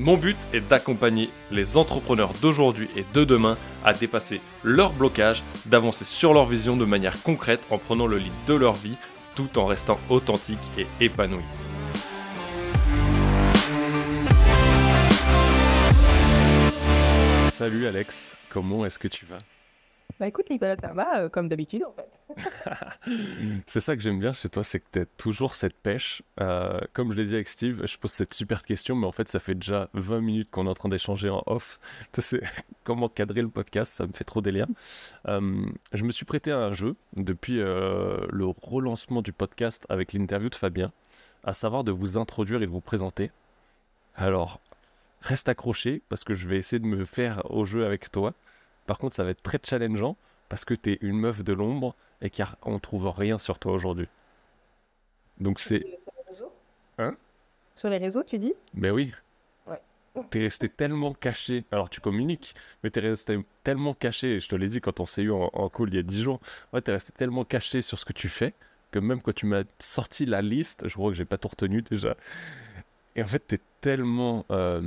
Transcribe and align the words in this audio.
Mon 0.00 0.16
but 0.16 0.36
est 0.52 0.60
d'accompagner 0.60 1.28
les 1.50 1.76
entrepreneurs 1.76 2.32
d'aujourd'hui 2.40 2.88
et 2.94 3.04
de 3.14 3.24
demain 3.24 3.58
à 3.84 3.92
dépasser 3.92 4.40
leurs 4.62 4.92
blocages, 4.92 5.42
d'avancer 5.66 6.04
sur 6.04 6.32
leur 6.32 6.46
vision 6.46 6.76
de 6.76 6.84
manière 6.84 7.20
concrète 7.20 7.66
en 7.68 7.78
prenant 7.78 8.06
le 8.06 8.18
lead 8.18 8.32
de 8.46 8.54
leur 8.54 8.74
vie 8.74 8.94
tout 9.34 9.58
en 9.58 9.66
restant 9.66 9.98
authentique 10.08 10.58
et 10.78 10.86
épanoui. 11.00 11.42
Salut 17.50 17.88
Alex, 17.88 18.36
comment 18.50 18.86
est-ce 18.86 19.00
que 19.00 19.08
tu 19.08 19.26
vas? 19.26 19.38
Bah 20.18 20.26
écoute 20.26 20.50
Nicolas, 20.50 20.76
ça 20.80 20.92
va 20.92 21.20
euh, 21.20 21.28
comme 21.28 21.48
d'habitude 21.48 21.84
en 21.84 21.92
fait. 21.92 22.08
c'est 23.66 23.80
ça 23.80 23.94
que 23.94 24.02
j'aime 24.02 24.18
bien 24.18 24.32
chez 24.32 24.48
toi, 24.48 24.64
c'est 24.64 24.80
que 24.80 24.86
tu 24.90 24.98
as 25.00 25.06
toujours 25.06 25.54
cette 25.54 25.76
pêche. 25.76 26.22
Euh, 26.40 26.80
comme 26.92 27.12
je 27.12 27.16
l'ai 27.16 27.24
dit 27.24 27.34
avec 27.34 27.46
Steve, 27.46 27.86
je 27.86 27.98
pose 27.98 28.10
cette 28.10 28.34
super 28.34 28.62
question, 28.62 28.96
mais 28.96 29.06
en 29.06 29.12
fait 29.12 29.28
ça 29.28 29.38
fait 29.38 29.54
déjà 29.54 29.88
20 29.94 30.20
minutes 30.20 30.50
qu'on 30.50 30.66
est 30.66 30.70
en 30.70 30.74
train 30.74 30.88
d'échanger 30.88 31.28
en 31.28 31.42
off. 31.46 31.78
Tu 32.12 32.20
sais 32.20 32.40
comment 32.84 33.08
cadrer 33.08 33.42
le 33.42 33.48
podcast, 33.48 33.92
ça 33.92 34.06
me 34.06 34.12
fait 34.12 34.24
trop 34.24 34.40
délire. 34.40 34.66
Euh, 35.28 35.66
je 35.92 36.04
me 36.04 36.10
suis 36.10 36.24
prêté 36.24 36.50
à 36.50 36.58
un 36.58 36.72
jeu 36.72 36.96
depuis 37.16 37.56
le 37.58 38.46
relancement 38.62 39.22
du 39.22 39.32
podcast 39.32 39.86
avec 39.88 40.12
l'interview 40.12 40.48
de 40.48 40.54
Fabien, 40.56 40.90
à 41.44 41.52
savoir 41.52 41.84
de 41.84 41.92
vous 41.92 42.18
introduire 42.18 42.60
et 42.62 42.66
de 42.66 42.70
vous 42.70 42.80
présenter. 42.80 43.30
Alors, 44.16 44.60
reste 45.20 45.48
accroché 45.48 46.02
parce 46.08 46.24
que 46.24 46.34
je 46.34 46.48
vais 46.48 46.56
essayer 46.56 46.80
de 46.80 46.86
me 46.86 47.04
faire 47.04 47.42
au 47.50 47.64
jeu 47.64 47.84
avec 47.84 48.10
toi. 48.10 48.34
Par 48.88 48.96
contre, 48.96 49.14
ça 49.14 49.22
va 49.22 49.30
être 49.30 49.42
très 49.42 49.58
challengeant 49.62 50.16
parce 50.48 50.64
que 50.64 50.72
tu 50.72 50.92
es 50.92 50.98
une 51.02 51.18
meuf 51.18 51.44
de 51.44 51.52
l'ombre 51.52 51.94
et 52.22 52.30
qu'on 52.30 52.78
trouve 52.78 53.06
rien 53.10 53.36
sur 53.36 53.58
toi 53.58 53.72
aujourd'hui. 53.72 54.08
Donc 55.38 55.60
c'est. 55.60 55.80
Sur 55.80 55.88
les 56.16 56.24
réseaux? 56.26 56.52
Hein? 56.96 57.16
Sur 57.76 57.90
les 57.90 57.98
réseaux, 57.98 58.22
tu 58.24 58.38
dis? 58.38 58.54
Ben 58.72 58.90
oui. 58.90 59.12
Ouais. 59.66 59.80
T'es 60.30 60.40
resté 60.40 60.70
tellement 60.70 61.12
caché. 61.12 61.66
Alors 61.70 61.90
tu 61.90 62.00
communiques, 62.00 62.54
mais 62.82 62.88
t'es 62.88 63.00
resté 63.00 63.38
tellement 63.62 63.92
caché. 63.92 64.40
Je 64.40 64.48
te 64.48 64.56
l'ai 64.56 64.68
dit 64.68 64.80
quand 64.80 65.00
on 65.00 65.06
s'est 65.06 65.22
eu 65.22 65.32
en, 65.32 65.68
call 65.68 65.88
il 65.90 65.96
y 65.96 65.98
a 65.98 66.02
10 66.02 66.22
jours. 66.22 66.40
Ouais, 66.72 66.80
t'es 66.80 66.92
resté 66.92 67.12
tellement 67.12 67.44
caché 67.44 67.82
sur 67.82 67.98
ce 67.98 68.06
que 68.06 68.14
tu 68.14 68.28
fais 68.28 68.54
que 68.90 68.98
même 68.98 69.20
quand 69.20 69.34
tu 69.34 69.44
m'as 69.44 69.64
sorti 69.78 70.24
la 70.24 70.40
liste, 70.40 70.88
je 70.88 70.94
crois 70.94 71.10
que 71.10 71.16
j'ai 71.16 71.26
pas 71.26 71.36
tout 71.36 71.48
retenu 71.48 71.82
déjà. 71.82 72.16
Et 73.16 73.22
en 73.22 73.26
fait, 73.26 73.40
t'es 73.40 73.60
tellement. 73.82 74.46
Euh, 74.50 74.80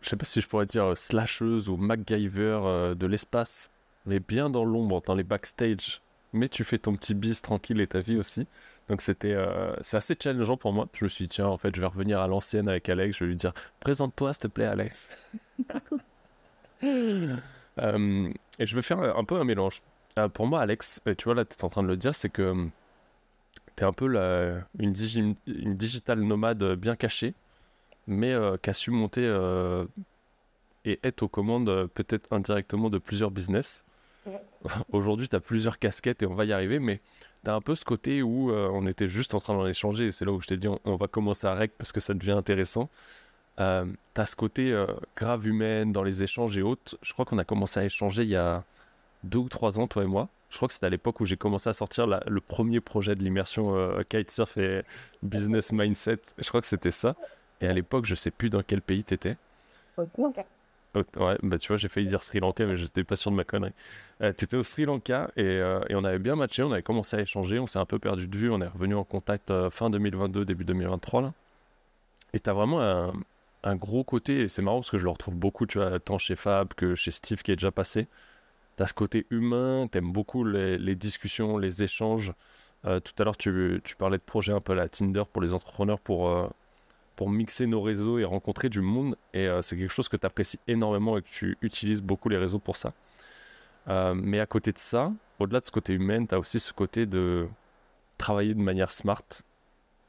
je 0.00 0.08
sais 0.08 0.16
pas 0.16 0.24
si 0.24 0.40
je 0.40 0.48
pourrais 0.48 0.66
dire 0.66 0.84
euh, 0.84 0.94
slasheuse 0.94 1.68
ou 1.68 1.76
MacGyver 1.76 2.60
euh, 2.62 2.94
de 2.94 3.06
l'espace, 3.06 3.70
mais 4.06 4.20
bien 4.20 4.50
dans 4.50 4.64
l'ombre, 4.64 5.02
dans 5.04 5.14
les 5.14 5.22
backstage. 5.22 6.00
Mais 6.32 6.48
tu 6.48 6.64
fais 6.64 6.78
ton 6.78 6.94
petit 6.94 7.14
bis 7.14 7.42
tranquille 7.42 7.80
et 7.80 7.86
ta 7.86 8.00
vie 8.00 8.16
aussi. 8.16 8.46
Donc 8.88 9.02
c'était 9.02 9.36
c'est 9.82 9.96
assez 9.96 10.16
challengeant 10.20 10.56
pour 10.56 10.72
moi. 10.72 10.88
Je 10.94 11.04
me 11.04 11.08
suis 11.08 11.24
dit, 11.24 11.28
tiens, 11.28 11.46
en 11.46 11.58
fait, 11.58 11.74
je 11.74 11.80
vais 11.80 11.86
revenir 11.86 12.20
à 12.20 12.28
l'ancienne 12.28 12.68
avec 12.68 12.88
Alex. 12.88 13.16
Je 13.18 13.24
vais 13.24 13.28
lui 13.30 13.36
dire, 13.36 13.52
présente-toi, 13.80 14.32
s'il 14.32 14.42
te 14.42 14.46
plaît, 14.48 14.66
Alex. 14.66 15.08
et 16.82 18.66
je 18.66 18.76
vais 18.76 18.82
faire 18.82 19.00
un, 19.00 19.24
peu 19.24 19.36
un 19.36 19.44
mélange. 19.44 19.82
pour 20.34 20.46
moi, 20.46 20.60
Alex, 20.60 21.02
tu 21.18 21.24
vois, 21.24 21.34
là, 21.34 21.44
tu 21.44 21.56
es 21.56 21.64
en 21.64 21.68
train 21.68 21.82
de 21.82 21.88
le 21.88 21.96
dire, 21.96 22.14
c'est 22.14 22.30
que 22.30 22.70
un 23.84 23.92
peu 23.92 24.06
la, 24.06 24.60
une, 24.78 24.94
une 25.46 25.74
digital 25.74 26.20
nomade 26.20 26.74
bien 26.74 26.96
cachée, 26.96 27.34
mais 28.10 28.32
euh, 28.32 28.56
qui 28.60 28.70
a 28.70 28.74
su 28.74 28.90
monter 28.90 29.22
euh, 29.24 29.86
et 30.84 31.00
être 31.04 31.22
aux 31.22 31.28
commandes 31.28 31.68
euh, 31.68 31.86
peut-être 31.86 32.30
indirectement 32.32 32.90
de 32.90 32.98
plusieurs 32.98 33.30
business. 33.30 33.84
Aujourd'hui, 34.92 35.28
tu 35.28 35.36
as 35.36 35.40
plusieurs 35.40 35.78
casquettes 35.78 36.22
et 36.22 36.26
on 36.26 36.34
va 36.34 36.44
y 36.44 36.52
arriver, 36.52 36.78
mais 36.78 37.00
tu 37.44 37.50
as 37.50 37.54
un 37.54 37.60
peu 37.60 37.74
ce 37.74 37.84
côté 37.84 38.22
où 38.22 38.52
on 38.52 38.86
était 38.86 39.08
juste 39.08 39.32
en 39.34 39.40
train 39.40 39.54
d'en 39.54 39.66
échanger 39.66 40.08
et 40.08 40.12
c'est 40.12 40.26
là 40.26 40.32
où 40.32 40.40
je 40.42 40.46
t'ai 40.46 40.58
dit 40.58 40.68
on, 40.68 40.96
va 40.96 41.06
commencer 41.06 41.46
à 41.46 41.54
rec 41.54 41.72
parce 41.78 41.90
que 41.90 42.00
ça 42.00 42.12
devient 42.12 42.32
intéressant. 42.32 42.90
tu 43.56 43.62
as 43.62 44.26
ce 44.26 44.36
côté 44.36 44.84
grave 45.16 45.46
humaine 45.46 45.92
dans 45.92 46.02
les 46.02 46.22
échanges 46.22 46.58
et 46.58 46.62
autres. 46.62 46.98
Je 47.00 47.14
crois 47.14 47.24
qu'on 47.24 47.38
a 47.38 47.44
commencé 47.44 47.80
à 47.80 47.84
échanger 47.84 48.24
il 48.24 48.28
y 48.28 48.36
a 48.36 48.62
deux 49.24 49.38
ou 49.38 49.48
trois 49.48 49.78
ans, 49.78 49.86
toi 49.86 50.02
et 50.02 50.06
moi. 50.06 50.28
Je 50.50 50.56
crois 50.56 50.68
que 50.68 50.74
c'était 50.74 50.86
à 50.86 50.90
l'époque 50.90 51.20
où 51.20 51.24
j'ai 51.24 51.36
commencé 51.36 51.68
à 51.68 51.72
sortir 51.72 52.06
le 52.06 52.40
premier 52.40 52.80
projet 52.80 53.14
de 53.14 53.22
l'immersion 53.22 53.76
euh, 53.76 54.02
Kitesurf 54.02 54.56
et 54.58 54.82
Business 55.22 55.72
Mindset. 55.72 56.20
Je 56.38 56.48
crois 56.48 56.60
que 56.60 56.66
c'était 56.66 56.90
ça. 56.90 57.14
Et 57.60 57.66
à 57.66 57.72
l'époque, 57.72 58.06
je 58.06 58.14
sais 58.14 58.30
plus 58.30 58.50
dans 58.50 58.62
quel 58.62 58.80
pays 58.80 59.04
tu 59.04 59.14
étais. 59.14 59.36
Au 59.96 60.04
Sri 60.04 60.22
Lanka. 60.22 60.44
Ouais, 60.94 61.38
bah 61.42 61.58
tu 61.58 61.68
vois, 61.68 61.76
j'ai 61.76 61.88
failli 61.88 62.06
dire 62.06 62.20
Sri 62.20 62.40
Lanka, 62.40 62.66
mais 62.66 62.74
je 62.74 62.82
n'étais 62.82 63.04
pas 63.04 63.14
sûr 63.14 63.30
de 63.30 63.36
ma 63.36 63.44
connerie. 63.44 63.72
Euh, 64.22 64.32
tu 64.36 64.44
étais 64.44 64.56
au 64.56 64.64
Sri 64.64 64.84
Lanka 64.86 65.30
et, 65.36 65.44
euh, 65.44 65.80
et, 65.88 65.94
on 65.94 66.02
avait 66.02 66.18
bien 66.18 66.34
matché, 66.34 66.64
on 66.64 66.72
avait 66.72 66.82
commencé 66.82 67.16
à 67.16 67.20
échanger, 67.20 67.60
on 67.60 67.68
s'est 67.68 67.78
un 67.78 67.84
peu 67.84 68.00
perdu 68.00 68.26
de 68.26 68.36
vue, 68.36 68.50
on 68.50 68.60
est 68.60 68.66
revenu 68.66 68.96
en 68.96 69.04
contact 69.04 69.52
fin 69.70 69.88
2022, 69.88 70.44
début 70.44 70.64
2023. 70.64 71.22
Là. 71.22 71.32
Et 72.32 72.40
tu 72.40 72.50
as 72.50 72.52
vraiment 72.52 72.80
un, 72.80 73.12
un, 73.62 73.76
gros 73.76 74.02
côté, 74.02 74.40
et 74.40 74.48
c'est 74.48 74.62
marrant 74.62 74.78
parce 74.78 74.90
que 74.90 74.98
je 74.98 75.04
le 75.04 75.10
retrouve 75.10 75.36
beaucoup, 75.36 75.66
tu 75.66 75.78
vois, 75.78 76.00
tant 76.00 76.18
chez 76.18 76.34
Fab 76.34 76.74
que 76.74 76.96
chez 76.96 77.12
Steve 77.12 77.42
qui 77.42 77.52
est 77.52 77.56
déjà 77.56 77.70
passé 77.70 78.08
tu 78.80 78.88
ce 78.88 78.94
côté 78.94 79.26
humain, 79.30 79.88
tu 79.90 79.98
aimes 79.98 80.12
beaucoup 80.12 80.44
les, 80.44 80.94
discussions, 80.94 81.58
les 81.58 81.82
échanges. 81.82 82.32
Euh, 82.86 82.98
tout 83.00 83.12
à 83.18 83.24
l'heure, 83.24 83.36
tu, 83.36 83.80
parlais 83.98 84.18
de 84.18 84.22
projets 84.22 84.52
un 84.52 84.60
peu 84.60 84.72
à 84.72 84.76
la 84.76 84.88
Tinder 84.88 85.24
pour 85.30 85.42
les 85.42 85.52
entrepreneurs 85.52 86.00
pour, 86.00 86.28
euh, 86.28 86.48
pour 87.20 87.28
mixer 87.28 87.66
nos 87.66 87.82
réseaux 87.82 88.18
et 88.18 88.24
rencontrer 88.24 88.70
du 88.70 88.80
monde. 88.80 89.14
Et 89.34 89.46
euh, 89.46 89.60
c'est 89.60 89.76
quelque 89.76 89.92
chose 89.92 90.08
que 90.08 90.16
tu 90.16 90.24
apprécies 90.24 90.58
énormément 90.66 91.18
et 91.18 91.20
que 91.20 91.28
tu 91.28 91.58
utilises 91.60 92.00
beaucoup 92.00 92.30
les 92.30 92.38
réseaux 92.38 92.58
pour 92.58 92.76
ça. 92.76 92.94
mais 94.14 94.40
à 94.40 94.46
côté 94.46 94.72
de 94.72 94.78
ça, 94.78 95.12
au-delà 95.38 95.60
de 95.60 95.66
ce 95.66 95.70
côté 95.70 95.92
humain, 95.92 96.24
tu 96.24 96.34
as 96.34 96.38
aussi 96.38 96.58
ce 96.58 96.72
côté 96.72 97.04
de 97.04 97.46
travailler 98.16 98.54
de 98.54 98.62
manière 98.62 98.90
smart. 98.90 99.22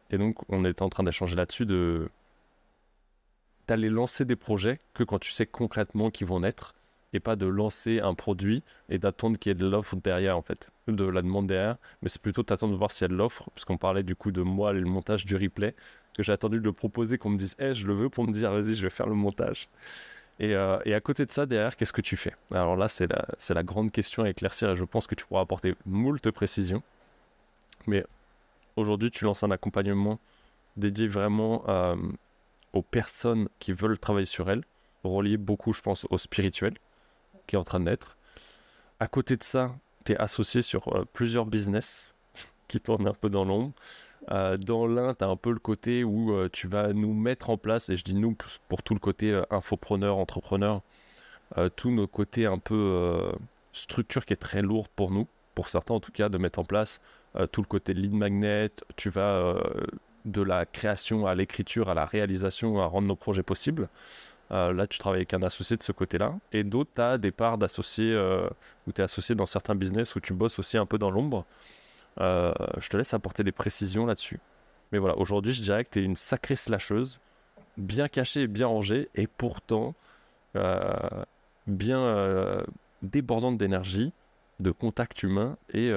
Et 0.09 0.17
donc, 0.17 0.37
on 0.47 0.63
est 0.63 0.81
en 0.81 0.87
train 0.87 1.03
d'échanger 1.03 1.35
là-dessus 1.35 1.65
de 1.65 2.09
d'aller 3.67 3.89
lancer 3.89 4.23
des 4.23 4.37
projets 4.37 4.79
que 4.93 5.03
quand 5.03 5.19
tu 5.19 5.31
sais 5.31 5.45
concrètement 5.45 6.11
qu'ils 6.11 6.27
vont 6.27 6.39
naître 6.39 6.75
et 7.11 7.19
pas 7.19 7.35
de 7.35 7.45
lancer 7.45 7.99
un 7.99 8.13
produit 8.13 8.63
et 8.87 8.99
d'attendre 8.99 9.37
qu'il 9.37 9.49
y 9.49 9.51
ait 9.51 9.55
de 9.55 9.67
l'offre 9.67 9.97
derrière 9.97 10.37
en 10.37 10.41
fait, 10.41 10.71
de 10.87 11.03
la 11.03 11.21
demande 11.21 11.47
derrière, 11.47 11.75
mais 12.01 12.07
c'est 12.07 12.21
plutôt 12.21 12.43
d'attendre 12.43 12.71
de 12.71 12.77
voir 12.77 12.91
s'il 12.91 13.03
y 13.03 13.05
a 13.05 13.09
de 13.09 13.15
l'offre, 13.15 13.49
puisqu'on 13.53 13.77
parlait 13.77 14.03
du 14.03 14.15
coup 14.15 14.31
de 14.31 14.41
moi 14.41 14.71
et 14.71 14.79
le 14.79 14.85
montage 14.85 15.25
du 15.25 15.35
replay, 15.35 15.75
que 16.15 16.23
j'ai 16.23 16.31
attendu 16.31 16.59
de 16.59 16.63
le 16.63 16.73
proposer, 16.73 17.17
qu'on 17.17 17.29
me 17.29 17.37
dise 17.37 17.55
hey, 17.59 17.73
je 17.73 17.87
le 17.87 17.93
veux 17.93 18.09
pour 18.09 18.25
me 18.25 18.31
dire 18.31 18.51
vas-y 18.51 18.75
je 18.75 18.83
vais 18.83 18.89
faire 18.89 19.07
le 19.07 19.15
montage. 19.15 19.69
Et, 20.39 20.55
euh, 20.55 20.79
et, 20.85 20.95
à 20.95 21.01
côté 21.01 21.25
de 21.25 21.31
ça, 21.31 21.45
derrière, 21.45 21.75
qu'est-ce 21.75 21.93
que 21.93 22.01
tu 22.01 22.17
fais? 22.17 22.33
Alors 22.51 22.75
là, 22.75 22.87
c'est 22.87 23.05
la, 23.05 23.27
la 23.49 23.63
grande 23.63 23.91
question 23.91 24.23
à 24.23 24.29
éclaircir 24.29 24.71
et 24.71 24.75
je 24.75 24.83
pense 24.85 25.05
que 25.05 25.13
tu 25.13 25.25
pourras 25.25 25.41
apporter 25.41 25.75
moult 25.85 26.31
précisions. 26.31 26.81
Mais 27.85 28.03
aujourd'hui, 28.75 29.11
tu 29.11 29.25
lances 29.25 29.43
un 29.43 29.51
accompagnement 29.51 30.19
dédié 30.77 31.07
vraiment 31.07 31.63
euh, 31.67 31.95
aux 32.73 32.81
personnes 32.81 33.49
qui 33.59 33.73
veulent 33.73 33.99
travailler 33.99 34.25
sur 34.25 34.49
elles, 34.49 34.63
relié 35.03 35.37
beaucoup, 35.37 35.73
je 35.73 35.81
pense, 35.81 36.07
au 36.09 36.17
spirituel 36.17 36.73
qui 37.47 37.55
est 37.55 37.59
en 37.59 37.63
train 37.63 37.79
de 37.79 37.85
naître. 37.85 38.17
À 38.99 39.07
côté 39.07 39.35
de 39.35 39.43
ça, 39.43 39.75
tu 40.05 40.13
es 40.13 40.17
associé 40.17 40.61
sur 40.61 40.87
euh, 40.95 41.05
plusieurs 41.13 41.45
business 41.45 42.13
qui 42.67 42.79
tournent 42.79 43.07
un 43.07 43.13
peu 43.13 43.29
dans 43.29 43.45
l'ombre. 43.45 43.73
Euh, 44.29 44.57
dans 44.57 44.85
l'un, 44.85 45.13
tu 45.13 45.23
as 45.23 45.27
un 45.27 45.35
peu 45.35 45.51
le 45.51 45.59
côté 45.59 46.03
où 46.03 46.31
euh, 46.31 46.49
tu 46.51 46.67
vas 46.67 46.93
nous 46.93 47.13
mettre 47.13 47.49
en 47.49 47.57
place, 47.57 47.89
et 47.89 47.95
je 47.95 48.03
dis 48.03 48.15
nous 48.15 48.35
pour 48.69 48.83
tout 48.83 48.93
le 48.93 48.99
côté 48.99 49.41
infopreneur, 49.49 50.17
entrepreneur, 50.17 50.81
tout 51.75 51.91
nos 51.91 52.07
côtés 52.07 52.45
un 52.45 52.59
peu 52.59 53.29
structure 53.73 54.25
qui 54.25 54.33
est 54.33 54.37
très 54.37 54.61
lourde 54.61 54.87
pour 54.95 55.11
nous, 55.11 55.27
pour 55.53 55.67
certains 55.67 55.95
en 55.95 55.99
tout 55.99 56.13
cas, 56.13 56.29
de 56.29 56.37
mettre 56.37 56.59
en 56.59 56.63
place 56.63 57.01
tout 57.51 57.61
le 57.61 57.67
côté 57.67 57.93
lead 57.93 58.13
magnet. 58.13 58.71
Tu 58.95 59.09
vas 59.09 59.61
de 60.23 60.41
la 60.41 60.65
création 60.65 61.25
à 61.25 61.35
l'écriture, 61.35 61.89
à 61.89 61.93
la 61.93 62.05
réalisation, 62.05 62.79
à 62.79 62.85
rendre 62.85 63.07
nos 63.07 63.15
projets 63.15 63.43
possibles. 63.43 63.89
Euh, 64.51 64.73
là, 64.73 64.85
tu 64.85 64.99
travailles 64.99 65.19
avec 65.19 65.33
un 65.33 65.43
associé 65.43 65.77
de 65.77 65.83
ce 65.83 65.91
côté-là. 65.91 66.35
Et 66.51 66.63
d'autres, 66.63 66.91
tu 66.95 67.01
as 67.01 67.17
des 67.17 67.31
parts 67.31 67.57
d'associés 67.57 68.13
euh, 68.13 68.47
où 68.85 68.91
tu 68.91 69.01
es 69.01 69.03
associé 69.03 69.33
dans 69.33 69.45
certains 69.45 69.75
business 69.75 70.15
où 70.15 70.19
tu 70.19 70.33
bosses 70.33 70.59
aussi 70.59 70.77
un 70.77 70.85
peu 70.85 70.97
dans 70.97 71.09
l'ombre. 71.09 71.45
Euh, 72.19 72.53
je 72.77 72.89
te 72.89 72.97
laisse 72.97 73.13
apporter 73.13 73.43
des 73.43 73.51
précisions 73.51 74.05
là-dessus. 74.05 74.39
Mais 74.91 74.99
voilà, 74.99 75.17
aujourd'hui, 75.17 75.53
je 75.53 75.61
dirais 75.61 75.85
que 75.85 75.91
tu 75.91 75.99
es 76.01 76.03
une 76.03 76.15
sacrée 76.17 76.55
slasheuse, 76.55 77.19
bien 77.77 78.07
cachée 78.07 78.47
bien 78.47 78.67
rangée, 78.67 79.09
et 79.15 79.27
pourtant 79.27 79.93
bien 81.67 82.65
débordante 83.01 83.57
d'énergie, 83.57 84.11
de 84.59 84.71
contact 84.71 85.23
humain 85.23 85.55
et 85.73 85.89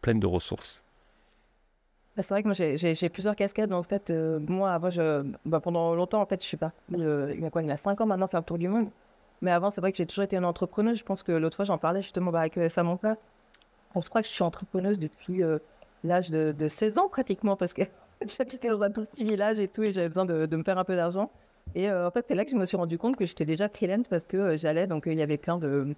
pleine 0.00 0.20
de 0.20 0.26
ressources. 0.28 0.84
Bah, 2.18 2.24
c'est 2.24 2.34
vrai 2.34 2.42
que 2.42 2.48
moi, 2.48 2.54
j'ai 2.54 3.08
plusieurs 3.10 3.36
casquettes. 3.36 3.70
En 3.70 3.84
fait, 3.84 4.10
euh, 4.10 4.40
moi, 4.40 4.72
avant, 4.72 4.88
bah, 5.44 5.60
pendant 5.60 5.94
longtemps, 5.94 6.20
en 6.20 6.26
fait, 6.26 6.42
je 6.42 6.46
suis 6.48 6.56
pas. 6.56 6.72
il 6.90 7.38
y 7.38 7.46
a 7.46 7.50
quoi 7.50 7.62
Il 7.62 7.70
a 7.70 7.76
5 7.76 8.00
ans 8.00 8.06
maintenant, 8.06 8.26
c'est 8.26 8.36
un 8.36 8.42
tour 8.42 8.58
du 8.58 8.66
monde. 8.66 8.88
Mais 9.40 9.52
avant, 9.52 9.70
c'est 9.70 9.80
vrai 9.80 9.92
que 9.92 9.98
j'ai 9.98 10.06
toujours 10.06 10.24
été 10.24 10.36
une 10.36 10.44
entrepreneuse. 10.44 10.98
Je 10.98 11.04
pense 11.04 11.22
que 11.22 11.30
l'autre 11.30 11.54
fois, 11.54 11.64
j'en 11.64 11.78
parlais 11.78 12.02
justement 12.02 12.32
bah, 12.32 12.40
avec 12.40 12.58
Samantha. 12.72 13.16
On 13.94 14.00
se 14.00 14.08
croit 14.08 14.22
que 14.22 14.28
je 14.28 14.32
suis 14.32 14.42
entrepreneuse 14.42 14.98
depuis 14.98 15.42
l'âge 16.04 16.30
de, 16.30 16.54
de, 16.56 16.68
16 16.68 16.98
ans 16.98 17.08
pratiquement 17.08 17.56
parce 17.56 17.72
que 17.72 17.82
j'habitais 18.26 18.68
dans 18.68 18.82
un 18.82 18.90
petit 18.90 19.24
village 19.24 19.58
et 19.58 19.68
tout 19.68 19.82
et 19.82 19.92
j'avais 19.92 20.08
besoin 20.08 20.24
de, 20.24 20.56
me 20.56 20.62
faire 20.62 20.78
un 20.78 20.84
peu 20.84 20.96
d'argent. 20.96 21.30
Et 21.74 21.90
en 21.90 22.10
fait, 22.10 22.24
c'est 22.28 22.34
là 22.34 22.44
que 22.44 22.50
je 22.50 22.56
me 22.56 22.64
suis 22.64 22.76
rendu 22.76 22.98
compte 22.98 23.16
que 23.16 23.26
j'étais 23.26 23.44
déjà 23.44 23.68
freelance 23.68 24.08
parce 24.08 24.24
que 24.24 24.56
j'allais, 24.56 24.86
donc 24.86 25.04
il 25.06 25.18
y 25.18 25.22
avait 25.22 25.36
plein 25.36 25.58
de, 25.58 25.94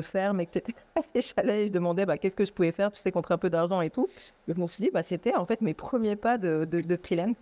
fermes, 0.00 0.40
etc. 0.40 0.76
Et 1.14 1.22
j'allais, 1.22 1.66
je 1.66 1.72
demandais 1.72 2.06
bah, 2.06 2.18
qu'est-ce 2.18 2.36
que 2.36 2.44
je 2.44 2.52
pouvais 2.52 2.72
faire, 2.72 2.92
tu 2.92 3.00
sais, 3.00 3.10
contre 3.10 3.32
un 3.32 3.38
peu 3.38 3.50
d'argent 3.50 3.80
et 3.80 3.90
tout. 3.90 4.08
Et 4.46 4.54
je 4.54 4.60
me 4.60 4.66
suis 4.66 4.84
dit, 4.84 4.90
bah, 4.92 5.02
c'était 5.02 5.34
en 5.34 5.46
fait 5.46 5.60
mes 5.60 5.74
premiers 5.74 6.16
pas 6.16 6.38
de, 6.38 6.64
de, 6.64 6.96
freelance. 6.96 7.36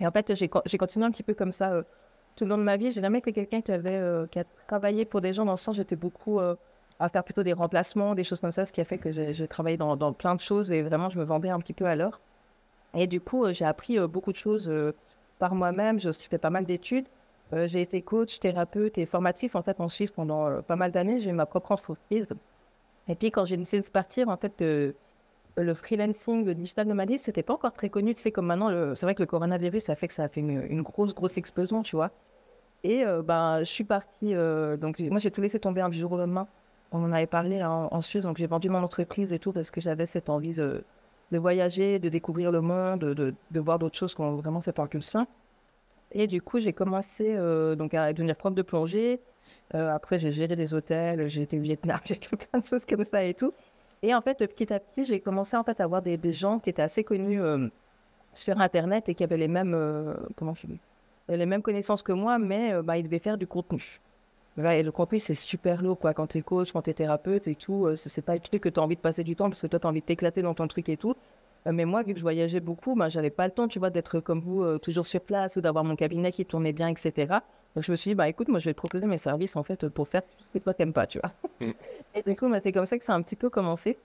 Et 0.00 0.06
en 0.06 0.10
fait, 0.10 0.34
j'ai 0.34 0.48
continué 0.48 1.06
un 1.06 1.10
petit 1.10 1.22
peu 1.22 1.34
comme 1.34 1.52
ça 1.52 1.72
euh, 1.72 1.82
tout 2.36 2.44
le 2.44 2.50
long 2.50 2.58
de 2.58 2.62
ma 2.62 2.76
vie. 2.76 2.90
J'ai 2.92 3.00
jamais 3.00 3.18
été 3.18 3.32
quelqu'un 3.32 3.60
qui, 3.60 3.72
avait, 3.72 3.96
euh, 3.96 4.26
qui 4.26 4.38
a 4.38 4.44
travaillé 4.66 5.04
pour 5.04 5.20
des 5.20 5.32
gens 5.32 5.44
dans 5.44 5.52
le 5.52 5.56
sens, 5.56 5.76
j'étais 5.76 5.96
beaucoup 5.96 6.38
euh, 6.38 6.54
à 6.98 7.08
faire 7.08 7.24
plutôt 7.24 7.42
des 7.42 7.52
remplacements, 7.52 8.14
des 8.14 8.24
choses 8.24 8.40
comme 8.40 8.52
ça, 8.52 8.64
ce 8.64 8.72
qui 8.72 8.80
a 8.80 8.84
fait 8.84 8.98
que 8.98 9.10
j'ai 9.10 9.48
travaillé 9.48 9.76
dans, 9.76 9.96
dans, 9.96 10.12
plein 10.12 10.34
de 10.34 10.40
choses 10.40 10.72
et 10.72 10.82
vraiment, 10.82 11.10
je 11.10 11.18
me 11.18 11.24
vendais 11.24 11.50
un 11.50 11.60
petit 11.60 11.74
peu 11.74 11.86
à 11.86 11.94
l'heure. 11.94 12.20
Et 12.94 13.06
du 13.06 13.20
coup, 13.20 13.52
j'ai 13.52 13.64
appris 13.64 13.98
beaucoup 14.08 14.32
de 14.32 14.38
choses 14.38 14.70
par 15.38 15.54
moi-même. 15.54 16.00
J'ai 16.00 16.08
aussi 16.08 16.28
fait 16.28 16.38
pas 16.38 16.50
mal 16.50 16.64
d'études. 16.64 17.06
Euh, 17.52 17.66
j'ai 17.68 17.80
été 17.80 18.02
coach, 18.02 18.40
thérapeute 18.40 18.98
et 18.98 19.06
formatrice 19.06 19.54
en 19.54 19.62
fait 19.62 19.80
en 19.80 19.88
Suisse 19.88 20.10
pendant 20.10 20.48
euh, 20.48 20.60
pas 20.62 20.76
mal 20.76 20.90
d'années. 20.90 21.20
J'ai 21.20 21.30
eu 21.30 21.34
ma 21.34 21.46
propre 21.46 21.72
entreprise. 21.72 22.26
Et 23.08 23.14
puis 23.14 23.30
quand 23.30 23.44
j'ai 23.44 23.56
décidé 23.56 23.82
de 23.82 23.88
partir, 23.88 24.28
en 24.28 24.36
fait, 24.36 24.60
le 24.60 25.74
freelancing, 25.74 26.44
le 26.44 26.54
digital 26.54 26.88
nomadisme, 26.88 27.24
c'était 27.24 27.44
pas 27.44 27.54
encore 27.54 27.72
très 27.72 27.88
connu. 27.88 28.14
Tu 28.14 28.32
comme 28.32 28.46
maintenant, 28.46 28.94
c'est 28.96 29.06
vrai 29.06 29.14
que 29.14 29.22
le 29.22 29.26
coronavirus, 29.26 29.84
ça 29.84 29.94
fait 29.94 30.08
que 30.08 30.14
ça 30.14 30.24
a 30.24 30.28
fait 30.28 30.40
une, 30.40 30.82
grosse, 30.82 31.14
grosse 31.14 31.38
explosion, 31.38 31.82
tu 31.84 31.94
vois. 31.94 32.10
Et 32.82 33.04
euh, 33.04 33.22
ben, 33.22 33.60
je 33.60 33.70
suis 33.70 33.84
partie. 33.84 34.34
donc, 34.34 34.98
moi, 34.98 35.20
j'ai 35.20 35.30
tout 35.30 35.40
laissé 35.40 35.60
tomber 35.60 35.82
un 35.82 35.92
jour 35.92 36.10
au 36.12 36.18
lendemain. 36.18 36.48
On 36.92 37.02
en 37.02 37.12
avait 37.12 37.26
parlé 37.26 37.62
en, 37.64 38.00
Suisse, 38.00 38.24
donc 38.24 38.38
j'ai 38.38 38.46
vendu 38.46 38.68
mon 38.70 38.82
entreprise 38.82 39.32
et 39.32 39.38
tout 39.38 39.52
parce 39.52 39.70
que 39.70 39.80
j'avais 39.80 40.06
cette 40.06 40.30
envie 40.30 40.54
de, 40.54 40.84
voyager, 41.32 41.98
de 41.98 42.08
découvrir 42.08 42.52
le 42.52 42.60
monde, 42.60 43.00
de, 43.00 43.34
de 43.50 43.60
voir 43.60 43.78
d'autres 43.78 43.96
choses 43.96 44.14
qu'on 44.14 44.36
vraiment 44.36 44.60
pas 44.60 44.88
ça. 45.00 45.26
Et 46.12 46.26
du 46.26 46.40
coup, 46.40 46.60
j'ai 46.60 46.72
commencé 46.72 47.34
euh, 47.36 47.74
donc 47.74 47.94
à 47.94 48.12
devenir 48.12 48.36
prof 48.36 48.54
de 48.54 48.62
plongée. 48.62 49.20
Euh, 49.74 49.94
après, 49.94 50.18
j'ai 50.18 50.32
géré 50.32 50.56
des 50.56 50.74
hôtels, 50.74 51.28
j'ai 51.28 51.42
été 51.42 51.58
au 51.58 51.62
Vietnam, 51.62 52.00
j'ai 52.04 52.14
fait 52.14 52.36
plein 52.36 52.60
de 52.60 52.64
choses 52.64 52.84
comme 52.84 53.04
ça 53.04 53.24
et 53.24 53.34
tout. 53.34 53.52
Et 54.02 54.14
en 54.14 54.20
fait, 54.20 54.38
petit 54.38 54.72
à 54.72 54.80
petit, 54.80 55.04
j'ai 55.04 55.20
commencé 55.20 55.56
en 55.56 55.64
fait, 55.64 55.80
à 55.80 55.86
voir 55.86 56.02
des, 56.02 56.16
des, 56.16 56.32
gens 56.32 56.58
qui 56.58 56.70
étaient 56.70 56.82
assez 56.82 57.02
connus 57.02 57.40
euh, 57.40 57.68
sur 58.34 58.60
Internet 58.60 59.08
et 59.08 59.14
qui 59.14 59.24
avaient 59.24 59.36
les 59.36 59.48
mêmes, 59.48 59.76
comment 60.36 60.54
je 60.54 60.66
les 61.28 61.46
mêmes 61.46 61.62
connaissances 61.62 62.04
que 62.04 62.12
moi, 62.12 62.38
mais 62.38 62.80
bah, 62.82 62.96
ils 62.96 63.02
devaient 63.02 63.18
faire 63.18 63.36
du 63.36 63.48
contenu. 63.48 64.00
Et 64.58 64.82
le 64.82 64.90
contenu, 64.90 65.18
c'est 65.18 65.34
super 65.34 65.82
lourd 65.82 65.98
quoi, 65.98 66.14
quand 66.14 66.28
tu 66.28 66.38
es 66.38 66.42
coach, 66.42 66.72
quand 66.72 66.82
tu 66.82 66.90
es 66.90 66.94
thérapeute 66.94 67.46
et 67.46 67.54
tout. 67.54 67.88
c'est 67.94 68.24
pas 68.24 68.36
utile 68.36 68.58
que 68.60 68.68
tu 68.68 68.80
as 68.80 68.82
envie 68.82 68.96
de 68.96 69.00
passer 69.00 69.22
du 69.22 69.36
temps 69.36 69.50
parce 69.50 69.60
que 69.60 69.66
toi, 69.66 69.78
tu 69.78 69.86
as 69.86 69.90
envie 69.90 70.00
de 70.00 70.06
t'éclater 70.06 70.42
dans 70.42 70.54
ton 70.54 70.66
truc 70.66 70.88
et 70.88 70.96
tout. 70.96 71.14
Euh, 71.66 71.72
mais 71.72 71.84
moi, 71.84 72.02
vu 72.02 72.12
que 72.12 72.18
je 72.18 72.24
voyageais 72.24 72.60
beaucoup, 72.60 72.94
ben, 72.94 73.08
j'avais 73.08 73.30
pas 73.30 73.46
le 73.46 73.52
temps, 73.52 73.68
tu 73.68 73.78
vois, 73.78 73.90
d'être 73.90 74.20
comme 74.20 74.40
vous, 74.40 74.62
euh, 74.62 74.78
toujours 74.78 75.06
sur 75.06 75.20
place 75.20 75.56
ou 75.56 75.60
d'avoir 75.60 75.84
mon 75.84 75.96
cabinet 75.96 76.32
qui 76.32 76.44
tournait 76.44 76.72
bien, 76.72 76.88
etc. 76.88 77.26
Donc 77.74 77.84
je 77.84 77.90
me 77.90 77.96
suis 77.96 78.10
dit, 78.10 78.14
bah 78.14 78.28
écoute, 78.28 78.48
moi 78.48 78.58
je 78.58 78.70
vais 78.70 78.74
te 78.74 78.78
proposer 78.78 79.06
mes 79.06 79.18
services 79.18 79.54
en 79.56 79.62
fait 79.62 79.88
pour 79.88 80.08
faire 80.08 80.22
ce 80.38 80.58
que 80.58 80.64
toi 80.64 80.72
t'aimes 80.72 80.92
pas, 80.92 81.06
tu 81.06 81.18
vois. 81.18 81.32
Mm. 81.60 81.72
Et 82.14 82.22
du 82.22 82.36
coup, 82.36 82.48
bah, 82.48 82.60
c'est 82.62 82.72
comme 82.72 82.86
ça 82.86 82.96
que 82.98 83.04
ça 83.04 83.12
a 83.12 83.16
un 83.16 83.22
petit 83.22 83.36
peu 83.36 83.50
commencé. 83.50 83.98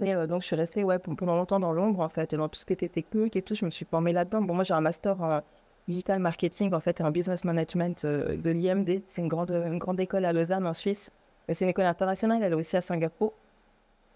Et 0.00 0.14
euh, 0.14 0.26
donc 0.26 0.42
je 0.42 0.46
suis 0.46 0.56
restée 0.56 0.82
ouais, 0.84 0.98
pendant 0.98 1.36
longtemps 1.36 1.60
dans 1.60 1.72
l'ombre 1.72 2.00
en 2.00 2.08
fait, 2.08 2.32
et 2.32 2.36
dans 2.36 2.48
tout 2.48 2.58
ce 2.58 2.64
qui 2.64 2.72
était 2.72 2.88
technique 2.88 3.36
et 3.36 3.42
tout, 3.42 3.54
je 3.54 3.64
me 3.64 3.70
suis 3.70 3.84
formée 3.84 4.12
là-dedans. 4.12 4.42
Bon, 4.42 4.54
moi 4.54 4.64
j'ai 4.64 4.74
un 4.74 4.80
master 4.80 5.42
digital 5.86 6.18
marketing 6.18 6.72
en 6.72 6.80
fait 6.80 7.00
et 7.00 7.02
en 7.02 7.10
business 7.10 7.44
management 7.44 8.06
de 8.06 8.50
l'IMD. 8.50 9.02
C'est 9.06 9.20
une 9.22 9.28
grande, 9.28 9.50
une 9.50 9.78
grande 9.78 10.00
école 10.00 10.24
à 10.24 10.32
Lausanne 10.32 10.66
en 10.66 10.72
Suisse. 10.72 11.10
C'est 11.52 11.64
une 11.64 11.70
école 11.70 11.84
internationale, 11.84 12.42
elle 12.42 12.52
est 12.52 12.56
aussi 12.56 12.76
à 12.76 12.80
Singapour. 12.80 13.34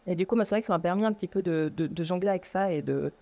Et 0.09 0.15
du 0.15 0.27
coup, 0.27 0.37
bah, 0.37 0.45
c'est 0.47 0.55
vrai 0.55 0.61
que 0.63 0.67
ça 0.67 0.73
m'a 0.73 0.79
permis 0.79 1.05
un 1.05 1.13
petit 1.13 1.29
peu 1.29 1.43
de, 1.43 1.71
de, 1.77 2.05
jongler 2.05 2.29
avec 2.29 2.47
ça 2.47 2.73
et 2.73 2.81
de, 2.81 3.13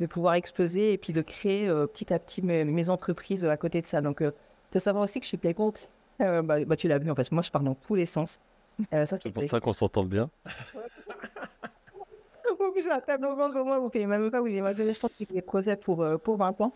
de, 0.00 0.06
pouvoir 0.06 0.34
exploser 0.34 0.92
et 0.92 0.98
puis 0.98 1.12
de 1.12 1.22
créer 1.22 1.68
euh, 1.68 1.86
petit 1.86 2.12
à 2.12 2.18
petit 2.18 2.42
mes, 2.42 2.64
mes, 2.64 2.90
entreprises 2.90 3.44
à 3.44 3.56
côté 3.56 3.80
de 3.80 3.86
ça. 3.86 4.00
Donc, 4.00 4.20
euh, 4.20 4.32
de 4.72 4.78
savoir 4.80 5.04
aussi 5.04 5.20
que 5.20 5.24
je 5.24 5.28
suis 5.28 5.36
payante, 5.36 5.88
euh, 6.20 6.42
bah, 6.42 6.64
bah, 6.64 6.74
tu 6.74 6.88
l'as 6.88 6.98
vu, 6.98 7.08
en 7.10 7.14
fait, 7.14 7.30
moi 7.30 7.42
je 7.42 7.50
pars 7.52 7.62
dans 7.62 7.76
tous 7.76 7.94
les 7.94 8.06
sens. 8.06 8.40
c'est 8.90 9.32
pour 9.32 9.44
ça 9.44 9.60
qu'on 9.60 9.72
s'entend 9.72 10.02
bien. 10.02 10.28
j'ai 12.82 12.90
un 12.90 13.00
tableau 13.00 13.36
blanc 13.36 13.48
devant 13.48 13.64
moi, 13.64 13.78
vous 13.78 13.90
ne 13.94 14.06
même 14.06 14.30
pas 14.32 14.42
où 14.42 14.48
j'ai 14.48 15.26
des 15.26 15.42
projets 15.42 15.76
pour, 15.76 16.04
pour 16.24 16.36
20 16.38 16.60
ans. 16.60 16.72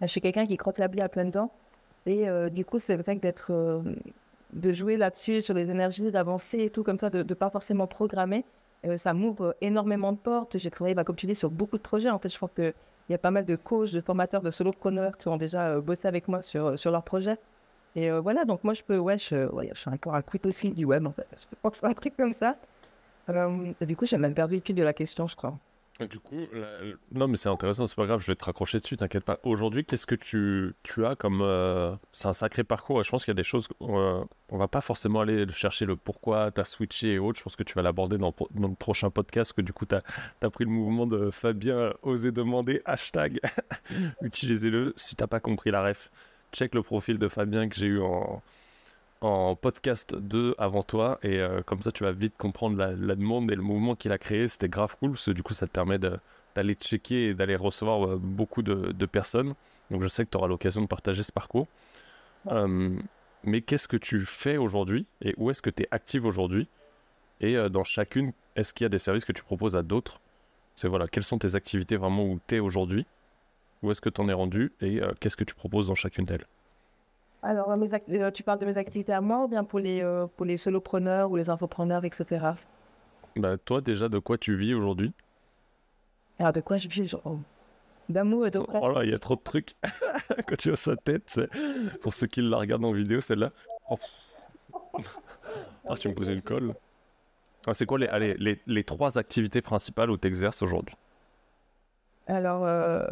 Je 0.00 0.06
suis 0.06 0.20
quelqu'un 0.20 0.46
qui 0.46 0.56
crotte 0.56 0.78
la 0.78 0.86
à 0.86 1.08
plein 1.08 1.30
temps. 1.30 1.50
Et 2.06 2.26
du 2.50 2.64
coup, 2.64 2.78
c'est 2.78 2.96
vrai 2.96 3.16
que 3.16 3.20
d'être, 3.22 3.82
de 4.52 4.72
jouer 4.72 4.96
là-dessus, 4.96 5.42
sur 5.42 5.54
les 5.54 5.70
énergies, 5.70 6.10
d'avancer 6.10 6.58
et 6.60 6.70
tout 6.70 6.82
comme 6.84 6.98
ça, 6.98 7.10
de 7.10 7.18
ne 7.18 7.34
pas 7.34 7.50
forcément 7.50 7.86
programmer, 7.86 8.44
euh, 8.86 8.96
ça 8.96 9.14
m'ouvre 9.14 9.56
énormément 9.60 10.12
de 10.12 10.18
portes. 10.18 10.58
J'ai 10.58 10.70
travaillé, 10.70 10.94
bah, 10.94 11.04
comme 11.04 11.16
tu 11.16 11.26
dis, 11.26 11.34
sur 11.34 11.50
beaucoup 11.50 11.76
de 11.76 11.82
projets. 11.82 12.10
En 12.10 12.18
fait, 12.18 12.28
je 12.28 12.36
crois 12.36 12.50
qu'il 12.54 12.72
y 13.08 13.14
a 13.14 13.18
pas 13.18 13.30
mal 13.30 13.44
de 13.44 13.56
coachs, 13.56 13.92
de 13.92 14.00
formateurs, 14.00 14.42
de 14.42 14.50
solopreneurs 14.50 15.16
qui 15.18 15.28
ont 15.28 15.36
déjà 15.36 15.68
euh, 15.68 15.80
bossé 15.80 16.06
avec 16.08 16.28
moi 16.28 16.42
sur, 16.42 16.78
sur 16.78 16.90
leurs 16.90 17.02
projets. 17.02 17.38
Et 17.94 18.10
euh, 18.10 18.20
voilà, 18.20 18.44
donc 18.44 18.62
moi, 18.64 18.74
je 18.74 18.82
peux, 18.82 18.98
ouais, 18.98 19.18
je, 19.18 19.48
je 19.72 19.78
suis 19.78 19.90
encore 19.90 20.14
un 20.14 20.22
quick 20.22 20.44
aussi 20.46 20.70
du 20.70 20.84
web, 20.84 21.06
en 21.06 21.12
fait. 21.12 21.26
Je 21.38 21.56
pense 21.62 21.82
un 21.82 21.94
truc 21.94 22.16
comme 22.16 22.32
ça. 22.32 22.56
du 23.80 23.96
coup, 23.96 24.06
j'ai 24.06 24.18
même 24.18 24.34
perdu 24.34 24.56
le 24.56 24.60
fil 24.60 24.74
de 24.74 24.82
la 24.82 24.92
question, 24.92 25.26
je 25.26 25.36
crois. 25.36 25.58
Du 25.98 26.18
coup, 26.18 26.46
non, 27.12 27.26
mais 27.26 27.38
c'est 27.38 27.48
intéressant, 27.48 27.86
c'est 27.86 27.96
pas 27.96 28.04
grave, 28.04 28.20
je 28.20 28.26
vais 28.26 28.34
te 28.36 28.44
raccrocher 28.44 28.80
dessus, 28.80 28.98
t'inquiète 28.98 29.24
pas. 29.24 29.38
Aujourd'hui, 29.44 29.82
qu'est-ce 29.82 30.06
que 30.06 30.14
tu, 30.14 30.74
tu 30.82 31.06
as 31.06 31.16
comme. 31.16 31.40
Euh, 31.40 31.96
c'est 32.12 32.28
un 32.28 32.34
sacré 32.34 32.64
parcours, 32.64 33.00
et 33.00 33.02
je 33.02 33.10
pense 33.10 33.24
qu'il 33.24 33.32
y 33.32 33.36
a 33.36 33.40
des 33.40 33.44
choses. 33.44 33.68
Euh, 33.80 34.22
on 34.50 34.58
va 34.58 34.68
pas 34.68 34.82
forcément 34.82 35.20
aller 35.20 35.46
chercher 35.54 35.86
le 35.86 35.96
pourquoi 35.96 36.50
t'as 36.50 36.64
switché 36.64 37.14
et 37.14 37.18
autres. 37.18 37.38
Je 37.38 37.44
pense 37.44 37.56
que 37.56 37.62
tu 37.62 37.72
vas 37.72 37.82
l'aborder 37.82 38.18
dans, 38.18 38.34
le 38.54 38.74
prochain 38.74 39.08
podcast, 39.08 39.54
que 39.54 39.62
du 39.62 39.72
coup, 39.72 39.86
t'as 39.86 40.02
as 40.42 40.50
pris 40.50 40.64
le 40.64 40.70
mouvement 40.70 41.06
de 41.06 41.30
Fabien 41.30 41.94
Oser 42.02 42.30
demander, 42.30 42.82
hashtag. 42.84 43.40
Utilisez-le 44.20 44.92
si 44.96 45.16
t'as 45.16 45.26
pas 45.26 45.40
compris 45.40 45.70
la 45.70 45.82
ref. 45.82 46.10
Check 46.52 46.74
le 46.74 46.82
profil 46.82 47.18
de 47.18 47.28
Fabien 47.28 47.70
que 47.70 47.74
j'ai 47.74 47.86
eu 47.86 48.00
en, 48.02 48.42
en 49.20 49.56
podcast 49.56 50.14
2 50.14 50.54
avant 50.58 50.82
toi 50.82 51.18
et 51.22 51.40
euh, 51.40 51.62
comme 51.62 51.82
ça 51.82 51.90
tu 51.92 52.04
vas 52.04 52.12
vite 52.12 52.34
comprendre 52.36 52.76
la, 52.76 53.14
demande 53.14 53.50
et 53.50 53.56
le 53.56 53.62
mouvement 53.62 53.94
qu'il 53.94 54.12
a 54.12 54.18
créé. 54.18 54.48
C'était 54.48 54.68
grave 54.68 54.96
cool 54.98 55.12
parce 55.12 55.26
que 55.26 55.30
du 55.30 55.42
coup 55.42 55.54
ça 55.54 55.66
te 55.66 55.72
permet 55.72 55.98
d'aller 55.98 56.74
checker 56.74 57.28
et 57.28 57.34
d'aller 57.34 57.56
recevoir 57.56 58.06
euh, 58.06 58.16
beaucoup 58.16 58.62
de, 58.62 59.06
personnes. 59.06 59.54
Donc 59.90 60.02
je 60.02 60.08
sais 60.08 60.24
que 60.24 60.30
tu 60.30 60.36
auras 60.36 60.48
l'occasion 60.48 60.82
de 60.82 60.86
partager 60.86 61.22
ce 61.22 61.32
parcours. 61.32 61.66
Euh, 62.48 62.96
mais 63.44 63.60
qu'est-ce 63.62 63.88
que 63.88 63.96
tu 63.96 64.20
fais 64.20 64.56
aujourd'hui 64.56 65.06
et 65.22 65.34
où 65.36 65.50
est-ce 65.50 65.62
que 65.62 65.70
tu 65.70 65.84
es 65.84 65.88
active 65.90 66.24
aujourd'hui? 66.26 66.68
Et 67.40 67.56
dans 67.68 67.84
chacune 67.84 68.32
est-ce 68.56 68.72
qu'il 68.72 68.84
y 68.84 68.86
a 68.86 68.88
des 68.88 68.98
services 68.98 69.26
que 69.26 69.32
tu 69.32 69.42
proposes 69.42 69.76
à 69.76 69.82
d'autres? 69.82 70.20
C'est 70.74 70.88
voilà 70.88 71.06
quelles 71.06 71.22
sont 71.22 71.38
tes 71.38 71.54
activités 71.54 71.96
vraiment 71.96 72.24
où 72.24 72.40
tu 72.46 72.56
es 72.56 72.60
aujourd'hui? 72.60 73.06
Où 73.82 73.90
est-ce 73.90 74.00
que 74.00 74.08
tu 74.08 74.20
en 74.22 74.28
es 74.28 74.32
rendu? 74.32 74.72
Et 74.80 75.00
qu'est-ce 75.20 75.36
que 75.36 75.44
tu 75.44 75.54
proposes 75.54 75.88
dans 75.88 75.94
chacune 75.94 76.24
d'elles? 76.24 76.46
Alors, 77.42 77.70
euh, 77.70 78.30
tu 78.30 78.42
parles 78.42 78.58
de 78.58 78.66
mes 78.66 78.78
activités 78.78 79.12
à 79.12 79.20
moi 79.20 79.44
ou 79.44 79.48
bien 79.48 79.64
pour 79.64 79.78
les, 79.78 80.02
euh, 80.02 80.26
pour 80.36 80.46
les 80.46 80.56
solopreneurs 80.56 81.30
ou 81.30 81.36
les 81.36 81.50
infopreneurs, 81.50 82.04
etc. 82.04 82.54
Bah, 83.36 83.56
toi, 83.58 83.80
déjà, 83.80 84.08
de 84.08 84.18
quoi 84.18 84.38
tu 84.38 84.56
vis 84.56 84.74
aujourd'hui? 84.74 85.12
Alors, 86.38 86.52
de 86.52 86.60
quoi 86.60 86.78
je 86.78 86.88
vis. 86.88 87.14
D'amour 88.08 88.46
et 88.46 88.50
de 88.50 88.58
Oh 88.58 88.88
là, 88.88 89.04
il 89.04 89.10
y 89.10 89.14
a 89.14 89.18
trop 89.18 89.36
de 89.36 89.40
trucs. 89.40 89.74
Quand 90.46 90.56
tu 90.56 90.68
vois 90.68 90.76
sa 90.76 90.96
tête, 90.96 91.40
pour 92.02 92.14
ceux 92.14 92.26
qui 92.26 92.40
la 92.40 92.56
regardent 92.56 92.84
en 92.84 92.92
vidéo, 92.92 93.20
celle-là. 93.20 93.50
Oh. 93.90 93.96
Ah, 95.88 95.94
tu 95.94 96.08
me 96.08 96.14
posais 96.14 96.32
une 96.32 96.42
colle. 96.42 96.74
Ah, 97.66 97.74
c'est 97.74 97.86
quoi 97.86 97.98
les, 97.98 98.06
allez, 98.06 98.34
les, 98.38 98.60
les, 98.66 98.84
trois 98.84 99.18
activités 99.18 99.60
principales 99.60 100.10
où 100.10 100.16
tu 100.16 100.28
exerces 100.28 100.62
aujourd'hui? 100.62 100.94
Alors, 102.28 102.64
euh, 102.64 103.04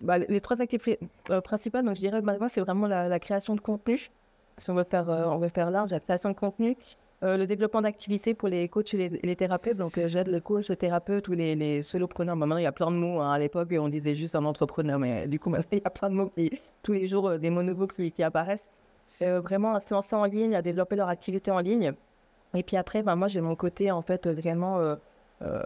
bah, 0.00 0.18
les 0.18 0.40
trois 0.40 0.60
activités 0.60 0.98
euh, 1.30 1.40
principales, 1.40 1.84
donc 1.84 1.96
je 1.96 2.00
dirais, 2.00 2.20
bah, 2.20 2.36
moi, 2.38 2.48
c'est 2.48 2.60
vraiment 2.60 2.86
la, 2.86 3.18
création 3.18 3.54
de 3.54 3.60
contenu. 3.60 4.10
Si 4.56 4.70
on 4.70 4.74
veut 4.74 4.84
faire, 4.84 5.08
euh, 5.10 5.24
on 5.26 5.38
veut 5.38 5.48
faire 5.48 5.70
large, 5.70 5.90
la 5.90 6.00
création 6.00 6.30
de 6.30 6.34
contenu, 6.34 6.76
euh, 7.24 7.36
le 7.36 7.46
développement 7.46 7.82
d'activités 7.82 8.34
pour 8.34 8.48
les 8.48 8.68
coachs 8.68 8.94
et 8.94 9.08
les, 9.08 9.36
thérapeutes. 9.36 9.76
Donc, 9.76 10.00
j'aide 10.06 10.28
les 10.28 10.40
coachs, 10.40 10.68
les 10.68 10.76
thérapeutes 10.76 11.28
ou 11.28 11.32
les, 11.32 11.56
les 11.56 11.82
solopreneurs. 11.82 12.36
Bah, 12.36 12.46
maintenant, 12.46 12.58
il 12.58 12.64
y 12.64 12.66
a 12.66 12.72
plein 12.72 12.90
de 12.90 12.96
mots. 12.96 13.20
Hein. 13.20 13.32
À 13.32 13.38
l'époque, 13.38 13.68
on 13.78 13.88
disait 13.88 14.14
juste 14.14 14.36
un 14.36 14.44
entrepreneur, 14.44 14.98
mais 14.98 15.26
du 15.26 15.40
coup, 15.40 15.52
il 15.72 15.78
y 15.78 15.82
a 15.84 15.90
plein 15.90 16.10
de 16.10 16.14
mots. 16.14 16.32
Tous 16.82 16.92
les 16.92 17.06
jours, 17.06 17.38
des 17.38 17.50
mots 17.50 17.62
nouveaux 17.64 17.88
qui, 17.88 18.12
qui 18.12 18.22
apparaissent. 18.22 18.70
vraiment, 19.20 19.74
à 19.74 19.80
se 19.80 19.92
lancer 19.92 20.14
en 20.14 20.24
ligne, 20.24 20.54
à 20.54 20.62
développer 20.62 20.94
leur 20.94 21.08
activité 21.08 21.50
en 21.50 21.58
ligne. 21.58 21.92
Et 22.54 22.62
puis 22.62 22.76
après, 22.76 23.02
bah, 23.02 23.16
moi, 23.16 23.26
j'ai 23.26 23.40
mon 23.40 23.56
côté, 23.56 23.90
en 23.90 24.02
fait, 24.02 24.28
vraiment 24.28 24.96
euh, 25.42 25.62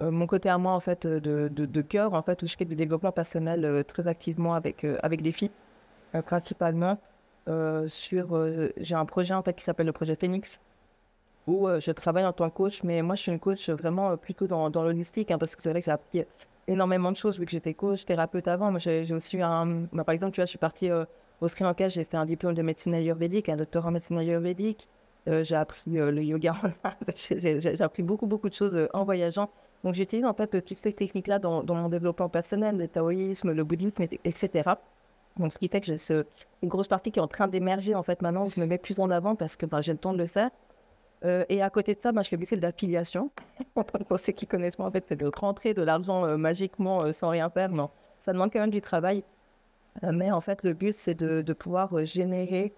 mon 0.00 0.26
côté 0.26 0.48
à 0.48 0.58
moi 0.58 0.72
en 0.72 0.80
fait 0.80 1.06
de, 1.06 1.48
de, 1.48 1.80
cœur 1.82 2.14
en 2.14 2.22
fait 2.22 2.42
où 2.42 2.46
je 2.46 2.56
fais 2.56 2.64
du 2.64 2.74
développement 2.74 3.12
personnel 3.12 3.64
euh, 3.64 3.82
très 3.82 4.06
activement 4.08 4.54
avec 4.54 4.84
euh, 4.84 4.98
avec 5.02 5.22
des 5.22 5.32
filles 5.32 5.50
principalement 6.26 6.98
sur 7.86 8.48
j'ai 8.76 8.94
un 8.94 9.04
projet 9.06 9.34
en 9.34 9.42
fait 9.42 9.54
qui 9.54 9.64
s'appelle 9.64 9.86
le 9.86 9.92
projet 9.92 10.14
Phoenix 10.14 10.60
où 11.46 11.66
je 11.80 11.90
travaille 11.90 12.24
en 12.24 12.32
tant 12.32 12.48
que 12.50 12.54
coach 12.54 12.82
mais 12.84 13.02
moi 13.02 13.14
je 13.14 13.22
suis 13.22 13.32
une 13.32 13.40
coach 13.40 13.70
vraiment 13.70 14.16
plutôt 14.16 14.46
dans, 14.46 14.68
dans 14.70 14.82
l'holistique 14.82 15.30
hein, 15.30 15.38
parce 15.38 15.56
que 15.56 15.62
c'est 15.62 15.70
vrai 15.70 15.80
que 15.80 15.86
j'ai 15.86 15.92
appris 15.92 16.24
énormément 16.68 17.10
de 17.10 17.16
choses 17.16 17.38
vu 17.38 17.46
que 17.46 17.50
j'étais 17.50 17.74
coach 17.74 18.04
thérapeute 18.04 18.46
avant 18.46 18.70
moi 18.70 18.78
j'ai 18.78 19.12
aussi 19.12 19.40
un 19.40 19.86
bah, 19.92 20.04
par 20.04 20.12
exemple 20.12 20.32
tu 20.32 20.40
vois 20.40 20.44
je 20.44 20.50
suis 20.50 20.58
partie 20.58 20.90
Au 21.40 21.48
Sri 21.48 21.64
Lanka, 21.64 21.88
j'ai 21.88 22.04
fait 22.04 22.16
un 22.16 22.26
diplôme 22.26 22.54
de 22.54 22.62
médecine 22.62 22.94
ayurvédique, 22.94 23.48
un 23.48 23.56
doctorat 23.56 23.88
en 23.88 23.92
médecine 23.92 24.18
ayurvédique. 24.18 24.86
j'ai 25.26 25.56
appris 25.56 25.92
le 25.92 26.22
yoga 26.22 26.54
j'ai 27.16 27.82
appris 27.82 28.02
beaucoup, 28.02 28.26
beaucoup 28.26 28.50
de 28.50 28.54
choses 28.54 28.88
en 28.92 29.04
voyageant. 29.04 29.48
Donc, 29.84 29.94
j'utilise 29.94 30.24
en 30.24 30.34
fait 30.34 30.48
toutes 30.48 30.76
ces 30.76 30.92
techniques-là 30.92 31.38
dans, 31.38 31.64
mon 31.64 31.88
développement 31.88 32.28
personnel, 32.28 32.76
le 32.76 32.88
taoïsme, 32.88 33.52
le 33.52 33.64
bouddhisme, 33.64 34.02
etc. 34.24 34.70
Donc, 35.38 35.52
ce 35.52 35.58
qui 35.58 35.68
fait 35.68 35.80
que 35.80 35.86
j'ai 35.86 35.96
une 36.62 36.68
grosse 36.68 36.88
partie 36.88 37.10
qui 37.10 37.18
est 37.18 37.22
en 37.22 37.28
train 37.28 37.48
d'émerger 37.48 37.94
en 37.94 38.02
fait 38.02 38.22
maintenant, 38.22 38.46
je 38.46 38.60
me 38.60 38.66
mets 38.66 38.78
plus 38.78 38.98
en 39.00 39.10
avant 39.10 39.34
parce 39.34 39.56
que 39.56 39.66
ben, 39.66 39.80
j'ai 39.80 39.92
le 39.92 39.98
temps 39.98 40.12
de 40.12 40.18
le 40.18 40.26
faire. 40.26 40.50
Euh, 41.24 41.44
et 41.48 41.62
à 41.62 41.70
côté 41.70 41.94
de 41.94 42.00
ça, 42.00 42.12
ben, 42.12 42.22
je 42.22 42.28
fais 42.28 42.36
beaucoup 42.36 42.56
d'affiliation. 42.56 43.30
Pour 43.74 44.20
ceux 44.20 44.32
qui 44.32 44.46
connaissent 44.46 44.78
moi, 44.78 44.88
en 44.88 44.90
fait, 44.90 45.04
c'est 45.08 45.16
de 45.16 45.30
rentrer 45.34 45.74
de 45.74 45.82
l'argent 45.82 46.24
euh, 46.24 46.36
magiquement 46.36 47.04
euh, 47.04 47.12
sans 47.12 47.30
rien 47.30 47.48
faire. 47.50 47.70
Non, 47.70 47.90
ça 48.20 48.32
demande 48.32 48.52
quand 48.52 48.60
même 48.60 48.70
du 48.70 48.80
travail. 48.80 49.24
mais 50.02 50.30
en 50.30 50.40
fait, 50.40 50.62
le 50.62 50.74
but, 50.74 50.94
c'est 50.94 51.14
de, 51.14 51.42
de, 51.42 51.52
pouvoir 51.52 52.04
générer 52.04 52.72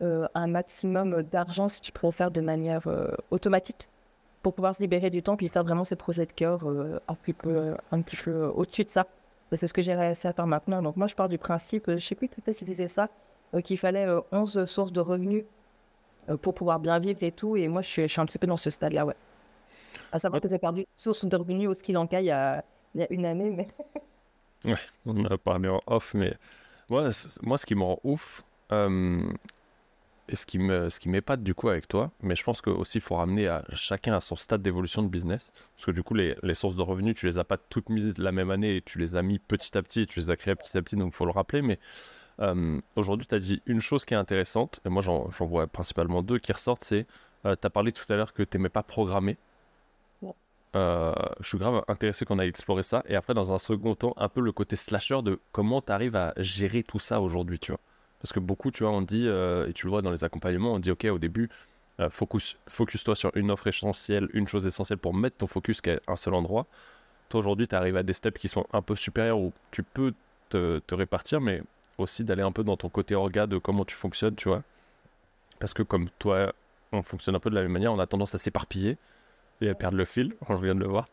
un 0.00 0.46
maximum 0.46 1.22
d'argent, 1.24 1.66
si 1.66 1.80
tu 1.80 1.90
préfères, 1.90 2.30
de 2.30 2.40
manière 2.40 2.86
automatique 3.32 3.88
pour 4.42 4.54
pouvoir 4.54 4.74
se 4.74 4.82
libérer 4.82 5.10
du 5.10 5.22
temps 5.22 5.36
puis 5.36 5.48
faire 5.48 5.64
vraiment 5.64 5.84
ses 5.84 5.96
projets 5.96 6.26
de 6.26 6.32
cœur 6.32 6.60
un 7.08 7.14
petit 7.14 7.32
peu, 7.32 7.74
un 7.90 8.02
petit 8.02 8.16
peu 8.16 8.46
au-dessus 8.46 8.84
de 8.84 8.90
ça. 8.90 9.06
C'est 9.56 9.66
ce 9.66 9.72
que 9.72 9.82
j'ai 9.82 9.94
réussi 9.94 10.26
à 10.26 10.32
faire 10.32 10.46
maintenant. 10.46 10.82
Donc, 10.82 10.96
moi, 10.96 11.06
je 11.06 11.14
pars 11.14 11.28
du 11.28 11.38
principe, 11.38 11.84
je 11.86 11.92
ne 11.92 11.98
sais 11.98 12.14
plus 12.14 12.28
peut-être 12.28 12.56
si 12.56 12.64
disais 12.64 12.88
ça, 12.88 13.08
euh, 13.54 13.60
qu'il 13.62 13.78
fallait 13.78 14.06
11 14.30 14.58
euh, 14.58 14.66
sources 14.66 14.92
de 14.92 15.00
revenus 15.00 15.44
euh, 16.28 16.36
pour 16.36 16.54
pouvoir 16.54 16.78
bien 16.80 16.98
vivre 16.98 17.22
et 17.22 17.32
tout. 17.32 17.56
Et 17.56 17.66
moi, 17.68 17.80
je 17.80 17.88
suis, 17.88 18.02
je 18.02 18.08
suis 18.08 18.20
un 18.20 18.26
petit 18.26 18.38
peu 18.38 18.46
dans 18.46 18.58
ce 18.58 18.68
stade-là, 18.68 19.06
ouais. 19.06 19.16
À 20.12 20.18
savoir 20.18 20.40
que 20.40 20.48
j'ai 20.48 20.58
perdu 20.58 20.86
source 20.96 21.24
de 21.24 21.36
revenus 21.36 21.68
au 21.68 21.74
Sri 21.74 21.92
Lanka 21.92 22.20
il 22.20 22.26
y 22.26 22.30
a, 22.30 22.62
il 22.94 23.00
y 23.00 23.04
a 23.04 23.06
une 23.10 23.24
année, 23.24 23.50
mais. 23.50 23.68
ouais, 24.70 24.78
on 25.06 25.18
en 25.18 25.24
a 25.24 25.38
parlé 25.38 25.68
en 25.68 25.80
off, 25.86 26.12
mais 26.14 26.34
moi, 26.90 27.08
moi 27.42 27.58
ce 27.58 27.66
qui 27.66 27.74
me 27.74 27.82
rend 27.82 27.98
ouf, 28.04 28.44
et 30.28 30.36
ce 30.36 30.46
qui 30.46 30.58
me, 30.58 30.88
ce 30.90 31.00
qui 31.00 31.08
m'épate 31.08 31.42
du 31.42 31.54
coup 31.54 31.68
avec 31.68 31.88
toi, 31.88 32.10
mais 32.22 32.36
je 32.36 32.44
pense 32.44 32.60
que 32.60 32.70
aussi 32.70 33.00
faut 33.00 33.16
ramener 33.16 33.48
à 33.48 33.64
chacun 33.72 34.14
à 34.14 34.20
son 34.20 34.36
stade 34.36 34.62
d'évolution 34.62 35.02
de 35.02 35.08
business, 35.08 35.52
parce 35.74 35.86
que 35.86 35.90
du 35.90 36.02
coup 36.02 36.14
les, 36.14 36.36
les, 36.42 36.54
sources 36.54 36.76
de 36.76 36.82
revenus, 36.82 37.14
tu 37.16 37.26
les 37.26 37.38
as 37.38 37.44
pas 37.44 37.56
toutes 37.56 37.88
mises 37.88 38.18
la 38.18 38.32
même 38.32 38.50
année, 38.50 38.76
et 38.76 38.82
tu 38.82 38.98
les 38.98 39.16
as 39.16 39.22
mis 39.22 39.38
petit 39.38 39.76
à 39.76 39.82
petit, 39.82 40.06
tu 40.06 40.20
les 40.20 40.30
as 40.30 40.36
créées 40.36 40.54
petit 40.54 40.76
à 40.76 40.82
petit, 40.82 40.96
donc 40.96 41.12
il 41.12 41.16
faut 41.16 41.24
le 41.24 41.32
rappeler, 41.32 41.62
mais 41.62 41.78
euh, 42.40 42.78
aujourd'hui 42.96 43.26
tu 43.26 43.34
as 43.34 43.38
dit 43.38 43.62
une 43.66 43.80
chose 43.80 44.04
qui 44.04 44.14
est 44.14 44.18
intéressante, 44.18 44.80
et 44.84 44.88
moi 44.88 45.02
j'en 45.02 45.28
vois 45.40 45.66
principalement 45.66 46.22
deux 46.22 46.38
qui 46.38 46.52
ressortent, 46.52 46.84
c'est, 46.84 47.06
euh, 47.46 47.56
tu 47.60 47.66
as 47.66 47.70
parlé 47.70 47.92
tout 47.92 48.10
à 48.12 48.16
l'heure 48.16 48.32
que 48.32 48.42
tu 48.42 48.56
n'aimais 48.56 48.68
pas 48.68 48.82
programmer. 48.82 49.38
Euh, 50.76 51.14
je 51.40 51.48
suis 51.48 51.58
grave 51.58 51.82
intéressé 51.88 52.26
qu'on 52.26 52.38
aille 52.38 52.48
explorer 52.48 52.82
ça, 52.82 53.02
et 53.06 53.16
après 53.16 53.34
dans 53.34 53.52
un 53.52 53.58
second 53.58 53.94
temps, 53.94 54.14
un 54.16 54.28
peu 54.28 54.40
le 54.40 54.52
côté 54.52 54.76
slasher 54.76 55.22
de 55.22 55.40
comment 55.52 55.80
tu 55.80 55.92
arrives 55.92 56.16
à 56.16 56.34
gérer 56.36 56.82
tout 56.82 56.98
ça 56.98 57.20
aujourd'hui, 57.20 57.58
tu 57.58 57.72
vois. 57.72 57.80
Parce 58.20 58.32
que 58.32 58.40
beaucoup, 58.40 58.70
tu 58.70 58.82
vois, 58.82 58.92
on 58.92 59.02
dit, 59.02 59.26
euh, 59.26 59.68
et 59.68 59.72
tu 59.72 59.86
le 59.86 59.90
vois 59.90 60.02
dans 60.02 60.10
les 60.10 60.24
accompagnements, 60.24 60.72
on 60.74 60.78
dit, 60.78 60.90
OK, 60.90 61.04
au 61.04 61.18
début, 61.18 61.48
euh, 62.00 62.10
focus, 62.10 62.58
focus-toi 62.68 63.16
sur 63.16 63.30
une 63.36 63.50
offre 63.50 63.66
essentielle, 63.66 64.28
une 64.32 64.46
chose 64.46 64.66
essentielle 64.66 64.98
pour 64.98 65.14
mettre 65.14 65.36
ton 65.38 65.46
focus 65.46 65.80
qu'à 65.80 65.98
un 66.06 66.16
seul 66.16 66.34
endroit. 66.34 66.66
Toi, 67.28 67.40
aujourd'hui, 67.40 67.68
tu 67.68 67.74
arrives 67.74 67.96
à 67.96 68.02
des 68.02 68.12
steps 68.12 68.40
qui 68.40 68.48
sont 68.48 68.66
un 68.72 68.82
peu 68.82 68.96
supérieurs 68.96 69.38
où 69.38 69.52
tu 69.70 69.82
peux 69.82 70.14
te, 70.48 70.94
répartir, 70.94 71.40
mais 71.40 71.62
aussi 71.98 72.24
d'aller 72.24 72.42
un 72.42 72.52
peu 72.52 72.64
dans 72.64 72.76
ton 72.76 72.88
côté 72.88 73.14
orga 73.14 73.46
de 73.46 73.58
comment 73.58 73.84
tu 73.84 73.94
fonctionnes, 73.94 74.36
tu 74.36 74.48
vois. 74.48 74.62
Parce 75.58 75.74
que 75.74 75.82
comme 75.82 76.08
toi, 76.18 76.52
on 76.92 77.02
fonctionne 77.02 77.34
un 77.34 77.40
peu 77.40 77.50
de 77.50 77.54
la 77.54 77.62
même 77.62 77.72
manière, 77.72 77.92
on 77.92 77.98
a 77.98 78.06
tendance 78.06 78.34
à 78.34 78.38
s'éparpiller 78.38 78.96
et 79.60 79.68
à 79.68 79.74
perdre 79.74 79.96
le 79.96 80.04
fil, 80.04 80.34
on 80.48 80.56
vient 80.56 80.74
de 80.74 80.80
le 80.80 80.86
voir. 80.86 81.08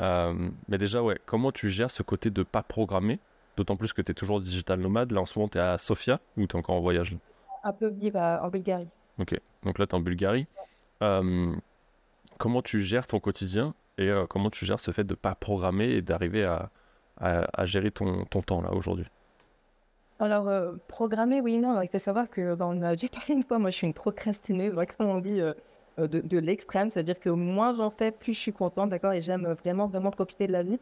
Euh, 0.00 0.50
mais 0.68 0.78
déjà, 0.78 1.02
ouais, 1.02 1.18
comment 1.26 1.52
tu 1.52 1.70
gères 1.70 1.90
ce 1.90 2.02
côté 2.02 2.30
de 2.30 2.42
pas 2.42 2.62
programmer 2.62 3.20
D'autant 3.56 3.76
plus 3.76 3.92
que 3.92 4.02
tu 4.02 4.10
es 4.10 4.14
toujours 4.14 4.40
digital 4.40 4.80
nomade. 4.80 5.12
Là, 5.12 5.20
en 5.20 5.26
ce 5.26 5.38
moment, 5.38 5.48
tu 5.48 5.58
es 5.58 5.60
à 5.60 5.78
Sofia 5.78 6.20
ou 6.36 6.46
tu 6.46 6.56
es 6.56 6.58
encore 6.58 6.74
en 6.74 6.80
voyage 6.80 7.16
Un 7.62 7.72
peu 7.72 7.90
bah, 8.12 8.40
en 8.42 8.48
Bulgarie. 8.48 8.88
Ok, 9.18 9.38
donc 9.62 9.78
là, 9.78 9.86
tu 9.86 9.92
es 9.92 9.94
en 9.94 10.00
Bulgarie. 10.00 10.46
Euh, 11.02 11.54
comment 12.38 12.62
tu 12.62 12.80
gères 12.80 13.06
ton 13.06 13.20
quotidien 13.20 13.74
et 13.98 14.08
euh, 14.08 14.26
comment 14.26 14.50
tu 14.50 14.64
gères 14.64 14.80
ce 14.80 14.90
fait 14.90 15.04
de 15.04 15.12
ne 15.12 15.16
pas 15.16 15.34
programmer 15.34 15.90
et 15.90 16.02
d'arriver 16.02 16.44
à, 16.44 16.70
à, 17.18 17.64
gérer 17.64 17.90
ton, 17.90 18.24
ton 18.24 18.42
temps 18.42 18.60
là 18.60 18.72
aujourd'hui? 18.72 19.06
Alors, 20.18 20.48
euh, 20.48 20.72
programmer, 20.88 21.40
oui, 21.40 21.58
non. 21.58 21.80
Il 21.80 21.88
faut 21.88 21.98
savoir 21.98 22.28
que, 22.28 22.54
bah, 22.54 22.66
on 22.68 22.82
a 22.82 22.96
dit 22.96 23.10
une 23.28 23.44
fois, 23.44 23.58
moi, 23.58 23.70
je 23.70 23.76
suis 23.76 23.86
une 23.86 23.94
procrastineuse, 23.94 24.74
comme 24.96 25.06
on 25.06 25.20
dit, 25.20 25.40
de, 25.98 26.06
de 26.06 26.38
l'extrême. 26.38 26.90
C'est-à-dire 26.90 27.20
que 27.20 27.30
moins 27.30 27.72
j'en 27.74 27.90
fais, 27.90 28.10
plus 28.10 28.34
je 28.34 28.40
suis 28.40 28.52
contente, 28.52 28.90
d'accord? 28.90 29.12
Et 29.12 29.22
j'aime 29.22 29.46
vraiment, 29.62 29.86
vraiment 29.86 30.10
profiter 30.10 30.48
de 30.48 30.52
la 30.52 30.64
vie. 30.64 30.80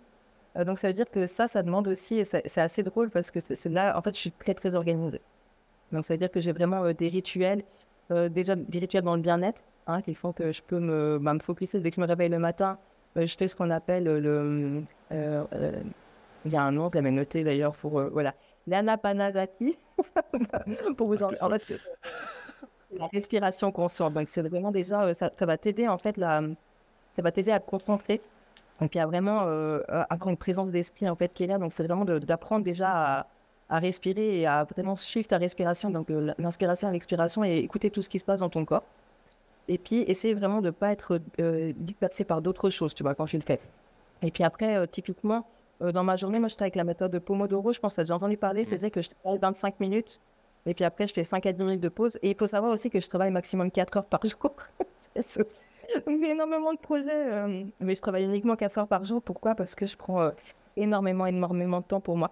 Euh, 0.56 0.64
donc 0.64 0.78
ça 0.78 0.88
veut 0.88 0.94
dire 0.94 1.10
que 1.10 1.26
ça, 1.26 1.48
ça 1.48 1.62
demande 1.62 1.88
aussi, 1.88 2.18
et 2.18 2.24
c'est 2.24 2.58
assez 2.58 2.82
drôle 2.82 3.10
parce 3.10 3.30
que 3.30 3.38
là, 3.68 3.96
en 3.96 4.02
fait, 4.02 4.14
je 4.14 4.20
suis 4.20 4.32
très 4.32 4.54
très 4.54 4.74
organisée. 4.74 5.20
Donc 5.92 6.04
ça 6.04 6.14
veut 6.14 6.18
dire 6.18 6.30
que 6.30 6.40
j'ai 6.40 6.52
vraiment 6.52 6.84
euh, 6.84 6.92
des 6.92 7.08
rituels, 7.08 7.64
euh, 8.10 8.28
déjà 8.28 8.56
des 8.56 8.78
rituels 8.78 9.02
dans 9.04 9.16
le 9.16 9.22
bien-être, 9.22 9.62
hein, 9.86 10.02
qui 10.02 10.14
font 10.14 10.32
que 10.32 10.52
je 10.52 10.62
peux 10.62 10.78
me, 10.78 11.18
bah, 11.20 11.34
me 11.34 11.40
focuser 11.40 11.80
dès 11.80 11.90
que 11.90 11.96
je 11.96 12.00
me 12.00 12.06
réveille 12.06 12.28
le 12.28 12.38
matin. 12.38 12.78
je 13.16 13.26
fais 13.36 13.48
ce 13.48 13.56
qu'on 13.56 13.70
appelle 13.70 14.04
le, 14.04 14.82
il 16.44 16.52
y 16.52 16.56
a 16.56 16.62
un 16.62 16.72
nom 16.72 16.90
que 16.90 16.98
j'avais 16.98 17.10
noté 17.10 17.44
d'ailleurs 17.44 17.76
pour 17.76 18.02
voilà 18.10 18.34
l'anapanadati 18.66 19.76
pour 20.96 21.08
vous 21.08 21.22
en, 21.22 21.30
en 21.40 21.50
fait, 21.50 21.74
la 22.90 23.06
respiration 23.12 23.72
consciente. 23.72 24.14
Donc 24.14 24.28
c'est 24.28 24.42
vraiment 24.42 24.70
déjà 24.72 25.14
ça, 25.14 25.30
ça 25.38 25.46
va 25.46 25.56
t'aider 25.58 25.88
en 25.88 25.98
fait 25.98 26.16
la, 26.16 26.42
ça 27.14 27.22
va 27.22 27.32
t'aider 27.32 27.52
à 27.52 27.60
te 27.60 27.66
concentrer 27.66 28.20
donc 28.80 28.94
il 28.94 28.98
y 28.98 29.00
a 29.00 29.06
vraiment 29.06 29.44
euh, 29.46 29.80
avoir 29.88 30.28
une 30.28 30.36
présence 30.36 30.70
d'esprit 30.70 31.08
en 31.08 31.16
fait 31.16 31.32
qui 31.32 31.44
est 31.44 31.46
là. 31.46 31.58
Donc 31.58 31.72
c'est 31.72 31.84
vraiment 31.84 32.04
d'apprendre 32.04 32.64
déjà 32.64 33.26
à, 33.68 33.78
respirer 33.78 34.40
et 34.40 34.46
à 34.46 34.64
vraiment 34.64 34.96
suivre 34.96 35.28
ta 35.28 35.38
respiration, 35.38 35.88
donc 35.88 36.10
euh, 36.10 36.34
l'inspiration 36.38 36.90
l'expiration 36.90 37.42
et 37.42 37.56
écouter 37.58 37.90
tout 37.90 38.02
ce 38.02 38.10
qui 38.10 38.18
se 38.18 38.24
passe 38.24 38.40
dans 38.40 38.50
ton 38.50 38.64
corps. 38.64 38.84
Et 39.68 39.78
puis 39.78 40.02
essayer 40.02 40.34
vraiment 40.34 40.60
de 40.60 40.66
ne 40.66 40.70
pas 40.72 40.92
être 40.92 41.20
euh, 41.40 41.72
dépassé 41.76 42.24
par 42.24 42.42
d'autres 42.42 42.68
choses, 42.68 42.94
tu 42.94 43.02
vois, 43.02 43.14
quand 43.14 43.26
tu 43.26 43.36
le 43.36 43.42
fais. 43.42 43.60
Et 44.20 44.30
puis 44.30 44.44
après, 44.44 44.76
euh, 44.76 44.86
typiquement, 44.86 45.46
dans 45.80 46.04
ma 46.04 46.16
journée, 46.16 46.38
moi 46.38 46.48
je 46.48 46.54
travaille 46.54 46.68
avec 46.68 46.76
la 46.76 46.84
méthode 46.84 47.12
de 47.12 47.18
Pomodoro, 47.18 47.72
je 47.72 47.80
pense 47.80 47.92
que 47.92 47.94
tu 47.96 48.00
as 48.02 48.04
déjà 48.04 48.14
entendu 48.14 48.36
parler, 48.36 48.64
c'est 48.64 48.82
mmh. 48.82 48.90
que 48.90 49.00
je 49.00 49.10
travaille 49.10 49.38
25 49.40 49.80
minutes. 49.80 50.20
Et 50.66 50.74
puis 50.74 50.84
après, 50.84 51.06
je 51.06 51.14
fais 51.14 51.24
5 51.24 51.44
à 51.46 51.52
10 51.52 51.62
minutes 51.62 51.80
de 51.80 51.88
pause. 51.88 52.18
Et 52.22 52.30
il 52.30 52.36
faut 52.36 52.46
savoir 52.46 52.72
aussi 52.72 52.90
que 52.90 53.00
je 53.00 53.08
travaille 53.08 53.30
maximum 53.30 53.70
4 53.70 53.96
heures 53.96 54.04
par 54.04 54.20
jour. 54.24 54.54
j'ai 56.06 56.30
énormément 56.30 56.72
de 56.72 56.78
projets, 56.78 57.32
euh, 57.32 57.64
mais 57.80 57.94
je 57.94 58.00
travaille 58.00 58.24
uniquement 58.24 58.56
4 58.56 58.78
heures 58.78 58.88
par 58.88 59.04
jour. 59.04 59.22
Pourquoi? 59.22 59.54
Parce 59.54 59.74
que 59.74 59.86
je 59.86 59.96
prends 59.96 60.22
euh, 60.22 60.30
énormément, 60.76 61.26
énormément 61.26 61.80
de 61.80 61.84
temps 61.84 62.00
pour 62.00 62.16
moi. 62.16 62.30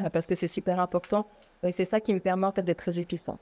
Euh, 0.00 0.10
parce 0.10 0.26
que 0.26 0.34
c'est 0.34 0.48
super 0.48 0.80
important. 0.80 1.26
Et 1.62 1.72
c'est 1.72 1.84
ça 1.84 2.00
qui 2.00 2.12
me 2.12 2.20
permet 2.20 2.46
en 2.46 2.52
fait 2.52 2.62
d'être 2.62 2.78
très 2.78 2.98
efficient. 2.98 3.38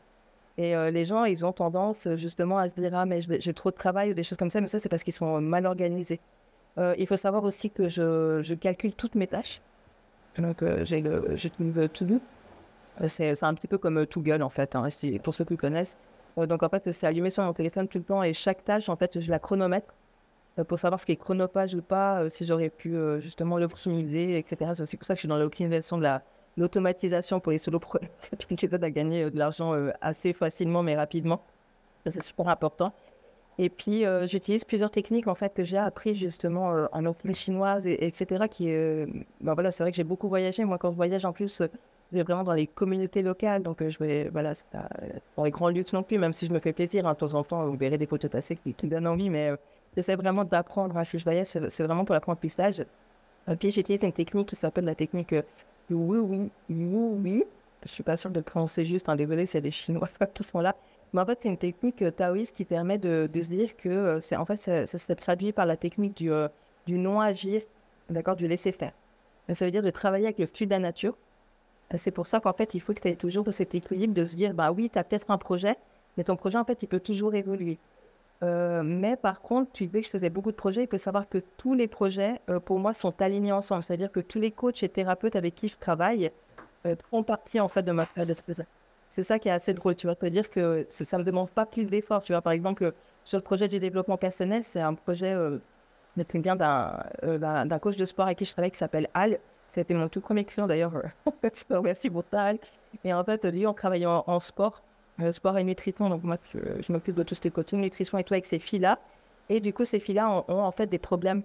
Et 0.58 0.74
les 0.90 1.06
gens, 1.06 1.24
ils 1.24 1.46
ont 1.46 1.52
tendance 1.52 2.06
justement 2.16 2.58
à 2.58 2.68
se 2.68 2.74
dire 2.74 2.94
Ah, 2.94 3.06
mais 3.06 3.20
j'ai 3.22 3.54
trop 3.54 3.70
de 3.70 3.74
travail 3.74 4.10
ou 4.10 4.14
des 4.14 4.22
choses 4.22 4.36
comme 4.36 4.50
ça, 4.50 4.60
mais 4.60 4.68
ça, 4.68 4.78
c'est 4.78 4.90
parce 4.90 5.02
qu'ils 5.02 5.14
sont 5.14 5.40
mal 5.40 5.64
organisés. 5.64 6.20
il 6.76 7.06
faut 7.06 7.16
savoir 7.16 7.42
aussi 7.44 7.70
que 7.70 7.88
je, 7.88 8.54
calcule 8.54 8.92
toutes 8.92 9.14
mes 9.14 9.26
tâches. 9.26 9.62
Donc, 10.36 10.62
j'ai 10.82 11.00
le 11.00 11.34
je 11.36 11.48
To-Do. 11.86 12.20
C'est 13.06 13.42
un 13.42 13.54
petit 13.54 13.66
peu 13.66 13.78
comme 13.78 14.04
Google 14.04 14.42
en 14.42 14.50
fait, 14.50 14.76
hein, 14.76 14.88
pour 15.22 15.32
ceux 15.32 15.46
qui 15.46 15.56
connaissent. 15.56 15.96
Euh, 16.38 16.46
donc 16.46 16.62
en 16.62 16.68
fait, 16.68 16.92
c'est 16.92 17.06
allumé 17.06 17.30
sur 17.30 17.42
mon 17.42 17.52
téléphone 17.52 17.88
tout 17.88 17.98
le 17.98 18.04
temps 18.04 18.22
et 18.22 18.32
chaque 18.32 18.64
tâche, 18.64 18.88
en 18.88 18.96
fait, 18.96 19.20
je 19.20 19.30
la 19.30 19.38
chronomètre 19.38 19.94
euh, 20.58 20.64
pour 20.64 20.78
savoir 20.78 21.00
ce 21.00 21.06
qui 21.06 21.12
est 21.12 21.16
chronophage 21.16 21.74
ou 21.74 21.82
pas, 21.82 22.22
euh, 22.22 22.28
si 22.28 22.46
j'aurais 22.46 22.70
pu 22.70 22.96
justement 23.20 23.58
l'optimiser, 23.58 24.38
etc. 24.38 24.72
C'est 24.74 24.82
aussi 24.82 24.96
pour 24.96 25.06
ça 25.06 25.14
que 25.14 25.18
je 25.18 25.22
suis 25.22 25.28
dans 25.28 25.38
l'optimisation 25.38 25.98
de 25.98 26.02
la 26.02 26.22
l'automatisation 26.58 27.40
pour 27.40 27.50
les 27.50 27.56
solopreneurs 27.56 28.10
qui 28.56 28.66
aident 28.66 28.84
à 28.84 28.90
gagner 28.90 29.30
de 29.30 29.38
l'argent 29.38 29.72
assez 30.02 30.34
facilement 30.34 30.82
mais 30.82 30.94
rapidement. 30.94 31.40
C'est 32.04 32.22
super 32.22 32.48
important. 32.48 32.92
Et 33.56 33.70
puis, 33.70 34.04
j'utilise 34.24 34.62
plusieurs 34.64 34.90
techniques 34.90 35.28
en 35.28 35.34
fait 35.34 35.54
que 35.54 35.64
j'ai 35.64 35.78
appris 35.78 36.14
justement 36.14 36.88
en 36.92 37.06
entreprise 37.06 37.38
chinoise, 37.38 37.86
et, 37.86 38.04
etc. 38.04 38.44
Ben 39.40 39.54
voilà, 39.54 39.70
c'est 39.70 39.82
vrai 39.82 39.92
que 39.92 39.96
j'ai 39.96 40.04
beaucoup 40.04 40.28
voyagé. 40.28 40.62
Moi, 40.66 40.76
quand 40.76 40.90
je 40.90 40.96
voyage 40.96 41.24
en 41.24 41.32
plus, 41.32 41.62
vraiment 42.20 42.44
dans 42.44 42.52
les 42.52 42.66
communautés 42.66 43.22
locales. 43.22 43.62
Donc, 43.62 43.80
euh, 43.80 43.88
je 43.88 43.98
vais, 43.98 44.28
voilà, 44.28 44.54
c'est 44.54 44.66
pas 44.68 44.88
euh, 45.02 45.08
dans 45.36 45.44
les 45.44 45.50
grands 45.50 45.70
lieux 45.70 45.84
non 45.92 46.02
plus, 46.02 46.18
même 46.18 46.32
si 46.32 46.46
je 46.46 46.52
me 46.52 46.58
fais 46.58 46.72
plaisir. 46.72 47.06
Hein, 47.06 47.14
de 47.14 47.18
temps 47.18 47.34
en 47.34 47.44
temps, 47.44 47.66
vous 47.66 47.76
verrez 47.76 47.98
des 47.98 48.06
photos 48.06 48.30
passées 48.30 48.56
qui, 48.56 48.74
qui 48.74 48.86
donnent 48.86 49.06
envie, 49.06 49.30
mais 49.30 49.50
euh, 49.50 49.56
j'essaie 49.96 50.16
vraiment 50.16 50.44
d'apprendre. 50.44 50.96
Hein, 50.96 51.04
je 51.04 51.16
voyage, 51.18 51.46
c'est 51.46 51.82
vraiment 51.82 52.04
pour 52.04 52.14
l'apprentissage. 52.14 52.84
Puis, 53.58 53.70
j'utilise 53.70 54.02
une 54.02 54.12
technique 54.12 54.48
qui 54.48 54.56
s'appelle 54.56 54.84
la 54.84 54.94
technique 54.94 55.34
oui, 55.90 56.18
oui, 56.18 56.50
oui, 56.70 57.18
oui. 57.24 57.44
Je 57.84 57.90
suis 57.90 58.04
pas 58.04 58.16
sûre 58.16 58.30
de 58.30 58.40
prononcer 58.40 58.84
juste, 58.84 59.08
hein, 59.08 59.16
y 59.16 59.56
a 59.56 59.60
des 59.60 59.70
Chinois 59.70 60.08
qui 60.34 60.44
sont 60.44 60.60
là. 60.60 60.76
Mais 61.12 61.20
en 61.20 61.26
fait, 61.26 61.40
c'est 61.42 61.48
une 61.48 61.58
technique 61.58 62.04
taoïste 62.16 62.56
qui 62.56 62.64
permet 62.64 62.96
de, 62.98 63.28
de 63.30 63.40
se 63.40 63.48
dire 63.48 63.76
que 63.76 64.18
c'est 64.20 64.36
en 64.36 64.46
fait, 64.46 64.56
ça, 64.56 64.86
ça 64.86 64.96
se 64.96 65.12
traduit 65.12 65.52
par 65.52 65.66
la 65.66 65.76
technique 65.76 66.16
du, 66.16 66.30
du 66.86 66.98
non-agir, 66.98 67.62
d'accord, 68.08 68.36
du 68.36 68.46
laisser-faire. 68.46 68.92
Ça 69.52 69.64
veut 69.64 69.70
dire 69.70 69.82
de 69.82 69.90
travailler 69.90 70.26
avec 70.26 70.38
le 70.38 70.46
flux 70.46 70.66
de 70.66 70.70
la 70.70 70.78
nature 70.78 71.16
c'est 71.98 72.10
pour 72.10 72.26
ça 72.26 72.40
qu'en 72.40 72.52
fait, 72.52 72.74
il 72.74 72.80
faut 72.80 72.94
que 72.94 73.00
tu 73.00 73.08
aies 73.08 73.16
toujours 73.16 73.46
cet 73.52 73.74
équilibre 73.74 74.14
de 74.14 74.24
se 74.24 74.36
dire, 74.36 74.54
bah 74.54 74.72
oui, 74.72 74.90
tu 74.90 74.98
as 74.98 75.04
peut-être 75.04 75.30
un 75.30 75.38
projet, 75.38 75.76
mais 76.16 76.24
ton 76.24 76.36
projet, 76.36 76.58
en 76.58 76.64
fait, 76.64 76.82
il 76.82 76.86
peut 76.86 77.00
toujours 77.00 77.34
évoluer. 77.34 77.78
Euh, 78.42 78.82
mais 78.82 79.16
par 79.16 79.40
contre, 79.40 79.70
tu 79.72 79.86
veux 79.86 80.00
que 80.00 80.06
je 80.06 80.10
faisais 80.10 80.30
beaucoup 80.30 80.50
de 80.50 80.56
projets, 80.56 80.82
il 80.82 80.88
faut 80.88 80.98
savoir 80.98 81.28
que 81.28 81.38
tous 81.56 81.74
les 81.74 81.86
projets, 81.86 82.40
euh, 82.50 82.58
pour 82.58 82.78
moi, 82.78 82.92
sont 82.92 83.20
alignés 83.22 83.52
ensemble. 83.52 83.84
C'est-à-dire 83.84 84.10
que 84.10 84.20
tous 84.20 84.40
les 84.40 84.50
coachs 84.50 84.82
et 84.82 84.88
thérapeutes 84.88 85.36
avec 85.36 85.54
qui 85.54 85.68
je 85.68 85.76
travaille 85.76 86.32
euh, 86.86 86.96
font 87.10 87.22
partie, 87.22 87.60
en 87.60 87.68
fait, 87.68 87.82
de 87.82 87.92
ma 87.92 88.04
sphère 88.04 88.26
c'est 89.12 89.22
ça 89.22 89.38
qui 89.38 89.48
est 89.48 89.52
assez 89.52 89.74
drôle. 89.74 89.94
Tu 89.94 90.06
vas 90.06 90.14
te 90.14 90.24
dire 90.24 90.48
que 90.48 90.86
ça 90.88 91.18
ne 91.18 91.22
me 91.22 91.26
demande 91.26 91.50
pas 91.50 91.66
plus 91.66 91.84
d'efforts. 91.84 92.22
Tu 92.22 92.32
vois, 92.32 92.40
par 92.40 92.54
exemple, 92.54 92.94
sur 93.24 93.36
le 93.36 93.42
projet 93.42 93.68
du 93.68 93.78
développement 93.78 94.16
personnel, 94.16 94.64
c'est 94.64 94.80
un 94.80 94.94
projet 94.94 95.34
euh, 95.34 95.58
euh, 96.18 97.38
d'un 97.38 97.78
coach 97.78 97.96
de 97.96 98.06
sport 98.06 98.24
avec 98.24 98.38
qui 98.38 98.46
je 98.46 98.52
travaille 98.52 98.70
qui 98.70 98.78
s'appelle 98.78 99.08
Al. 99.12 99.38
C'était 99.72 99.94
mon 99.94 100.08
tout 100.08 100.20
premier 100.20 100.44
client 100.44 100.66
d'ailleurs. 100.66 100.92
Merci 101.82 102.10
pour 102.10 102.24
ça. 102.30 102.52
Et 103.04 103.14
en 103.14 103.24
fait, 103.24 103.44
lui, 103.46 103.66
on 103.66 103.72
travaille 103.72 104.04
en, 104.04 104.38
sport, 104.38 104.82
euh, 105.20 105.32
sport 105.32 105.56
et 105.56 105.64
nutrition. 105.64 106.10
Donc, 106.10 106.22
moi, 106.22 106.36
je, 106.52 106.92
m'occupe 106.92 107.14
de 107.14 107.22
tout 107.22 107.34
ce 107.34 107.40
qui 107.40 107.48
est 107.48 107.50
coaching, 107.50 107.80
nutrition 107.80 108.18
et 108.18 108.24
tout 108.24 108.34
avec 108.34 108.44
ces 108.44 108.58
filles-là. 108.58 108.98
Et 109.48 109.60
du 109.60 109.72
coup, 109.72 109.86
ces 109.86 109.98
filles-là 109.98 110.44
ont, 110.46 110.60
en 110.60 110.72
fait 110.72 110.86
des 110.86 110.98
problèmes 110.98 111.42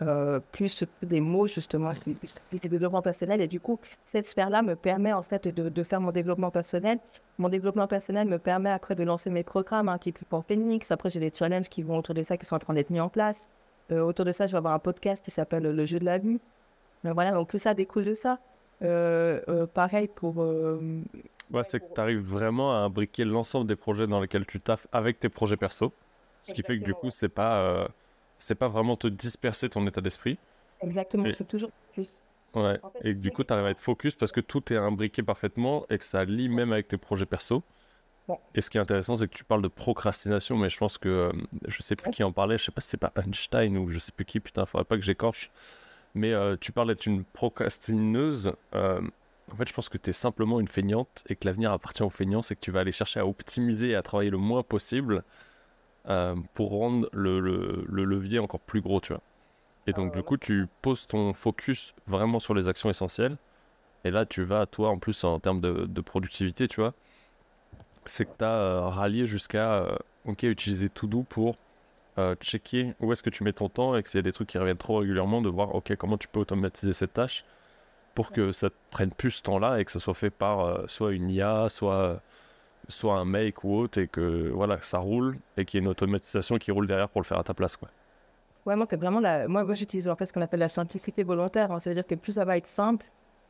euh, 0.00 0.40
plus 0.52 0.82
des 1.02 1.20
mots 1.20 1.46
justement, 1.46 1.92
du 2.06 2.58
développement 2.58 3.02
personnel. 3.02 3.42
Et 3.42 3.48
du 3.48 3.60
coup, 3.60 3.78
cette 4.06 4.26
sphère-là 4.26 4.62
me 4.62 4.74
permet 4.74 5.12
en 5.12 5.22
fait 5.22 5.46
de, 5.46 5.82
faire 5.82 6.00
mon 6.00 6.10
développement 6.10 6.50
personnel. 6.50 7.00
Mon 7.36 7.50
développement 7.50 7.86
personnel 7.86 8.28
me 8.28 8.38
permet 8.38 8.70
après 8.70 8.94
de 8.94 9.02
lancer 9.02 9.28
mes 9.28 9.44
programmes, 9.44 9.90
hein, 9.90 9.98
qui 9.98 10.08
est 10.08 10.24
pour 10.30 10.42
Phoenix. 10.46 10.90
Après, 10.90 11.10
j'ai 11.10 11.20
des 11.20 11.30
challenges 11.30 11.68
qui 11.68 11.82
vont 11.82 11.98
autour 11.98 12.14
de 12.14 12.22
ça, 12.22 12.38
qui 12.38 12.46
sont 12.46 12.56
en 12.56 12.60
train 12.60 12.72
d'être 12.72 12.88
mis 12.88 13.00
en 13.00 13.10
place. 13.10 13.50
Euh, 13.90 14.00
autour 14.00 14.24
de 14.24 14.32
ça, 14.32 14.46
je 14.46 14.52
vais 14.52 14.58
avoir 14.58 14.72
un 14.72 14.78
podcast 14.78 15.22
qui 15.22 15.30
s'appelle 15.30 15.64
Le 15.64 15.84
jeu 15.84 15.98
de 15.98 16.06
la 16.06 16.16
vie. 16.16 16.40
Mais 17.04 17.12
voilà, 17.12 17.32
donc 17.32 17.48
tout 17.48 17.58
ça 17.58 17.74
découle 17.74 18.04
de 18.04 18.14
ça. 18.14 18.38
Euh, 18.82 19.66
pareil 19.66 20.08
pour. 20.08 20.36
ouais, 20.38 21.64
c'est 21.64 21.80
que 21.80 21.94
tu 21.94 22.00
arrives 22.00 22.20
vraiment 22.20 22.72
à 22.72 22.78
imbriquer 22.84 23.24
l'ensemble 23.24 23.66
des 23.66 23.76
projets 23.76 24.06
dans 24.06 24.20
lesquels 24.20 24.46
tu 24.46 24.60
taffes 24.60 24.86
avec 24.92 25.20
tes 25.20 25.28
projets 25.28 25.56
perso. 25.56 25.92
Ce 26.42 26.52
qui 26.52 26.62
fait 26.62 26.78
que 26.78 26.84
du 26.84 26.94
coup, 26.94 27.10
c'est 27.10 27.28
pas 27.28 27.88
c'est 28.38 28.56
pas 28.56 28.68
vraiment 28.68 28.96
te 28.96 29.06
disperser 29.06 29.68
ton 29.68 29.86
état 29.86 30.00
d'esprit. 30.00 30.36
Exactement, 30.80 31.26
c'est 31.36 31.46
toujours 31.46 31.70
plus. 31.92 32.18
Ouais, 32.54 32.78
et 33.02 33.14
du 33.14 33.30
coup, 33.30 33.44
tu 33.44 33.52
arrives 33.52 33.66
à 33.66 33.70
être 33.70 33.78
focus 33.78 34.14
parce 34.14 34.32
que 34.32 34.40
tout 34.40 34.72
est 34.72 34.76
imbriqué 34.76 35.22
parfaitement 35.22 35.86
et 35.88 35.96
que 35.96 36.04
ça 36.04 36.24
lie 36.24 36.48
même 36.48 36.72
avec 36.72 36.88
tes 36.88 36.96
projets 36.96 37.24
perso. 37.24 37.62
Et 38.54 38.60
ce 38.60 38.70
qui 38.70 38.78
est 38.78 38.80
intéressant, 38.80 39.16
c'est 39.16 39.28
que 39.28 39.34
tu 39.34 39.44
parles 39.44 39.62
de 39.62 39.68
procrastination, 39.68 40.56
mais 40.56 40.70
je 40.70 40.78
pense 40.78 40.96
que 40.96 41.08
euh, 41.08 41.32
je 41.66 41.82
sais 41.82 41.96
plus 41.96 42.10
qui 42.10 42.22
en 42.22 42.32
parlait, 42.32 42.56
je 42.56 42.64
sais 42.64 42.72
pas 42.72 42.80
si 42.80 42.88
c'est 42.88 42.96
pas 42.96 43.12
Einstein 43.16 43.76
ou 43.76 43.88
je 43.88 43.98
sais 43.98 44.12
plus 44.12 44.24
qui, 44.24 44.40
putain, 44.40 44.64
faudrait 44.64 44.84
pas 44.84 44.96
que 44.96 45.02
j'écorche. 45.02 45.50
Mais 46.14 46.32
euh, 46.32 46.56
tu 46.60 46.72
parles 46.72 46.88
d'être 46.88 47.06
une 47.06 47.24
procrastineuse. 47.24 48.52
Euh, 48.74 49.00
en 49.50 49.56
fait, 49.56 49.68
je 49.68 49.72
pense 49.72 49.88
que 49.88 49.98
tu 49.98 50.10
es 50.10 50.12
simplement 50.12 50.60
une 50.60 50.68
feignante 50.68 51.24
et 51.28 51.36
que 51.36 51.46
l'avenir 51.46 51.72
appartient 51.72 52.02
aux 52.02 52.10
feignants, 52.10 52.42
c'est 52.42 52.54
que 52.54 52.60
tu 52.60 52.70
vas 52.70 52.80
aller 52.80 52.92
chercher 52.92 53.20
à 53.20 53.26
optimiser 53.26 53.90
et 53.90 53.94
à 53.94 54.02
travailler 54.02 54.30
le 54.30 54.38
moins 54.38 54.62
possible 54.62 55.24
euh, 56.08 56.36
pour 56.54 56.70
rendre 56.70 57.08
le, 57.12 57.40
le, 57.40 58.04
levier 58.04 58.38
encore 58.38 58.60
plus 58.60 58.80
gros, 58.80 59.00
tu 59.00 59.12
vois. 59.12 59.22
Et 59.86 59.92
donc, 59.92 60.12
ah 60.12 60.16
du 60.16 60.22
coup, 60.22 60.36
tu 60.36 60.68
poses 60.80 61.06
ton 61.06 61.32
focus 61.32 61.94
vraiment 62.06 62.40
sur 62.40 62.54
les 62.54 62.68
actions 62.68 62.90
essentielles. 62.90 63.36
Et 64.04 64.10
là, 64.10 64.26
tu 64.26 64.42
vas, 64.42 64.66
toi, 64.66 64.90
en 64.90 64.98
plus, 64.98 65.24
en 65.24 65.40
termes 65.40 65.60
de, 65.60 65.86
de 65.86 66.00
productivité, 66.00 66.68
tu 66.68 66.80
vois, 66.80 66.92
c'est 68.04 68.24
que 68.24 68.36
tu 68.38 68.44
as 68.44 68.90
rallié 68.90 69.26
jusqu'à, 69.26 69.98
ok, 70.24 70.42
utiliser 70.44 70.88
Todo 70.88 71.22
pour 71.22 71.56
checker 72.40 72.94
où 73.00 73.12
est-ce 73.12 73.22
que 73.22 73.30
tu 73.30 73.44
mets 73.44 73.52
ton 73.52 73.68
temps 73.68 73.96
et 73.96 74.02
que 74.02 74.08
s'il 74.08 74.18
y 74.18 74.20
a 74.20 74.22
des 74.22 74.32
trucs 74.32 74.48
qui 74.48 74.58
reviennent 74.58 74.76
trop 74.76 74.98
régulièrement, 74.98 75.40
de 75.42 75.48
voir, 75.48 75.74
ok, 75.74 75.96
comment 75.96 76.18
tu 76.18 76.28
peux 76.28 76.40
automatiser 76.40 76.92
cette 76.92 77.14
tâche 77.14 77.44
pour 78.14 78.30
que 78.30 78.52
ça 78.52 78.68
te 78.68 78.74
prenne 78.90 79.10
plus 79.10 79.30
ce 79.30 79.42
temps-là 79.42 79.80
et 79.80 79.84
que 79.84 79.90
ça 79.90 79.98
soit 79.98 80.14
fait 80.14 80.30
par 80.30 80.88
soit 80.90 81.12
une 81.12 81.30
IA, 81.30 81.68
soit 81.68 82.20
soit 82.88 83.14
un 83.14 83.24
make 83.24 83.64
ou 83.64 83.74
autre, 83.74 83.98
et 83.98 84.08
que 84.08 84.50
voilà, 84.50 84.80
ça 84.80 84.98
roule 84.98 85.38
et 85.56 85.64
qu'il 85.64 85.78
y 85.78 85.80
ait 85.80 85.84
une 85.84 85.90
automatisation 85.90 86.58
qui 86.58 86.70
roule 86.70 86.86
derrière 86.86 87.08
pour 87.08 87.20
le 87.20 87.26
faire 87.26 87.38
à 87.38 87.44
ta 87.44 87.54
place. 87.54 87.76
Quoi. 87.76 87.88
Ouais, 88.66 88.76
moi, 88.76 88.86
vraiment 88.90 89.20
la... 89.20 89.48
moi, 89.48 89.64
moi 89.64 89.74
j'utilise 89.74 90.08
en 90.08 90.16
fait 90.16 90.26
ce 90.26 90.32
qu'on 90.32 90.42
appelle 90.42 90.60
la 90.60 90.68
simplicité 90.68 91.22
volontaire. 91.22 91.72
Hein. 91.72 91.78
C'est-à-dire 91.78 92.06
que 92.06 92.14
plus 92.14 92.32
ça 92.32 92.44
va 92.44 92.56
être 92.56 92.66
simple, 92.66 93.06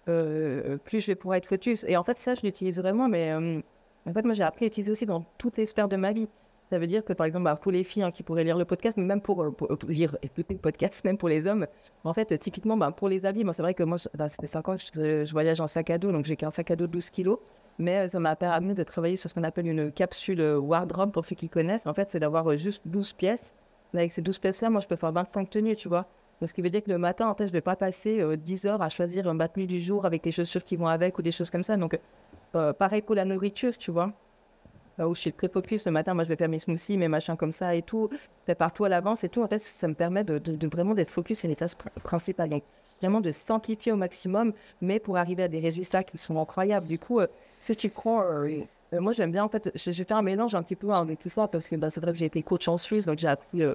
euh, 0.09 0.79
plus 0.79 1.01
je 1.01 1.09
vais 1.09 1.15
pouvoir 1.15 1.37
être 1.37 1.47
focus. 1.47 1.85
Et 1.89 1.97
en 1.97 2.05
fait, 2.05 2.19
ça, 2.19 2.35
je 2.35 2.43
l'utilise 2.43 2.79
vraiment, 2.79 3.09
mais 3.09 3.33
euh, 3.33 3.61
en 4.07 4.13
fait, 4.13 4.25
moi, 4.25 4.35
j'ai 4.35 4.43
appris 4.43 4.67
à 4.67 4.69
l'utiliser 4.69 4.93
aussi 4.93 5.07
dans 5.07 5.25
toutes 5.39 5.57
les 5.57 5.67
sphères 5.67 5.89
de 5.89 5.97
ma 5.97 6.13
vie. 6.13 6.29
Ça 6.73 6.79
veut 6.79 6.87
dire 6.87 7.05
que, 7.05 7.13
par 7.13 7.27
exemple, 7.27 7.45
bah, 7.45 7.55
pour 7.55 7.71
les 7.71 7.85
filles 7.85 8.03
hein, 8.03 8.11
qui 8.11 8.23
pourraient 8.23 8.45
lire 8.45 8.57
le 8.57 8.65
podcast, 8.65 8.97
mais 8.97 9.05
même 9.05 9.21
pour, 9.21 9.43
euh, 9.43 9.55
lire 9.89 10.17
écouter 10.23 10.55
le 10.55 10.59
podcast, 10.59 11.05
même 11.05 11.19
pour 11.19 11.29
les 11.29 11.47
hommes, 11.47 11.67
en 12.03 12.15
fait, 12.15 12.39
typiquement, 12.39 12.79
bah, 12.79 12.91
pour 12.93 13.11
les 13.11 13.27
habits, 13.27 13.45
c'est 13.53 13.61
vrai 13.61 13.75
que 13.75 13.83
moi, 13.83 13.99
bah, 14.15 14.31
ça 14.31 14.37
fait 14.41 14.47
5 14.47 14.69
ans 14.71 14.77
je, 14.79 15.27
je, 15.27 15.33
voyage 15.33 15.61
en 15.61 15.67
sac 15.67 15.91
à 15.91 15.99
dos, 15.99 16.13
donc 16.13 16.25
j'ai 16.25 16.35
qu'un 16.35 16.51
sac 16.51 16.71
à 16.71 16.77
dos 16.77 16.87
de 16.87 16.93
12 16.93 17.11
kilos 17.11 17.41
mais 17.79 17.99
euh, 17.99 18.09
ça 18.09 18.21
m'a 18.21 18.37
permis 18.37 18.73
de 18.73 18.83
travailler 18.85 19.17
sur 19.17 19.29
ce 19.29 19.35
qu'on 19.35 19.43
appelle 19.43 19.67
une 19.67 19.93
capsule 19.93 20.41
euh, 20.41 20.59
wardrobe 20.59 21.13
pour 21.13 21.27
ceux 21.27 21.37
qui 21.37 21.51
connaissent. 21.51 21.87
En 21.87 21.93
fait, 21.93 22.09
c'est 22.11 22.21
d'avoir 22.21 22.57
juste 22.57 22.89
12 22.89 23.13
pièces. 23.13 23.55
Avec 23.93 24.11
ces 24.11 24.23
12 24.23 24.39
pièces-là, 24.39 24.71
moi, 24.71 24.81
je 24.81 24.87
peux 24.87 24.97
faire 24.97 25.13
25 25.13 25.51
tenues, 25.51 25.77
tu 25.77 25.89
vois. 25.89 26.07
Ce 26.43 26.55
qui 26.55 26.63
veut 26.63 26.71
dire 26.71 26.83
que 26.83 26.91
le 26.91 26.97
matin, 26.97 27.29
en 27.29 27.35
fait, 27.35 27.45
je 27.45 27.51
ne 27.51 27.53
vais 27.53 27.61
pas 27.61 27.77
passer 27.77 28.25
10 28.35 28.65
heures 28.65 28.81
à 28.81 28.89
choisir 28.89 29.29
un 29.29 29.35
battement 29.35 29.67
du 29.67 29.83
jour 29.83 30.07
avec 30.07 30.25
les 30.25 30.33
chaussures 30.33 30.65
qui 30.65 30.77
vont 30.77 30.87
avec 30.87 31.19
ou 31.19 31.23
des 31.23 31.33
choses 31.33 31.51
comme 31.51 31.63
ça. 31.63 31.77
Donc, 31.77 31.99
pareil 32.79 33.03
pour 33.03 33.15
la 33.15 33.27
nourriture, 33.27 33.77
tu 33.77 33.91
vois. 33.91 34.15
Où 34.99 35.15
je 35.15 35.21
suis 35.21 35.33
très 35.33 35.49
focus 35.49 35.87
le 35.87 35.93
matin, 35.93 36.15
moi, 36.15 36.25
je 36.25 36.29
vais 36.29 36.37
faire 36.37 36.49
mes 36.49 36.59
smoothies, 36.59 36.97
mes 36.97 37.09
machins 37.09 37.37
comme 37.37 37.53
ça 37.53 37.75
et 37.75 37.83
tout. 37.83 38.09
Je 38.47 38.53
partout 38.55 38.85
à 38.85 38.89
l'avance 38.89 39.25
et 39.25 39.29
tout. 39.29 39.43
En 39.43 39.49
fait, 39.49 39.59
ça 39.59 39.89
me 39.89 39.95
permet 39.95 40.25
de, 40.25 40.67
vraiment 40.67 40.95
d'être 40.95 41.11
focus 41.11 41.41
sur 41.41 41.49
les 41.49 41.57
tâches 41.57 41.75
principales. 42.03 42.51
Donc, 42.51 42.63
vraiment 43.01 43.21
de 43.21 43.33
simplifier 43.33 43.93
au 43.93 43.97
maximum, 43.97 44.53
mais 44.81 45.01
pour 45.01 45.17
arriver 45.17 45.43
à 45.43 45.49
des 45.49 45.59
résultats 45.59 46.05
qui 46.05 46.19
sont 46.19 46.41
incroyables. 46.41 46.87
Du 46.87 46.99
coup, 46.99 47.21
si 47.63 47.77
tu 47.77 47.91
crois, 47.91 48.25
euh, 48.25 48.61
euh, 48.93 49.01
moi 49.01 49.13
j'aime 49.13 49.31
bien 49.31 49.45
en 49.45 49.49
fait, 49.49 49.71
j'ai 49.75 49.93
fait 49.93 50.13
un 50.13 50.23
mélange 50.23 50.55
un 50.55 50.63
petit 50.63 50.77
peu 50.77 50.91
avec 50.93 51.21
tout 51.21 51.29
ça 51.29 51.47
parce 51.47 51.69
que 51.69 51.77
bah, 51.77 51.91
c'est 51.91 52.01
vrai 52.01 52.13
que 52.13 52.19
j'ai 52.19 52.27
été 52.27 52.43
coach 52.43 52.67
en 52.69 52.77
Suisse, 52.77 53.07
donc 53.07 53.19
j'ai 53.19 53.29
appris 53.29 53.63
euh, 53.63 53.75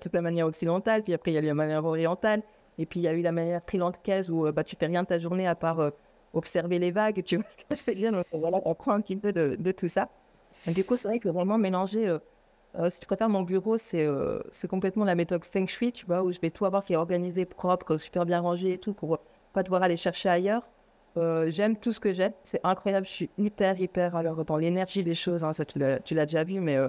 toute 0.00 0.12
la 0.12 0.22
manière 0.22 0.46
occidentale, 0.46 1.02
puis 1.02 1.14
après 1.14 1.30
il 1.30 1.34
y 1.34 1.38
a 1.38 1.40
eu 1.40 1.46
la 1.46 1.54
manière 1.54 1.84
orientale, 1.84 2.42
et 2.78 2.86
puis 2.86 3.00
il 3.00 3.04
y 3.04 3.08
a 3.08 3.12
eu 3.12 3.22
la 3.22 3.32
manière 3.32 3.64
trilantaise 3.64 4.30
où 4.30 4.50
bah, 4.52 4.64
tu 4.64 4.76
fais 4.76 4.86
rien 4.86 5.02
de 5.02 5.08
ta 5.08 5.18
journée 5.18 5.46
à 5.46 5.54
part 5.54 5.92
observer 6.32 6.78
les 6.78 6.90
vagues, 6.90 7.22
tu 7.24 7.36
vois 7.38 7.46
ce 7.50 7.64
que 7.64 7.76
je 7.76 7.82
fais 7.82 7.94
dire, 7.94 8.12
donc 8.12 8.26
voilà, 8.32 8.60
on 8.64 8.74
prend 8.74 8.92
un 8.92 9.00
petit 9.00 9.16
peu 9.16 9.32
de, 9.32 9.56
de 9.58 9.72
tout 9.72 9.88
ça. 9.88 10.08
Du 10.66 10.84
coup, 10.84 10.96
c'est 10.96 11.08
vrai 11.08 11.18
que 11.18 11.28
vraiment 11.28 11.58
mélanger, 11.58 12.18
si 12.90 13.00
tu 13.00 13.06
préfères 13.06 13.30
mon 13.30 13.42
bureau, 13.42 13.78
c'est 13.78 14.06
c'est 14.50 14.68
complètement 14.68 15.04
la 15.04 15.14
méthode 15.14 15.44
Feng 15.44 15.66
Shui, 15.66 15.92
tu 15.92 16.04
vois, 16.04 16.22
où 16.22 16.32
je 16.32 16.38
vais 16.40 16.50
tout 16.50 16.66
avoir 16.66 16.84
qui 16.84 16.92
est 16.92 16.96
organisé, 16.96 17.46
propre, 17.46 17.96
super 17.96 18.26
bien 18.26 18.40
rangé 18.40 18.74
et 18.74 18.78
tout, 18.78 18.92
pour 18.92 19.18
pas 19.52 19.62
devoir 19.62 19.82
aller 19.82 19.96
chercher 19.96 20.28
ailleurs. 20.28 20.68
Euh, 21.16 21.50
j'aime 21.50 21.76
tout 21.76 21.92
ce 21.92 22.00
que 22.00 22.12
j'ai. 22.12 22.30
C'est 22.42 22.60
incroyable. 22.64 23.06
Je 23.06 23.12
suis 23.12 23.30
hyper, 23.38 23.80
hyper. 23.80 24.16
Alors, 24.16 24.44
dans 24.44 24.56
l'énergie 24.56 25.02
des 25.02 25.14
choses, 25.14 25.44
hein, 25.44 25.52
ça, 25.52 25.64
tu 25.64 25.78
l'as 25.78 25.98
déjà 26.00 26.44
vu, 26.44 26.60
mais 26.60 26.76
euh, 26.76 26.88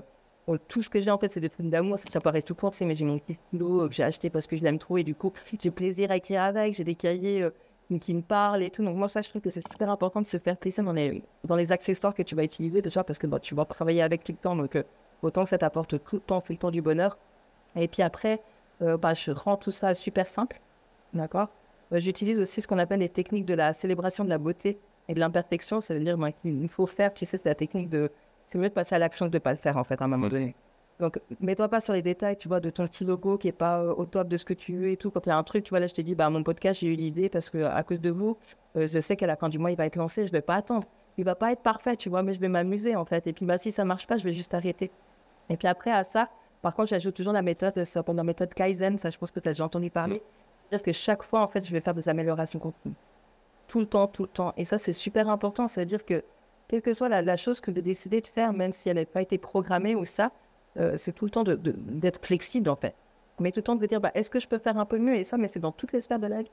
tout 0.67 0.81
ce 0.81 0.89
que 0.89 1.01
j'ai 1.01 1.11
en 1.11 1.17
fait, 1.17 1.29
c'est 1.29 1.39
des 1.39 1.49
trucs 1.49 1.69
d'amour. 1.69 1.97
Ça, 1.99 2.21
paraît 2.21 2.41
tout 2.41 2.55
court, 2.55 2.73
mais 2.81 2.95
j'ai 2.95 3.05
mon 3.05 3.19
petit 3.19 3.35
stylo 3.35 3.87
que 3.87 3.95
j'ai 3.95 4.03
acheté 4.03 4.29
parce 4.29 4.47
que 4.47 4.57
je 4.57 4.63
l'aime 4.63 4.79
trop 4.79 4.97
et 4.97 5.03
du 5.03 5.15
coup, 5.15 5.33
j'ai 5.59 5.71
plaisir 5.71 6.11
à 6.11 6.17
écrire 6.17 6.43
avec. 6.43 6.73
J'ai 6.73 6.83
des 6.83 6.95
cahiers 6.95 7.43
euh, 7.43 7.51
qui 7.99 8.13
me 8.13 8.21
parlent 8.21 8.63
et 8.63 8.69
tout. 8.69 8.83
Donc, 8.83 8.95
moi, 8.95 9.07
ça, 9.07 9.21
je 9.21 9.29
trouve 9.29 9.41
que 9.41 9.49
c'est 9.49 9.67
super 9.67 9.89
important 9.89 10.21
de 10.21 10.27
se 10.27 10.37
faire 10.37 10.57
plaisir 10.57 10.83
dans 10.83 10.93
les, 10.93 11.23
dans 11.43 11.55
les 11.55 11.71
accessoires 11.71 12.13
que 12.13 12.23
tu 12.23 12.35
vas 12.35 12.43
utiliser 12.43 12.81
déjà 12.81 13.03
parce 13.03 13.19
que 13.19 13.27
bah, 13.27 13.39
tu 13.39 13.55
vas 13.55 13.65
travailler 13.65 14.01
avec 14.01 14.23
tout 14.23 14.31
le 14.31 14.37
temps. 14.37 14.55
Donc, 14.55 14.77
autant 15.21 15.43
que 15.43 15.49
ça 15.49 15.57
t'apporte 15.57 16.03
tout 16.03 16.15
le 16.15 16.21
temps, 16.21 16.41
tout 16.41 16.53
le 16.53 16.57
temps 16.57 16.71
du 16.71 16.81
bonheur. 16.81 17.17
Et 17.75 17.87
puis 17.87 18.01
après, 18.01 18.41
bah, 18.79 19.13
je 19.13 19.31
rends 19.31 19.57
tout 19.57 19.71
ça 19.71 19.93
super 19.93 20.27
simple. 20.27 20.59
D'accord? 21.13 21.49
Euh, 21.93 21.99
j'utilise 21.99 22.39
aussi 22.39 22.61
ce 22.61 22.67
qu'on 22.67 22.77
appelle 22.77 22.99
les 22.99 23.09
techniques 23.09 23.45
de 23.45 23.53
la 23.53 23.73
célébration 23.73 24.23
de 24.23 24.29
la 24.29 24.37
beauté 24.37 24.79
et 25.07 25.13
de 25.13 25.19
l'imperfection. 25.19 25.81
Ça 25.81 25.93
veut 25.93 25.99
dire 25.99 26.17
qu'il 26.41 26.69
faut 26.69 26.87
faire, 26.87 27.13
tu 27.13 27.25
sais, 27.25 27.37
c'est 27.37 27.49
la 27.49 27.55
technique 27.55 27.89
de. 27.89 28.11
C'est 28.45 28.57
mieux 28.57 28.69
de 28.69 28.73
passer 28.73 28.95
à 28.95 28.99
l'action 28.99 29.27
que 29.27 29.31
de 29.31 29.37
ne 29.37 29.39
pas 29.39 29.51
le 29.51 29.57
faire, 29.57 29.77
en 29.77 29.83
fait, 29.83 30.01
à 30.01 30.05
un 30.05 30.07
moment 30.07 30.27
donné. 30.27 30.55
Donc, 31.01 31.19
mets-toi 31.41 31.67
pas 31.67 31.81
sur 31.81 31.93
les 31.93 32.01
détails, 32.01 32.37
tu 32.37 32.47
vois, 32.47 32.59
de 32.59 32.69
ton 32.69 32.87
petit 32.87 33.03
logo 33.03 33.37
qui 33.37 33.49
est 33.49 33.51
pas 33.51 33.81
euh, 33.81 33.93
au 33.93 34.05
top 34.05 34.27
de 34.29 34.37
ce 34.37 34.45
que 34.45 34.53
tu 34.53 34.77
veux 34.77 34.89
et 34.89 34.97
tout. 34.97 35.11
Quand 35.11 35.25
il 35.25 35.29
y 35.29 35.31
a 35.31 35.37
un 35.37 35.43
truc, 35.43 35.65
tu 35.65 35.71
vois, 35.71 35.79
là, 35.79 35.87
je 35.87 35.93
t'ai 35.93 36.03
dit, 36.03 36.15
bah, 36.15 36.29
mon 36.29 36.43
podcast, 36.43 36.79
j'ai 36.79 36.87
eu 36.87 36.95
l'idée 36.95 37.27
parce 37.27 37.49
que 37.49 37.63
à 37.63 37.83
cause 37.83 37.99
de 37.99 38.09
vous, 38.09 38.37
euh, 38.77 38.87
je 38.87 38.99
sais 38.99 39.17
qu'à 39.17 39.27
la 39.27 39.35
fin 39.35 39.49
du 39.49 39.59
mois, 39.59 39.71
il 39.71 39.77
va 39.77 39.85
être 39.85 39.97
lancé, 39.97 40.25
je 40.25 40.31
vais 40.31 40.41
pas 40.41 40.55
attendre. 40.55 40.87
Il 41.17 41.25
va 41.25 41.35
pas 41.35 41.51
être 41.51 41.61
parfait, 41.61 41.97
tu 41.97 42.09
vois, 42.09 42.23
mais 42.23 42.33
je 42.33 42.39
vais 42.39 42.47
m'amuser, 42.47 42.95
en 42.95 43.03
fait. 43.03 43.27
Et 43.27 43.33
puis, 43.33 43.45
bah, 43.45 43.57
si 43.57 43.71
ça 43.71 43.83
marche 43.83 44.07
pas, 44.07 44.15
je 44.15 44.23
vais 44.23 44.33
juste 44.33 44.53
arrêter. 44.53 44.91
Et 45.49 45.57
puis 45.57 45.67
après, 45.67 45.91
à 45.91 46.05
ça, 46.05 46.29
par 46.61 46.73
contre, 46.73 46.89
j'ajoute 46.89 47.15
toujours 47.15 47.33
la 47.33 47.41
méthode, 47.41 47.83
ça 47.83 48.03
la 48.07 48.23
méthode 48.23 48.53
Kaizen, 48.53 48.97
ça, 48.97 49.09
je 49.09 49.17
pense 49.17 49.31
que 49.31 49.39
tu 49.39 49.49
as 49.49 49.51
déjà 49.51 49.65
entendu 49.65 49.89
parler 49.89 50.21
dire 50.71 50.81
que 50.81 50.93
chaque 50.93 51.23
fois, 51.23 51.41
en 51.41 51.47
fait, 51.47 51.65
je 51.65 51.71
vais 51.71 51.81
faire 51.81 51.93
des 51.93 52.09
améliorations 52.09 52.59
continues. 52.59 52.95
Tout 53.67 53.79
le 53.79 53.85
temps, 53.85 54.07
tout 54.07 54.23
le 54.23 54.29
temps. 54.29 54.53
Et 54.57 54.65
ça, 54.65 54.77
c'est 54.77 54.93
super 54.93 55.29
important. 55.29 55.67
Ça 55.67 55.81
veut 55.81 55.85
dire 55.85 56.05
que, 56.05 56.23
quelle 56.67 56.81
que 56.81 56.93
soit 56.93 57.09
la, 57.09 57.37
chose 57.37 57.59
que 57.59 57.71
vous 57.71 57.81
décidez 57.81 58.21
de 58.21 58.27
faire, 58.27 58.53
même 58.53 58.71
si 58.71 58.89
elle 58.89 58.97
n'a 58.97 59.05
pas 59.05 59.21
été 59.21 59.37
programmée 59.37 59.95
ou 59.95 60.05
ça, 60.05 60.31
euh, 60.77 60.93
c'est 60.97 61.13
tout 61.13 61.25
le 61.25 61.31
temps 61.31 61.43
d'être 61.43 62.25
flexible, 62.25 62.69
en 62.69 62.75
fait. 62.75 62.95
Mais 63.39 63.51
tout 63.51 63.59
le 63.59 63.63
temps 63.63 63.75
de 63.75 63.85
dire, 63.85 63.99
bah, 63.99 64.11
est-ce 64.13 64.29
que 64.29 64.39
je 64.39 64.47
peux 64.47 64.59
faire 64.59 64.77
un 64.77 64.85
peu 64.85 64.99
mieux 64.99 65.15
Et 65.15 65.23
ça, 65.23 65.37
mais 65.37 65.47
c'est 65.47 65.59
dans 65.59 65.71
toutes 65.71 65.93
les 65.93 66.01
sphères 66.01 66.19
de 66.19 66.27
la 66.27 66.41
vie. 66.41 66.51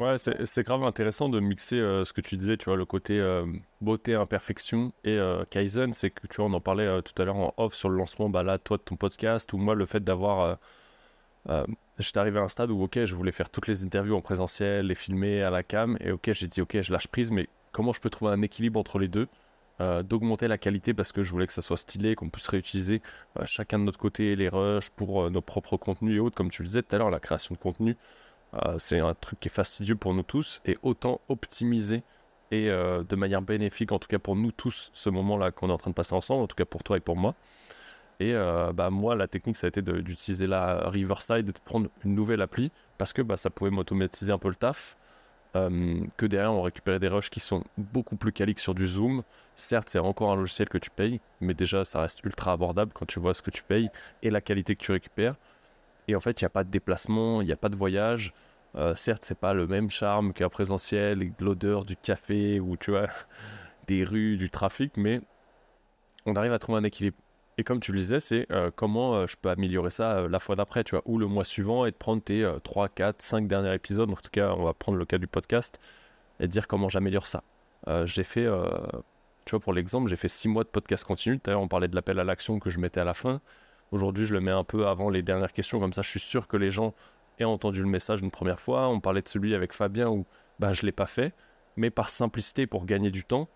Ouais, 0.00 0.16
c'est 0.18 0.62
grave 0.62 0.84
intéressant 0.84 1.28
de 1.28 1.40
mixer 1.40 1.80
euh, 1.80 2.04
ce 2.04 2.12
que 2.12 2.20
tu 2.20 2.36
disais, 2.36 2.56
tu 2.56 2.66
vois, 2.66 2.76
le 2.76 2.84
côté 2.84 3.18
euh, 3.18 3.46
beauté, 3.80 4.14
imperfection 4.14 4.92
et 5.04 5.18
Kaizen. 5.50 5.92
C'est 5.92 6.10
que, 6.10 6.26
tu 6.26 6.36
vois, 6.36 6.46
on 6.46 6.52
en 6.54 6.60
parlait 6.60 7.02
tout 7.02 7.20
à 7.20 7.24
l'heure 7.24 7.36
en 7.36 7.54
off 7.56 7.74
sur 7.74 7.88
le 7.88 7.96
lancement, 7.96 8.28
bah 8.28 8.42
là, 8.42 8.58
toi, 8.58 8.76
de 8.76 8.82
ton 8.82 8.96
podcast, 8.96 9.52
ou 9.52 9.58
moi, 9.58 9.74
le 9.74 9.86
fait 9.86 10.04
d'avoir 10.04 10.58
euh, 11.48 11.64
j'étais 11.98 12.18
arrivé 12.18 12.38
à 12.38 12.42
un 12.42 12.48
stade 12.48 12.70
où, 12.70 12.82
ok, 12.82 13.04
je 13.04 13.14
voulais 13.14 13.32
faire 13.32 13.50
toutes 13.50 13.66
les 13.66 13.84
interviews 13.84 14.16
en 14.16 14.20
présentiel, 14.20 14.86
les 14.86 14.94
filmer 14.94 15.42
à 15.42 15.50
la 15.50 15.62
cam, 15.62 15.96
et 16.00 16.10
ok, 16.10 16.32
j'ai 16.32 16.46
dit, 16.46 16.60
ok, 16.60 16.80
je 16.80 16.92
lâche 16.92 17.08
prise, 17.08 17.30
mais 17.30 17.48
comment 17.72 17.92
je 17.92 18.00
peux 18.00 18.10
trouver 18.10 18.32
un 18.32 18.42
équilibre 18.42 18.78
entre 18.78 18.98
les 18.98 19.08
deux? 19.08 19.28
Euh, 19.80 20.02
D'augmenter 20.02 20.48
la 20.48 20.58
qualité 20.58 20.94
parce 20.94 21.12
que 21.12 21.22
je 21.22 21.30
voulais 21.30 21.46
que 21.46 21.52
ça 21.52 21.62
soit 21.62 21.76
stylé, 21.76 22.14
qu'on 22.14 22.30
puisse 22.30 22.48
réutiliser 22.48 23.02
euh, 23.38 23.46
chacun 23.46 23.78
de 23.78 23.84
notre 23.84 23.98
côté 23.98 24.36
les 24.36 24.48
rushs 24.48 24.90
pour 24.90 25.30
nos 25.30 25.42
propres 25.42 25.76
contenus 25.76 26.16
et 26.16 26.20
autres, 26.20 26.36
comme 26.36 26.50
tu 26.50 26.62
le 26.62 26.68
disais 26.68 26.82
tout 26.82 26.94
à 26.94 26.98
l'heure, 26.98 27.10
la 27.10 27.20
création 27.20 27.54
de 27.54 27.60
contenu. 27.60 27.96
c'est 28.78 28.98
un 28.98 29.14
truc 29.14 29.40
qui 29.40 29.48
est 29.48 29.52
fastidieux 29.52 29.96
pour 29.96 30.14
nous 30.14 30.22
tous 30.22 30.60
et 30.64 30.78
autant 30.82 31.20
optimiser 31.28 32.02
et 32.50 32.70
euh, 32.70 33.02
de 33.04 33.16
manière 33.16 33.42
bénéfique, 33.42 33.92
en 33.92 33.98
tout 33.98 34.08
cas 34.08 34.18
pour 34.18 34.36
nous 34.36 34.52
tous, 34.52 34.90
ce 34.94 35.10
moment-là 35.10 35.50
qu'on 35.50 35.68
est 35.68 35.72
en 35.72 35.78
train 35.78 35.90
de 35.90 35.94
passer 35.94 36.14
ensemble, 36.14 36.42
en 36.42 36.46
tout 36.46 36.56
cas 36.56 36.64
pour 36.64 36.82
toi 36.82 36.96
et 36.96 37.00
pour 37.00 37.16
moi. 37.16 37.34
Et 38.20 38.34
euh, 38.34 38.72
bah, 38.72 38.90
moi, 38.90 39.14
la 39.14 39.28
technique, 39.28 39.56
ça 39.56 39.66
a 39.66 39.68
été 39.68 39.82
d'utiliser 39.82 40.46
la 40.46 40.88
Riverside 40.88 41.48
et 41.48 41.52
de 41.52 41.58
prendre 41.64 41.88
une 42.04 42.14
nouvelle 42.14 42.42
appli 42.42 42.72
parce 42.96 43.12
que 43.12 43.22
bah, 43.22 43.36
ça 43.36 43.50
pouvait 43.50 43.70
m'automatiser 43.70 44.32
un 44.32 44.38
peu 44.38 44.48
le 44.48 44.54
taf. 44.54 44.96
Euh, 45.56 46.04
que 46.16 46.26
derrière, 46.26 46.52
on 46.52 46.62
récupérait 46.62 46.98
des 46.98 47.08
rushs 47.08 47.30
qui 47.30 47.40
sont 47.40 47.64
beaucoup 47.78 48.16
plus 48.16 48.32
qualiques 48.32 48.58
sur 48.58 48.74
du 48.74 48.86
Zoom. 48.86 49.22
Certes, 49.56 49.88
c'est 49.88 49.98
encore 49.98 50.30
un 50.30 50.36
logiciel 50.36 50.68
que 50.68 50.78
tu 50.78 50.90
payes, 50.90 51.20
mais 51.40 51.54
déjà, 51.54 51.84
ça 51.84 52.00
reste 52.00 52.22
ultra 52.24 52.52
abordable 52.52 52.92
quand 52.94 53.06
tu 53.06 53.18
vois 53.18 53.34
ce 53.34 53.42
que 53.42 53.50
tu 53.50 53.62
payes 53.62 53.88
et 54.22 54.30
la 54.30 54.40
qualité 54.40 54.76
que 54.76 54.84
tu 54.84 54.92
récupères. 54.92 55.36
Et 56.06 56.14
en 56.14 56.20
fait, 56.20 56.40
il 56.40 56.44
n'y 56.44 56.46
a 56.46 56.50
pas 56.50 56.64
de 56.64 56.70
déplacement, 56.70 57.40
il 57.40 57.46
n'y 57.46 57.52
a 57.52 57.56
pas 57.56 57.68
de 57.68 57.76
voyage. 57.76 58.32
Euh, 58.76 58.94
certes, 58.94 59.22
c'est 59.24 59.38
pas 59.38 59.54
le 59.54 59.66
même 59.66 59.90
charme 59.90 60.32
qu'un 60.32 60.48
présentiel, 60.50 61.32
l'odeur 61.40 61.84
du 61.84 61.96
café 61.96 62.60
ou 62.60 62.76
tu 62.76 62.90
vois, 62.90 63.06
des 63.86 64.04
rues, 64.04 64.36
du 64.36 64.50
trafic, 64.50 64.96
mais 64.96 65.20
on 66.26 66.34
arrive 66.34 66.52
à 66.52 66.58
trouver 66.58 66.78
un 66.78 66.84
équilibre. 66.84 67.16
Et 67.58 67.64
comme 67.64 67.80
tu 67.80 67.90
le 67.90 67.98
disais, 67.98 68.20
c'est 68.20 68.46
euh, 68.52 68.70
comment 68.74 69.16
euh, 69.16 69.26
je 69.26 69.36
peux 69.36 69.50
améliorer 69.50 69.90
ça 69.90 70.12
euh, 70.12 70.28
la 70.28 70.38
fois 70.38 70.54
d'après, 70.54 70.84
tu 70.84 70.92
vois, 70.92 71.02
ou 71.06 71.18
le 71.18 71.26
mois 71.26 71.42
suivant 71.42 71.86
et 71.86 71.90
de 71.90 71.96
prendre 71.96 72.22
tes 72.22 72.48
3, 72.62 72.88
4, 72.88 73.20
5 73.20 73.48
derniers 73.48 73.74
épisodes. 73.74 74.08
En 74.08 74.14
tout 74.14 74.30
cas, 74.30 74.54
on 74.56 74.62
va 74.62 74.72
prendre 74.72 74.96
le 74.96 75.04
cas 75.04 75.18
du 75.18 75.26
podcast 75.26 75.80
et 76.38 76.46
dire 76.46 76.68
comment 76.68 76.88
j'améliore 76.88 77.26
ça. 77.26 77.42
j'ai 78.04 78.22
fait, 78.22 78.46
tu 79.44 79.50
vois, 79.50 79.60
pour 79.60 79.72
l'exemple, 79.72 80.08
j'ai 80.08 80.14
fait 80.14 80.28
6 80.28 80.48
mois 80.48 80.62
de 80.62 80.68
podcast 80.68 81.04
continu. 81.04 81.40
D'ailleurs, 81.42 81.60
on 81.60 81.66
parlait 81.66 81.88
de 81.88 81.96
l'appel 81.96 82.20
à 82.20 82.24
l'action 82.24 82.60
que 82.60 82.70
je 82.70 82.78
mettais 82.78 83.00
à 83.00 83.04
la 83.04 83.14
fin. 83.14 83.40
Aujourd'hui, 83.90 84.24
je 84.24 84.34
le 84.34 84.40
mets 84.40 84.52
un 84.52 84.64
peu 84.64 84.86
avant 84.86 85.10
les 85.10 85.22
dernières 85.22 85.52
questions, 85.52 85.80
comme 85.80 85.92
ça, 85.92 86.02
je 86.02 86.10
suis 86.10 86.20
sûr 86.20 86.46
que 86.46 86.56
les 86.56 86.70
gens 86.70 86.94
aient 87.40 87.44
entendu 87.44 87.82
le 87.82 87.88
message 87.88 88.20
une 88.20 88.30
première 88.30 88.60
fois. 88.60 88.86
On 88.88 89.00
parlait 89.00 89.22
de 89.22 89.28
celui 89.28 89.54
avec 89.56 89.72
Fabien 89.72 90.08
où 90.08 90.26
bah, 90.60 90.74
je 90.74 90.82
ne 90.82 90.86
l'ai 90.86 90.92
pas 90.92 91.06
fait, 91.06 91.34
mais 91.76 91.90
par 91.90 92.10
simplicité, 92.10 92.68
pour 92.68 92.86
gagner 92.86 93.10
du 93.10 93.24
temps, 93.24 93.48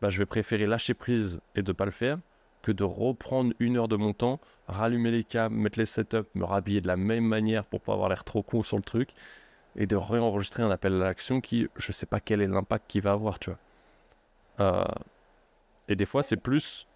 bah, 0.00 0.08
je 0.08 0.18
vais 0.18 0.26
préférer 0.26 0.66
lâcher 0.66 0.94
prise 0.94 1.40
et 1.54 1.62
de 1.62 1.70
ne 1.70 1.76
pas 1.76 1.84
le 1.84 1.92
faire 1.92 2.18
que 2.64 2.72
de 2.72 2.82
reprendre 2.82 3.52
une 3.60 3.76
heure 3.76 3.88
de 3.88 3.96
mon 3.96 4.14
temps, 4.14 4.40
rallumer 4.66 5.10
les 5.10 5.22
câbles, 5.22 5.54
mettre 5.54 5.78
les 5.78 5.86
setups, 5.86 6.28
me 6.34 6.44
rhabiller 6.44 6.80
de 6.80 6.86
la 6.86 6.96
même 6.96 7.24
manière 7.24 7.64
pour 7.64 7.80
pas 7.82 7.92
avoir 7.92 8.08
l'air 8.08 8.24
trop 8.24 8.42
con 8.42 8.62
sur 8.62 8.78
le 8.78 8.82
truc, 8.82 9.10
et 9.76 9.86
de 9.86 9.96
réenregistrer 9.96 10.62
un 10.62 10.70
appel 10.70 10.94
à 10.94 10.98
l'action 10.98 11.40
qui, 11.40 11.68
je 11.76 11.92
sais 11.92 12.06
pas 12.06 12.20
quel 12.20 12.40
est 12.40 12.46
l'impact 12.46 12.86
qu'il 12.88 13.02
va 13.02 13.12
avoir, 13.12 13.38
tu 13.38 13.50
vois. 13.50 13.58
Euh, 14.60 14.84
et 15.88 15.96
des 15.96 16.06
fois, 16.06 16.22
c'est 16.22 16.38
plus 16.38 16.86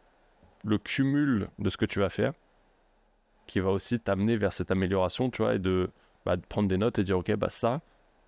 le 0.65 0.79
cumul 0.79 1.49
de 1.59 1.69
ce 1.69 1.77
que 1.77 1.85
tu 1.85 2.01
vas 2.01 2.09
faire 2.09 2.33
qui 3.47 3.61
va 3.61 3.71
aussi 3.71 3.99
t'amener 3.99 4.37
vers 4.37 4.53
cette 4.53 4.71
amélioration, 4.71 5.31
tu 5.31 5.43
vois, 5.43 5.55
et 5.55 5.59
de, 5.59 5.91
bah, 6.25 6.37
prendre 6.49 6.69
des 6.69 6.77
notes 6.77 6.99
et 6.99 7.03
dire, 7.03 7.19
ok, 7.19 7.35
bah 7.37 7.49
ça, 7.49 7.81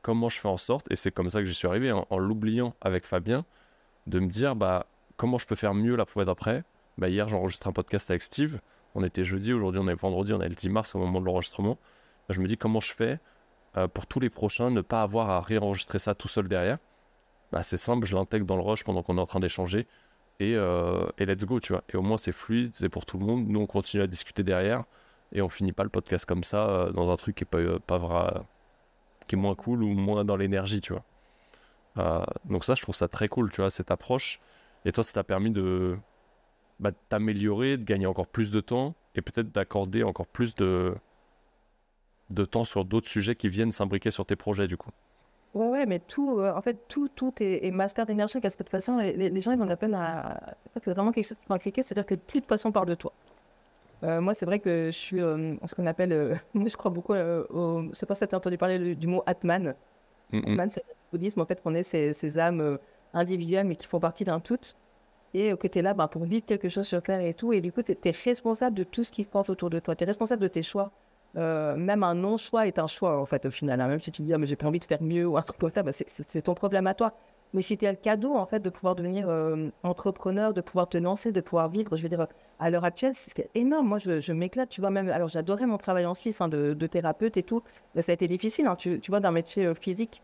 comment 0.03 0.29
je 0.29 0.41
fais 0.41 0.49
en 0.49 0.57
sorte, 0.57 0.91
et 0.91 0.97
c'est 0.97 1.11
comme 1.11 1.31
ça 1.31 1.41
que 1.41 1.45
j'y 1.45 1.55
suis 1.55 1.69
arrivé, 1.69 1.93
en, 1.93 2.07
en 2.09 2.19
l'oubliant 2.19 2.75
avec 2.81 3.07
Fabien, 3.07 3.45
de 4.07 4.19
me 4.19 4.29
dire, 4.29 4.57
bah, 4.57 4.87
comment 5.17 5.37
je 5.37 5.47
peux 5.47 5.55
faire 5.55 5.75
mieux 5.75 5.95
la 5.95 6.07
fois 6.07 6.25
d'après, 6.25 6.65
bah, 7.01 7.09
hier, 7.09 7.27
j'enregistre 7.29 7.67
un 7.67 7.73
podcast 7.73 8.11
avec 8.11 8.23
Steve. 8.23 8.61
On 8.95 9.03
était 9.03 9.25
jeudi, 9.25 9.55
aujourd'hui 9.55 9.81
on 9.83 9.89
est 9.89 9.95
vendredi, 9.95 10.35
on 10.35 10.41
est 10.43 10.49
le 10.49 10.55
10 10.55 10.69
mars 10.69 10.95
au 10.95 10.99
moment 10.99 11.21
de 11.21 11.25
l'enregistrement. 11.25 11.79
Je 12.29 12.41
me 12.41 12.47
dis 12.47 12.59
comment 12.59 12.81
je 12.81 12.93
fais 12.93 13.19
euh, 13.79 13.89
pour 13.89 14.07
tous 14.07 14.21
les 14.21 14.29
prochains, 14.29 14.71
ne 14.71 14.83
pas 14.83 15.01
avoir 15.01 15.31
à 15.31 15.41
réenregistrer 15.41 15.99
ça 15.99 16.15
tout 16.15 16.29
seul 16.29 16.47
derrière? 16.47 16.77
Bah, 17.53 17.63
c'est 17.63 17.79
simple, 17.79 18.07
je 18.07 18.15
l'intègre 18.15 18.45
dans 18.45 18.57
le 18.57 18.63
rush 18.63 18.85
pendant 18.85 19.03
qu'on 19.03 19.17
est 19.17 19.21
en 19.21 19.27
train 19.27 19.41
d'échanger. 19.41 19.87
Et, 20.41 20.55
euh, 20.57 21.07
et, 21.17 21.25
let's 21.25 21.47
go, 21.47 21.59
tu 21.59 21.73
vois. 21.73 21.85
Et 21.93 21.97
au 21.97 22.03
moins 22.03 22.19
c'est 22.19 22.33
fluide, 22.33 22.73
c'est 22.75 22.91
pour 22.91 23.07
tout 23.07 23.19
le 23.19 23.25
monde. 23.25 23.47
Nous 23.49 23.61
on 23.61 23.67
continue 23.67 24.03
à 24.03 24.07
discuter 24.07 24.43
derrière. 24.43 24.85
Et 25.33 25.41
on 25.41 25.49
finit 25.49 25.73
pas 25.73 25.85
le 25.85 25.91
podcast 25.91 26.27
comme 26.27 26.45
ça 26.45 26.69
euh, 26.69 26.93
dans 26.93 27.11
un 27.11 27.17
truc 27.17 27.35
qui 27.37 27.45
est 27.45 27.79
pas, 27.81 28.45
qui 29.27 29.37
est 29.37 29.39
moins 29.39 29.55
cool 29.55 29.83
ou 29.85 29.89
moins 29.89 30.25
dans 30.27 30.37
l'énergie, 30.37 30.83
tu 30.83 30.93
vois. 30.93 32.27
donc 32.45 32.65
ça, 32.65 32.75
je 32.75 32.83
trouve 32.83 32.95
ça 32.95 33.09
très 33.09 33.29
cool, 33.29 33.51
tu 33.51 33.63
vois, 33.63 33.71
cette 33.71 33.91
approche. 33.91 34.39
Et 34.85 34.93
toi, 34.93 35.05
ça 35.05 35.13
t'a 35.13 35.25
permis 35.25 35.51
de, 35.51 35.99
bah, 36.81 36.93
t'améliorer, 37.09 37.77
de 37.77 37.85
gagner 37.85 38.07
encore 38.07 38.27
plus 38.27 38.51
de 38.51 38.61
temps 38.61 38.95
et 39.15 39.21
peut-être 39.21 39.53
d'accorder 39.53 40.03
encore 40.03 40.27
plus 40.27 40.55
de, 40.55 40.95
de 42.31 42.45
temps 42.45 42.65
sur 42.65 42.85
d'autres 42.85 43.09
sujets 43.09 43.35
qui 43.37 43.49
viennent 43.49 43.73
s'imbriquer 43.73 44.11
sur 44.11 44.27
tes 44.27 44.37
projets 44.37 44.67
du 44.67 44.77
coup. 44.77 44.91
Ouais, 45.53 45.67
ouais, 45.67 45.87
mais 45.87 45.99
tout, 45.99 46.39
euh, 46.39 46.55
en 46.55 46.63
fait, 46.63 46.79
tout, 46.89 47.09
tout 47.09 47.35
est, 47.41 47.71
master 47.73 48.07
d'énergie, 48.07 48.39
parce 48.41 48.55
que 48.55 48.63
de 48.63 48.69
toute 48.69 48.71
façon, 48.71 48.99
les, 48.99 49.41
gens, 49.41 49.51
ils 49.51 49.61
ont 49.61 49.65
la 49.65 49.77
peine 49.77 49.95
à. 49.95 50.57
C'est 50.83 50.93
vraiment 50.93 51.11
quelque 51.11 51.27
chose 51.27 51.39
qui 51.39 51.49
va 51.49 51.59
cliquer, 51.59 51.83
c'est-à-dire 51.83 52.07
que 52.07 52.15
toute 52.15 52.47
façon 52.47 52.71
parle 52.71 52.87
de 52.87 52.95
toi. 52.95 53.13
Euh, 54.05 54.21
moi, 54.21 54.33
c'est 54.33 54.47
vrai 54.47 54.61
que 54.61 54.87
je 54.87 54.97
suis 54.97 55.21
euh, 55.21 55.57
ce 55.67 55.75
qu'on 55.75 55.87
appelle, 55.87 56.41
je 56.55 56.77
crois 56.77 56.93
beaucoup 56.93 57.15
au. 57.15 57.83
Je 57.91 57.95
sais 57.95 58.07
pas 58.07 58.15
si 58.15 58.27
tu 58.29 58.35
as 58.35 58.39
entendu 58.39 58.59
parler 58.59 58.95
du, 58.95 59.07
mot 59.09 59.25
Atman. 59.27 59.75
Atman, 60.33 60.71
c'est 60.71 60.85
le 60.89 60.95
bouddhisme, 61.11 61.41
en 61.41 61.47
fait, 61.47 61.61
qu'on 61.61 61.75
est 61.75 61.83
ces, 61.83 62.13
ces 62.13 62.39
âmes 62.39 62.79
individuelles, 63.13 63.67
mais 63.67 63.75
qui 63.75 63.89
font 63.89 63.99
partie 63.99 64.25
d'un 64.25 64.39
tout 64.39 64.61
et 65.35 65.57
que 65.57 65.67
tu 65.67 65.79
es 65.79 65.83
là 65.83 65.95
bah, 65.95 66.09
pour 66.09 66.25
vivre 66.25 66.45
quelque 66.45 66.69
chose 66.69 66.87
sur 66.87 67.03
Terre 67.03 67.21
et 67.21 67.35
tout. 67.35 67.53
Et 67.53 67.61
du 67.61 67.73
coup, 67.73 67.83
tu 67.83 67.93
es, 67.93 68.11
responsable 68.11 68.77
de 68.77 68.85
tout 68.85 69.05
ce 69.05 69.13
qui 69.13 69.25
se 69.25 69.29
passe 69.29 69.49
autour 69.51 69.71
de 69.71 69.79
toi. 69.79 69.95
Tu 69.95 70.05
es 70.05 70.07
responsable 70.07 70.43
de 70.43 70.49
tes 70.49 70.63
choix. 70.63 70.91
Euh, 71.37 71.77
même 71.77 72.03
un 72.03 72.15
non-choix 72.15 72.67
est 72.67 72.79
un 72.79 72.89
choix, 72.89 73.21
en 73.21 73.27
fait, 73.27 73.47
au 73.47 73.51
final. 73.51 73.81
Hein. 73.81 73.89
Même 73.89 74.01
si 74.01 74.11
tu 74.11 74.23
dis, 74.23 74.35
ah, 74.35 74.39
mais 74.39 74.47
j'ai 74.47 74.57
pas 74.57 74.67
envie 74.67 74.81
de 74.81 74.85
faire 74.85 75.03
mieux 75.03 75.27
ou 75.27 75.37
un 75.37 75.43
truc 75.43 75.59
comme 75.59 75.71
ça, 75.71 75.83
bah, 75.83 75.93
c'est 75.93 76.43
ton 76.43 76.55
problème 76.55 76.87
à 76.87 76.95
toi. 76.95 77.15
Mais 77.53 77.63
si 77.63 77.77
tu 77.77 77.87
as 77.87 77.91
le 77.91 77.97
cadeau, 77.97 78.35
en 78.35 78.47
fait, 78.47 78.61
de 78.61 78.71
pouvoir 78.71 78.95
devenir 78.95 79.29
euh, 79.29 79.71
entrepreneur, 79.83 80.55
de 80.55 80.61
pouvoir 80.61 80.89
te 80.89 80.99
lancer, 80.99 81.33
de 81.33 81.41
pouvoir 81.41 81.69
vivre, 81.69 81.97
je 81.97 82.03
veux 82.03 82.09
dire, 82.09 82.27
à 82.61 82.71
l'heure 82.71 82.85
actuelle, 82.85 83.13
c'est 83.15 83.51
énorme. 83.55 83.89
Moi, 83.89 83.99
je, 83.99 84.33
m'éclate, 84.33 84.69
tu 84.69 84.81
vois, 84.81 84.91
même. 84.91 85.09
Alors, 85.09 85.29
j'adorais 85.29 85.67
mon 85.67 85.79
travail 85.79 86.07
en 86.07 86.15
Suisse 86.15 86.41
hein, 86.41 86.49
de, 86.49 86.87
thérapeute 86.87 87.37
et 87.37 87.43
tout. 87.43 87.63
Mais 87.95 88.03
ça 88.03 88.13
a 88.13 88.15
été 88.15 88.29
difficile, 88.29 88.67
hein, 88.67 88.77
tu, 88.77 89.01
vois, 89.09 89.21
d'un 89.21 89.33
métier 89.33 89.67
euh, 89.67 89.75
physique. 89.75 90.23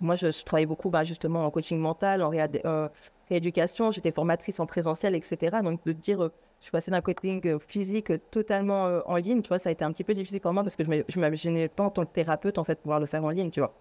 Moi, 0.00 0.16
je, 0.16 0.32
je 0.32 0.44
travaillais 0.44 0.66
beaucoup, 0.66 0.90
bah, 0.90 1.04
justement, 1.04 1.46
en 1.46 1.50
coaching 1.50 1.78
mental, 1.78 2.22
en 2.22 2.30
rééducation, 3.28 3.90
j'étais 3.90 4.12
formatrice 4.12 4.60
en 4.60 4.66
présentiel, 4.66 5.14
etc. 5.14 5.58
Donc 5.62 5.84
de 5.84 5.92
dire, 5.92 6.22
euh, 6.22 6.32
je 6.60 6.64
suis 6.64 6.72
passée 6.72 6.90
d'un 6.90 7.00
coaching 7.00 7.40
euh, 7.46 7.58
physique 7.58 8.12
totalement 8.30 8.86
euh, 8.86 9.00
en 9.06 9.16
ligne, 9.16 9.42
tu 9.42 9.48
vois, 9.48 9.58
ça 9.58 9.68
a 9.68 9.72
été 9.72 9.84
un 9.84 9.92
petit 9.92 10.04
peu 10.04 10.14
difficile 10.14 10.40
pour 10.40 10.52
moi 10.52 10.62
parce 10.62 10.76
que 10.76 10.84
je 10.84 10.90
ne 10.90 11.02
m'imaginais 11.16 11.68
pas 11.68 11.84
en 11.84 11.90
tant 11.90 12.04
que 12.04 12.12
thérapeute, 12.12 12.58
en 12.58 12.64
fait, 12.64 12.80
pouvoir 12.80 13.00
le 13.00 13.06
faire 13.06 13.24
en 13.24 13.30
ligne, 13.30 13.50
tu 13.50 13.60
vois. 13.60 13.74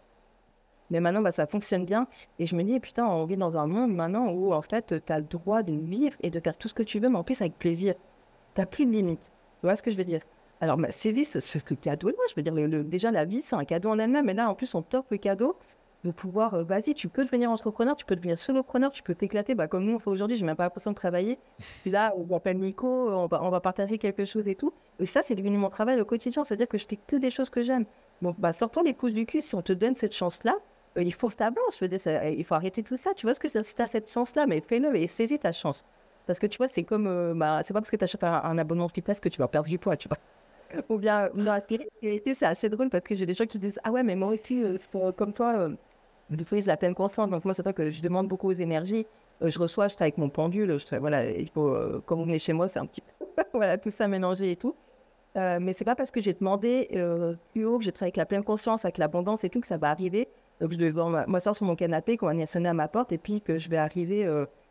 Mais 0.89 0.99
maintenant, 0.99 1.21
bah, 1.21 1.31
ça 1.31 1.47
fonctionne 1.47 1.85
bien. 1.85 2.07
Et 2.39 2.45
je 2.45 2.55
me 2.55 2.63
dis, 2.63 2.79
putain, 2.79 3.07
on 3.07 3.25
vit 3.25 3.37
dans 3.37 3.57
un 3.57 3.67
monde 3.67 3.93
maintenant 3.93 4.29
où, 4.31 4.53
en 4.53 4.61
fait, 4.61 4.93
tu 5.05 5.13
as 5.13 5.19
le 5.19 5.25
droit 5.25 5.63
de 5.63 5.73
vivre 5.73 6.15
et 6.21 6.29
de 6.29 6.39
faire 6.39 6.57
tout 6.57 6.67
ce 6.67 6.73
que 6.73 6.83
tu 6.83 6.99
veux, 6.99 7.09
mais 7.09 7.17
en 7.17 7.23
plus 7.23 7.41
avec 7.41 7.57
plaisir. 7.57 7.95
Tu 8.53 8.61
n'as 8.61 8.67
plus 8.67 8.85
de 8.85 8.91
limites. 8.91 9.31
Tu 9.61 9.67
vois 9.67 9.75
ce 9.75 9.81
que 9.81 9.91
je 9.91 9.97
veux 9.97 10.03
dire? 10.03 10.21
Alors, 10.61 10.77
bah, 10.77 10.91
saisis 10.91 11.25
ce, 11.25 11.39
ce, 11.39 11.57
cadeau 11.73 12.07
Moi, 12.07 12.25
Je 12.29 12.35
veux 12.35 12.43
dire, 12.43 12.83
déjà, 12.83 13.11
la 13.11 13.25
vie, 13.25 13.41
c'est 13.41 13.55
un 13.55 13.65
cadeau 13.65 13.89
en 13.89 13.99
elle-même. 13.99 14.29
Et 14.29 14.33
là, 14.33 14.49
en 14.49 14.55
plus, 14.55 14.75
on 14.75 14.81
t'offre 14.81 15.07
le 15.11 15.17
cadeau 15.17 15.57
de 16.03 16.11
pouvoir, 16.11 16.53
euh, 16.53 16.63
vas-y, 16.63 16.93
tu 16.93 17.07
peux 17.07 17.23
devenir 17.23 17.49
entrepreneur, 17.49 17.95
tu 17.95 18.05
peux 18.05 18.15
devenir 18.15 18.37
solopreneur, 18.37 18.91
tu 18.91 19.03
peux 19.03 19.15
t'éclater, 19.15 19.55
bah, 19.55 19.67
comme 19.67 19.85
nous 19.85 19.95
on 19.95 19.99
fait 19.99 20.09
aujourd'hui, 20.09 20.35
j'ai 20.35 20.45
même 20.45 20.55
pas 20.55 20.63
l'impression 20.63 20.91
de 20.91 20.95
travailler. 20.95 21.39
Puis 21.81 21.91
là, 21.91 22.13
on 22.17 22.35
appelle 22.35 22.57
Nico, 22.57 22.87
on 22.87 23.27
va, 23.27 23.41
on 23.43 23.49
va 23.49 23.59
partager 23.61 23.97
quelque 23.97 24.25
chose 24.25 24.47
et 24.47 24.55
tout. 24.55 24.73
Et 24.99 25.05
ça, 25.05 25.21
c'est 25.23 25.35
devenu 25.35 25.57
mon 25.57 25.69
travail 25.69 25.99
au 26.01 26.05
quotidien, 26.05 26.43
c'est-à-dire 26.43 26.67
que 26.67 26.77
je 26.77 26.85
fais 26.87 26.97
que 26.97 27.15
des 27.15 27.31
choses 27.31 27.49
que 27.49 27.63
j'aime. 27.63 27.85
Bon, 28.21 28.35
bah, 28.37 28.53
sors-toi 28.53 28.83
les 28.83 28.93
pouces 28.93 29.13
du 29.13 29.25
cul, 29.25 29.41
si 29.41 29.55
on 29.55 29.61
te 29.61 29.73
donne 29.73 29.95
cette 29.95 30.13
chance-là, 30.13 30.55
euh, 30.97 31.03
il 31.03 31.13
faut 31.13 31.29
que 31.29 31.35
tu 31.35 31.43
avances, 31.43 31.77
je 31.79 31.85
veux 31.85 31.87
dire, 31.87 31.99
il 32.23 32.43
faut 32.43 32.55
arrêter 32.55 32.83
tout 32.83 32.97
ça. 32.97 33.13
Tu 33.15 33.25
vois 33.25 33.33
ce 33.33 33.39
que 33.39 33.49
c'est, 33.49 33.63
si 33.63 33.75
tu 33.75 33.81
as 33.81 33.87
cette 33.87 34.11
chance-là, 34.11 34.45
mais 34.45 34.61
fais-le 34.61 34.95
et 34.95 35.07
saisis 35.07 35.39
ta 35.39 35.51
chance. 35.51 35.85
Parce 36.27 36.39
que 36.39 36.47
tu 36.47 36.57
vois, 36.57 36.67
c'est 36.67 36.83
comme, 36.83 37.07
euh, 37.07 37.33
bah, 37.33 37.61
c'est 37.63 37.73
pas 37.73 37.81
parce 37.81 37.91
que 37.91 37.97
tu 37.97 38.03
achètes 38.03 38.23
un, 38.23 38.41
un 38.43 38.57
abonnement 38.57 38.87
Fitness 38.87 39.19
que 39.19 39.29
tu 39.29 39.39
vas 39.39 39.47
perdre 39.47 39.67
du 39.67 39.77
poids, 39.77 39.97
tu 39.97 40.07
vois. 40.07 40.17
Ou 40.89 40.97
bien, 40.97 41.29
dans 41.33 41.53
la 41.53 41.61
c'est 42.01 42.45
assez 42.45 42.69
drôle 42.69 42.89
parce 42.89 43.03
que 43.03 43.15
j'ai 43.15 43.25
des 43.25 43.33
gens 43.33 43.45
qui 43.45 43.59
disent 43.59 43.79
Ah 43.83 43.91
ouais, 43.91 44.03
mais 44.03 44.15
moi 44.15 44.29
aussi, 44.29 44.63
comme 45.15 45.33
toi, 45.33 45.69
des 46.29 46.43
fois, 46.45 46.57
ils 46.57 46.65
la 46.65 46.77
pleine 46.77 46.95
conscience. 46.95 47.29
Donc, 47.29 47.45
moi, 47.45 47.53
c'est 47.53 47.63
pas 47.63 47.73
que 47.73 47.89
je 47.89 48.01
demande 48.01 48.27
beaucoup 48.27 48.49
aux 48.49 48.53
énergies. 48.53 49.05
Euh, 49.41 49.49
je 49.49 49.59
reçois, 49.59 49.87
je 49.87 49.95
travaille 49.95 50.09
avec 50.09 50.17
mon 50.17 50.29
pendule. 50.29 50.77
Je 50.77 50.95
voilà, 50.97 51.29
il 51.29 51.49
euh, 51.57 51.99
quand 52.05 52.15
vous 52.15 52.25
venez 52.25 52.39
chez 52.39 52.53
moi, 52.53 52.67
c'est 52.67 52.79
un 52.79 52.85
petit 52.85 53.01
peu, 53.01 53.43
voilà, 53.53 53.77
tout 53.77 53.91
ça 53.91 54.07
mélangé 54.07 54.51
et 54.51 54.55
tout. 54.55 54.75
Euh, 55.35 55.57
mais 55.59 55.73
c'est 55.73 55.85
pas 55.85 55.95
parce 55.95 56.11
que 56.11 56.21
j'ai 56.21 56.33
demandé 56.33 56.87
plus 57.51 57.65
haut, 57.65 57.79
que 57.79 57.83
j'ai 57.83 57.91
travaillé 57.91 58.09
avec 58.09 58.17
la 58.17 58.25
pleine 58.25 58.43
conscience, 58.43 58.85
avec 58.85 58.97
l'abondance 58.97 59.43
et 59.43 59.49
tout, 59.49 59.61
que 59.61 59.67
ça 59.67 59.77
va 59.77 59.89
arriver. 59.89 60.27
Donc, 60.61 60.71
je 60.71 60.77
vais 60.77 60.91
m'asseoir 61.27 61.55
sur 61.55 61.65
mon 61.65 61.75
canapé, 61.75 62.17
qu'on 62.17 62.33
va 62.33 62.45
sonner 62.45 62.69
à 62.69 62.73
ma 62.73 62.87
porte 62.87 63.11
et 63.11 63.17
puis 63.17 63.41
que 63.41 63.57
je 63.57 63.69
vais 63.69 63.77
arriver, 63.77 64.21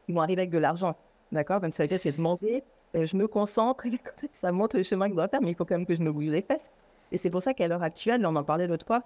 ils 0.09 0.15
vont 0.15 0.21
arriver 0.21 0.43
avec 0.43 0.51
de 0.51 0.59
l'argent. 0.59 0.97
D'accord? 1.33 1.61
Donc, 1.61 1.75
ça 1.75 1.83
veut 1.83 1.89
dire 1.89 1.99
que 1.99 2.05
j'ai 2.05 2.17
demandé, 2.17 2.63
je 2.95 3.17
me 3.17 3.27
concentre, 3.27 3.85
ça 4.33 4.53
montre 4.53 4.77
le 4.77 4.85
chemin 4.85 5.07
que 5.07 5.13
je 5.13 5.17
dois 5.17 5.29
faire, 5.29 5.43
mais 5.43 5.51
il 5.51 5.57
faut 5.57 5.65
quand 5.65 5.77
même 5.77 5.87
que 5.87 5.97
je 5.97 6.03
me 6.03 6.13
bouge 6.13 6.27
les 6.27 6.43
fesses. 6.43 6.71
Et 7.11 7.19
c'est 7.19 7.29
pour 7.29 7.43
ça 7.43 7.55
qu'à 7.55 7.67
l'heure 7.67 7.83
actuelle, 7.83 8.25
on 8.25 8.37
en 8.37 8.45
parlait 8.45 8.69
l'autre 8.69 8.87
fois, 8.87 8.99
euh, 8.99 9.03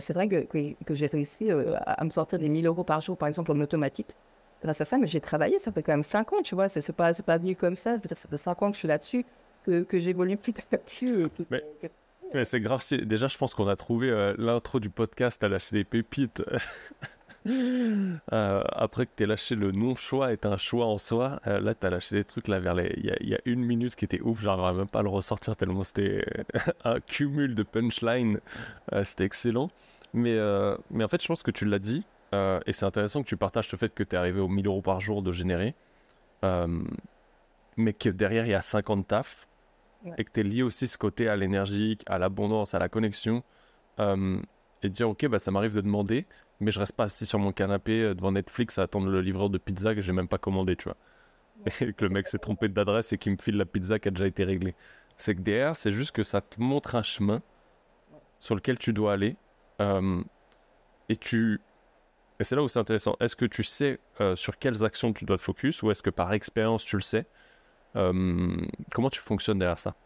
c'est 0.00 0.12
vrai 0.12 0.28
que, 0.28 0.46
que, 0.84 0.94
j'ai 0.94 1.06
réussi 1.06 1.50
euh, 1.50 1.76
à, 1.86 2.04
me 2.04 2.10
sortir 2.10 2.38
des 2.38 2.48
1000 2.48 2.66
euros 2.66 2.84
par 2.84 3.00
jour, 3.00 3.16
par 3.16 3.28
exemple, 3.28 3.52
en 3.52 3.60
automatique. 3.60 4.14
Grâce 4.62 4.80
à 4.80 4.84
ça, 4.84 4.98
mais 4.98 5.06
j'ai 5.06 5.20
travaillé, 5.20 5.58
ça 5.58 5.72
fait 5.72 5.82
quand 5.82 5.92
même 5.92 6.02
5 6.02 6.32
ans, 6.32 6.42
tu 6.42 6.54
vois. 6.54 6.68
C'est 6.68 6.92
pas, 6.92 7.12
pas 7.14 7.38
venu 7.38 7.56
comme 7.56 7.76
ça. 7.76 7.96
Ça 8.14 8.28
fait 8.28 8.36
5 8.36 8.62
ans 8.62 8.70
que 8.70 8.74
je 8.74 8.80
suis 8.80 8.88
là-dessus, 8.88 9.24
que, 9.64 9.82
que 9.82 9.98
j'évolue 9.98 10.36
petit 10.36 10.54
à 10.72 10.78
petit. 10.78 11.10
Euh, 11.12 11.28
mais, 12.34 12.44
c'est 12.44 12.60
grave. 12.60 12.82
Déjà, 13.04 13.28
je 13.28 13.38
pense 13.38 13.54
qu'on 13.54 13.68
a 13.68 13.76
trouvé 13.76 14.34
l'intro 14.36 14.80
du 14.80 14.90
podcast 14.90 15.42
à 15.42 15.48
lâcher 15.48 15.76
des 15.76 15.84
pépites. 15.84 16.42
Euh, 17.46 18.62
après 18.72 19.06
que 19.06 19.12
tu 19.16 19.24
lâché 19.24 19.54
le 19.54 19.72
non-choix 19.72 20.32
est 20.32 20.44
un 20.44 20.56
choix 20.56 20.86
en 20.86 20.98
soi, 20.98 21.40
euh, 21.46 21.60
là 21.60 21.74
tu 21.74 21.86
as 21.86 21.90
lâché 21.90 22.16
des 22.16 22.24
trucs 22.24 22.48
là 22.48 22.60
vers 22.60 22.74
les. 22.74 22.92
Il 22.96 23.28
y, 23.28 23.34
a 23.34 23.38
une 23.46 23.64
minute 23.64 23.94
qui 23.96 24.04
était 24.04 24.20
ouf, 24.20 24.40
j'arriverais 24.42 24.74
même 24.74 24.88
pas 24.88 24.98
à 24.98 25.02
le 25.02 25.08
ressortir 25.08 25.56
tellement 25.56 25.84
c'était 25.84 26.24
un 26.84 27.00
cumul 27.00 27.54
de 27.54 27.62
punchline. 27.62 28.40
Euh, 28.92 29.04
c'était 29.04 29.24
excellent. 29.24 29.70
Mais, 30.14 30.38
mais 30.90 31.04
en 31.04 31.08
fait, 31.08 31.22
je 31.22 31.28
pense 31.28 31.42
que 31.42 31.50
tu 31.50 31.64
l'as 31.64 31.78
dit 31.78 32.04
euh, 32.34 32.60
et 32.66 32.72
c'est 32.72 32.84
intéressant 32.84 33.22
que 33.22 33.28
tu 33.28 33.36
partages 33.36 33.70
le 33.72 33.78
fait 33.78 33.94
que 33.94 34.02
tu 34.02 34.14
es 34.14 34.18
arrivé 34.18 34.40
aux 34.40 34.48
1000 34.48 34.66
euros 34.66 34.82
par 34.82 35.00
jour 35.00 35.22
de 35.22 35.32
générer, 35.32 35.74
euh, 36.44 36.82
mais 37.76 37.92
que 37.92 38.10
derrière 38.10 38.44
il 38.46 38.50
y 38.50 38.54
a 38.54 38.60
50 38.62 39.06
taf, 39.06 39.46
Ouais. 40.04 40.12
et 40.16 40.24
que 40.24 40.30
tu 40.30 40.40
es 40.40 40.42
lié 40.44 40.62
aussi 40.62 40.86
ce 40.86 40.96
côté 40.96 41.28
à 41.28 41.34
l'énergie, 41.34 41.98
à 42.06 42.18
l'abondance, 42.18 42.72
à 42.72 42.78
la 42.78 42.88
connexion, 42.88 43.42
euh, 43.98 44.38
et 44.84 44.90
dire 44.90 45.08
ok, 45.10 45.26
bah, 45.26 45.40
ça 45.40 45.50
m'arrive 45.50 45.74
de 45.74 45.80
demander, 45.80 46.24
mais 46.60 46.70
je 46.70 46.78
reste 46.80 46.94
pas 46.96 47.04
assis 47.04 47.26
sur 47.26 47.38
mon 47.38 47.52
canapé 47.52 48.02
euh, 48.02 48.14
devant 48.14 48.32
Netflix 48.32 48.78
à 48.78 48.82
attendre 48.84 49.08
le 49.08 49.20
livreur 49.20 49.50
de 49.50 49.58
pizza 49.58 49.94
que 49.94 50.00
j'ai 50.00 50.12
même 50.12 50.28
pas 50.28 50.38
commandé, 50.38 50.76
tu 50.76 50.84
vois. 50.84 50.96
Et 51.80 51.92
que 51.94 52.04
le 52.04 52.10
mec 52.10 52.28
s'est 52.28 52.38
trompé 52.40 52.68
d'adresse 52.68 53.12
et 53.12 53.18
qu'il 53.18 53.32
me 53.32 53.38
file 53.38 53.56
la 53.58 53.66
pizza 53.66 53.98
qui 53.98 54.08
a 54.08 54.10
déjà 54.12 54.26
été 54.26 54.44
réglée. 54.44 54.76
C'est 55.16 55.34
que 55.36 55.40
derrière, 55.42 55.76
c'est 55.76 55.92
juste 55.92 56.12
que 56.12 56.22
ça 56.24 56.40
te 56.42 56.60
montre 56.60 56.94
un 56.96 57.02
chemin 57.02 57.42
sur 58.40 58.54
lequel 58.54 58.78
tu 58.78 58.92
dois 58.92 59.12
aller. 59.14 59.36
euh, 59.80 60.22
et 61.08 61.16
tu. 61.16 61.62
Et 62.40 62.44
c'est 62.44 62.56
là 62.56 62.62
où 62.62 62.68
c'est 62.68 62.78
intéressant. 62.80 63.16
Est-ce 63.20 63.36
que 63.36 63.46
tu 63.46 63.64
sais 63.64 64.00
euh, 64.20 64.36
sur 64.36 64.58
quelles 64.58 64.84
actions 64.84 65.12
tu 65.12 65.24
dois 65.26 65.38
te 65.38 65.42
focus 65.42 65.82
ou 65.82 65.90
est-ce 65.90 66.02
que 66.02 66.10
par 66.10 66.32
expérience 66.34 66.84
tu 66.84 66.96
le 66.96 67.02
sais 67.02 67.26
Euh, 67.96 68.56
Comment 68.92 69.10
tu 69.10 69.20
fonctionnes 69.20 69.58
derrière 69.60 69.78
ça? 69.80 69.96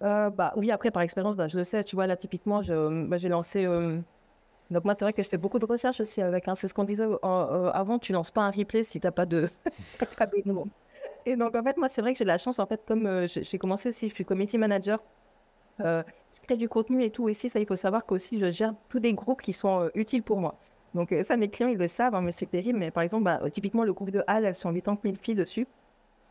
Bah, 0.00 0.52
oui, 0.56 0.70
après, 0.70 0.90
par 0.90 1.02
expérience, 1.02 1.36
bah, 1.36 1.48
je 1.48 1.56
le 1.56 1.64
sais, 1.64 1.82
tu 1.84 1.96
vois, 1.96 2.06
là, 2.06 2.16
typiquement, 2.16 2.60
bah, 2.62 3.18
j'ai 3.18 3.28
lancé. 3.28 3.66
Donc, 4.70 4.84
moi, 4.84 4.94
c'est 4.98 5.04
vrai 5.04 5.12
que 5.12 5.22
c'était 5.22 5.36
beaucoup 5.36 5.58
de 5.58 5.64
recherche 5.64 6.00
aussi 6.00 6.20
avec. 6.20 6.48
hein, 6.48 6.54
c'est 6.54 6.68
ce 6.68 6.74
qu'on 6.74 6.84
disait 6.84 7.04
euh, 7.04 7.16
euh, 7.24 7.70
avant, 7.72 7.98
tu 7.98 8.12
lances 8.12 8.30
pas 8.30 8.42
un 8.42 8.50
replay 8.50 8.82
si 8.82 9.00
t'as 9.00 9.12
pas 9.12 9.26
de. 9.26 9.48
Et 11.26 11.36
donc, 11.36 11.54
en 11.54 11.62
fait, 11.62 11.76
moi, 11.76 11.88
c'est 11.88 12.00
vrai 12.00 12.12
que 12.12 12.18
j'ai 12.18 12.24
la 12.24 12.38
chance, 12.38 12.58
en 12.58 12.66
fait, 12.66 12.82
comme 12.86 13.06
euh, 13.06 13.26
j'ai 13.26 13.58
commencé 13.58 13.88
aussi, 13.90 14.08
je 14.08 14.14
suis 14.14 14.24
community 14.24 14.58
manager, 14.58 15.02
je 15.78 16.02
crée 16.42 16.56
du 16.56 16.68
contenu 16.68 17.02
et 17.02 17.10
tout. 17.10 17.28
Ici, 17.28 17.50
ça, 17.50 17.58
il 17.60 17.66
faut 17.66 17.76
savoir 17.76 18.06
qu'aussi, 18.06 18.38
je 18.38 18.50
gère 18.50 18.74
tous 18.88 19.00
des 19.00 19.12
groupes 19.14 19.42
qui 19.42 19.52
sont 19.52 19.90
utiles 19.94 20.22
pour 20.22 20.38
moi. 20.38 20.56
Donc, 20.94 21.14
ça, 21.24 21.36
mes 21.36 21.48
clients, 21.48 21.68
ils 21.68 21.78
le 21.78 21.88
savent, 21.88 22.14
hein, 22.14 22.22
mais 22.22 22.32
c'est 22.32 22.46
terrible. 22.46 22.78
Mais 22.78 22.90
par 22.90 23.02
exemple, 23.02 23.24
bah, 23.24 23.40
typiquement, 23.50 23.84
le 23.84 23.92
groupe 23.92 24.10
de 24.10 24.22
Hall, 24.28 24.44
elles 24.44 24.54
sont 24.54 24.72
80 24.72 24.98
000 25.02 25.16
filles 25.20 25.34
dessus. 25.34 25.66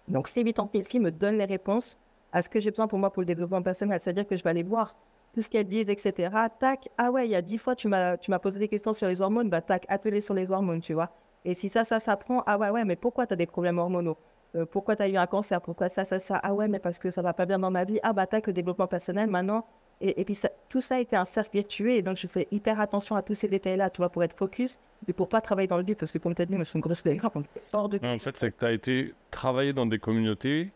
Donc, 0.08 0.28
ces 0.28 0.44
80 0.44 0.70
000 0.74 0.84
filles 0.86 1.00
me 1.00 1.12
donnent 1.12 1.38
les 1.38 1.46
réponses 1.46 2.00
à 2.32 2.42
ce 2.42 2.50
que 2.50 2.60
j'ai 2.60 2.72
besoin 2.72 2.88
pour 2.88 3.00
moi 3.00 3.12
pour 3.12 3.22
le 3.22 3.26
développement 3.26 3.62
personnel. 3.62 4.00
C'est-à-dire 4.00 4.28
que 4.28 4.36
je 4.36 4.44
vais 4.44 4.50
aller 4.50 4.64
voir 4.64 4.96
tout 5.36 5.42
ce 5.42 5.50
qu'elles 5.50 5.68
disent, 5.68 5.90
etc. 5.90 6.50
Tac, 6.60 6.88
ah 6.98 7.12
ouais, 7.12 7.28
il 7.28 7.32
y 7.32 7.36
a 7.36 7.42
dix 7.42 7.58
fois, 7.58 7.76
tu 7.76 7.90
m'as, 7.90 8.16
tu 8.16 8.32
m'as 8.32 8.40
posé 8.40 8.58
des 8.58 8.70
questions 8.70 8.94
sur 8.94 9.08
les 9.10 9.22
hormones, 9.22 9.50
bah 9.50 9.62
tac, 9.62 9.86
atelier 9.90 10.22
sur 10.22 10.34
les 10.34 10.50
hormones, 10.50 10.80
tu 10.80 10.94
vois. 10.94 11.12
Et 11.44 11.56
si 11.56 11.68
ça, 11.68 11.84
ça 11.84 12.00
s'apprend, 12.00 12.42
ah 12.46 12.58
ouais, 12.58 12.70
ouais, 12.70 12.86
mais 12.86 12.96
pourquoi 12.96 13.28
tu 13.28 13.34
as 13.34 13.36
des 13.36 13.46
problèmes 13.46 13.78
hormonaux? 13.78 14.18
Euh, 14.56 14.66
Pourquoi 14.66 14.96
tu 14.96 15.04
as 15.04 15.10
eu 15.10 15.18
un 15.18 15.28
cancer? 15.28 15.60
Pourquoi 15.62 15.90
ça, 15.90 16.06
ça, 16.06 16.20
ça? 16.20 16.40
Ah 16.42 16.54
ouais, 16.54 16.70
mais 16.70 16.80
parce 16.80 17.00
que 17.00 17.10
ça 17.10 17.22
va 17.22 17.34
pas 17.34 17.46
bien 17.46 17.60
dans 17.60 17.70
ma 17.70 17.84
vie. 17.84 18.00
Ah 18.02 18.14
bah 18.14 18.26
tac, 18.28 18.48
le 18.48 18.54
développement 18.54 18.88
personnel, 18.88 19.30
maintenant. 19.30 19.66
Et, 20.00 20.22
et 20.22 20.24
puis 20.26 20.36
ça- 20.36 20.52
tout 20.70 20.80
ça 20.80 20.96
a 20.96 21.00
été 21.00 21.18
un 21.18 21.26
cercle 21.26 21.52
vertueux, 21.54 21.92
et 21.92 22.02
donc 22.02 22.16
je 22.16 22.28
fais 22.28 22.48
hyper 22.52 22.80
attention 22.80 23.18
à 23.18 23.22
tous 23.22 23.34
ces 23.36 23.50
détails-là, 23.50 23.90
tu 23.90 23.98
vois, 23.98 24.10
pour 24.10 24.24
être 24.24 24.36
focus, 24.38 24.80
et 25.08 25.14
pour 25.14 25.28
pas 25.28 25.42
travailler 25.42 25.68
dans 25.68 25.78
le 25.78 25.84
vide, 25.84 25.98
parce 25.98 26.14
que 26.14 26.18
as 26.18 26.46
dit, 26.46 26.56
moi 26.56 26.64
je 26.64 26.70
suis 26.70 26.78
une 26.78 26.82
grosse 26.82 27.04
hors 27.74 27.90
de 27.90 28.00
En 28.06 28.18
fait, 28.20 28.38
c'est 28.38 28.52
que 28.52 28.60
tu 28.60 28.66
as 28.66 28.72
été 28.72 29.14
travailler 29.32 29.74
dans 29.74 29.86
des 29.86 30.00
communautés. 30.00 30.72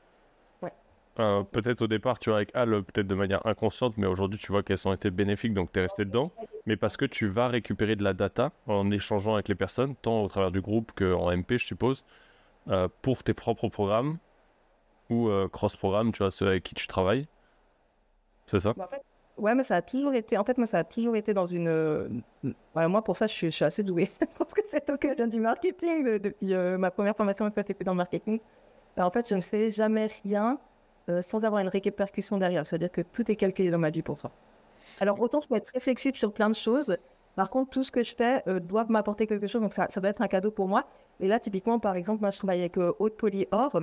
Euh, 1.19 1.43
peut-être 1.43 1.81
au 1.81 1.87
départ, 1.87 2.17
tu 2.17 2.29
vois, 2.29 2.37
avec 2.37 2.55
Al, 2.55 2.81
peut-être 2.83 3.07
de 3.07 3.15
manière 3.15 3.45
inconsciente, 3.45 3.95
mais 3.97 4.07
aujourd'hui, 4.07 4.39
tu 4.39 4.53
vois 4.53 4.63
qu'elles 4.63 4.87
ont 4.87 4.93
été 4.93 5.11
bénéfiques, 5.11 5.53
donc 5.53 5.71
tu 5.73 5.79
es 5.79 5.81
resté 5.81 6.05
dedans. 6.05 6.31
Mais 6.65 6.77
parce 6.77 6.95
que 6.95 7.03
tu 7.03 7.27
vas 7.27 7.49
récupérer 7.49 7.97
de 7.97 8.03
la 8.03 8.13
data 8.13 8.51
en 8.67 8.89
échangeant 8.89 9.33
avec 9.33 9.49
les 9.49 9.55
personnes, 9.55 9.95
tant 9.95 10.23
au 10.23 10.27
travers 10.29 10.51
du 10.51 10.61
groupe 10.61 10.93
qu'en 10.93 11.29
MP, 11.35 11.57
je 11.57 11.65
suppose, 11.65 12.05
euh, 12.69 12.87
pour 13.01 13.23
tes 13.23 13.33
propres 13.33 13.67
programmes 13.67 14.17
ou 15.09 15.27
euh, 15.27 15.49
cross-programmes, 15.49 16.13
tu 16.13 16.19
vois, 16.19 16.31
ceux 16.31 16.47
avec 16.47 16.63
qui 16.63 16.73
tu 16.73 16.87
travailles. 16.87 17.27
C'est 18.45 18.59
ça? 18.59 18.73
Bah, 18.77 18.89
ouais, 19.37 19.55
mais 19.55 19.63
ça 19.63 19.75
a 19.75 19.81
toujours 19.81 20.13
été. 20.13 20.37
En 20.37 20.45
fait, 20.45 20.57
moi, 20.57 20.67
ça 20.67 20.79
a 20.79 20.83
toujours 20.85 21.17
été 21.17 21.33
dans 21.33 21.47
une. 21.47 22.23
voilà, 22.73 22.87
moi, 22.87 23.03
pour 23.03 23.17
ça, 23.17 23.27
je 23.27 23.33
suis, 23.33 23.51
je 23.51 23.65
assez 23.65 23.83
douée. 23.83 24.07
Parce 24.37 24.53
que 24.53 24.61
c'est 24.65 24.85
que 24.97 25.09
je 25.09 25.15
viens 25.15 25.27
du 25.27 25.41
marketing. 25.41 26.17
depuis 26.19 26.55
ma 26.77 26.91
première 26.91 27.15
formation, 27.17 27.45
en 27.45 27.51
fait, 27.51 27.69
était 27.69 27.83
dans 27.83 27.91
le 27.91 27.97
marketing. 27.97 28.39
Bah, 28.95 29.05
en 29.05 29.11
fait, 29.11 29.27
je 29.27 29.35
ne 29.35 29.41
fais 29.41 29.69
jamais 29.69 30.07
rien 30.23 30.57
euh, 31.09 31.21
sans 31.21 31.45
avoir 31.45 31.61
une 31.61 31.67
répercussion 31.67 32.37
derrière. 32.37 32.65
C'est-à-dire 32.65 32.91
que 32.91 33.01
tout 33.01 33.29
est 33.31 33.35
calculé 33.35 33.71
dans 33.71 33.77
ma 33.77 33.89
vie 33.89 34.01
pour 34.01 34.17
ça. 34.17 34.31
Alors, 34.99 35.19
autant 35.19 35.41
je 35.41 35.47
peux 35.47 35.55
être 35.55 35.65
très 35.65 35.79
flexible 35.79 36.17
sur 36.17 36.31
plein 36.33 36.49
de 36.49 36.55
choses. 36.55 36.97
Par 37.35 37.49
contre, 37.49 37.69
tout 37.69 37.83
ce 37.83 37.91
que 37.91 38.03
je 38.03 38.15
fais 38.15 38.43
euh, 38.47 38.59
doit 38.59 38.85
m'apporter 38.89 39.27
quelque 39.27 39.47
chose. 39.47 39.61
Donc, 39.61 39.73
ça, 39.73 39.87
ça 39.89 40.01
doit 40.01 40.09
être 40.09 40.21
un 40.21 40.27
cadeau 40.27 40.51
pour 40.51 40.67
moi. 40.67 40.85
Et 41.19 41.27
là, 41.27 41.39
typiquement, 41.39 41.79
par 41.79 41.95
exemple, 41.95 42.21
moi, 42.21 42.31
je 42.31 42.37
travaille 42.37 42.59
avec 42.59 42.77
euh, 42.77 42.91
Aude 42.99 43.13
Polyor 43.13 43.81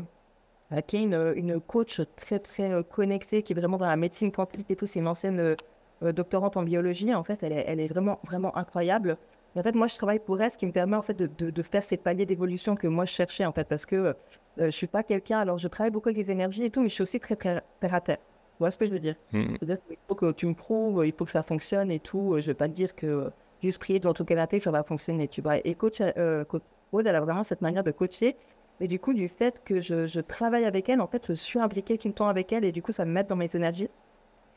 euh, 0.72 0.80
qui 0.82 0.96
est 0.96 1.02
une, 1.02 1.32
une 1.36 1.60
coach 1.60 2.00
très 2.16 2.38
très 2.38 2.82
connectée, 2.90 3.42
qui 3.42 3.52
est 3.52 3.56
vraiment 3.56 3.78
dans 3.78 3.86
la 3.86 3.96
médecine 3.96 4.32
quantique 4.32 4.70
et 4.70 4.76
tout. 4.76 4.86
C'est 4.86 4.98
une 4.98 5.08
ancienne 5.08 5.56
doctorante 6.02 6.56
en 6.56 6.64
biologie. 6.64 7.14
En 7.14 7.22
fait, 7.22 7.42
elle 7.42 7.52
est, 7.52 7.64
elle 7.66 7.80
est 7.80 7.86
vraiment 7.86 8.18
vraiment 8.24 8.54
incroyable. 8.56 9.16
Et 9.56 9.58
en 9.58 9.62
fait, 9.62 9.74
moi, 9.74 9.86
je 9.86 9.96
travaille 9.96 10.18
pour 10.18 10.40
elle, 10.40 10.50
ce 10.50 10.58
qui 10.58 10.66
me 10.66 10.72
permet 10.72 10.96
en 10.96 11.02
fait 11.02 11.14
de, 11.14 11.26
de, 11.38 11.50
de 11.50 11.62
faire 11.62 11.82
ces 11.82 11.96
paliers 11.96 12.26
d'évolution 12.26 12.76
que 12.76 12.86
moi 12.86 13.06
je 13.06 13.12
cherchais 13.12 13.46
en 13.46 13.52
fait, 13.52 13.64
parce 13.64 13.86
que 13.86 13.96
euh, 13.96 14.12
je 14.58 14.70
suis 14.70 14.86
pas 14.86 15.02
quelqu'un. 15.02 15.38
Alors, 15.38 15.58
je 15.58 15.66
travaille 15.68 15.90
beaucoup 15.90 16.10
avec 16.10 16.18
les 16.18 16.30
énergies 16.30 16.64
et 16.64 16.70
tout, 16.70 16.82
mais 16.82 16.88
je 16.90 16.94
suis 16.94 17.02
aussi 17.02 17.18
très 17.20 17.36
très 17.36 17.62
terre 17.80 17.94
à 17.94 18.00
terre. 18.02 18.18
Tu 18.18 18.58
vois 18.60 18.70
ce 18.70 18.78
que 18.78 18.86
je 18.86 18.90
veux 18.92 18.98
dire? 18.98 19.16
C'est-à-dire 19.58 19.78
qu'il 19.86 19.96
faut 20.08 20.14
que 20.14 20.32
tu 20.32 20.46
me 20.46 20.54
prouves, 20.54 21.06
il 21.06 21.12
faut 21.12 21.24
que 21.24 21.30
ça 21.30 21.42
fonctionne 21.42 21.90
et 21.90 22.00
tout. 22.00 22.36
Je 22.38 22.46
vais 22.46 22.54
pas 22.54 22.68
te 22.68 22.74
dire 22.74 22.94
que 22.94 23.06
euh, 23.06 23.30
juste 23.62 23.78
prier 23.78 23.98
devant 23.98 24.14
ton 24.14 24.24
canapé, 24.24 24.60
ça 24.60 24.70
va 24.70 24.82
fonctionner, 24.82 25.28
tu 25.28 25.40
vois. 25.42 25.56
Et 25.66 25.74
coach, 25.74 26.00
euh, 26.00 26.44
coach 26.44 26.62
Aude, 26.92 27.06
elle 27.06 27.16
a 27.16 27.20
vraiment 27.20 27.42
cette 27.42 27.62
manière 27.62 27.82
de 27.84 27.90
coacher. 27.90 28.36
Mais 28.80 28.88
du 28.88 28.98
coup, 29.00 29.14
du 29.14 29.28
fait 29.28 29.62
que 29.64 29.80
je, 29.80 30.06
je 30.06 30.20
travaille 30.20 30.64
avec 30.66 30.88
elle, 30.90 31.00
en 31.00 31.06
fait, 31.06 31.28
je 31.28 31.32
suis 31.34 31.58
impliquée 31.58 31.96
tout 31.98 32.08
le 32.08 32.14
temps 32.14 32.28
avec 32.28 32.52
elle 32.52 32.64
et 32.64 32.72
du 32.72 32.82
coup, 32.82 32.92
ça 32.92 33.04
me 33.06 33.12
met 33.12 33.24
dans 33.24 33.36
mes 33.36 33.54
énergies. 33.56 33.88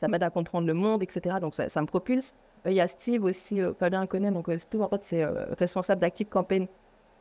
Ça 0.00 0.08
m'aide 0.08 0.22
à 0.22 0.30
comprendre 0.30 0.66
le 0.66 0.72
monde, 0.72 1.02
etc. 1.02 1.36
Donc, 1.42 1.52
ça, 1.52 1.80
me 1.82 1.86
propulse. 1.86 2.32
Euh, 2.64 2.70
Il 2.70 2.74
y 2.74 2.80
a 2.80 2.88
Steve 2.88 3.22
aussi, 3.22 3.60
euh, 3.60 3.74
Fabien 3.74 4.06
connaît. 4.06 4.30
Donc, 4.30 4.48
euh, 4.48 4.56
Steve, 4.56 4.80
en 4.80 4.88
fait, 4.88 5.04
c'est 5.04 5.22
euh, 5.22 5.44
responsable 5.58 6.00
d'Active 6.00 6.26
Campaign 6.26 6.68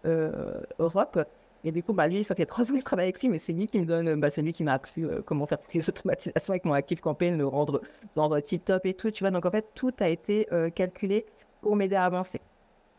Europe. 0.05 1.19
Et 1.65 1.73
du 1.73 1.83
coup, 1.83 1.91
bah, 1.91 2.07
lui, 2.07 2.23
ça 2.23 2.35
fait 2.35 2.45
trois 2.45 2.71
ans 2.71 2.75
que 2.75 2.79
je 2.79 2.85
travaille 2.85 3.07
avec 3.07 3.19
lui, 3.19 3.27
mais 3.27 3.37
c'est 3.37 3.51
lui 3.51 3.67
qui 3.67 3.79
me 3.79 3.85
donne, 3.85 4.17
bah, 4.17 4.29
c'est 4.29 4.41
lui 4.41 4.53
qui 4.53 4.63
m'a 4.63 4.71
appris 4.75 5.03
comment 5.25 5.45
faire 5.45 5.59
toutes 5.59 5.73
les 5.73 5.89
automatisations 5.89 6.53
avec 6.53 6.63
mon 6.63 6.71
Active 6.71 7.01
Campaign, 7.01 7.37
le 7.37 7.45
rendre, 7.45 7.81
rendre 8.15 8.39
tip 8.39 8.63
top 8.63 8.85
et 8.85 8.93
tout, 8.93 9.11
tu 9.11 9.25
vois. 9.25 9.31
Donc, 9.31 9.45
en 9.45 9.51
fait, 9.51 9.65
tout 9.75 9.91
a 9.99 10.07
été 10.07 10.47
calculé 10.73 11.25
pour 11.59 11.75
m'aider 11.75 11.97
à 11.97 12.05
avancer. 12.05 12.39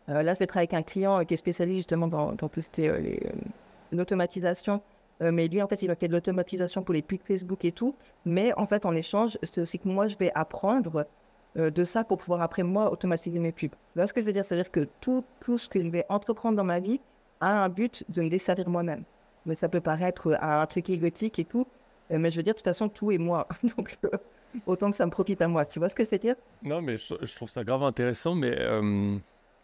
Là, 0.08 0.34
je 0.34 0.38
vais 0.38 0.46
travailler 0.46 0.68
avec 0.70 0.74
un 0.74 0.82
client 0.82 1.24
qui 1.24 1.32
est 1.32 1.38
spécialiste 1.38 1.78
justement 1.78 2.06
dans, 2.06 2.32
dans 2.32 2.50
tout 2.50 2.60
ce 2.60 2.68
qui 2.68 2.82
est 2.82 3.32
l'automatisation. 3.92 4.82
Euh, 5.22 5.32
mais 5.32 5.48
lui, 5.48 5.60
en 5.60 5.68
fait, 5.68 5.82
il 5.82 5.90
a 5.90 5.94
fait 5.94 6.08
de 6.08 6.12
l'automatisation 6.12 6.82
pour 6.82 6.94
les 6.94 7.02
pubs 7.02 7.20
Facebook 7.22 7.64
et 7.64 7.72
tout. 7.72 7.94
Mais 8.24 8.52
en 8.56 8.66
fait, 8.66 8.86
en 8.86 8.94
échange, 8.94 9.38
c'est 9.42 9.60
aussi 9.60 9.78
que 9.78 9.88
moi, 9.88 10.08
je 10.08 10.16
vais 10.16 10.30
apprendre 10.34 11.06
euh, 11.58 11.70
de 11.70 11.84
ça 11.84 12.04
pour 12.04 12.18
pouvoir 12.18 12.42
après 12.42 12.62
moi 12.62 12.90
automatiser 12.90 13.38
mes 13.38 13.52
pubs. 13.52 13.74
Là, 13.96 14.06
ce 14.06 14.12
que 14.12 14.20
je 14.20 14.26
veux 14.26 14.32
dire, 14.32 14.44
c'est-à-dire 14.44 14.70
que 14.70 14.88
tout, 15.00 15.24
tout 15.40 15.58
ce 15.58 15.68
que 15.68 15.82
je 15.82 15.88
vais 15.88 16.06
entreprendre 16.08 16.56
dans 16.56 16.64
ma 16.64 16.80
vie 16.80 17.00
a 17.40 17.64
un 17.64 17.68
but 17.68 18.04
de 18.08 18.22
me 18.22 18.28
desservir 18.28 18.68
moi-même. 18.68 19.04
Mais 19.46 19.54
ça 19.54 19.68
peut 19.68 19.80
paraître 19.80 20.28
euh, 20.28 20.36
un 20.40 20.66
truc 20.66 20.90
égotique 20.90 21.38
et 21.38 21.44
tout, 21.44 21.66
mais 22.10 22.30
je 22.30 22.36
veux 22.36 22.42
dire, 22.42 22.54
de 22.54 22.58
toute 22.58 22.64
façon, 22.64 22.88
tout 22.88 23.12
est 23.12 23.18
moi. 23.18 23.46
Donc, 23.76 23.96
autant 24.66 24.90
que 24.90 24.96
ça 24.96 25.06
me 25.06 25.12
profite 25.12 25.40
à 25.42 25.48
moi. 25.48 25.64
Tu 25.64 25.78
vois 25.78 25.88
ce 25.88 25.94
que 25.94 26.02
veux 26.02 26.18
dire? 26.18 26.34
Non, 26.62 26.82
mais 26.82 26.96
je, 26.96 27.36
trouve 27.36 27.48
ça 27.48 27.62
grave 27.62 27.84
intéressant, 27.84 28.34
mais 28.34 28.58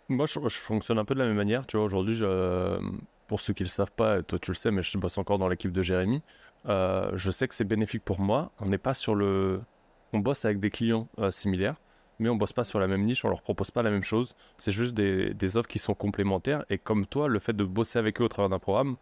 moi, 0.08 0.26
je, 0.26 0.38
je 0.48 0.58
fonctionne 0.58 0.98
un 0.98 1.04
peu 1.04 1.14
de 1.14 1.18
la 1.18 1.26
même 1.26 1.36
manière. 1.36 1.66
Tu 1.66 1.76
vois, 1.76 1.84
aujourd'hui, 1.84 2.14
je- 2.14 2.78
pour 3.26 3.40
ceux 3.40 3.52
qui 3.52 3.62
le 3.62 3.68
savent 3.68 3.92
pas, 3.92 4.22
toi 4.22 4.38
tu 4.38 4.50
le 4.50 4.56
sais, 4.56 4.70
mais 4.70 4.82
je 4.82 4.98
bosse 4.98 5.18
encore 5.18 5.38
dans 5.38 5.48
l'équipe 5.48 5.72
de 5.72 5.82
Jérémy. 5.82 6.22
euh, 6.68 7.10
je 7.14 7.30
sais 7.30 7.48
que 7.48 7.54
c'est 7.54 7.64
bénéfique 7.64 8.04
pour 8.04 8.20
moi. 8.20 8.52
On 8.60 8.66
n'est 8.66 8.78
pas 8.78 8.94
sur 8.94 9.14
le. 9.14 9.60
On 10.12 10.18
bosse 10.20 10.44
avec 10.44 10.60
des 10.60 10.70
clients 10.70 11.08
euh, 11.18 11.30
similaires, 11.30 11.76
mais 12.18 12.28
on 12.28 12.36
bosse 12.36 12.52
pas 12.52 12.64
sur 12.64 12.78
la 12.78 12.86
même 12.86 13.04
niche, 13.04 13.24
on 13.24 13.28
leur 13.28 13.42
propose 13.42 13.70
pas 13.70 13.82
la 13.82 13.90
même 13.90 14.02
chose. 14.04 14.34
C'est 14.56 14.72
juste 14.72 14.94
des, 14.94 15.56
offres 15.56 15.68
qui 15.68 15.78
sont 15.78 15.94
complémentaires. 15.94 16.64
Et 16.70 16.78
comme 16.78 17.06
toi, 17.06 17.28
le 17.28 17.38
fait 17.38 17.54
de 17.54 17.64
bosser 17.64 17.98
avec 17.98 18.20
eux 18.20 18.24
au 18.24 18.28
travers 18.28 18.48
d'un 18.48 18.58
programme 18.58 18.96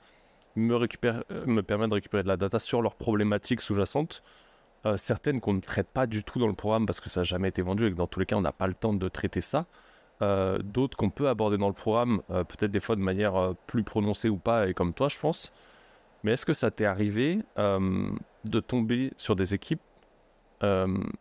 me, 0.56 0.74
récupère, 0.74 1.24
euh, 1.30 1.44
me 1.46 1.62
permet 1.62 1.88
de 1.88 1.94
récupérer 1.94 2.22
de 2.22 2.28
la 2.28 2.36
data 2.36 2.58
sur 2.58 2.82
leurs 2.82 2.96
problématiques 2.96 3.60
sous-jacentes. 3.60 4.22
Certaines 4.96 5.40
qu'on 5.40 5.54
ne 5.54 5.60
traite 5.60 5.88
pas 5.88 6.06
du 6.06 6.22
tout 6.22 6.38
dans 6.38 6.46
le 6.46 6.52
programme 6.52 6.84
parce 6.84 7.00
que 7.00 7.08
ça 7.08 7.20
n'a 7.20 7.24
jamais 7.24 7.48
été 7.48 7.62
vendu 7.62 7.86
et 7.86 7.90
que 7.90 7.96
dans 7.96 8.06
tous 8.06 8.20
les 8.20 8.26
cas 8.26 8.36
on 8.36 8.42
n'a 8.42 8.52
pas 8.52 8.66
le 8.66 8.74
temps 8.74 8.92
de 8.92 9.08
traiter 9.08 9.40
ça. 9.40 9.64
Euh, 10.22 10.58
D'autres 10.58 10.96
qu'on 10.96 11.10
peut 11.10 11.28
aborder 11.28 11.58
dans 11.58 11.68
le 11.68 11.74
programme, 11.74 12.22
euh, 12.30 12.44
peut-être 12.44 12.70
des 12.70 12.80
fois 12.80 12.96
de 12.96 13.00
manière 13.00 13.36
euh, 13.36 13.52
plus 13.66 13.82
prononcée 13.82 14.28
ou 14.28 14.36
pas, 14.36 14.68
et 14.68 14.74
comme 14.74 14.94
toi 14.94 15.08
je 15.08 15.18
pense. 15.18 15.52
Mais 16.22 16.32
est-ce 16.32 16.46
que 16.46 16.54
ça 16.54 16.70
t'est 16.70 16.86
arrivé 16.86 17.40
de 17.58 18.60
tomber 18.60 19.12
sur 19.18 19.36
des 19.36 19.54
équipes 19.54 19.82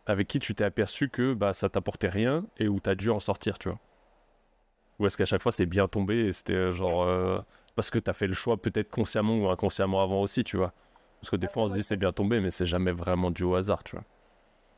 avec 0.06 0.28
qui 0.28 0.38
tu 0.38 0.54
t'es 0.54 0.64
aperçu 0.64 1.10
que 1.10 1.34
bah, 1.34 1.52
ça 1.52 1.68
t'apportait 1.68 2.08
rien 2.08 2.46
et 2.58 2.68
où 2.68 2.80
tu 2.80 2.88
as 2.88 2.94
dû 2.94 3.10
en 3.10 3.20
sortir, 3.20 3.58
tu 3.58 3.68
vois? 3.68 3.78
Ou 4.98 5.06
est-ce 5.06 5.18
qu'à 5.18 5.26
chaque 5.26 5.42
fois 5.42 5.52
c'est 5.52 5.66
bien 5.66 5.88
tombé 5.88 6.26
et 6.26 6.32
c'était 6.32 6.72
genre 6.72 7.38
parce 7.76 7.90
que 7.90 7.98
tu 7.98 8.08
as 8.08 8.14
fait 8.14 8.26
le 8.26 8.32
choix 8.32 8.56
peut-être 8.56 8.90
consciemment 8.90 9.36
ou 9.36 9.48
inconsciemment 9.50 10.02
avant 10.02 10.22
aussi, 10.22 10.42
tu 10.42 10.56
vois? 10.56 10.72
Parce 11.20 11.30
que 11.30 11.36
des 11.36 11.48
fois 11.48 11.64
on 11.64 11.68
se 11.68 11.74
dit 11.74 11.82
c'est 11.82 11.98
bien 11.98 12.12
tombé, 12.12 12.40
mais 12.40 12.50
c'est 12.50 12.64
jamais 12.64 12.92
vraiment 12.92 13.30
dû 13.30 13.44
au 13.44 13.56
hasard, 13.56 13.84
tu 13.84 13.96
vois? 13.96 14.04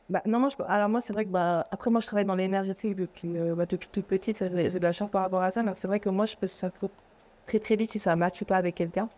Bah, 0.08 0.22
non, 0.24 0.38
moi, 0.38 0.50
alors 0.68 0.88
moi, 0.88 1.00
c'est 1.00 1.12
vrai 1.12 1.24
que 1.24 1.30
bah, 1.30 1.66
après, 1.70 1.90
moi, 1.90 2.00
je 2.00 2.06
travaille 2.06 2.24
dans 2.24 2.36
l'énergétique 2.36 2.94
depuis, 2.94 3.36
euh, 3.36 3.54
bah, 3.56 3.66
depuis 3.66 3.88
toute 3.90 4.06
petite. 4.06 4.38
J'ai 4.38 4.78
de 4.78 4.78
la 4.78 4.92
chance 4.92 5.10
par 5.10 5.22
rapport 5.22 5.42
à 5.42 5.50
ça. 5.50 5.62
Donc, 5.62 5.76
c'est 5.76 5.88
vrai 5.88 5.98
que 6.00 6.08
moi, 6.08 6.26
je 6.26 6.36
peux 6.36 6.46
ça 6.46 6.70
très 7.46 7.58
très 7.58 7.76
vite 7.76 7.92
si 7.92 7.98
ça 7.98 8.14
ne 8.14 8.20
matche 8.20 8.44
pas 8.44 8.56
avec 8.56 8.74
quelqu'un. 8.76 9.08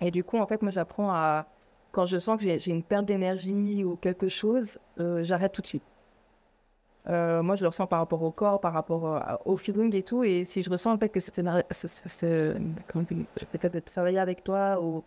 Et 0.00 0.10
du 0.10 0.24
coup, 0.24 0.38
en 0.38 0.46
fait, 0.46 0.62
moi, 0.62 0.70
j'apprends 0.72 1.10
à. 1.12 1.46
Quand 1.92 2.06
je 2.06 2.18
sens 2.18 2.38
que 2.38 2.44
j'ai 2.58 2.70
une 2.70 2.82
perte 2.82 3.06
d'énergie 3.06 3.84
ou 3.84 3.96
quelque 3.96 4.28
chose, 4.28 4.78
euh, 5.00 5.24
j'arrête 5.24 5.52
tout 5.52 5.62
de 5.62 5.66
suite. 5.66 5.84
Euh, 7.08 7.42
moi, 7.42 7.56
je 7.56 7.62
le 7.62 7.68
ressens 7.68 7.86
par 7.86 8.00
rapport 8.00 8.22
au 8.22 8.30
corps, 8.30 8.60
par 8.60 8.72
rapport 8.74 9.40
au 9.46 9.56
feeling 9.56 9.94
et 9.96 10.02
tout. 10.02 10.24
Et 10.24 10.44
si 10.44 10.62
je 10.62 10.70
ressens 10.70 10.92
en 10.92 10.98
fait 10.98 11.08
que 11.08 11.20
c'est 11.20 11.42
peut-être 13.52 13.84
travailler 13.90 14.18
avec 14.18 14.44
toi 14.44 14.80
ou 14.82 15.02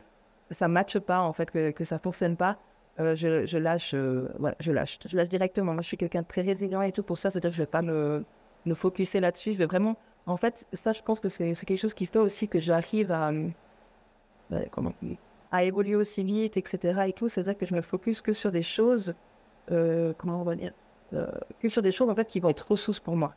ça 0.49 0.67
ne 0.67 0.73
matche 0.73 0.99
pas, 0.99 1.21
en 1.21 1.33
fait, 1.33 1.51
que, 1.51 1.71
que 1.71 1.83
ça 1.83 1.95
ne 1.95 1.99
fonctionne 2.01 2.35
pas, 2.37 2.57
euh, 3.01 3.15
je, 3.15 3.57
lâche, 3.57 3.93
euh, 3.93 4.27
je 4.59 4.71
lâche. 4.71 4.99
Je 5.05 5.15
lâche 5.15 5.29
directement. 5.29 5.73
Moi, 5.73 5.81
je 5.81 5.87
suis 5.87 5.97
quelqu'un 5.97 6.21
de 6.21 6.27
très 6.27 6.41
résilient 6.41 6.81
et 6.81 6.91
tout. 6.91 7.03
Pour 7.03 7.17
ça, 7.17 7.31
c'est-à-dire 7.31 7.51
que 7.51 7.55
je 7.55 7.61
ne 7.61 7.65
vais 7.65 7.71
pas 7.71 7.81
me, 7.81 8.23
me 8.65 8.73
focuser 8.73 9.19
là-dessus. 9.19 9.53
Je 9.53 9.57
vais 9.57 9.65
vraiment. 9.65 9.97
En 10.25 10.37
fait, 10.37 10.67
ça, 10.73 10.91
je 10.91 11.01
pense 11.01 11.19
que 11.19 11.29
c'est 11.29 11.53
quelque 11.65 11.77
chose 11.77 11.93
qui 11.93 12.05
fait 12.05 12.19
aussi 12.19 12.47
que 12.47 12.59
j'arrive 12.59 13.11
à. 13.11 13.31
comment 14.71 14.93
à 15.53 15.65
évoluer 15.65 15.97
aussi 15.97 16.23
vite, 16.23 16.55
etc. 16.55 17.01
Et 17.07 17.13
tout, 17.13 17.27
c'est-à-dire 17.27 17.57
que 17.57 17.65
je 17.65 17.75
me 17.75 17.81
focus 17.81 18.21
que 18.21 18.31
sur 18.31 18.53
des 18.53 18.61
choses, 18.61 19.13
comment 19.67 20.41
on 20.41 20.43
va 20.43 20.55
dire, 20.55 20.71
euh, 21.13 21.27
que 21.59 21.67
sur 21.67 21.81
des 21.81 21.91
choses 21.91 22.09
en 22.09 22.15
fait 22.15 22.25
qui 22.25 22.39
vont 22.39 22.49
être 22.49 22.71
ressources 22.71 22.99
pour 22.99 23.15
moi. 23.17 23.35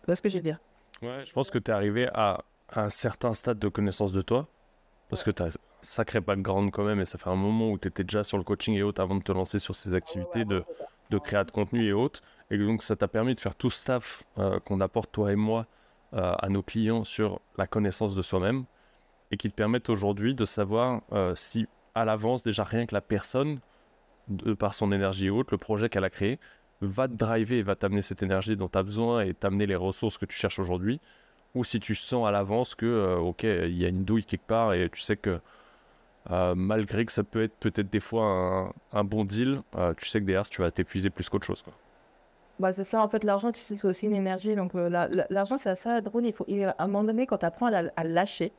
Tu 0.00 0.06
vois 0.06 0.16
ce 0.16 0.22
que 0.22 0.28
je 0.28 0.36
veux 0.36 0.42
dire? 0.42 0.58
Ouais, 1.02 1.24
je 1.24 1.32
pense 1.32 1.50
que 1.50 1.58
tu 1.58 1.70
es 1.70 1.74
arrivé 1.74 2.08
à, 2.12 2.42
un 2.74 2.88
certain 2.88 3.32
stade 3.32 3.58
de 3.58 3.68
connaissance 3.68 4.12
de 4.12 4.22
toi, 4.22 4.48
parce 5.08 5.22
que 5.22 5.30
tu 5.30 5.42
as 5.42 5.56
sacré 5.82 6.20
background 6.20 6.70
quand 6.70 6.84
même, 6.84 7.00
et 7.00 7.04
ça 7.04 7.18
fait 7.18 7.30
un 7.30 7.36
moment 7.36 7.70
où 7.70 7.78
tu 7.78 7.88
étais 7.88 8.04
déjà 8.04 8.24
sur 8.24 8.38
le 8.38 8.44
coaching 8.44 8.74
et 8.74 8.82
autres 8.82 9.02
avant 9.02 9.16
de 9.16 9.22
te 9.22 9.32
lancer 9.32 9.58
sur 9.58 9.74
ces 9.74 9.94
activités 9.94 10.44
de, 10.44 10.64
de 11.10 11.18
de 11.18 11.50
contenu 11.50 11.86
et 11.86 11.92
autres, 11.92 12.22
et 12.50 12.58
donc 12.58 12.82
ça 12.82 12.96
t'a 12.96 13.08
permis 13.08 13.34
de 13.34 13.40
faire 13.40 13.54
tout 13.54 13.70
ce 13.70 13.80
staff 13.80 14.24
euh, 14.38 14.58
qu'on 14.60 14.80
apporte 14.80 15.12
toi 15.12 15.32
et 15.32 15.36
moi 15.36 15.66
euh, 16.14 16.34
à 16.38 16.48
nos 16.48 16.62
clients 16.62 17.04
sur 17.04 17.40
la 17.58 17.66
connaissance 17.66 18.14
de 18.14 18.22
soi-même, 18.22 18.64
et 19.30 19.36
qui 19.36 19.50
te 19.50 19.54
permettent 19.54 19.90
aujourd'hui 19.90 20.34
de 20.34 20.44
savoir 20.44 21.00
si 21.34 21.66
à 21.94 22.04
l'avance, 22.04 22.42
déjà 22.42 22.64
rien 22.64 22.86
que 22.86 22.94
la 22.94 23.00
personne, 23.00 23.60
de 24.28 24.54
par 24.54 24.74
son 24.74 24.92
énergie 24.92 25.30
haute, 25.30 25.50
le 25.50 25.58
projet 25.58 25.88
qu'elle 25.88 26.04
a 26.04 26.10
créé, 26.10 26.38
va 26.80 27.08
te 27.08 27.14
driver 27.14 27.58
et 27.58 27.62
va 27.62 27.76
t'amener 27.76 28.02
cette 28.02 28.22
énergie 28.22 28.56
dont 28.56 28.68
tu 28.68 28.78
as 28.78 28.82
besoin 28.82 29.22
et 29.22 29.34
t'amener 29.34 29.66
les 29.66 29.76
ressources 29.76 30.18
que 30.18 30.26
tu 30.26 30.36
cherches 30.36 30.58
aujourd'hui, 30.58 31.00
ou 31.54 31.64
si 31.64 31.80
tu 31.80 31.94
sens 31.94 32.26
à 32.26 32.30
l'avance 32.30 32.74
que, 32.74 32.86
euh, 32.86 33.16
ok, 33.16 33.42
il 33.44 33.76
y 33.76 33.84
a 33.84 33.88
une 33.88 34.04
douille 34.04 34.24
quelque 34.24 34.46
part 34.46 34.72
et 34.74 34.88
tu 34.90 35.00
sais 35.00 35.16
que 35.16 35.40
euh, 36.30 36.54
malgré 36.54 37.04
que 37.04 37.12
ça 37.12 37.24
peut 37.24 37.42
être 37.42 37.56
peut-être 37.56 37.90
des 37.90 38.00
fois 38.00 38.72
un, 38.92 39.04
bon 39.04 39.24
deal, 39.24 39.60
euh, 39.76 39.92
tu 39.94 40.06
sais 40.06 40.20
que 40.20 40.24
derrière, 40.24 40.48
tu 40.48 40.62
vas 40.62 40.70
t'épuiser 40.70 41.10
plus 41.10 41.28
qu'autre 41.28 41.46
chose. 41.46 41.62
Quoi. 41.62 41.72
Bah, 42.60 42.72
c'est 42.72 42.84
ça, 42.84 43.02
en 43.02 43.08
fait, 43.08 43.24
l'argent, 43.24 43.50
tu 43.50 43.60
sais, 43.60 43.76
c'est 43.76 43.86
aussi 43.86 44.06
une 44.06 44.14
énergie. 44.14 44.54
Donc, 44.54 44.72
l'argent, 44.74 45.56
c'est 45.56 45.70
assez 45.70 46.00
drôle. 46.00 46.26
Il 46.26 46.32
faut, 46.32 46.46
à 46.48 46.84
un 46.84 46.86
moment 46.86 47.04
donné, 47.04 47.26
quand 47.26 47.38
tu 47.38 47.46
apprends 47.46 47.72
à, 47.72 47.82
à, 47.96 48.04
lâcher, 48.04 48.52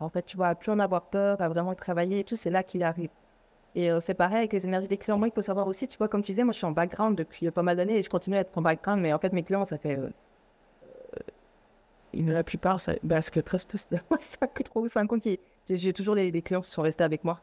en 0.00 0.08
fait, 0.08 0.24
tu 0.26 0.36
vas 0.36 0.54
plus 0.54 0.72
en 0.72 0.78
avoir 0.78 1.02
peur, 1.02 1.40
à 1.40 1.48
vraiment 1.48 1.74
travailler 1.74 2.20
et 2.20 2.24
tout, 2.24 2.36
c'est 2.36 2.50
là 2.50 2.62
qu'il 2.62 2.82
arrive. 2.82 3.10
Et 3.76 3.90
euh, 3.90 4.00
c'est 4.00 4.14
pareil 4.14 4.38
avec 4.38 4.54
les 4.54 4.66
énergies 4.66 4.88
des 4.88 4.96
clients. 4.96 5.18
Moi, 5.18 5.28
il 5.28 5.34
faut 5.34 5.42
savoir 5.42 5.68
aussi, 5.68 5.86
tu 5.86 5.98
vois, 5.98 6.08
comme 6.08 6.22
tu 6.22 6.32
disais, 6.32 6.44
moi, 6.44 6.52
je 6.52 6.56
suis 6.56 6.66
en 6.66 6.72
background 6.72 7.16
depuis 7.16 7.50
pas 7.50 7.62
mal 7.62 7.76
d'années 7.76 7.98
et 7.98 8.02
je 8.02 8.08
continue 8.08 8.36
à 8.36 8.40
être 8.40 8.56
en 8.56 8.62
background, 8.62 9.02
mais 9.02 9.12
en 9.12 9.18
fait, 9.18 9.34
mes 9.34 9.42
clients, 9.42 9.66
ça 9.66 9.76
fait. 9.76 9.98
Euh, 9.98 10.08
euh 11.14 11.20
la 12.14 12.42
plupart, 12.42 12.80
ça, 12.80 12.94
bah, 13.02 13.20
que 13.20 13.40
presque 13.40 13.76
3 14.64 14.82
ou 14.82 14.88
5 14.88 15.12
ans, 15.12 15.18
j'ai 15.68 15.92
toujours 15.92 16.14
les, 16.14 16.30
clients 16.42 16.60
qui 16.60 16.70
sont 16.70 16.82
restés 16.82 17.04
avec 17.04 17.24
moi. 17.24 17.40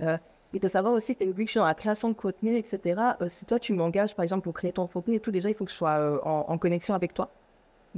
Euh, 0.00 0.16
et 0.54 0.58
de 0.58 0.68
savoir 0.68 0.94
aussi 0.94 1.14
que 1.14 1.24
vu 1.24 1.44
que 1.44 1.46
je 1.46 1.50
suis 1.50 1.58
dans 1.58 1.66
la 1.66 1.74
création 1.74 2.08
de 2.08 2.14
contenu, 2.14 2.56
etc., 2.56 3.00
si 3.28 3.44
toi, 3.44 3.58
tu 3.58 3.74
m'engages, 3.74 4.14
par 4.14 4.22
exemple, 4.22 4.44
pour 4.44 4.54
créer 4.54 4.72
ton 4.72 4.86
contenu 4.86 5.16
et 5.16 5.20
tout, 5.20 5.30
déjà, 5.30 5.50
il 5.50 5.54
faut 5.54 5.64
que 5.64 5.70
je 5.70 5.76
sois 5.76 6.20
en 6.24 6.56
connexion 6.56 6.94
avec 6.94 7.12
toi 7.12 7.30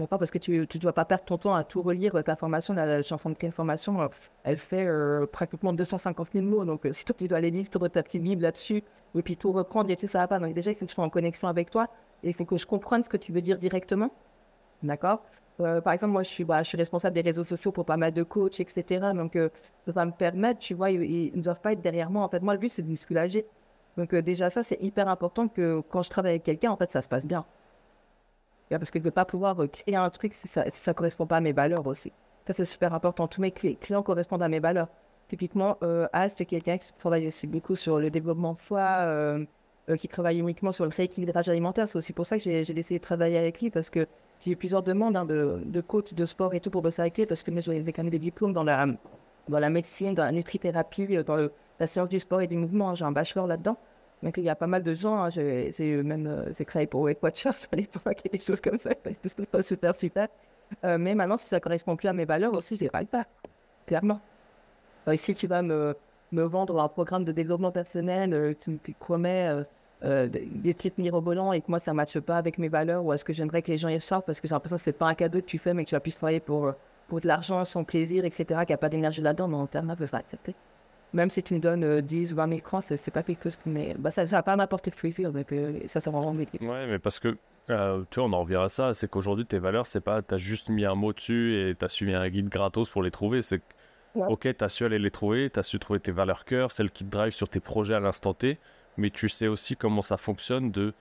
pas 0.06 0.18
parce 0.18 0.30
que 0.30 0.38
tu 0.38 0.52
ne 0.52 0.78
dois 0.80 0.92
pas 0.92 1.04
perdre 1.04 1.24
ton 1.24 1.38
temps 1.38 1.54
à 1.54 1.64
tout 1.64 1.82
relire 1.82 2.12
ta 2.24 2.36
formation. 2.36 2.74
La 2.74 3.02
chanson 3.02 3.30
de 3.30 3.50
formation, 3.50 4.02
euh, 4.02 4.08
elle 4.44 4.56
fait 4.56 4.86
euh, 4.86 5.26
pratiquement 5.26 5.72
250 5.72 6.28
000 6.32 6.44
mots. 6.44 6.64
Donc, 6.64 6.86
euh, 6.86 6.92
si 6.92 7.04
toi, 7.04 7.14
tu 7.18 7.28
dois 7.28 7.38
aller 7.38 7.50
lire 7.50 7.68
ta 7.68 8.02
petite 8.02 8.22
Bible 8.22 8.42
là-dessus, 8.42 8.82
et 9.14 9.22
puis 9.22 9.36
tout 9.36 9.52
reprendre 9.52 9.90
et 9.90 9.96
tout, 9.96 10.06
ça 10.06 10.18
va 10.18 10.28
pas. 10.28 10.38
Donc, 10.38 10.54
déjà, 10.54 10.70
il 10.70 10.74
faut 10.74 10.84
que 10.84 10.90
je 10.90 10.94
sois 10.94 11.04
en 11.04 11.10
connexion 11.10 11.48
avec 11.48 11.70
toi 11.70 11.88
et 12.22 12.28
il 12.28 12.34
faut 12.34 12.44
que 12.44 12.56
je 12.56 12.66
comprenne 12.66 13.02
ce 13.02 13.08
que 13.08 13.16
tu 13.16 13.32
veux 13.32 13.42
dire 13.42 13.58
directement. 13.58 14.10
D'accord? 14.82 15.22
Par 15.84 15.92
exemple, 15.92 16.12
moi, 16.12 16.22
je 16.22 16.28
suis, 16.28 16.44
bah, 16.44 16.62
je 16.62 16.68
suis 16.68 16.78
responsable 16.78 17.14
des 17.14 17.20
réseaux 17.20 17.44
sociaux 17.44 17.72
pour 17.72 17.84
pas 17.84 17.96
mal 17.96 18.12
de 18.12 18.22
coachs, 18.22 18.60
etc. 18.60 19.12
Donc, 19.14 19.34
ça 19.34 19.92
va 19.92 20.04
me 20.04 20.12
permettre, 20.12 20.60
tu 20.60 20.74
vois, 20.74 20.90
ils 20.90 21.36
ne 21.36 21.42
doivent 21.42 21.60
pas 21.60 21.72
être 21.72 21.82
derrière 21.82 22.10
moi. 22.10 22.24
En 22.24 22.28
fait, 22.28 22.40
moi, 22.40 22.54
le 22.54 22.60
but, 22.60 22.70
c'est 22.70 22.82
de 22.82 22.90
me 22.90 22.96
soulager. 22.96 23.46
Donc, 23.96 24.14
déjà, 24.14 24.50
ça, 24.50 24.62
c'est 24.62 24.80
hyper 24.80 25.08
important 25.08 25.48
que 25.48 25.82
quand 25.90 26.02
je 26.02 26.10
travaille 26.10 26.32
avec 26.32 26.44
quelqu'un, 26.44 26.70
en 26.70 26.76
fait, 26.76 26.90
ça 26.90 27.02
se 27.02 27.08
passe 27.08 27.26
bien 27.26 27.44
parce 28.78 28.90
que 28.90 28.98
je 28.98 29.02
ne 29.02 29.06
veux 29.06 29.10
pas 29.10 29.24
pouvoir 29.24 29.56
créer 29.70 29.96
un 29.96 30.08
truc 30.10 30.34
si 30.34 30.46
ça 30.46 30.64
ne 30.64 30.92
correspond 30.92 31.26
pas 31.26 31.38
à 31.38 31.40
mes 31.40 31.52
valeurs 31.52 31.86
aussi. 31.86 32.12
Ça, 32.46 32.54
c'est 32.54 32.64
super 32.64 32.94
important. 32.94 33.26
Tous 33.26 33.40
mes 33.40 33.50
clients 33.50 34.02
correspondent 34.02 34.42
à 34.42 34.48
mes 34.48 34.60
valeurs. 34.60 34.88
Typiquement, 35.28 35.76
euh, 35.82 36.08
As, 36.12 36.30
c'est 36.30 36.44
quelqu'un 36.44 36.78
qui 36.78 36.92
travaille 36.94 37.26
aussi 37.26 37.46
beaucoup 37.46 37.76
sur 37.76 37.98
le 37.98 38.10
développement 38.10 38.54
foi, 38.54 38.80
euh, 38.80 39.44
euh, 39.88 39.96
qui 39.96 40.08
travaille 40.08 40.38
uniquement 40.38 40.72
sur 40.72 40.84
le 40.84 40.90
rééquilibrage 40.90 41.48
alimentaire. 41.48 41.86
C'est 41.88 41.98
aussi 41.98 42.12
pour 42.12 42.26
ça 42.26 42.38
que 42.38 42.42
j'ai 42.42 42.64
décidé 42.64 42.98
de 42.98 43.04
travailler 43.04 43.38
avec 43.38 43.60
lui, 43.60 43.70
parce 43.70 43.90
que 43.90 44.06
j'ai 44.40 44.52
eu 44.52 44.56
plusieurs 44.56 44.82
demandes 44.82 45.16
hein, 45.16 45.24
de, 45.24 45.60
de 45.64 45.80
coach 45.80 46.14
de 46.14 46.24
sport 46.24 46.54
et 46.54 46.60
tout 46.60 46.70
pour 46.70 46.82
bosser 46.82 47.02
avec 47.02 47.26
parce 47.28 47.42
que 47.42 47.60
j'avais 47.60 47.92
quand 47.92 48.02
même 48.02 48.10
des 48.10 48.18
diplômes 48.18 48.52
dans 48.52 48.64
la, 48.64 48.86
dans 49.48 49.58
la 49.58 49.70
médecine, 49.70 50.14
dans 50.14 50.24
la 50.24 50.32
nutrithérapie, 50.32 51.06
dans 51.24 51.48
la 51.78 51.86
science 51.86 52.08
du 52.08 52.18
sport 52.18 52.40
et 52.40 52.46
du 52.46 52.56
mouvement. 52.56 52.94
J'ai 52.94 53.04
un 53.04 53.12
bachelor 53.12 53.46
là-dedans. 53.46 53.76
Donc 54.22 54.36
il 54.36 54.44
y 54.44 54.50
a 54.50 54.54
pas 54.54 54.66
mal 54.66 54.82
de 54.82 54.92
gens, 54.92 55.22
hein, 55.22 55.30
c'est 55.30 56.02
même 56.02 56.26
euh, 56.26 56.64
créé 56.66 56.86
pour 56.86 57.02
Weight 57.02 57.22
Watchers 57.22 57.50
à 57.72 57.76
l'époque 57.76 58.20
et 58.24 58.28
des 58.28 58.38
choses 58.38 58.60
comme 58.60 58.76
ça, 58.76 58.90
c'est 59.22 59.46
pas 59.46 59.62
super 59.62 59.94
super. 59.94 60.28
Euh, 60.84 60.98
mais 60.98 61.14
maintenant, 61.14 61.36
si 61.36 61.48
ça 61.48 61.60
correspond 61.60 61.96
plus 61.96 62.08
à 62.08 62.12
mes 62.12 62.24
valeurs 62.24 62.54
aussi, 62.54 62.76
je 62.76 62.86
pas 62.86 63.04
pas, 63.04 63.26
clairement. 63.86 64.20
Euh, 65.08 65.16
si 65.16 65.34
tu 65.34 65.46
vas 65.46 65.62
me, 65.62 65.96
me 66.32 66.42
vendre 66.42 66.80
un 66.80 66.88
programme 66.88 67.24
de 67.24 67.32
développement 67.32 67.72
personnel, 67.72 68.34
euh, 68.34 68.54
tu 68.58 68.70
me 68.70 68.78
promets 68.98 69.62
des 70.02 70.74
trucs 70.74 70.96
mirobolants 70.98 71.52
et 71.52 71.60
que 71.60 71.66
moi 71.68 71.78
ça 71.78 71.92
ne 71.92 71.96
matche 71.96 72.18
pas 72.20 72.36
avec 72.38 72.58
mes 72.58 72.68
valeurs, 72.68 73.04
ou 73.04 73.12
est-ce 73.12 73.24
que 73.24 73.32
j'aimerais 73.32 73.62
que 73.62 73.70
les 73.70 73.78
gens 73.78 73.88
y 73.88 74.00
sortent 74.00 74.26
parce 74.26 74.40
que 74.40 74.48
j'ai 74.48 74.54
l'impression 74.54 74.76
que 74.76 74.82
c'est 74.82 74.92
pas 74.92 75.06
un 75.06 75.14
cadeau 75.14 75.40
que 75.40 75.46
tu 75.46 75.58
fais, 75.58 75.74
mais 75.74 75.84
que 75.84 75.90
tu 75.90 75.94
vas 75.94 76.00
plus 76.00 76.14
travailler 76.14 76.40
pour, 76.40 76.72
pour 77.08 77.20
de 77.20 77.26
l'argent, 77.26 77.64
sans 77.64 77.84
plaisir, 77.84 78.24
etc., 78.24 78.44
qu'il 78.46 78.68
n'y 78.68 78.74
a 78.74 78.78
pas 78.78 78.88
d'énergie 78.88 79.20
là-dedans, 79.20 79.48
mais 79.48 79.56
en 79.56 79.66
termes, 79.66 79.94
je 79.98 80.04
vais 80.04 80.10
pas 80.10 80.18
accepter 80.18 80.54
même 81.12 81.30
si 81.30 81.42
tu 81.42 81.54
me 81.54 81.60
donnes 81.60 82.00
10, 82.00 82.34
20 82.34 82.48
000 82.48 82.60
francs, 82.60 82.84
c'est 82.84 83.10
pas 83.10 83.22
quelque 83.22 83.44
chose 83.44 83.58
mais 83.66 83.94
bah, 83.98 84.10
ça, 84.10 84.26
ça 84.26 84.36
va 84.36 84.42
pas 84.42 84.56
m'apporter 84.56 84.90
de 84.90 84.96
plaisir, 84.96 85.32
donc 85.32 85.52
euh, 85.52 85.80
ça, 85.86 86.00
ça 86.00 86.10
va 86.10 86.18
rendre 86.18 86.40
Ouais, 86.40 86.86
mais 86.86 86.98
parce 86.98 87.18
que, 87.18 87.36
euh, 87.70 88.02
tu 88.10 88.20
vois, 88.20 88.28
on 88.28 88.32
en 88.32 88.42
revient 88.42 88.60
à 88.62 88.68
ça, 88.68 88.94
c'est 88.94 89.08
qu'aujourd'hui, 89.10 89.44
tes 89.44 89.58
valeurs, 89.58 89.86
c'est 89.86 90.00
pas, 90.00 90.22
tu 90.22 90.34
as 90.34 90.36
juste 90.36 90.68
mis 90.68 90.84
un 90.84 90.94
mot 90.94 91.12
dessus 91.12 91.56
et 91.56 91.74
tu 91.74 91.84
as 91.84 91.88
suivi 91.88 92.14
un 92.14 92.28
guide 92.28 92.48
gratos 92.48 92.88
pour 92.90 93.02
les 93.02 93.10
trouver, 93.10 93.42
c'est 93.42 93.62
ok, 94.14 94.56
tu 94.56 94.64
as 94.64 94.68
su 94.68 94.84
aller 94.84 94.98
les 94.98 95.10
trouver, 95.10 95.50
tu 95.50 95.58
as 95.58 95.62
su 95.62 95.78
trouver 95.78 96.00
tes 96.00 96.12
valeurs 96.12 96.44
cœur, 96.44 96.72
celles 96.72 96.90
qui 96.90 97.04
te 97.04 97.10
drivent 97.10 97.32
sur 97.32 97.48
tes 97.48 97.60
projets 97.60 97.94
à 97.94 98.00
l'instant 98.00 98.34
T, 98.34 98.58
mais 99.00 99.10
tu 99.10 99.28
sais 99.28 99.48
aussi 99.48 99.76
comment 99.76 100.02
ça 100.02 100.16
fonctionne 100.16 100.70
de 100.70 100.94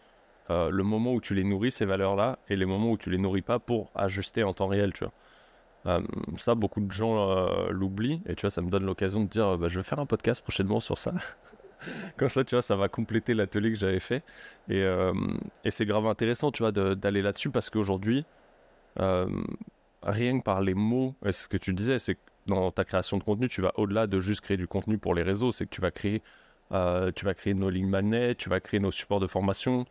euh, 0.49 0.69
le 0.71 0.83
moment 0.83 1.13
où 1.13 1.21
tu 1.21 1.35
les 1.35 1.43
nourris, 1.43 1.71
ces 1.71 1.85
valeurs-là, 1.85 2.39
et 2.49 2.55
les 2.55 2.65
moments 2.65 2.91
où 2.91 2.97
tu 2.97 3.09
les 3.11 3.17
nourris 3.17 3.43
pas 3.43 3.59
pour 3.59 3.91
ajuster 3.93 4.43
en 4.43 4.53
temps 4.53 4.67
réel, 4.67 4.93
tu 4.93 5.03
vois. 5.03 5.13
Euh, 5.85 6.01
ça, 6.37 6.55
beaucoup 6.55 6.81
de 6.81 6.91
gens 6.91 7.29
euh, 7.29 7.69
l'oublient. 7.69 8.21
Et 8.25 8.35
tu 8.35 8.41
vois, 8.41 8.49
ça 8.49 8.61
me 8.61 8.69
donne 8.69 8.85
l'occasion 8.85 9.21
de 9.21 9.27
dire 9.27 9.57
bah, 9.57 9.67
je 9.67 9.79
vais 9.79 9.83
faire 9.83 9.99
un 9.99 10.05
podcast 10.05 10.41
prochainement 10.41 10.79
sur 10.79 10.97
ça. 10.97 11.13
Comme 12.17 12.29
ça, 12.29 12.43
tu 12.43 12.55
vois, 12.55 12.61
ça 12.61 12.75
va 12.75 12.89
compléter 12.89 13.33
l'atelier 13.33 13.69
que 13.69 13.77
j'avais 13.77 13.99
fait. 13.99 14.23
Et, 14.69 14.81
euh, 14.81 15.13
et 15.63 15.71
c'est 15.71 15.85
grave 15.85 16.07
intéressant, 16.07 16.51
tu 16.51 16.63
vois, 16.63 16.71
d'aller 16.71 17.21
là-dessus 17.21 17.49
parce 17.49 17.69
qu'aujourd'hui, 17.69 18.25
rien 20.03 20.39
que 20.39 20.43
par 20.43 20.61
les 20.61 20.73
mots, 20.73 21.15
et 21.25 21.31
ce 21.31 21.47
que 21.47 21.57
tu 21.57 21.73
disais, 21.73 21.99
c'est 21.99 22.15
que 22.15 22.19
dans 22.47 22.71
ta 22.71 22.83
création 22.83 23.17
de 23.17 23.23
contenu, 23.23 23.47
tu 23.47 23.61
vas 23.61 23.71
au-delà 23.75 24.07
de 24.07 24.19
juste 24.19 24.41
créer 24.41 24.57
du 24.57 24.67
contenu 24.67 24.97
pour 24.97 25.13
les 25.13 25.23
réseaux. 25.23 25.51
C'est 25.51 25.65
que 25.65 25.69
tu 25.69 25.81
vas 25.81 25.91
créer, 25.91 26.21
tu 26.71 27.25
vas 27.25 27.33
créer 27.33 27.53
nos 27.53 27.69
lignes 27.69 27.89
magnet, 27.89 28.35
tu 28.35 28.49
vas 28.49 28.59
créer 28.59 28.79
nos 28.79 28.91
supports 28.91 29.19
de 29.19 29.27
formation, 29.27 29.85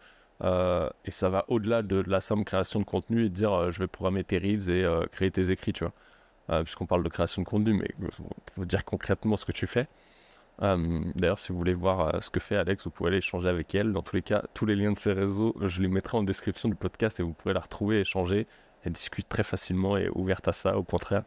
euh, 0.45 0.89
et 1.05 1.11
ça 1.11 1.29
va 1.29 1.45
au-delà 1.49 1.83
de, 1.83 2.03
la 2.07 2.21
simple 2.21 2.45
création 2.45 2.79
de 2.79 2.85
contenu 2.85 3.25
et 3.25 3.29
de 3.29 3.35
dire 3.35 3.53
euh, 3.53 3.71
je 3.73 3.81
vais 3.81 3.89
programmer 3.89 4.23
tes 4.23 4.39
reels 4.39 4.71
et 4.71 4.85
euh, 4.85 5.07
créer 5.11 5.31
tes 5.31 5.51
écrits, 5.51 5.73
tu 5.73 5.85
vois. 5.85 5.93
Puisqu'on 6.63 6.87
parle 6.87 7.03
de 7.03 7.11
création 7.11 7.43
de 7.43 7.47
contenu, 7.47 7.75
mais 7.75 7.91
il 8.01 8.09
faut 8.55 8.65
dire 8.65 8.83
concrètement 8.83 9.37
ce 9.37 9.45
que 9.45 9.53
tu 9.53 9.67
fais. 9.67 9.87
D'ailleurs, 10.61 11.39
si 11.39 11.53
vous 11.53 11.59
voulez 11.59 11.75
voir 11.75 12.23
ce 12.23 12.31
que 12.31 12.41
fait 12.41 12.57
Alex, 12.57 12.85
vous 12.85 12.91
pouvez 12.91 13.09
aller 13.09 13.19
échanger 13.19 13.51
avec 13.51 13.75
elle. 13.75 13.93
Dans 13.93 14.01
tous 14.01 14.17
les 14.17 14.23
cas, 14.23 14.43
tous 14.55 14.65
les 14.65 14.75
liens 14.75 14.93
de 14.93 14.97
ses 14.97 15.13
réseaux, 15.13 15.55
je 15.61 15.83
les 15.83 15.89
mettrai 15.89 16.17
en 16.17 16.23
description 16.23 16.71
du 16.71 16.75
podcast 16.75 17.21
et 17.21 17.23
vous 17.23 17.35
pourrez 17.35 17.53
la 17.53 17.61
retrouver, 17.61 18.01
échanger. 18.01 18.47
Elle 18.83 18.93
discute 18.93 19.29
très 19.29 19.43
facilement 19.43 19.99
et 19.99 20.09
ouverte 20.09 20.49
à 20.49 20.53
ça, 20.53 20.79
au 20.79 20.83
contraire. 20.83 21.25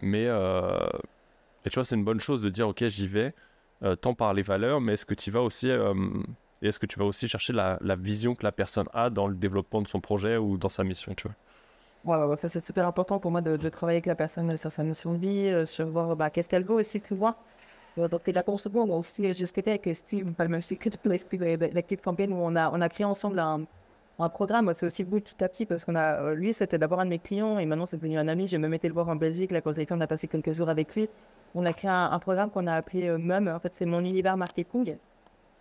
mais, 0.00 0.24
et 0.24 1.70
tu 1.70 1.74
vois, 1.74 1.84
c'est 1.84 1.94
une 1.94 2.04
bonne 2.04 2.18
chose 2.18 2.42
de 2.42 2.48
dire 2.48 2.66
ok, 2.66 2.84
j'y 2.88 3.06
vais, 3.06 3.32
tant 4.00 4.14
par 4.14 4.34
les 4.34 4.42
valeurs, 4.42 4.80
mais 4.80 4.94
est-ce 4.94 5.06
que 5.06 5.14
tu 5.14 5.30
vas 5.30 5.40
aussi 5.40 5.70
et 6.62 6.68
est-ce 6.68 6.78
que 6.78 6.86
tu 6.86 6.98
vas 6.98 7.04
aussi 7.04 7.26
chercher 7.26 7.52
la, 7.52 7.78
vision 7.96 8.34
que 8.34 8.44
la 8.44 8.52
personne 8.52 8.86
a 8.94 9.10
dans 9.10 9.26
le 9.26 9.34
développement 9.34 9.82
de 9.82 9.88
son 9.88 10.00
projet 10.00 10.36
ou 10.36 10.56
dans 10.56 10.68
sa 10.68 10.84
mission, 10.84 11.12
tu 11.14 11.28
vois? 12.04 12.26
Ouais, 12.28 12.36
c'est 12.36 12.64
super 12.64 12.86
important 12.86 13.18
pour 13.18 13.30
moi 13.30 13.40
de, 13.40 13.68
travailler 13.68 13.96
avec 13.96 14.06
la 14.06 14.14
personne 14.14 14.56
sur 14.56 14.70
sa 14.70 14.82
mission 14.82 15.12
de 15.14 15.18
vie, 15.18 15.48
euh, 15.48 15.66
sur 15.66 15.86
voir 15.86 16.16
bah, 16.16 16.30
qu'est-ce 16.30 16.48
qu'elle 16.48 16.64
veut 16.64 16.74
aussi, 16.74 17.00
tu 17.00 17.14
vois. 17.14 17.36
Euh, 17.98 18.08
donc, 18.08 18.26
la 18.26 18.42
seconde, 18.56 18.90
on 18.90 18.98
aussi 18.98 19.30
discuté 19.32 19.70
avec 19.70 19.88
Steve, 19.94 20.32
pas 20.32 20.44
le 20.44 20.58
que 20.58 21.74
l'équipe 21.74 22.02
campagne 22.02 22.32
où 22.32 22.36
on 22.36 22.56
a, 22.56 22.70
on 22.70 22.80
a 22.80 22.88
créé 22.88 23.04
ensemble 23.04 23.38
un, 23.38 23.62
un 24.18 24.28
programme. 24.28 24.72
C'est 24.74 24.86
aussi 24.86 25.04
petit 25.04 25.42
à 25.42 25.48
petit 25.48 25.66
parce 25.66 25.84
qu'on 25.84 25.94
a, 25.94 26.22
euh, 26.22 26.34
lui, 26.34 26.52
c'était 26.52 26.78
d'abord 26.78 27.00
un 27.00 27.04
de 27.04 27.10
mes 27.10 27.18
clients 27.18 27.58
et 27.58 27.66
maintenant 27.66 27.86
c'est 27.86 27.96
devenu 27.96 28.18
un 28.18 28.28
ami. 28.28 28.48
J'ai 28.48 28.58
même 28.58 28.74
été 28.74 28.88
le 28.88 28.94
voir 28.94 29.08
en 29.08 29.16
Belgique. 29.16 29.50
Là, 29.52 29.60
quand 29.60 29.72
on 29.90 30.00
a 30.00 30.06
passé 30.06 30.28
quelques 30.28 30.52
jours 30.52 30.68
avec 30.68 30.94
lui, 30.94 31.08
on 31.54 31.64
a 31.64 31.72
créé 31.72 31.90
un, 31.90 32.18
programme 32.18 32.50
qu'on 32.50 32.66
a 32.66 32.74
appelé 32.74 33.08
euh, 33.08 33.18
MUM. 33.18 33.48
En 33.48 33.58
fait, 33.58 33.74
c'est 33.74 33.86
mon 33.86 34.00
univers 34.00 34.36
marketing. 34.36 34.96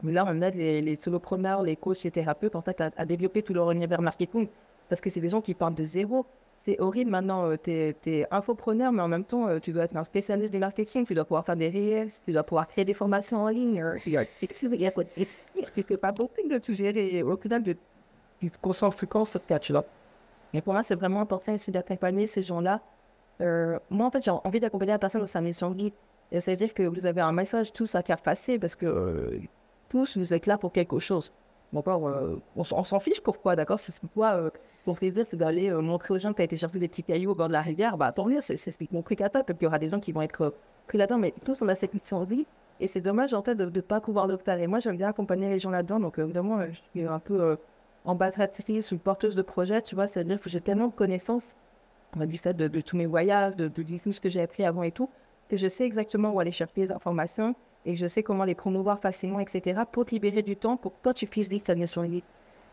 Là, 0.03 0.25
on 0.27 0.41
aide 0.41 0.55
les, 0.55 0.81
les 0.81 0.95
solopreneurs, 0.95 1.61
les 1.61 1.75
coachs, 1.75 2.03
les 2.03 2.11
thérapeutes, 2.11 2.55
en 2.55 2.61
fait, 2.61 2.81
à, 2.81 3.05
développer 3.05 3.43
tout 3.43 3.53
leur 3.53 3.69
univers 3.71 4.01
marketing. 4.01 4.47
Parce 4.89 4.99
que 4.99 5.09
c'est 5.09 5.19
des 5.19 5.29
gens 5.29 5.41
qui 5.41 5.53
partent 5.53 5.75
de 5.75 5.83
zéro. 5.83 6.25
C'est 6.57 6.79
horrible 6.79 7.11
maintenant, 7.11 7.55
tu 7.57 7.71
es, 7.71 8.27
infopreneur, 8.29 8.91
mais 8.91 9.01
en 9.01 9.07
même 9.07 9.23
temps, 9.23 9.59
tu 9.59 9.71
dois 9.71 9.85
être 9.85 9.95
un 9.95 10.03
spécialiste 10.03 10.53
du 10.53 10.59
marketing, 10.59 11.05
tu 11.05 11.15
dois 11.15 11.25
pouvoir 11.25 11.43
faire 11.43 11.55
des 11.55 11.69
reels, 11.69 12.11
tu 12.23 12.31
dois 12.31 12.43
pouvoir 12.43 12.67
créer 12.67 12.85
des 12.85 12.93
formations 12.93 13.37
en 13.43 13.47
ligne. 13.47 13.83
Il 14.05 14.11
n'y 14.11 14.85
a 14.85 14.91
pas 15.99 16.11
beaucoup 16.11 16.47
de 16.47 16.57
tout 16.59 16.73
gérer. 16.73 17.23
Au 17.23 17.35
final, 17.37 17.63
de, 17.63 17.75
qu'on 18.61 18.73
s'en 18.73 18.91
sur 18.91 19.41
tu 19.59 19.71
vois. 19.71 19.85
Mais 20.53 20.61
pour 20.61 20.73
moi, 20.73 20.83
c'est 20.83 20.95
vraiment 20.95 21.21
important 21.21 21.55
d'accompagner 21.69 22.27
ces 22.27 22.41
gens-là. 22.41 22.81
Euh, 23.41 23.79
moi, 23.89 24.07
en 24.07 24.11
fait, 24.11 24.23
j'ai 24.23 24.31
envie 24.31 24.59
d'accompagner 24.59 24.91
la 24.91 24.99
personne 24.99 25.21
dans 25.21 25.27
sa 25.27 25.41
mission 25.41 25.71
vie. 25.71 25.93
Et 26.31 26.39
ça 26.39 26.51
veut 26.51 26.57
dire 26.57 26.73
que 26.73 26.83
vous 26.83 27.05
avez 27.05 27.21
un 27.21 27.31
message 27.31 27.73
tous 27.73 27.95
à 27.95 28.01
faire 28.03 28.21
passer 28.21 28.57
parce 28.57 28.75
que 28.75 28.85
euh, 28.85 29.39
tous 29.89 30.17
vous 30.17 30.33
êtes 30.33 30.45
là 30.45 30.57
pour 30.57 30.71
quelque 30.71 30.99
chose. 30.99 31.33
D'accord 31.73 32.07
euh, 32.07 32.41
On, 32.55 32.63
s'en 32.63 32.99
fiche 32.99 33.21
pourquoi, 33.21 33.55
d'accord? 33.55 33.79
C'est 33.79 33.97
pourquoi, 33.99 34.51
pour 34.85 34.97
plaisir, 34.97 35.25
c'est 35.29 35.37
d'aller 35.37 35.71
montrer 35.71 36.13
aux 36.13 36.19
gens 36.19 36.31
que 36.31 36.37
tu 36.37 36.41
as 36.41 36.45
été 36.45 36.55
chercher 36.55 36.79
des 36.79 36.87
petits 36.87 37.03
cailloux 37.03 37.31
au 37.31 37.35
bord 37.35 37.47
de 37.47 37.53
la 37.53 37.61
rivière. 37.61 37.97
Bah, 37.97 38.11
tant 38.11 38.25
mieux, 38.25 38.41
c'est 38.41 38.57
ce 38.57 38.77
qu'ils 38.77 38.87
m'ont 38.91 39.01
pris 39.01 39.15
qu'à 39.15 39.29
Peut-être 39.29 39.53
qu'il 39.53 39.63
y 39.63 39.67
aura 39.67 39.79
des 39.79 39.89
gens 39.89 39.99
qui 39.99 40.11
vont 40.11 40.21
être 40.21 40.53
pris 40.87 40.97
là-dedans, 40.97 41.17
mais 41.17 41.33
tous 41.45 41.61
on 41.61 41.67
a 41.67 41.75
cette 41.75 41.93
mission 41.93 42.23
vie. 42.23 42.45
Et 42.79 42.87
c'est 42.87 43.01
dommage, 43.01 43.33
en 43.33 43.41
fait, 43.41 43.55
de 43.55 43.65
ne 43.65 43.81
pas 43.81 44.01
pouvoir 44.01 44.27
faire. 44.43 44.59
Et 44.59 44.67
moi, 44.67 44.79
j'aime 44.79 44.97
bien 44.97 45.09
accompagner 45.09 45.49
les 45.49 45.59
gens 45.59 45.69
là-dedans. 45.69 45.99
Donc, 45.99 46.17
évidemment, 46.17 46.59
je 46.65 46.79
suis 46.91 47.05
un 47.05 47.19
peu 47.19 47.57
ambassadrice 48.05 48.91
ou 48.91 48.97
porteuse 48.97 49.35
de 49.35 49.41
projet, 49.41 49.81
tu 49.81 49.95
vois, 49.95 50.07
c'est-à-dire 50.07 50.39
que 50.39 50.49
j'ai 50.49 50.61
tellement 50.61 50.87
de 50.87 50.93
connaissances, 50.93 51.55
on 52.15 52.19
va 52.19 52.25
de, 52.25 52.81
tous 52.81 52.97
mes 52.97 53.05
voyages, 53.05 53.55
de, 53.55 53.67
tout 53.67 54.13
ce 54.13 54.21
que 54.21 54.29
j'ai 54.29 54.41
appris 54.41 54.65
avant 54.65 54.83
et 54.83 54.91
tout, 54.91 55.09
que 55.49 55.57
je 55.57 55.67
sais 55.67 55.85
exactement 55.85 56.31
où 56.31 56.39
aller 56.39 56.51
chercher 56.51 56.81
les 56.81 56.91
informations 56.91 57.55
et 57.85 57.95
je 57.95 58.07
sais 58.07 58.23
comment 58.23 58.43
les 58.43 58.55
promouvoir 58.55 58.99
facilement, 58.99 59.39
etc., 59.39 59.81
pour 59.91 60.05
te 60.05 60.11
libérer 60.11 60.41
du 60.41 60.55
temps 60.55 60.77
pour 60.77 60.93
que 60.93 61.01
toi, 61.01 61.13
tu 61.13 61.27
puisses 61.27 61.49
lire 61.49 61.63
ta 61.63 61.75
mission 61.75 62.03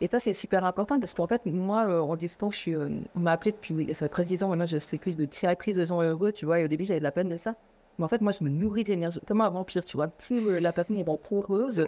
Et 0.00 0.06
ça, 0.08 0.20
c'est 0.20 0.32
super 0.32 0.64
important 0.64 1.00
parce 1.00 1.14
qu'en 1.14 1.26
fait, 1.26 1.46
moi, 1.46 1.86
euh, 1.88 2.00
en 2.00 2.16
distance, 2.16 2.54
je 2.54 2.58
suis, 2.58 2.74
euh, 2.74 2.90
on 3.14 3.20
m'a 3.20 3.32
appelé 3.32 3.52
depuis, 3.52 3.94
ça 3.94 4.08
fait 4.08 4.24
10 4.24 4.42
ans, 4.42 4.48
maintenant, 4.48 4.66
je 4.66 4.78
sais 4.78 4.98
plus 4.98 5.14
de 5.14 5.24
directrice 5.24 5.76
de 5.76 5.84
gens 5.84 6.02
heureux, 6.02 6.32
tu 6.32 6.44
vois, 6.46 6.60
et 6.60 6.64
au 6.64 6.68
début, 6.68 6.84
j'avais 6.84 7.00
de 7.00 7.04
la 7.04 7.12
peine 7.12 7.28
de 7.28 7.36
ça. 7.36 7.54
Mais 7.98 8.04
en 8.04 8.08
fait, 8.08 8.20
moi, 8.20 8.32
je 8.32 8.44
me 8.44 8.50
nourris 8.50 8.84
d'énergie, 8.84 9.20
comme 9.26 9.40
un 9.40 9.48
vampire, 9.50 9.84
tu 9.84 9.96
vois. 9.96 10.08
Plus 10.08 10.46
euh, 10.46 10.60
la 10.60 10.72
personne 10.72 10.98
est 10.98 11.08
heureuse, 11.08 11.86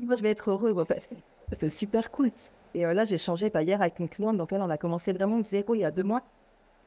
moi, 0.00 0.16
je 0.16 0.22
vais 0.22 0.30
être 0.30 0.50
heureux, 0.50 0.76
en 0.78 0.84
fait. 0.84 1.08
C'est 1.58 1.68
super 1.68 2.10
cool. 2.10 2.30
Et 2.74 2.82
là, 2.84 3.04
j'ai 3.04 3.18
changé 3.18 3.50
bah, 3.50 3.62
hier 3.62 3.82
avec 3.82 3.98
une 3.98 4.08
cliente, 4.08 4.38
donc 4.38 4.52
elle, 4.52 4.62
on 4.62 4.70
a 4.70 4.78
commencé 4.78 5.12
vraiment 5.12 5.42
zéro 5.42 5.74
il 5.74 5.80
y 5.80 5.84
a 5.84 5.90
deux 5.90 6.02
mois. 6.02 6.22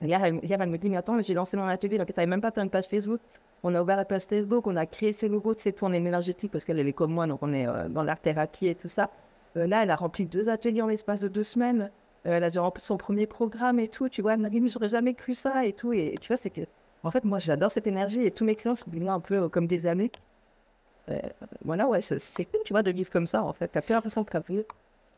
Hier, 0.02 0.24
elle, 0.24 0.40
elle 0.44 0.70
me 0.70 0.78
dit, 0.78 0.90
mais 0.90 0.98
attends, 0.98 1.22
j'ai 1.22 1.34
lancé 1.34 1.56
mon 1.56 1.68
atelier, 1.68 1.98
donc 1.98 2.08
elle 2.10 2.16
savait 2.16 2.28
même 2.28 2.42
pas 2.42 2.52
faire 2.52 2.64
une 2.64 2.70
page 2.70 2.88
Facebook. 2.88 3.22
On 3.64 3.74
a 3.74 3.82
ouvert 3.82 3.98
la 3.98 4.06
page 4.06 4.24
Facebook, 4.24 4.68
on 4.68 4.76
a 4.76 4.86
créé 4.86 5.14
ses 5.14 5.28
logos, 5.28 5.56
c'est 5.58 5.72
tout, 5.72 5.86
on 5.86 5.94
est 5.94 5.98
énergétique 5.98 6.52
parce 6.52 6.66
qu'elle 6.66 6.80
est 6.80 6.94
comme 6.94 7.14
moi, 7.14 7.26
donc 7.28 7.40
on 7.42 7.54
est 7.54 7.68
euh, 7.68 7.88
dans 7.88 8.04
l'art 8.04 8.20
thérapie 8.20 8.68
et 8.68 8.76
tout 8.76 8.90
ça. 8.90 9.10
Euh, 9.58 9.68
là, 9.68 9.84
elle 9.84 9.92
a 9.92 9.96
rempli 9.96 10.26
deux 10.26 10.50
ateliers 10.50 10.82
en 10.82 10.88
l'espace 10.88 11.22
de 11.22 11.28
deux 11.28 11.44
semaines. 11.44 11.90
elle 12.26 12.44
a 12.44 12.50
déjà 12.50 12.62
rempli 12.62 12.84
son 12.84 12.98
premier 12.98 13.26
programme 13.26 13.80
et 13.80 13.88
tout. 13.88 14.10
Tu 14.10 14.22
vois, 14.22 14.34
elle 14.34 14.42
m'a 14.42 14.50
dit, 14.50 14.60
mais 14.60 14.70
j'aurais 14.70 14.90
jamais 14.90 15.14
cru 15.14 15.34
ça 15.34 15.66
et 15.66 15.74
tout. 15.74 15.94
Et, 15.94 16.16
tu 16.20 16.28
vois, 16.28 16.38
c'est 16.38 16.50
que, 16.50 16.62
en 17.04 17.12
fait, 17.12 17.24
moi, 17.24 17.40
j'adore 17.40 17.72
cette 17.72 17.88
énergie 17.88 18.22
et 18.22 18.32
tous 18.32 18.46
mes 18.46 18.56
clients 18.56 18.76
sont 18.76 18.86
un 19.08 19.20
peu 19.20 19.50
comme 19.50 19.68
des 19.68 19.88
amis. 19.88 20.12
voilà, 21.64 21.88
ouais, 21.88 22.02
c'est 22.02 22.46
cool, 22.46 22.62
tu 22.66 22.74
vois, 22.74 22.84
de 22.84 22.92
vivre 22.92 23.10
comme 23.10 23.28
ça, 23.28 23.44
en 23.44 23.54
fait. 23.54 23.70
T'as 23.70 23.82
plus 23.82 23.94
l'impression 23.94 24.24
que 24.24 24.38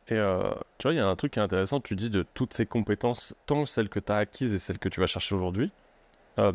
et 0.09 0.13
euh, 0.13 0.51
tu 0.77 0.83
vois, 0.83 0.93
il 0.93 0.97
y 0.97 0.99
a 0.99 1.07
un 1.07 1.15
truc 1.15 1.33
qui 1.33 1.39
est 1.39 1.41
intéressant, 1.41 1.81
tu 1.81 1.95
dis 1.95 2.09
de 2.09 2.25
toutes 2.33 2.53
ces 2.53 2.65
compétences, 2.65 3.35
tant 3.45 3.65
celles 3.65 3.89
que 3.89 3.99
tu 3.99 4.11
as 4.11 4.17
acquises 4.17 4.53
et 4.53 4.59
celles 4.59 4.79
que 4.79 4.87
tu 4.87 5.01
vas 5.01 5.07
chercher 5.07 5.35
aujourd'hui. 5.35 5.71
Euh, 6.39 6.53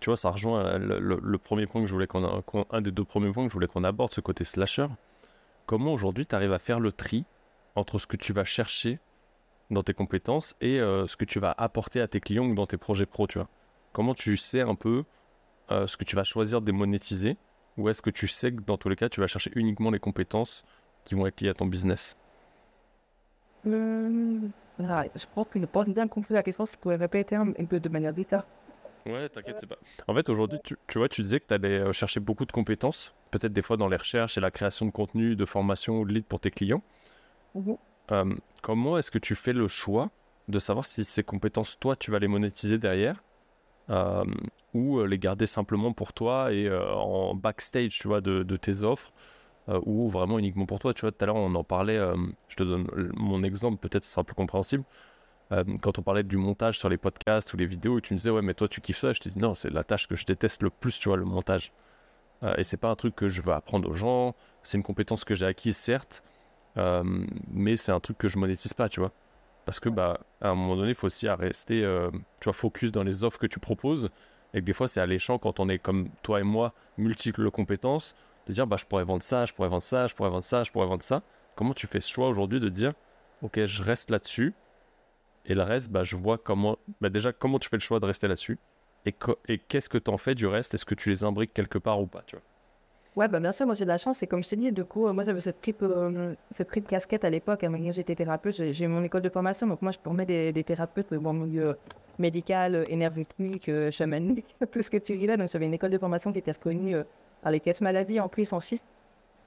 tu 0.00 0.06
vois, 0.06 0.16
ça 0.16 0.30
rejoint 0.30 0.78
le, 0.78 1.38
premier 1.38 1.66
point 1.66 1.80
que 1.80 1.86
je 1.86 1.92
voulais 1.92 2.06
qu'on 2.06 2.42
un 2.70 2.80
des 2.80 2.90
deux 2.90 3.04
premiers 3.04 3.32
points 3.32 3.44
que 3.44 3.48
je 3.48 3.54
voulais 3.54 3.68
qu'on 3.68 3.84
aborde, 3.84 4.12
ce 4.12 4.20
côté 4.20 4.44
slasher. 4.44 4.88
Comment 5.64 5.92
aujourd'hui 5.92 6.26
tu 6.26 6.34
arrives 6.34 6.52
à 6.52 6.58
faire 6.58 6.80
le 6.80 6.92
tri 6.92 7.24
entre 7.76 7.98
ce 7.98 8.06
que 8.06 8.16
tu 8.16 8.32
vas 8.32 8.44
chercher 8.44 8.98
dans 9.70 9.82
tes 9.82 9.94
compétences 9.94 10.54
et 10.60 10.80
euh, 10.80 11.06
ce 11.06 11.16
que 11.16 11.24
tu 11.24 11.38
vas 11.40 11.54
apporter 11.56 12.00
à 12.00 12.08
tes 12.08 12.20
clients 12.20 12.48
dans 12.48 12.66
tes 12.66 12.76
projets 12.76 13.06
pro, 13.06 13.26
tu 13.26 13.38
vois? 13.38 13.48
Comment 13.92 14.14
tu 14.14 14.36
sais 14.36 14.60
un 14.60 14.74
peu 14.74 15.04
ce 15.70 15.96
que 15.96 16.04
tu 16.04 16.16
vas 16.16 16.24
choisir 16.24 16.60
de 16.60 16.70
monétiser 16.70 17.38
ou 17.78 17.88
est-ce 17.88 18.02
que 18.02 18.10
tu 18.10 18.28
sais 18.28 18.52
que 18.52 18.60
dans 18.60 18.76
tous 18.76 18.90
les 18.90 18.96
cas 18.96 19.08
tu 19.08 19.20
vas 19.20 19.26
chercher 19.26 19.50
uniquement 19.54 19.90
les 19.90 20.00
compétences 20.00 20.64
qui 21.04 21.14
vont 21.14 21.26
être 21.26 21.40
liées 21.40 21.48
à 21.48 21.54
ton 21.54 21.64
business? 21.64 22.18
Euh, 23.66 24.38
je 24.78 25.24
pense 25.34 25.48
que 25.48 25.58
ne 25.58 25.66
pas 25.66 25.84
bien 25.84 26.08
compris 26.08 26.34
la 26.34 26.42
question, 26.42 26.66
si 26.66 26.72
tu 26.72 26.78
pourrais 26.78 26.96
répéter 26.96 27.36
un, 27.36 27.52
peu 27.52 27.80
de 27.80 27.88
manière 27.88 28.12
différente. 28.12 28.46
Ouais, 29.06 29.28
t'inquiète, 29.28 29.58
c'est 29.58 29.66
pas. 29.66 29.78
En 30.06 30.14
fait, 30.14 30.28
aujourd'hui, 30.28 30.58
tu, 30.62 30.76
tu, 30.86 30.98
vois, 30.98 31.08
tu 31.08 31.22
disais 31.22 31.40
que 31.40 31.46
tu 31.46 31.54
allais 31.54 31.80
euh, 31.80 31.92
chercher 31.92 32.20
beaucoup 32.20 32.46
de 32.46 32.52
compétences, 32.52 33.14
peut-être 33.30 33.52
des 33.52 33.62
fois 33.62 33.76
dans 33.76 33.88
les 33.88 33.96
recherches 33.96 34.38
et 34.38 34.40
la 34.40 34.50
création 34.50 34.86
de 34.86 34.90
contenu, 34.90 35.34
de 35.34 35.44
formation 35.44 36.00
ou 36.00 36.04
de 36.04 36.12
lead 36.12 36.24
pour 36.24 36.40
tes 36.40 36.50
clients. 36.50 36.82
Mhm. 37.54 37.76
Euh, 38.12 38.34
comment 38.62 38.98
est-ce 38.98 39.10
que 39.10 39.18
tu 39.18 39.34
fais 39.34 39.52
le 39.52 39.68
choix 39.68 40.10
de 40.48 40.58
savoir 40.58 40.86
si 40.86 41.04
ces 41.04 41.22
compétences, 41.22 41.78
toi, 41.78 41.96
tu 41.96 42.10
vas 42.10 42.18
les 42.18 42.28
monétiser 42.28 42.78
derrière 42.78 43.22
ou 44.72 45.04
les 45.04 45.18
garder 45.18 45.46
simplement 45.46 45.92
pour 45.92 46.14
toi 46.14 46.50
et 46.50 46.72
en 46.72 47.34
backstage, 47.34 47.98
tu 47.98 48.08
vois, 48.08 48.22
de, 48.22 48.42
de 48.42 48.56
tes 48.56 48.84
offres 48.84 49.12
euh, 49.68 49.80
ou 49.86 50.08
vraiment 50.08 50.38
uniquement 50.38 50.66
pour 50.66 50.80
toi. 50.80 50.92
Tu 50.92 51.02
vois, 51.02 51.12
tout 51.12 51.22
à 51.22 51.26
l'heure, 51.26 51.36
on 51.36 51.54
en 51.54 51.62
parlait, 51.62 51.96
euh, 51.96 52.16
je 52.48 52.56
te 52.56 52.64
donne 52.64 52.86
mon 53.14 53.44
exemple, 53.44 53.76
peut-être 53.78 54.04
ce 54.04 54.10
sera 54.10 54.24
plus 54.24 54.34
compréhensible. 54.34 54.82
Euh, 55.52 55.62
quand 55.82 55.98
on 55.98 56.02
parlait 56.02 56.24
du 56.24 56.36
montage 56.36 56.78
sur 56.78 56.88
les 56.88 56.96
podcasts 56.96 57.52
ou 57.54 57.56
les 57.56 57.66
vidéos, 57.66 58.00
tu 58.00 58.14
me 58.14 58.18
disais, 58.18 58.30
ouais, 58.30 58.42
mais 58.42 58.54
toi, 58.54 58.66
tu 58.66 58.80
kiffes 58.80 58.98
ça. 58.98 59.12
Je 59.12 59.20
te 59.20 59.28
dis, 59.28 59.38
non, 59.38 59.54
c'est 59.54 59.70
la 59.70 59.84
tâche 59.84 60.08
que 60.08 60.16
je 60.16 60.24
déteste 60.26 60.62
le 60.62 60.70
plus, 60.70 60.98
tu 60.98 61.08
vois, 61.08 61.16
le 61.16 61.24
montage. 61.24 61.72
et 62.58 62.64
c'est 62.64 62.76
pas 62.76 62.90
un 62.90 62.96
truc 62.96 63.14
que 63.14 63.28
je 63.28 63.40
veux 63.42 63.52
apprendre 63.52 63.88
aux 63.88 63.92
gens. 63.92 64.34
C'est 64.64 64.76
une 64.78 64.82
compétence 64.82 65.24
que 65.24 65.34
j'ai 65.34 65.46
acquise, 65.46 65.76
certes, 65.76 66.24
mais 67.52 67.76
c'est 67.76 67.92
un 67.92 68.00
truc 68.00 68.18
que 68.18 68.28
je 68.28 68.38
monétise 68.38 68.74
pas, 68.74 68.88
tu 68.88 69.00
vois. 69.00 69.12
Parce 69.64 69.78
que, 69.78 69.88
bah, 69.88 70.20
à 70.40 70.48
un 70.48 70.54
moment 70.56 70.76
donné, 70.76 70.90
il 70.90 70.94
faut 70.96 71.06
aussi 71.06 71.28
rester, 71.28 71.82
tu 72.40 72.44
vois, 72.44 72.52
focus 72.52 72.90
dans 72.90 73.04
les 73.04 73.22
offres 73.22 73.38
que 73.38 73.46
tu 73.46 73.60
proposes. 73.60 74.10
Et 74.54 74.60
que 74.60 74.64
des 74.64 74.72
fois, 74.72 74.88
c'est 74.88 75.00
alléchant 75.00 75.38
quand 75.38 75.60
on 75.60 75.68
est 75.68 75.78
comme 75.78 76.08
toi 76.22 76.40
et 76.40 76.42
moi, 76.42 76.74
multiples 76.98 77.50
compétences 77.50 78.16
de 78.46 78.52
dire 78.52 78.66
bah, 78.66 78.76
je 78.78 78.84
pourrais 78.86 79.04
vendre 79.04 79.22
ça, 79.22 79.44
je 79.44 79.52
pourrais 79.52 79.68
vendre 79.68 79.82
ça, 79.82 80.06
je 80.06 80.14
pourrais 80.14 80.30
vendre 80.30 80.44
ça, 80.44 80.64
je 80.64 80.70
pourrais 80.72 80.86
vendre 80.86 81.02
ça. 81.02 81.22
Comment 81.54 81.74
tu 81.74 81.86
fais 81.86 82.00
ce 82.00 82.10
choix 82.10 82.28
aujourd'hui 82.28 82.60
de 82.60 82.68
dire 82.68 82.92
ok, 83.42 83.64
je 83.64 83.82
reste 83.82 84.10
là-dessus 84.10 84.54
et 85.46 85.54
le 85.54 85.62
reste, 85.62 85.90
bah, 85.90 86.04
je 86.04 86.16
vois 86.16 86.38
comment. 86.38 86.78
Bah, 87.00 87.08
déjà, 87.08 87.32
comment 87.32 87.58
tu 87.58 87.68
fais 87.68 87.76
le 87.76 87.80
choix 87.82 88.00
de 88.00 88.06
rester 88.06 88.28
là-dessus 88.28 88.58
et, 89.06 89.14
et 89.48 89.58
qu'est-ce 89.58 89.88
que 89.88 89.98
tu 89.98 90.10
en 90.10 90.16
fais 90.16 90.34
du 90.34 90.46
reste? 90.46 90.74
Est-ce 90.74 90.84
que 90.84 90.94
tu 90.94 91.10
les 91.10 91.24
imbriques 91.24 91.52
quelque 91.52 91.78
part 91.78 92.00
ou 92.00 92.06
pas 92.06 92.22
tu 92.26 92.36
vois? 92.36 92.44
Ouais, 93.14 93.28
bah 93.28 93.40
bien 93.40 93.52
sûr, 93.52 93.66
moi 93.66 93.74
j'ai 93.74 93.84
de 93.84 93.90
la 93.90 93.98
chance. 93.98 94.22
Et 94.22 94.26
comme 94.26 94.42
je 94.42 94.48
t'ai 94.48 94.56
dit, 94.56 94.72
du 94.72 94.84
coup, 94.84 95.06
euh, 95.06 95.12
moi 95.12 95.24
j'avais 95.24 95.40
cette 95.40 95.60
triple, 95.60 95.84
euh, 95.84 96.34
cette 96.50 96.68
triple 96.68 96.88
casquette 96.88 97.24
à 97.24 97.30
l'époque. 97.30 97.66
J'étais 97.90 98.14
thérapeute, 98.14 98.72
j'ai 98.72 98.86
mon 98.86 99.02
école 99.02 99.20
de 99.20 99.28
formation. 99.28 99.66
Donc 99.66 99.82
moi 99.82 99.92
je 99.92 99.98
formais 100.02 100.24
des, 100.24 100.64
thérapeutes 100.64 101.12
dans 101.12 101.32
milieu 101.34 101.76
médical, 102.18 102.84
énergétique, 102.88 103.68
euh, 103.68 103.90
chamanique, 103.90 104.56
tout 104.72 104.80
ce 104.80 104.90
que 104.90 104.96
tu 104.96 105.16
dis 105.18 105.26
là. 105.26 105.36
Donc 105.36 105.50
j'avais 105.50 105.66
une 105.66 105.74
école 105.74 105.90
de 105.90 105.98
formation 105.98 106.32
qui 106.32 106.38
était 106.38 106.52
reconnue 106.52 106.96
les 107.50 107.60
caisses 107.60 107.80
maladie 107.80 108.20
en 108.20 108.28
plus 108.28 108.52
en 108.52 108.60
Suisse. 108.60 108.86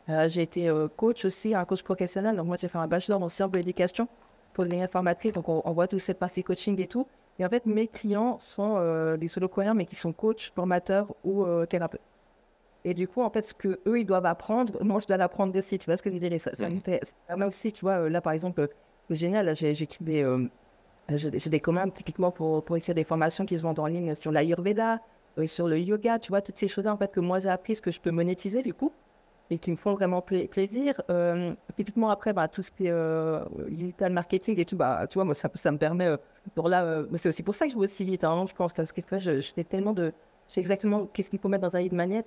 Euh, 0.10 0.30
j'ai 0.30 0.44
été 0.44 0.70
euh, 0.70 0.88
coach 0.88 1.26
aussi, 1.26 1.56
un 1.56 1.66
coach 1.66 1.84
professionnel. 1.84 2.36
Donc 2.36 2.48
moi, 2.48 2.58
j'ai 2.60 2.68
fait 2.68 2.78
un 2.78 2.88
bachelor 2.88 3.22
en 3.22 3.28
sciences 3.28 3.52
de 3.52 3.58
l'éducation 3.58 4.08
pour 4.54 4.66
les 4.66 4.86
formatrices. 4.88 5.34
Donc 5.34 5.50
on, 5.50 5.72
voit 5.72 5.88
toute 5.88 6.00
cette 6.00 6.20
partie 6.20 6.44
coaching 6.44 6.80
et 6.80 6.88
tout. 6.88 7.08
Et 7.40 7.46
en 7.46 7.50
fait, 7.50 7.66
mes 7.66 7.88
clients 7.88 8.38
sont 8.40 8.76
euh, 8.78 9.18
des 9.18 9.28
solo-coréens, 9.28 9.74
mais 9.74 9.86
qui 9.86 9.96
sont 9.96 10.14
coachs, 10.14 10.52
formateurs 10.56 11.14
ou 11.24 11.46
thérapeutes. 11.66 12.02
Et 12.88 12.94
du 12.94 13.08
coup, 13.08 13.24
en 13.24 13.32
fait, 13.32 13.42
ce 13.42 13.54
que 13.54 13.80
eux 13.88 14.00
ils 14.00 14.06
doivent 14.06 14.28
apprendre, 14.28 14.78
moi, 14.84 15.00
je 15.00 15.08
dois 15.08 15.18
l'apprendre 15.18 15.58
aussi. 15.58 15.78
Tu 15.80 15.86
vois 15.86 15.98
ce 15.98 16.04
que 16.04 16.10
je 16.10 16.16
veux 16.16 16.30
dire? 16.30 16.40
Ça, 16.40 16.54
ça 16.56 16.70
me 16.70 16.80
fait, 16.80 17.02
aussi, 17.46 17.74
tu 17.74 17.82
vois, 17.82 18.10
là, 18.10 18.22
par 18.22 18.34
exemple, 18.34 18.70
c'est 19.10 19.16
génial, 19.16 19.56
j'ai 19.56 19.74
des, 20.02 20.50
des 21.50 21.60
commandes 21.60 21.94
typiquement 21.94 22.32
pour, 22.32 22.64
pour 22.64 22.78
écrire 22.78 22.96
des 22.96 23.04
formations 23.04 23.46
qui 23.46 23.58
se 23.58 23.64
vendent 23.64 23.80
en 23.80 23.88
ligne 23.88 24.16
sur 24.16 24.32
l'Ayurveda, 24.32 25.00
sur 25.46 25.68
le 25.68 25.80
yoga, 25.80 26.20
tu 26.20 26.30
vois, 26.30 26.42
toutes 26.42 26.58
ces 26.58 26.68
choses-là 26.68 26.94
en 26.94 26.98
fait 26.98 27.12
que 27.12 27.20
moi 27.20 27.40
j'ai 27.40 27.50
appris, 27.50 27.76
ce 27.76 27.82
que 27.82 27.92
je 27.92 28.00
peux 28.00 28.12
monétiser 28.12 28.62
du 28.62 28.74
coup, 28.74 28.92
et 29.50 29.58
qui 29.58 29.72
me 29.72 29.76
font 29.76 29.94
vraiment 29.94 30.22
plaisir. 30.22 31.02
Euh, 31.10 31.54
typiquement 31.76 32.10
après, 32.10 32.34
bah, 32.34 32.48
tout 32.48 32.62
ce 32.62 32.72
qui 32.72 32.88
est 32.88 32.92
euh, 32.92 33.44
digital 33.70 34.12
marketing 34.12 34.60
et 34.60 34.66
tout, 34.66 34.76
bah, 34.76 35.06
tu 35.08 35.16
vois, 35.16 35.24
moi 35.24 35.36
ça, 35.36 35.50
ça 35.54 35.72
me 35.72 35.78
permet, 35.78 36.08
euh, 36.08 36.18
là, 36.66 36.84
euh, 36.84 37.06
c'est 37.16 37.30
aussi 37.30 37.44
pour 37.44 37.54
ça 37.54 37.66
que 37.66 37.72
je 37.72 37.78
vais 37.78 37.84
aussi 37.84 38.04
vite, 38.04 38.22
je 38.22 38.54
pense, 38.54 38.74
parce 38.74 38.92
que 38.92 39.02
je, 39.20 39.42
je 39.42 39.54
fais 39.54 39.64
tellement 39.64 39.94
de, 39.94 40.14
je 40.48 40.54
sais 40.54 40.62
exactement 40.62 41.06
qu'est-ce 41.08 41.30
qu'il 41.30 41.40
faut 41.40 41.50
mettre 41.50 41.64
dans 41.64 41.76
un 41.76 41.80
lead 41.80 41.94
magnet, 41.94 42.26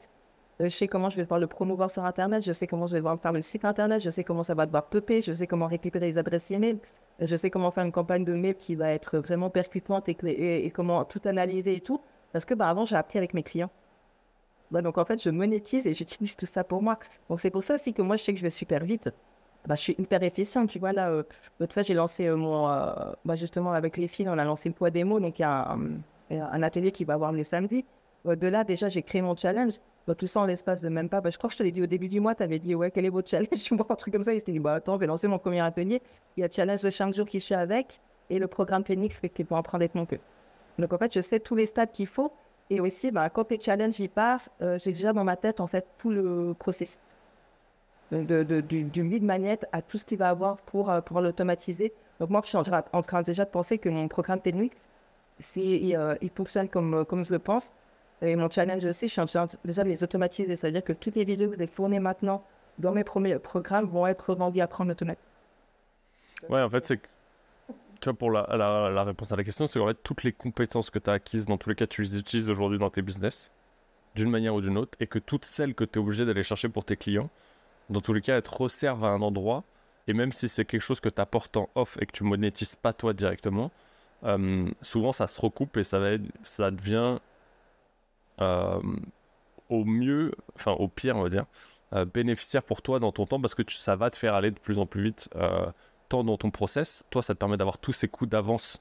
je 0.61 0.69
sais 0.69 0.89
comment 0.89 1.09
je 1.09 1.17
vais 1.17 1.23
devoir 1.23 1.39
le 1.39 1.47
promouvoir 1.47 1.89
sur 1.91 2.05
Internet, 2.05 2.45
je 2.45 2.53
sais 2.53 2.67
comment 2.67 2.87
je 2.87 2.93
vais 2.93 2.99
devoir 2.99 3.21
faire 3.21 3.33
le 3.33 3.43
site 3.43 3.65
Internet, 3.65 4.01
je 4.01 4.11
sais 4.11 4.25
comment 4.25 4.43
ça 4.43 4.55
va 4.55 4.67
devoir 4.67 4.87
peuper, 4.87 5.23
je 5.23 5.33
sais 5.33 5.47
comment 5.47 5.67
récupérer 5.67 6.07
les 6.07 6.19
adresses 6.19 6.51
email, 6.51 6.79
je 7.21 7.37
sais 7.37 7.49
comment 7.49 7.71
faire 7.71 7.85
une 7.85 7.93
campagne 7.93 8.25
de 8.25 8.35
mail 8.35 8.57
qui 8.57 8.75
va 8.75 8.91
être 8.91 9.19
vraiment 9.19 9.51
percutante 9.51 10.09
et 10.09 10.71
comment 10.71 11.05
tout 11.05 11.21
analyser 11.25 11.77
et 11.77 11.81
tout. 11.81 12.01
Parce 12.33 12.45
que 12.45 12.55
bah, 12.55 12.69
avant, 12.69 12.85
j'ai 12.85 12.97
appris 12.97 13.19
avec 13.19 13.35
mes 13.35 13.43
clients. 13.43 13.71
Donc 14.71 14.99
en 14.99 15.05
fait, 15.05 15.23
je 15.23 15.31
monétise 15.31 15.87
et 15.87 15.95
j'utilise 15.95 16.37
tout 16.37 16.47
ça 16.47 16.63
pour 16.65 16.83
moi. 16.83 16.99
Donc 17.31 17.41
c'est 17.41 17.51
pour 17.51 17.65
ça 17.65 17.77
aussi 17.77 17.95
que 17.95 18.03
moi, 18.03 18.17
je 18.17 18.25
sais 18.25 18.33
que 18.33 18.39
je 18.39 18.45
vais 18.45 18.51
super 18.51 18.85
vite. 18.85 19.11
Bah, 19.67 19.75
je 19.75 19.81
suis 19.81 19.95
hyper 19.99 20.23
efficiente. 20.23 20.69
Tu 20.69 20.79
vois, 20.79 20.93
là, 20.93 21.11
euh, 21.11 21.23
l'autre 21.59 21.75
fois, 21.75 21.83
j'ai 21.83 21.95
lancé 21.95 22.27
euh, 22.27 22.37
mon. 22.37 22.69
Euh, 22.69 22.93
bah, 23.25 23.35
justement, 23.35 23.73
avec 23.73 23.97
les 23.97 24.09
filles, 24.09 24.29
on 24.29 24.39
a 24.39 24.45
lancé 24.45 24.69
le 24.69 24.75
poids 24.75 24.91
démo. 24.91 25.21
Donc 25.21 25.39
il 25.39 25.43
y 25.43 25.45
a 25.45 25.77
un, 26.31 26.63
atelier 26.63 26.93
qui 26.93 27.05
va 27.05 27.15
avoir 27.15 27.33
le 27.33 27.43
samedi. 27.45 27.85
de 28.25 28.49
là, 28.49 28.65
déjà, 28.65 28.89
j'ai 28.89 29.03
créé 29.03 29.23
mon 29.23 29.37
challenge. 29.37 29.75
Bah, 30.07 30.15
tout 30.15 30.27
ça 30.27 30.41
en 30.41 30.47
l'espace 30.47 30.83
de 30.83 30.89
même 30.89 31.09
pas. 31.09 31.21
Bah, 31.21 31.31
je 31.31 31.39
crois 31.39 31.49
que 31.49 31.55
je 31.55 31.59
te 31.59 31.63
l'ai 31.63 31.73
dit 31.73 31.83
au 31.83 31.87
début 31.87 32.09
du 32.09 32.21
mois, 32.21 32.35
tu 32.35 32.43
avais 32.43 32.59
dit, 32.59 32.75
ouais, 32.75 32.91
quel 32.91 33.05
est 33.05 33.11
votre 33.11 33.29
challenge? 33.29 33.49
Je 33.53 33.75
vois 33.75 33.87
un 33.91 33.95
truc 33.95 34.15
comme 34.15 34.23
ça. 34.23 34.33
Et 34.33 34.41
je 34.41 34.45
t'ai 34.45 34.53
dit, 34.53 34.59
bah, 34.59 34.75
attends, 34.75 34.95
je 34.95 35.01
vais 35.01 35.07
lancer 35.07 35.29
mon 35.29 35.39
premier 35.39 35.61
atelier. 35.61 36.01
Il 36.37 36.41
y 36.41 36.45
a 36.45 36.51
challenge 36.51 36.83
de 36.83 36.91
5 36.91 37.13
jours 37.15 37.27
qui 37.27 37.41
suit 37.41 37.55
avec 37.55 38.01
et 38.31 38.39
le 38.39 38.47
programme 38.47 38.85
Phoenix 38.85 39.21
qui 39.21 39.43
est 39.43 39.53
en 39.53 39.63
train 39.63 39.79
d'être 39.79 39.95
monté. 39.95 40.21
Donc, 40.79 40.93
en 40.93 40.99
fait, 40.99 41.13
je 41.13 41.21
sais 41.21 41.41
tous 41.41 41.55
les 41.55 41.67
stades 41.67 41.93
qu'il 41.93 42.07
faut. 42.07 42.33
Et 42.71 42.81
aussi, 42.81 43.11
bah, 43.11 43.31
quand 43.31 43.51
les 43.51 43.59
challenges 43.59 43.99
y 44.01 44.09
partent, 44.09 44.51
euh, 44.63 44.79
j'ai 44.79 44.93
déjà 44.93 45.13
dans 45.13 45.25
ma 45.25 45.37
tête, 45.37 45.61
en 45.61 45.67
fait, 45.67 45.87
tout 45.99 46.11
le 46.11 46.55
processus. 46.59 46.99
De, 48.11 48.43
du, 48.43 48.85
du 48.85 49.03
lead 49.03 49.23
magnet 49.23 49.59
à 49.71 49.83
tout 49.83 49.99
ce 49.99 50.07
qu'il 50.07 50.17
va 50.17 50.31
avoir 50.31 50.57
pour, 50.59 50.91
euh, 50.91 51.03
pour 51.03 51.21
l'automatiser. 51.21 51.93
Donc, 52.21 52.31
moi, 52.31 52.41
je 52.43 52.49
suis 52.49 52.57
en, 52.57 53.03
train 53.03 53.23
déjà 53.23 53.45
de 53.45 53.51
penser 53.51 53.77
que 53.79 53.91
mon 53.91 54.09
programme 54.09 54.41
Phoenix, 54.43 54.89
il, 55.57 55.95
euh, 55.95 56.15
il 56.23 56.31
fonctionne 56.31 56.69
comme, 56.69 57.05
comme 57.05 57.25
je 57.25 57.33
le 57.33 57.39
pense. 57.39 57.73
Et 58.23 58.35
mon 58.35 58.51
challenge 58.51 58.85
aussi, 58.85 59.09
je 59.09 59.13
suis 59.13 59.21
en 59.21 59.27
train 59.27 59.47
déjà 59.65 59.85
de 59.85 59.89
les 59.89 60.03
automatiser. 60.03 60.57
C'est-à-dire 60.57 60.83
que 60.83 60.93
toutes 60.93 61.17
les 61.17 61.25
vidéos 61.25 61.49
que 61.49 61.55
je 61.55 61.59
vais 61.59 61.67
fournir 61.67 62.01
maintenant 62.01 62.43
dans 62.79 62.93
mes 62.93 63.05
premiers 63.05 63.39
programmes 63.39 63.87
vont 63.87 64.07
être 64.07 64.31
revendues 64.31 64.61
après 64.61 64.85
en 64.85 64.89
automatique. 64.89 65.23
Ouais, 66.49 66.63
en 66.63 66.71
fait, 66.71 66.87
c'est 66.87 67.01
tu 68.01 68.09
vois, 68.09 68.19
pour 68.19 68.31
la, 68.31 69.05
réponse 69.05 69.33
à 69.33 69.37
la 69.37 69.45
question, 69.45 69.67
c'est 69.67 69.79
en 69.81 69.87
fait 69.87 69.99
toutes 70.03 70.23
les 70.23 70.33
compétences 70.33 70.91
que 70.91 70.99
tu 70.99 71.11
as 71.11 71.15
acquises, 71.15 71.47
dans 71.47 71.59
tous 71.59 71.69
les 71.69 71.75
cas, 71.75 71.87
tu 71.87 72.03
les 72.03 72.19
utilises 72.19 72.51
aujourd'hui 72.51 72.79
dans 72.79 72.91
tes 72.91 73.03
business, 73.03 73.51
d'une 74.15 74.31
manière 74.31 74.55
ou 74.55 74.61
d'une 74.61 74.79
autre, 74.79 74.97
et 75.01 75.07
que 75.07 75.19
toutes 75.19 75.45
celles 75.45 75.75
que 75.75 75.85
tu 75.85 75.99
es 75.99 76.03
obligé 76.03 76.25
d'aller 76.25 76.43
chercher 76.43 76.69
pour 76.69 76.85
tes 76.85 76.97
clients, 76.97 77.31
dans 77.91 78.01
tous 78.01 78.13
les 78.13 78.21
cas, 78.21 78.37
elles 78.37 78.43
te 78.43 78.51
resservent 78.51 79.05
à 79.05 79.09
un 79.09 79.23
endroit, 79.23 79.65
et 80.07 80.13
même 80.13 80.33
si 80.33 80.49
c'est 80.49 80.65
quelque 80.65 80.83
chose 80.83 81.01
que 81.01 81.09
tu 81.09 81.21
apportes 81.21 81.57
en 81.57 81.69
off 81.75 81.99
et 82.01 82.07
que 82.07 82.13
tu 82.13 82.25
monétises 82.25 82.77
pas 82.77 82.93
toi 82.93 83.13
directement, 83.13 83.71
euh, 84.25 84.63
souvent 84.83 85.13
ça 85.13 85.27
se 85.27 85.41
recoupe 85.41 85.77
et 85.77 85.85
ça, 85.85 85.99
va 85.99 86.11
être, 86.13 86.25
ça 86.43 86.71
devient 86.71 87.19
euh, 88.41 88.81
au 89.69 89.85
mieux, 89.85 90.33
enfin 90.55 90.73
au 90.73 90.89
pire, 90.89 91.17
on 91.17 91.23
va 91.23 91.29
dire, 91.29 91.47
euh, 91.93 92.05
bénéficiaire 92.05 92.63
pour 92.63 92.83
toi 92.83 93.01
dans 93.01 93.13
ton 93.13 93.27
temps 93.27 93.41
parce 93.41 93.55
que 93.55 93.63
ça 93.71 93.97
va 93.97 94.11
te 94.11 94.17
faire 94.17 94.35
aller 94.35 94.51
de 94.51 94.59
plus 94.59 94.79
en 94.79 94.87
plus 94.87 95.03
vite 95.03 95.31
euh, 96.09 96.17
tant 96.17 96.25
dans 96.25 96.37
ton 96.37 96.51
process. 96.51 97.05
Toi, 97.11 97.23
ça 97.23 97.35
te 97.35 97.39
permet 97.39 97.57
d'avoir 97.57 97.79
tous 97.79 97.93
ces 97.93 98.09
coups 98.09 98.31
d'avance. 98.31 98.81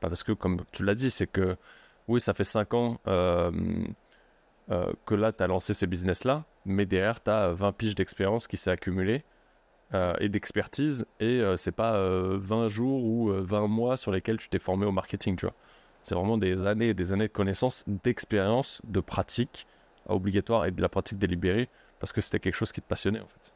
Parce 0.00 0.22
que, 0.22 0.32
comme 0.32 0.62
tu 0.72 0.84
l'as 0.84 0.94
dit, 0.94 1.10
c'est 1.10 1.26
que 1.26 1.56
oui, 2.08 2.20
ça 2.20 2.34
fait 2.34 2.44
5 2.44 2.74
ans 2.74 2.98
que 5.04 5.14
là, 5.14 5.32
tu 5.32 5.42
as 5.42 5.46
lancé 5.46 5.74
ces 5.74 5.86
business-là, 5.86 6.44
mais 6.64 6.86
derrière, 6.86 7.22
tu 7.22 7.30
as 7.30 7.52
20 7.52 7.72
piges 7.72 7.94
d'expérience 7.94 8.46
qui 8.46 8.56
s'est 8.56 8.70
accumulée 8.70 9.22
et 10.20 10.28
d'expertise, 10.28 11.04
et 11.20 11.42
c'est 11.56 11.72
pas 11.72 12.00
20 12.00 12.68
jours 12.68 13.04
ou 13.04 13.30
20 13.30 13.68
mois 13.68 13.96
sur 13.96 14.10
lesquels 14.10 14.38
tu 14.38 14.48
t'es 14.48 14.58
formé 14.58 14.86
au 14.86 14.92
marketing, 14.92 15.36
tu 15.36 15.46
vois. 15.46 15.54
C'est 16.02 16.14
vraiment 16.14 16.38
des 16.38 16.66
années 16.66 16.88
et 16.88 16.94
des 16.94 17.12
années 17.12 17.28
de 17.28 17.32
connaissances, 17.32 17.84
d'expérience, 17.86 18.80
de 18.84 19.00
pratique 19.00 19.66
obligatoire 20.06 20.66
et 20.66 20.70
de 20.70 20.82
la 20.82 20.88
pratique 20.88 21.18
délibérée 21.18 21.68
parce 21.98 22.12
que 22.12 22.20
c'était 22.20 22.40
quelque 22.40 22.56
chose 22.56 22.72
qui 22.72 22.80
te 22.80 22.86
passionnait 22.86 23.20
en 23.20 23.26
fait. 23.26 23.51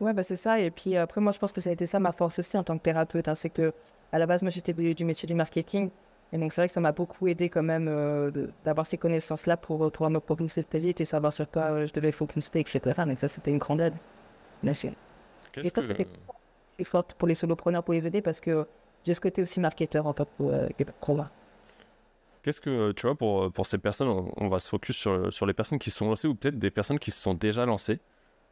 Ouais, 0.00 0.12
bah 0.12 0.22
c'est 0.22 0.36
ça. 0.36 0.60
Et 0.60 0.70
puis 0.70 0.96
après, 0.96 1.20
moi, 1.20 1.32
je 1.32 1.38
pense 1.38 1.52
que 1.52 1.60
ça 1.60 1.70
a 1.70 1.72
été 1.72 1.86
ça 1.86 1.98
ma 2.00 2.12
force 2.12 2.38
aussi 2.38 2.56
en 2.56 2.64
tant 2.64 2.76
que 2.76 2.82
thérapeute. 2.82 3.28
Hein. 3.28 3.34
c'est 3.34 3.50
que 3.50 3.72
à 4.12 4.18
la 4.18 4.26
base, 4.26 4.42
moi, 4.42 4.50
j'étais 4.50 4.72
du 4.72 5.04
métier 5.04 5.26
du 5.26 5.34
marketing. 5.34 5.90
Et 6.32 6.38
donc, 6.38 6.52
c'est 6.52 6.60
vrai 6.60 6.68
que 6.68 6.74
ça 6.74 6.80
m'a 6.80 6.92
beaucoup 6.92 7.28
aidé 7.28 7.48
quand 7.48 7.62
même 7.62 7.86
euh, 7.88 8.30
d'avoir 8.64 8.86
ces 8.86 8.98
connaissances-là 8.98 9.56
pour 9.56 9.84
euh, 9.84 9.90
pouvoir 9.90 10.10
me 10.10 10.18
propulser 10.18 10.64
très 10.64 10.80
vite 10.80 11.00
et 11.00 11.04
savoir 11.04 11.32
sur 11.32 11.48
quoi 11.50 11.62
euh, 11.62 11.86
je 11.86 11.92
devais 11.92 12.12
focuser, 12.12 12.50
etc. 12.54 12.80
Donc, 13.06 13.18
ça, 13.18 13.28
c'était 13.28 13.50
une 13.50 13.58
grande 13.58 13.80
aide. 13.80 13.94
Qu'est-ce 15.52 15.72
que... 15.72 15.82
C'est 16.78 16.84
forte 16.84 17.14
pour 17.14 17.26
les 17.26 17.34
solopreneurs, 17.34 17.82
pour 17.82 17.94
les 17.94 18.06
aider? 18.06 18.20
Parce 18.20 18.40
que 18.40 18.66
j'ai 19.04 19.14
ce 19.14 19.20
côté 19.20 19.40
aussi 19.40 19.60
marketeur 19.60 20.06
en 20.06 20.12
fait 20.12 20.28
pour, 20.36 20.52
euh. 20.52 20.66
Qu'est-ce 22.42 22.60
que, 22.60 22.92
tu 22.92 23.06
vois, 23.06 23.14
pour, 23.14 23.50
pour 23.50 23.66
ces 23.66 23.78
personnes, 23.78 24.08
on, 24.36 24.48
va 24.48 24.58
se 24.58 24.68
focus 24.68 24.96
sur, 24.96 25.32
sur 25.32 25.46
les 25.46 25.54
personnes 25.54 25.78
qui 25.78 25.90
se 25.90 25.96
sont 25.96 26.06
lancées 26.06 26.28
ou 26.28 26.34
peut-être 26.34 26.58
des 26.58 26.70
personnes 26.70 26.98
qui 26.98 27.10
se 27.10 27.20
sont 27.20 27.32
déjà 27.32 27.64
lancées, 27.64 27.98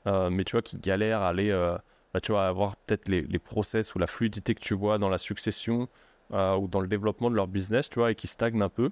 euh, 0.06 0.30
mais 0.30 0.44
tu 0.44 0.52
vois, 0.52 0.62
qui 0.62 0.78
galèrent 0.78 1.22
à 1.22 1.28
aller, 1.28 1.50
euh, 1.50 1.76
bah, 2.12 2.20
tu 2.20 2.32
vois, 2.32 2.46
avoir 2.46 2.76
peut-être 2.76 3.08
les, 3.08 3.38
process 3.38 3.94
ou 3.94 3.98
la 3.98 4.06
fluidité 4.06 4.54
que 4.54 4.60
tu 4.60 4.74
vois 4.74 4.98
dans 4.98 5.08
la 5.08 5.18
succession 5.18 5.88
euh, 6.32 6.56
ou 6.56 6.68
dans 6.68 6.80
le 6.80 6.88
développement 6.88 7.30
de 7.30 7.36
leur 7.36 7.46
business, 7.46 7.88
tu 7.88 7.98
vois, 7.98 8.10
et 8.10 8.14
qui 8.14 8.26
stagnent 8.26 8.62
un 8.62 8.68
peu. 8.68 8.90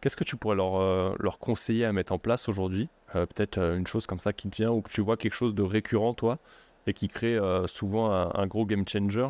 Qu'est-ce 0.00 0.16
que 0.16 0.24
tu 0.24 0.36
pourrais 0.36 0.56
leur, 0.56 1.38
conseiller 1.38 1.84
à 1.84 1.92
mettre 1.92 2.12
en 2.12 2.18
place 2.18 2.48
aujourd'hui 2.48 2.88
Peut-être 3.12 3.58
une 3.58 3.86
chose 3.86 4.06
comme 4.06 4.20
ça 4.20 4.32
qui 4.32 4.48
te 4.48 4.56
vient 4.56 4.70
ou 4.70 4.82
que 4.82 4.90
tu 4.90 5.00
vois 5.00 5.16
quelque 5.16 5.34
chose 5.34 5.54
de 5.54 5.62
récurrent, 5.62 6.14
toi, 6.14 6.38
et 6.86 6.92
qui 6.92 7.08
crée 7.08 7.38
souvent 7.66 8.12
un, 8.12 8.46
gros 8.46 8.64
game 8.64 8.86
changer, 8.86 9.28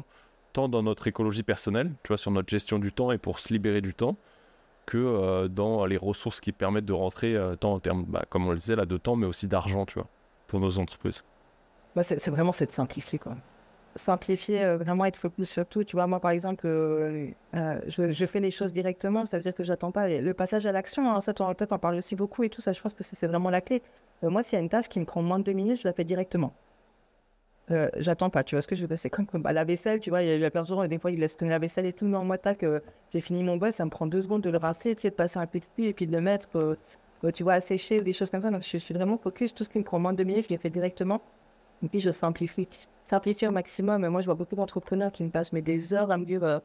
tant 0.53 0.69
dans 0.69 0.83
notre 0.83 1.07
écologie 1.07 1.43
personnelle, 1.43 1.93
tu 2.03 2.09
vois, 2.09 2.19
sur 2.19 2.31
notre 2.33 2.51
gestion 2.51 2.79
du 2.79 2.93
temps 2.93 3.13
et 3.13 3.19
pour 3.19 3.39
se 3.39 3.53
libérer 3.53 3.81
du 3.81 3.95
temps, 3.95 4.17
que 4.85 5.47
dans 5.47 5.87
les 5.87 5.97
ressources 5.97 6.41
qui 6.41 6.53
permettent 6.53 6.85
de 6.85 6.93
rentrer, 6.93 7.35
tant 7.61 7.75
en 7.75 7.81
termes, 7.81 8.05
bah, 8.05 8.25
comme 8.29 8.47
on 8.47 8.51
le 8.51 8.59
disait, 8.59 8.77
là, 8.77 8.85
de 8.85 8.97
temps, 8.99 9.17
mais 9.17 9.27
aussi 9.27 9.47
d'argent, 9.47 9.87
tu 9.87 9.95
vois, 9.95 10.09
pour 10.49 10.59
nos 10.59 10.79
entreprises. 10.79 11.23
Bah, 11.95 12.03
c'est 12.03 12.29
vraiment 12.29 12.51
c'est 12.53 12.67
de 12.67 12.73
simplifier, 12.73 13.19
quoi. 13.21 13.37
Simplifier, 13.95 14.65
euh, 14.65 14.77
vraiment 14.77 15.05
être 15.05 15.17
focus 15.17 15.49
sur 15.51 15.67
tout. 15.67 15.85
Tu 15.85 15.95
vois, 15.97 16.07
moi, 16.07 16.21
par 16.21 16.33
exemple, 16.33 16.67
je, 16.67 17.33
je, 17.87 18.27
fais 18.27 18.41
les 18.41 18.51
choses 18.51 18.73
directement, 18.73 19.25
ça 19.25 19.37
veut 19.37 19.43
dire 19.43 19.55
que 19.55 19.65
j'attends 19.65 19.93
pas 19.93 20.09
le 20.09 20.35
passage 20.35 20.67
à 20.67 20.73
l'action. 20.73 21.11
Hein, 21.11 21.21
ça, 21.21 21.33
on, 21.41 21.55
on 21.71 21.79
parle 21.79 21.97
aussi 21.97 22.17
beaucoup 22.17 22.43
et 22.43 22.51
tout 22.51 22.61
ça. 22.61 22.73
Je 22.73 22.81
pense 22.81 22.95
que 22.95 23.05
c'est 23.05 23.27
vraiment 23.27 23.51
la 23.51 23.61
clé. 23.61 23.83
moi, 24.23 24.43
s'il 24.43 24.57
y 24.57 24.61
a 24.61 24.63
une 24.63 24.69
tâche 24.69 24.89
qui 24.89 24.99
me 24.99 25.05
prend 25.05 25.23
moins 25.23 25.39
de 25.39 25.45
deux 25.45 25.53
minutes, 25.53 25.81
je 25.81 25.89
la 25.89 25.93
fais 25.93 26.05
directement. 26.05 26.53
Euh, 27.71 27.91
j'attends 27.97 28.31
pas, 28.31 28.45
tu 28.45 28.55
vois 28.55 28.63
ce 28.63 28.69
que 28.69 28.77
je 28.77 28.83
veux 28.83 28.89
dire? 28.89 28.99
C'est 28.99 29.11
comme, 29.11 29.27
comme 29.27 29.43
bah, 29.43 29.53
la 29.53 29.65
vaisselle, 29.65 30.01
tu 30.01 30.11
vois, 30.11 30.23
il 30.23 30.41
y 30.41 30.45
a 30.45 30.51
plein 30.51 30.63
de 30.63 30.67
gens, 30.67 30.87
des 30.87 30.99
fois, 30.99 31.11
ils 31.11 31.19
laissent 31.19 31.37
tenir 31.37 31.53
la 31.53 31.59
vaisselle 31.59 31.85
et 31.87 31.93
tout, 31.93 32.07
mais 32.07 32.17
en 32.17 32.25
moi, 32.25 32.39
tac, 32.39 32.63
euh, 32.63 32.81
j'ai 33.13 33.21
fini 33.21 33.43
mon 33.43 33.57
boss, 33.57 33.75
ça 33.75 33.85
me 33.85 33.91
prend 33.91 34.07
deux 34.07 34.23
secondes 34.23 34.43
de 34.43 34.51
le 34.51 34.59
rincer, 34.59 34.95
tu 34.97 35.09
de 35.09 35.15
passer 35.15 35.39
un 35.39 35.47
petit 35.47 35.67
et 35.85 35.93
puis 35.93 36.07
de 36.07 36.13
le 36.13 36.21
mettre, 36.21 36.49
euh, 36.57 36.77
tu 37.33 37.43
vois, 37.43 37.61
sécher 37.61 38.01
ou 38.01 38.03
des 38.03 38.13
choses 38.13 38.31
comme 38.31 38.41
ça. 38.41 38.51
Donc, 38.51 38.63
je, 38.63 38.79
suis 38.79 38.95
vraiment 38.95 39.19
focus. 39.19 39.55
Tout 39.55 39.65
ce 39.65 39.69
qui 39.71 39.79
me 39.79 39.85
prend 39.85 39.99
moins 39.99 40.13
de 40.13 40.19
deux 40.19 40.25
minutes, 40.25 40.45
je 40.45 40.51
l'ai 40.51 40.59
fait 40.59 40.71
directement. 40.71 41.21
Et 41.83 41.89
puis, 41.89 42.01
je 42.01 42.11
simplifie. 42.11 42.69
Simplifier 43.05 43.49
au 43.49 43.53
maximum. 43.53 44.05
Et 44.05 44.09
moi, 44.09 44.21
je 44.21 44.27
vois 44.27 44.35
beaucoup 44.35 44.57
d'entrepreneurs 44.57 45.13
qui 45.13 45.25
me 45.25 45.31
passent 45.31 45.53
mais 45.53 45.63
des 45.63 45.95
heures 45.95 46.11
à 46.11 46.19
me 46.19 46.25
dire 46.25 46.61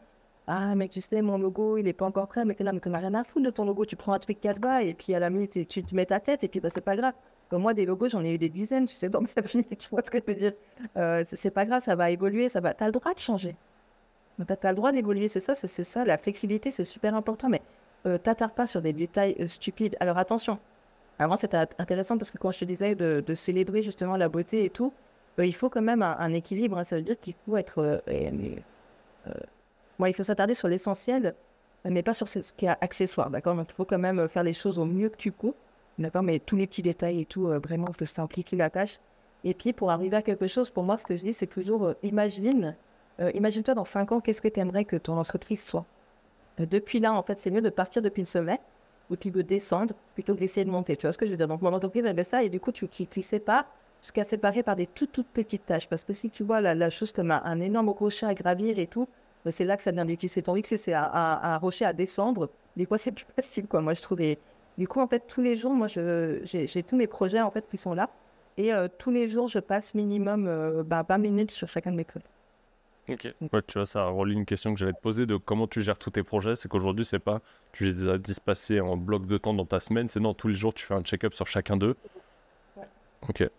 Ah, 0.48 0.76
mais 0.76 0.88
tu 0.90 1.02
sais, 1.02 1.22
mon 1.22 1.38
logo, 1.38 1.78
il 1.78 1.88
est 1.88 1.94
pas 1.94 2.06
encore 2.06 2.28
prêt. 2.28 2.46
Mais 2.46 2.56
là, 2.60 2.72
mais 2.74 2.80
tu 2.80 2.90
n'as 2.90 3.00
rien 3.00 3.14
à 3.14 3.24
foutre 3.24 3.46
de 3.46 3.52
ton 3.52 3.66
logo. 3.66 3.86
Tu 3.86 3.96
prends 3.96 4.14
un 4.14 4.20
truc 4.20 4.40
qui 4.40 4.48
bas 4.60 4.84
et 4.84 4.94
puis 4.94 5.14
à 5.14 5.20
la 5.20 5.30
minute, 5.30 5.68
tu 5.68 5.84
te 5.84 5.96
mets 5.96 6.06
ta 6.06 6.20
tête 6.20 6.44
et 6.44 6.48
puis 6.48 6.60
bah, 6.60 6.70
c'est 6.70 6.82
pas 6.82 6.96
grave 6.96 7.14
moi, 7.58 7.74
des 7.74 7.86
logos, 7.86 8.10
j'en 8.10 8.24
ai 8.24 8.34
eu 8.34 8.38
des 8.38 8.50
dizaines, 8.50 8.86
tu 8.86 8.96
sais, 8.96 9.10
dans 9.10 9.22
ma 9.36 9.42
vie, 9.42 9.66
tu 9.78 9.90
vois 9.90 10.02
ce 10.04 10.12
que 10.12 10.20
je 10.20 10.32
veux 10.32 10.40
dire. 10.40 10.54
Euh, 10.98 11.24
c'est 11.26 11.52
pas 11.52 11.66
grave, 11.66 11.84
ça 11.84 11.96
va 11.96 12.10
évoluer, 12.12 12.50
ça 12.50 12.60
va. 12.60 12.74
T'as 12.74 12.86
le 12.86 12.92
droit 12.92 13.14
de 13.14 13.20
changer. 13.20 13.56
T'as 14.48 14.56
as 14.64 14.72
le 14.72 14.76
droit 14.76 14.92
d'évoluer, 14.92 15.28
c'est 15.28 15.40
ça, 15.40 15.56
c'est 15.56 15.84
ça. 15.84 16.06
La 16.06 16.18
flexibilité, 16.18 16.72
c'est 16.72 16.86
super 16.86 17.16
important, 17.16 17.50
mais 17.50 17.62
euh, 18.06 18.18
pas 18.18 18.68
sur 18.68 18.82
des 18.82 18.94
détails 18.94 19.36
euh, 19.40 19.48
stupides. 19.48 19.96
Alors 20.00 20.18
attention, 20.18 20.60
avant 21.20 21.38
c'était 21.38 21.58
intéressant 21.78 22.18
parce 22.18 22.32
que 22.32 22.38
quand 22.38 22.52
je 22.52 22.60
te 22.60 22.66
disais 22.66 22.96
de, 22.96 23.34
célébrer 23.34 23.82
justement 23.82 24.18
la 24.18 24.30
beauté 24.30 24.66
et 24.66 24.70
tout, 24.70 24.94
euh, 25.40 25.46
il 25.46 25.54
faut 25.54 25.70
quand 25.70 25.82
même 25.82 26.02
un, 26.02 26.34
équilibre. 26.34 26.78
Hein. 26.78 26.84
Ça 26.84 26.98
veut 26.98 27.02
dire 27.02 27.20
qu'il 27.20 27.36
faut 27.46 27.58
être. 27.58 28.02
Euh, 28.08 29.34
il 30.06 30.14
faut 30.14 30.24
s'attarder 30.24 30.54
sur 30.54 30.68
l'essentiel, 30.68 31.34
mais 31.86 32.04
pas 32.04 32.14
sur 32.14 32.28
ce 32.28 32.40
qui 32.54 32.66
est 32.66 32.76
accessoire, 32.82 33.30
d'accord? 33.30 33.56
Il 33.58 33.74
faut 33.74 33.86
quand 33.86 34.00
même 34.00 34.28
faire 34.28 34.44
les 34.44 34.54
choses 34.54 34.78
au 34.78 34.86
mieux 34.86 35.10
que 35.10 35.18
tu 35.18 35.32
peux. 35.32 35.54
D'accord? 35.98 36.24
Mais 36.24 36.40
tous 36.40 36.58
les 36.58 36.68
petits 36.68 36.82
détails 36.82 37.22
et 37.22 37.26
tout, 37.26 37.46
vraiment, 37.46 37.88
il 37.88 37.96
faut 37.96 38.06
simplifier 38.06 38.58
la 38.58 38.70
tâche. 38.70 39.00
Et 39.46 39.54
puis, 39.54 39.72
pour 39.72 39.92
arriver 39.92 40.18
à 40.18 40.22
quelque 40.22 40.48
chose, 40.48 40.70
pour 40.70 40.84
moi, 40.84 40.98
ce 40.98 41.06
que 41.06 41.16
je 41.16 41.24
dis, 41.24 41.34
c'est 41.34 41.48
toujours 41.48 41.94
imagine, 42.04 42.76
imagine-toi 43.34 43.76
dans 43.76 43.86
5 43.86 44.12
ans, 44.12 44.20
qu'est-ce 44.20 44.42
que 44.42 44.50
tu 44.50 44.60
aimerais 44.60 44.84
que 44.84 44.98
ton 44.98 45.18
entreprise 45.18 45.64
soit? 45.64 45.86
Depuis 46.60 47.00
là, 47.00 47.14
en 47.14 47.24
fait, 47.24 47.40
c'est 47.40 47.52
mieux 47.52 47.62
de 47.62 47.70
partir 47.70 48.02
depuis 48.02 48.22
le 48.22 48.28
sommet 48.28 48.60
ou 49.10 49.16
de 49.16 49.42
descendre 49.42 49.94
plutôt 50.14 50.34
que 50.34 50.40
d'essayer 50.40 50.66
de 50.66 50.72
monter. 50.72 50.96
Tu 50.96 51.06
vois 51.06 51.14
ce 51.14 51.18
que 51.18 51.26
je 51.26 51.32
veux 51.32 51.38
dire? 51.38 51.48
Donc, 51.48 51.62
mon 51.62 51.74
entreprise, 51.74 52.04
elle 52.06 52.26
ça 52.26 52.44
et 52.44 52.50
du 52.50 52.60
coup, 52.60 52.72
tu, 52.72 52.88
tu, 52.88 53.06
tu 53.08 53.22
sépares 53.22 53.66
jusqu'à 54.02 54.24
séparer 54.24 54.64
par 54.64 54.76
des 54.76 54.88
toutes, 54.88 55.12
toutes 55.12 55.28
petites 55.28 55.66
tâches. 55.66 55.88
Parce 55.88 56.04
que 56.04 56.14
si 56.14 56.30
tu 56.30 56.44
vois 56.44 56.62
la, 56.62 56.90
chose 56.90 57.12
comme 57.12 57.32
un, 57.32 57.60
énorme 57.60 57.90
rocher 57.90 58.26
à 58.26 58.34
gravir 58.34 58.78
et 58.78 58.88
tout, 58.88 59.08
ben, 59.46 59.52
c'est 59.52 59.66
là 59.66 59.78
que 59.78 59.84
ça 59.84 59.92
devient 59.92 60.06
difficile. 60.06 60.44
Tandis 60.44 60.62
que 60.62 60.78
c'est 60.78 60.94
un, 60.94 61.58
rocher 61.58 61.86
à 61.86 61.94
descendre, 61.94 62.50
des 62.78 62.86
fois, 62.86 62.98
c'est 62.98 63.12
plus 63.16 63.26
facile, 63.36 63.68
quoi. 63.68 63.82
Moi, 63.82 63.94
je 63.94 64.02
trouve. 64.02 64.20
Du 64.78 64.88
coup, 64.88 65.00
en 65.00 65.08
fait, 65.08 65.24
tous 65.28 65.42
les 65.42 65.56
jours, 65.56 65.74
moi, 65.74 65.88
j'ai 65.88 66.84
tous 66.88 66.96
mes 66.96 67.08
projets 67.08 67.42
en 67.42 67.52
fait 67.52 67.66
qui 67.70 67.78
sont 67.78 67.94
là. 67.94 68.10
Et 68.58 68.74
euh, 68.74 68.88
tous 69.00 69.10
les 69.10 69.28
jours, 69.30 69.48
je 69.48 69.60
passe 69.60 69.96
minimum 69.96 70.48
euh, 70.48 70.84
bah, 70.84 71.04
20 71.08 71.18
minutes 71.18 71.52
sur 71.52 71.68
chacun 71.68 71.92
de 71.92 71.96
mes 71.96 72.04
projets. 72.04 72.26
Ok. 73.10 73.28
Ouais, 73.52 73.62
tu 73.68 73.78
vois, 73.78 73.86
ça 73.86 74.06
relie 74.06 74.34
une 74.34 74.46
question 74.46 74.74
que 74.74 74.80
j'allais 74.80 74.94
te 74.94 75.02
poser 75.02 75.26
de 75.26 75.36
comment 75.36 75.68
tu 75.68 75.82
gères 75.82 75.98
tous 75.98 76.12
tes 76.12 76.24
projets. 76.24 76.56
C'est 76.56 76.70
qu'aujourd'hui, 76.70 77.04
c'est 77.04 77.20
pas 77.20 77.42
tu 77.74 77.86
les 77.86 78.08
as 78.08 78.18
dispatchés 78.18 78.80
en 78.80 78.96
bloc 78.96 79.26
de 79.26 79.38
temps 79.38 79.54
dans 79.54 79.66
ta 79.66 79.80
semaine, 79.80 80.08
c'est 80.08 80.20
non, 80.20 80.34
tous 80.34 80.48
les 80.48 80.56
jours, 80.56 80.74
tu 80.74 80.86
fais 80.86 80.94
un 80.94 81.02
check-up 81.02 81.34
sur 81.34 81.48
chacun 81.48 81.76
d'eux. 81.76 81.96
Ouais. 82.78 82.84
Ok. 83.28 83.50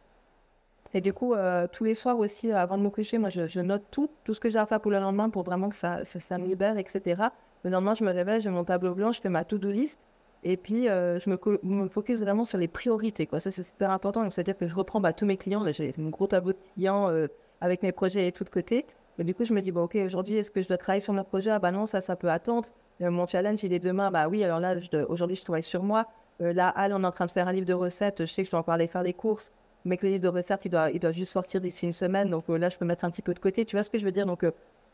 Et 0.94 1.00
du 1.00 1.12
coup, 1.12 1.34
euh, 1.34 1.66
tous 1.70 1.84
les 1.84 1.94
soirs 1.94 2.18
aussi, 2.18 2.52
avant 2.52 2.78
de 2.78 2.82
me 2.82 2.88
coucher, 2.88 3.18
moi, 3.18 3.28
je, 3.28 3.48
je, 3.48 3.60
note 3.60 3.82
tout, 3.90 4.08
tout 4.22 4.32
ce 4.32 4.40
que 4.40 4.48
j'ai 4.48 4.58
à 4.58 4.66
faire 4.66 4.80
pour 4.80 4.92
le 4.92 4.98
lendemain 4.98 5.28
pour 5.28 5.42
vraiment 5.42 5.68
que 5.68 5.76
ça, 5.76 6.04
ça, 6.04 6.20
ça 6.20 6.38
me 6.38 6.46
libère, 6.46 6.78
etc. 6.78 7.20
Le 7.64 7.70
lendemain, 7.70 7.94
je 7.94 8.04
me 8.04 8.12
réveille, 8.12 8.40
j'ai 8.40 8.50
mon 8.50 8.64
tableau 8.64 8.94
blanc, 8.94 9.10
je 9.10 9.20
fais 9.20 9.28
ma 9.28 9.44
to-do 9.44 9.70
list. 9.70 10.00
Et 10.44 10.56
puis, 10.56 10.88
euh, 10.88 11.18
je 11.18 11.30
me, 11.30 11.38
me, 11.62 11.88
focus 11.88 12.20
vraiment 12.20 12.44
sur 12.44 12.58
les 12.58 12.68
priorités. 12.68 13.26
Quoi. 13.26 13.40
Ça, 13.40 13.50
c'est 13.50 13.62
super 13.62 13.90
important. 13.90 14.28
C'est-à-dire 14.30 14.56
que 14.56 14.66
je 14.66 14.74
reprends 14.74 15.00
bah, 15.00 15.12
tous 15.12 15.26
mes 15.26 15.36
clients. 15.36 15.64
J'ai 15.72 15.92
un 15.98 16.08
gros 16.10 16.26
tableau 16.26 16.52
de 16.52 16.58
clients 16.74 17.08
euh, 17.08 17.26
avec 17.60 17.82
mes 17.82 17.92
projets 17.92 18.28
et 18.28 18.32
tout 18.32 18.44
de 18.44 18.50
côté. 18.50 18.86
Mais 19.18 19.24
du 19.24 19.34
coup, 19.34 19.44
je 19.44 19.52
me 19.52 19.60
dis, 19.60 19.70
bon, 19.70 19.84
OK, 19.84 19.94
aujourd'hui, 19.96 20.36
est-ce 20.36 20.50
que 20.50 20.60
je 20.60 20.68
dois 20.68 20.76
travailler 20.76 21.00
sur 21.00 21.12
mon 21.12 21.24
projet? 21.24 21.50
Ah, 21.50 21.58
bah 21.58 21.70
non, 21.70 21.86
ça, 21.86 22.00
ça 22.00 22.16
peut 22.16 22.30
attendre. 22.30 22.68
Euh, 23.00 23.10
mon 23.10 23.26
challenge, 23.26 23.62
il 23.62 23.72
est 23.72 23.78
demain. 23.78 24.10
Bah 24.10 24.28
oui, 24.28 24.42
alors 24.42 24.60
là, 24.60 24.74
aujourd'hui, 25.08 25.36
je 25.36 25.42
travaille 25.42 25.62
sur 25.62 25.82
moi. 25.82 26.06
là, 26.40 26.68
Al, 26.68 26.92
on 26.92 27.02
est 27.02 27.06
en 27.06 27.10
train 27.10 27.26
de 27.26 27.30
faire 27.30 27.48
un 27.48 27.52
livre 27.52 27.66
de 27.66 27.74
recettes. 27.74 28.24
Je 28.24 28.32
sais 28.32 28.42
que 28.42 28.46
je 28.46 28.50
dois 28.50 28.60
encore 28.60 28.74
aller 28.74 28.86
faire 28.88 29.04
des 29.04 29.12
courses, 29.12 29.52
mais 29.84 29.96
que 29.96 30.06
le 30.06 30.12
livre 30.12 30.24
de 30.24 30.28
recettes, 30.28 30.64
il 30.64 30.70
doit, 30.70 30.90
il 30.90 30.98
doit 30.98 31.12
juste 31.12 31.32
sortir 31.32 31.60
d'ici 31.60 31.86
une 31.86 31.92
semaine. 31.92 32.28
Donc 32.30 32.48
là, 32.48 32.68
je 32.68 32.76
peux 32.76 32.84
mettre 32.84 33.04
un 33.04 33.10
petit 33.10 33.22
peu 33.22 33.34
de 33.34 33.38
côté. 33.38 33.64
Tu 33.64 33.76
vois 33.76 33.82
ce 33.84 33.90
que 33.90 33.98
je 33.98 34.04
veux 34.04 34.12
dire? 34.12 34.26
Donc, 34.26 34.44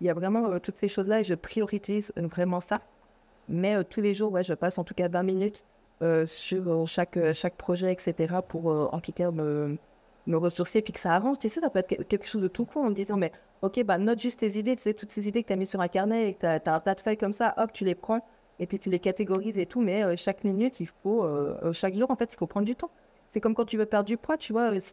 il 0.01 0.07
y 0.07 0.11
a 0.11 0.15
vraiment 0.15 0.59
toutes 0.59 0.77
ces 0.77 0.89
choses-là 0.89 1.21
et 1.21 1.25
je 1.25 1.35
priorise 1.35 2.13
vraiment 2.17 2.61
ça. 2.61 2.81
Mais 3.49 3.83
tous 3.85 4.01
les 4.01 4.15
jours, 4.15 4.33
ouais, 4.33 4.45
je 4.45 4.55
passe 4.55 4.79
en 4.79 4.85
tout 4.85 4.95
cas 4.95 5.09
20 5.09 5.23
minutes 5.23 5.65
sur 6.27 6.87
chaque, 6.87 7.19
chaque 7.33 7.57
projet, 7.57 7.93
etc., 7.93 8.35
pour 8.47 8.67
en 8.67 9.01
tout 9.01 9.13
cas 9.13 9.31
me 9.31 9.79
ressourcer 10.37 10.83
puis 10.83 10.93
que 10.93 11.01
ça 11.01 11.15
avance. 11.15 11.39
Tu 11.39 11.49
sais, 11.49 11.61
ça 11.61 11.71
peut 11.71 11.81
être 11.81 12.07
quelque 12.07 12.27
chose 12.27 12.43
de 12.43 12.49
tout 12.49 12.67
con 12.67 12.85
en 12.85 12.91
me 12.91 12.95
disant, 12.95 13.17
mais 13.17 13.33
ok, 13.63 13.85
bah 13.85 13.99
note 13.99 14.21
juste 14.21 14.41
tes 14.41 14.59
idées, 14.59 14.77
tu 14.77 14.83
sais, 14.83 14.95
toutes 14.95 15.11
ces 15.11 15.29
idées 15.29 15.43
que 15.43 15.49
tu 15.49 15.53
as 15.53 15.57
mis 15.57 15.67
sur 15.67 15.81
un 15.81 15.89
carnet 15.89 16.29
et 16.31 16.35
que 16.35 16.41
tu 16.41 16.47
as, 16.47 16.75
un 16.75 16.81
tas 16.81 16.95
de 16.95 17.01
feuilles 17.01 17.17
comme 17.17 17.33
ça, 17.33 17.55
hop, 17.57 17.73
tu 17.73 17.85
les 17.85 17.95
prends 17.95 18.25
et 18.59 18.67
puis 18.67 18.79
tu 18.79 18.91
les 18.91 18.99
catégorises 18.99 19.59
et 19.59 19.67
tout, 19.67 19.81
mais 19.81 20.05
euh, 20.05 20.17
chaque 20.17 20.45
minute, 20.45 20.81
il 20.81 20.87
faut, 20.87 21.25
euh, 21.25 21.57
euh, 21.63 21.73
chaque 21.73 21.95
jour, 21.95 22.11
en 22.11 22.17
fait, 22.17 22.33
il 22.33 22.37
faut 22.37 22.47
prendre 22.47 22.67
du 22.67 22.77
temps. 22.77 22.91
C'est 23.29 23.41
comme 23.41 23.55
quand 23.55 23.65
tu 23.65 23.77
veux 23.79 23.87
perdre 23.87 24.07
du 24.07 24.17
poids, 24.17 24.37
tu 24.37 24.53
vois, 24.53 24.73
si, 24.81 24.93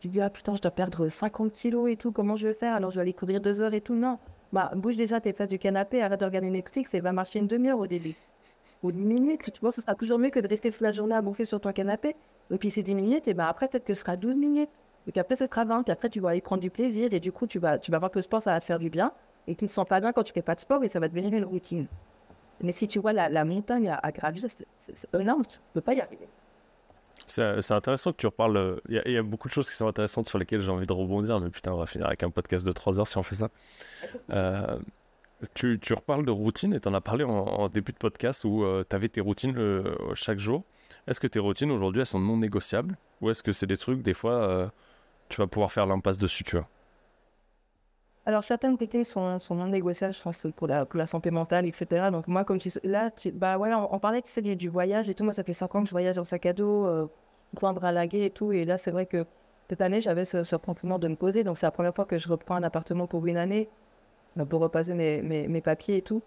tu 0.00 0.08
dis, 0.08 0.20
ah 0.20 0.28
putain, 0.28 0.54
je 0.54 0.60
dois 0.60 0.72
perdre 0.72 1.08
50 1.08 1.52
kilos 1.52 1.90
et 1.90 1.96
tout, 1.96 2.10
comment 2.10 2.36
je 2.36 2.48
vais 2.48 2.54
faire? 2.54 2.74
Alors 2.74 2.90
je 2.90 2.96
vais 2.96 3.02
aller 3.02 3.12
courir 3.12 3.40
deux 3.40 3.60
heures 3.60 3.74
et 3.74 3.80
tout. 3.80 3.94
Non, 3.94 4.18
bah 4.52 4.72
bouge 4.74 4.96
déjà 4.96 5.20
tes 5.20 5.32
fesses 5.32 5.48
du 5.48 5.58
canapé, 5.58 6.02
arrête 6.02 6.18
de 6.18 6.24
regarder 6.24 6.50
Netflix 6.50 6.94
et 6.94 7.00
va 7.00 7.12
marcher 7.12 7.38
une 7.38 7.46
demi-heure 7.46 7.78
au 7.78 7.86
début. 7.86 8.14
Ou 8.82 8.90
une 8.90 9.04
minute, 9.04 9.52
tu 9.52 9.60
vois, 9.60 9.70
ce 9.70 9.80
sera 9.80 9.94
toujours 9.94 10.18
mieux 10.18 10.30
que 10.30 10.40
de 10.40 10.48
rester 10.48 10.72
toute 10.72 10.80
la 10.80 10.92
journée 10.92 11.14
à 11.14 11.22
bouffer 11.22 11.44
sur 11.44 11.60
ton 11.60 11.72
canapé. 11.72 12.16
Et 12.50 12.58
puis 12.58 12.70
c'est 12.70 12.82
10 12.82 12.94
minutes, 12.94 13.28
et 13.28 13.34
ben 13.34 13.46
après, 13.46 13.68
peut-être 13.68 13.84
que 13.84 13.94
ce 13.94 14.00
sera 14.00 14.16
12 14.16 14.36
minutes. 14.36 14.70
Puis 15.12 15.20
après, 15.20 15.36
ce 15.36 15.46
sera 15.46 15.64
20. 15.64 15.84
Puis 15.84 15.92
après, 15.92 16.08
tu 16.08 16.20
vas 16.20 16.34
y 16.34 16.40
prendre 16.40 16.60
du 16.60 16.70
plaisir. 16.70 17.12
Et 17.12 17.20
du 17.20 17.32
coup, 17.32 17.46
tu 17.46 17.58
vas, 17.58 17.78
tu 17.78 17.90
vas 17.90 17.98
voir 17.98 18.10
que 18.10 18.18
le 18.18 18.22
sport, 18.22 18.42
ça 18.42 18.52
va 18.52 18.60
te 18.60 18.64
faire 18.64 18.78
du 18.78 18.90
bien. 18.90 19.12
Et 19.46 19.54
tu 19.54 19.64
ne 19.64 19.68
sens 19.68 19.86
pas 19.86 20.00
bien 20.00 20.12
quand 20.12 20.24
tu 20.24 20.32
fais 20.32 20.42
pas 20.42 20.54
de 20.54 20.60
sport 20.60 20.82
et 20.82 20.88
ça 20.88 20.98
va 20.98 21.08
devenir 21.08 21.32
une 21.32 21.44
routine. 21.44 21.86
Mais 22.60 22.72
si 22.72 22.88
tu 22.88 22.98
vois 22.98 23.12
la, 23.12 23.44
montagne 23.44 23.96
à, 24.02 24.12
gravir, 24.12 24.44
c'est 24.48 25.14
énorme. 25.14 25.42
Tu 25.46 25.58
ne 25.58 25.74
peux 25.74 25.80
pas 25.80 25.94
y 25.94 26.00
arriver. 26.00 26.26
C'est 27.26 27.72
intéressant 27.72 28.12
que 28.12 28.16
tu 28.16 28.26
reparles. 28.26 28.80
Il 28.88 29.02
y, 29.06 29.16
a 29.16 29.22
beaucoup 29.22 29.48
de 29.48 29.52
choses 29.52 29.68
qui 29.68 29.76
sont 29.76 29.86
intéressantes 29.86 30.28
sur 30.28 30.38
lesquelles 30.38 30.60
j'ai 30.60 30.70
envie 30.70 30.86
de 30.86 30.92
rebondir, 30.92 31.38
mais 31.38 31.50
putain, 31.50 31.72
on 31.72 31.76
va 31.76 31.86
finir 31.86 32.06
avec 32.06 32.22
un 32.22 32.30
podcast 32.30 32.66
de 32.66 32.72
3 32.72 32.98
heures 32.98 33.08
si 33.08 33.18
on 33.18 33.22
fait 33.22 33.34
ça. 33.34 33.50
Euh, 34.30 34.78
tu, 35.54 35.78
tu, 35.78 35.92
reparles 35.92 36.24
de 36.24 36.30
routine 36.30 36.72
et 36.72 36.80
tu 36.80 36.88
en 36.88 36.94
as 36.94 37.00
parlé 37.00 37.24
en, 37.24 37.68
début 37.68 37.92
de 37.92 37.98
podcast 37.98 38.44
où 38.44 38.64
euh, 38.64 38.84
tu 38.88 38.96
avais 38.96 39.08
tes 39.08 39.20
routines 39.20 39.56
chaque 40.14 40.38
jour. 40.38 40.64
Est-ce 41.06 41.20
que 41.20 41.26
tes 41.26 41.38
routines 41.38 41.70
aujourd'hui 41.70 42.00
elles 42.00 42.06
sont 42.06 42.20
non 42.20 42.36
négociables 42.36 42.96
ou 43.20 43.30
est-ce 43.30 43.42
que 43.42 43.52
c'est 43.52 43.66
des 43.66 43.76
trucs 43.76 44.02
des 44.02 44.14
fois 44.14 44.32
euh, 44.32 44.68
tu 45.28 45.40
vas 45.40 45.46
pouvoir 45.46 45.72
faire 45.72 45.86
l'impasse 45.86 46.18
dessus, 46.18 46.44
tu 46.44 46.56
vois 46.56 46.68
alors, 48.28 48.42
certaines 48.42 48.74
routines 48.74 49.04
sont, 49.04 49.38
sont 49.38 49.54
non 49.54 49.68
négociables, 49.68 50.12
je 50.12 50.20
pense, 50.20 50.48
pour 50.56 50.66
la, 50.66 51.06
santé 51.06 51.30
mentale, 51.30 51.64
etc. 51.64 52.10
Donc, 52.10 52.26
moi, 52.26 52.44
comme 52.44 52.58
tu 52.58 52.70
sais, 52.70 52.80
là, 52.82 53.12
bah, 53.34 53.56
voilà, 53.56 53.80
on, 53.92 54.00
parlait 54.00 54.20
tu 54.20 54.28
sais, 54.28 54.42
du 54.42 54.68
voyage 54.68 55.08
et 55.08 55.14
tout. 55.14 55.22
Moi, 55.22 55.32
ça 55.32 55.44
fait 55.44 55.52
5 55.52 55.72
ans 55.76 55.82
que 55.82 55.86
je 55.86 55.92
voyage 55.92 56.18
en 56.18 56.24
sac 56.24 56.44
à 56.46 56.52
dos, 56.52 56.86
euh, 56.86 57.06
prendre 57.54 57.84
à 57.84 58.04
et 58.04 58.30
tout. 58.30 58.50
Et 58.50 58.64
là, 58.64 58.78
c'est 58.78 58.90
vrai 58.90 59.06
que 59.06 59.24
cette 59.70 59.80
année, 59.80 60.00
j'avais 60.00 60.24
ce, 60.24 60.42
ce 60.42 60.56
de 60.56 61.08
me 61.08 61.14
poser. 61.14 61.44
Donc, 61.44 61.56
c'est 61.58 61.66
la 61.66 61.70
première 61.70 61.94
fois 61.94 62.04
que 62.04 62.18
je 62.18 62.28
reprends 62.28 62.56
un 62.56 62.64
appartement 62.64 63.06
pour 63.06 63.24
une 63.26 63.36
année, 63.36 63.68
euh, 64.38 64.44
pour 64.44 64.60
repasser 64.60 64.94
mes, 64.94 65.60
papiers 65.60 65.98
et 65.98 66.02
tout. 66.02 66.20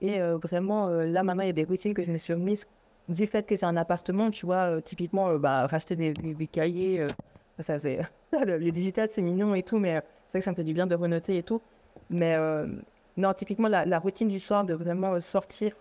Et 0.00 0.20
euh, 0.20 0.36
vraiment, 0.36 0.88
là, 0.88 1.24
maintenant, 1.24 1.42
il 1.42 1.48
y 1.48 1.50
a 1.50 1.52
des 1.52 1.64
routines 1.64 1.94
que 1.94 2.04
je 2.04 2.12
me 2.12 2.18
suis 2.18 2.32
remises 2.32 2.68
du 3.08 3.26
fait 3.26 3.44
que 3.44 3.56
c'est 3.56 3.66
un 3.66 3.76
appartement, 3.76 4.30
tu 4.30 4.46
vois, 4.46 4.80
typiquement, 4.82 5.34
bah, 5.34 5.66
racheter 5.66 5.96
des 5.96 6.46
cahiers 6.46 7.08
ça, 7.62 7.78
c'est... 7.78 8.00
le, 8.32 8.70
digital, 8.70 9.08
c'est 9.10 9.22
mignon 9.22 9.54
et 9.54 9.62
tout, 9.62 9.78
mais 9.78 10.02
c'est 10.26 10.32
vrai 10.32 10.40
que 10.40 10.44
ça 10.44 10.50
me 10.50 10.56
fait 10.56 10.64
du 10.64 10.74
bien 10.74 10.86
de 10.86 10.94
renoter 10.94 11.36
et 11.36 11.42
tout. 11.42 11.60
Mais 12.08 12.34
euh, 12.36 12.66
non, 13.16 13.32
typiquement, 13.32 13.68
la, 13.68 13.98
routine 13.98 14.28
du 14.28 14.40
soir, 14.40 14.64
de 14.64 14.74
vraiment 14.74 15.14
euh, 15.14 15.20
sortir 15.20 15.72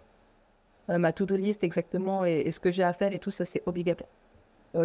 euh, 0.90 0.98
ma 0.98 1.12
to-do 1.12 1.36
list 1.36 1.64
exactement 1.64 2.26
et, 2.26 2.50
ce 2.52 2.60
que 2.60 2.72
j'ai 2.72 2.84
à 2.84 2.94
faire 2.94 3.14
et 3.14 3.20
tout, 3.20 3.32
ça, 3.32 3.46
c'est 3.46 3.64
obligatoire. 3.66 4.10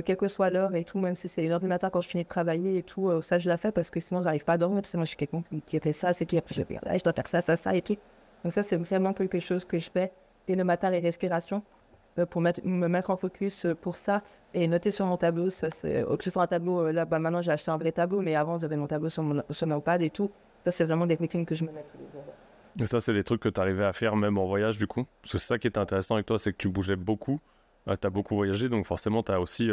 quelle 0.05 0.17
que 0.17 0.29
soit 0.29 0.51
l'heure 0.51 0.75
et 0.75 0.85
tout, 0.85 0.99
même 0.99 1.15
si 1.15 1.29
c'est 1.29 1.47
l'heure 1.47 1.61
du 1.61 1.67
matin 1.67 1.91
quand 1.91 2.01
je 2.01 2.09
finis 2.09 2.25
de 2.25 2.29
travailler 2.29 2.79
et 2.79 2.83
tout, 2.83 3.21
ça, 3.23 3.39
je 3.39 3.49
la 3.49 3.57
fais 3.57 3.73
parce 3.73 3.91
que 3.91 4.01
sinon, 4.01 4.23
j'arrive 4.23 4.45
pas 4.45 4.55
à 4.55 4.59
dormir. 4.59 4.83
Parce 4.83 4.93
que 4.93 4.97
moi, 4.97 5.05
je 5.05 5.11
suis 5.11 5.17
quelqu'un 5.17 5.43
qui, 5.67 5.79
fait 5.79 5.93
ça, 5.93 6.13
c'est 6.13 6.27
qui 6.27 6.37
je, 6.37 6.55
je 6.55 7.03
dois 7.03 7.13
faire 7.13 7.27
ça, 7.27 7.43
ça, 7.43 7.57
ça 7.57 7.75
et 7.75 7.83
tout. 7.83 7.97
Donc, 8.43 8.53
ça, 8.53 8.63
c'est 8.63 8.77
vraiment 8.77 9.13
quelque 9.13 9.39
chose 9.39 9.65
que 9.65 9.79
je 9.79 9.91
fais. 9.91 10.13
Et 10.49 10.55
le 10.55 10.65
matin, 10.65 10.91
les 10.91 11.01
respirations. 11.01 11.63
Euh, 12.19 12.27
pour 12.27 12.41
me 12.41 12.87
mettre 12.87 13.11
en 13.11 13.17
focus 13.17 13.67
euh, 13.67 13.75
pour 13.75 13.97
ça 13.97 14.23
et 14.53 14.69
noter 14.69 14.93
sur 14.93 15.05
mon 15.05 15.17
tableau. 15.17 15.51
Ça, 15.51 15.69
c'est, 15.71 16.05
que 16.17 16.31
ce 16.31 16.39
un 16.39 16.47
tableau, 16.47 16.87
euh, 16.87 16.93
là, 16.93 17.05
bah, 17.05 17.19
maintenant 17.19 17.43
j'ai 17.43 17.51
acheté 17.51 17.73
un 17.73 17.77
vrai 17.77 17.91
tableau, 17.91 18.21
mais 18.21 18.37
avant 18.37 18.57
j'avais 18.57 18.77
mon 18.77 18.87
tableau 18.87 19.09
sur 19.09 19.25
mon, 19.25 19.43
sur 19.51 19.83
pad 19.83 20.01
et 20.01 20.11
tout. 20.11 20.31
Ça, 20.65 20.71
c'est 20.71 20.85
vraiment 20.85 21.07
des 21.07 21.17
routines 21.17 21.45
que 21.45 21.57
je 21.57 21.65
me 21.65 21.73
mets 21.73 21.85
Et 22.81 22.85
ça, 22.85 23.01
c'est 23.01 23.13
des 23.13 23.25
trucs 23.25 23.41
que 23.41 23.49
tu 23.49 23.61
arrivais 23.61 23.85
à 23.85 23.93
faire 23.93 24.15
même 24.15 24.39
en 24.39 24.47
voyage, 24.47 24.79
du 24.79 24.87
coup? 24.87 25.07
Parce 25.23 25.33
que 25.33 25.39
c'est 25.39 25.47
ça 25.47 25.59
qui 25.59 25.67
était 25.67 25.79
intéressant 25.79 26.15
avec 26.15 26.27
toi, 26.27 26.39
c'est 26.39 26.53
que 26.53 26.57
tu 26.57 26.69
bougeais 26.69 26.95
beaucoup. 26.95 27.41
tu 27.87 28.07
as 28.07 28.11
beaucoup 28.11 28.37
voyagé, 28.37 28.69
donc 28.69 28.87
forcément, 28.87 29.25
tu 29.25 29.33
as 29.33 29.41
aussi. 29.41 29.67
tu 29.67 29.73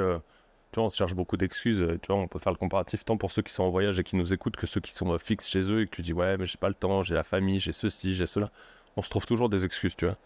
vois, 0.76 0.86
on 0.86 0.90
se 0.90 0.98
cherche 0.98 1.14
beaucoup 1.14 1.38
d'excuses. 1.38 1.88
Tu 2.02 2.08
vois, 2.08 2.16
on 2.16 2.28
peut 2.28 2.40
faire 2.40 2.52
le 2.52 2.58
comparatif 2.58 3.06
tant 3.06 3.18
pour 3.18 3.32
ceux 3.32 3.44
qui 3.44 3.54
sont 3.54 3.64
en 3.64 3.70
voyage 3.70 4.00
et 4.00 4.04
qui 4.04 4.16
nous 4.16 4.34
écoutent 4.34 4.58
que 4.58 4.66
ceux 4.66 4.82
qui 4.82 4.94
sont 4.94 5.16
fixes 5.20 5.48
chez 5.48 5.72
eux 5.72 5.82
et 5.82 5.86
que 5.86 5.96
tu 5.96 6.02
dis, 6.02 6.12
ouais, 6.12 6.38
mais 6.38 6.46
j'ai 6.46 6.58
pas 6.58 6.70
le 6.70 6.74
temps, 6.74 7.04
j'ai 7.04 7.14
la 7.14 7.24
famille, 7.24 7.60
j'ai 7.60 7.72
ceci, 7.72 8.16
j'ai 8.16 8.26
cela. 8.26 8.50
On 8.98 9.04
se 9.04 9.10
trouve 9.12 9.28
toujours 9.28 9.48
des 9.48 9.64
excuses, 9.64 9.96
tu 9.96 10.08
vois. 10.08 10.18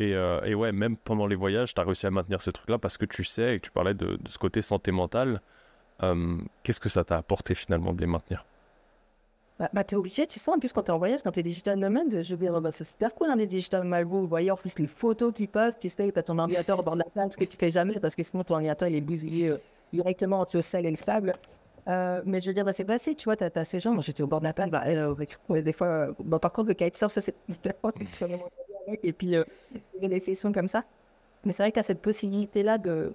Euh, 0.00 0.42
et, 0.44 0.54
ouais, 0.54 0.72
même 0.72 0.96
pendant 0.96 1.26
les 1.26 1.36
voyages, 1.36 1.74
tu 1.74 1.80
as 1.80 1.84
réussi 1.84 2.06
à 2.06 2.10
maintenir 2.10 2.42
ces 2.42 2.52
trucs-là 2.52 2.78
parce 2.78 2.98
que 2.98 3.06
tu 3.06 3.24
sais 3.24 3.56
et 3.56 3.60
tu 3.60 3.70
parlais 3.70 3.94
de, 3.94 4.18
ce 4.28 4.38
côté 4.38 4.62
santé 4.62 4.92
mentale. 4.92 5.40
Euh, 6.02 6.36
qu'est-ce 6.62 6.80
que 6.80 6.88
ça 6.88 7.04
t'a 7.04 7.16
apporté 7.16 7.54
finalement 7.54 7.92
de 7.92 8.00
les 8.00 8.06
maintenir? 8.06 8.44
Bah, 9.58 9.70
bah 9.72 9.84
t'es 9.84 9.96
obligé, 9.96 10.26
tu 10.26 10.38
sais, 10.38 10.50
en 10.50 10.58
plus 10.58 10.72
quand 10.74 10.82
t'es 10.82 10.92
en 10.92 10.98
voyage, 10.98 11.22
quand 11.22 11.32
t'es 11.32 11.42
digital 11.42 11.78
nomade, 11.78 12.22
je 12.22 12.34
veux 12.34 12.40
dire, 12.40 12.60
bah, 12.60 12.72
c'est 12.72 12.84
super 12.84 13.14
cool, 13.14 13.30
hein, 13.30 13.36
les 13.36 13.46
digital 13.46 13.84
nomades, 13.84 14.06
vous 14.06 14.26
voyez 14.26 14.50
en 14.50 14.56
plus 14.56 14.78
les 14.78 14.86
photos 14.86 15.32
qui 15.32 15.46
passent, 15.46 15.78
tu 15.78 15.88
sais, 15.88 16.12
t'as 16.12 16.22
ton 16.22 16.38
ordinateur 16.38 16.78
au 16.78 16.82
bord 16.82 16.94
de 16.94 16.98
la 16.98 17.10
plage, 17.10 17.36
que 17.36 17.44
tu 17.46 17.56
fais 17.56 17.70
jamais, 17.70 17.98
parce 17.98 18.14
que 18.14 18.22
sinon 18.22 18.44
ton 18.44 18.54
ordinateur 18.56 18.88
il 18.88 18.96
est 18.96 19.00
bousillé 19.00 19.48
euh, 19.48 19.56
directement 19.94 20.40
entre 20.40 20.56
le 20.56 20.62
sel 20.62 20.84
et 20.84 20.90
le 20.90 20.96
sable. 20.96 21.32
mais 21.86 22.42
je 22.42 22.48
veux 22.48 22.52
dire, 22.52 22.66
bah, 22.66 22.74
c'est 22.74 22.84
passé, 22.84 23.14
tu 23.14 23.24
vois, 23.24 23.36
t'as 23.36 23.48
as 23.54 23.64
ces 23.64 23.80
gens, 23.80 23.92
moi 23.92 24.02
j'étais 24.02 24.22
au 24.22 24.26
bord 24.26 24.40
de 24.40 24.44
la 24.44 24.52
plage, 24.52 24.70
bah, 24.70 24.84
des 25.62 25.72
fois, 25.72 26.08
par 26.38 26.52
contre 26.52 26.68
le 26.68 26.74
kitesurf, 26.74 27.10
ça 27.10 27.22
c'est 27.22 27.34
et 29.02 29.12
puis 29.12 29.36
euh, 29.36 29.44
des 30.00 30.20
sessions 30.20 30.52
comme 30.52 30.68
ça. 30.68 30.84
Mais 31.44 31.52
c'est 31.52 31.62
vrai 31.62 31.70
que 31.70 31.74
tu 31.74 31.80
as 31.80 31.84
cette 31.84 32.02
possibilité-là 32.02 32.78
de. 32.78 33.14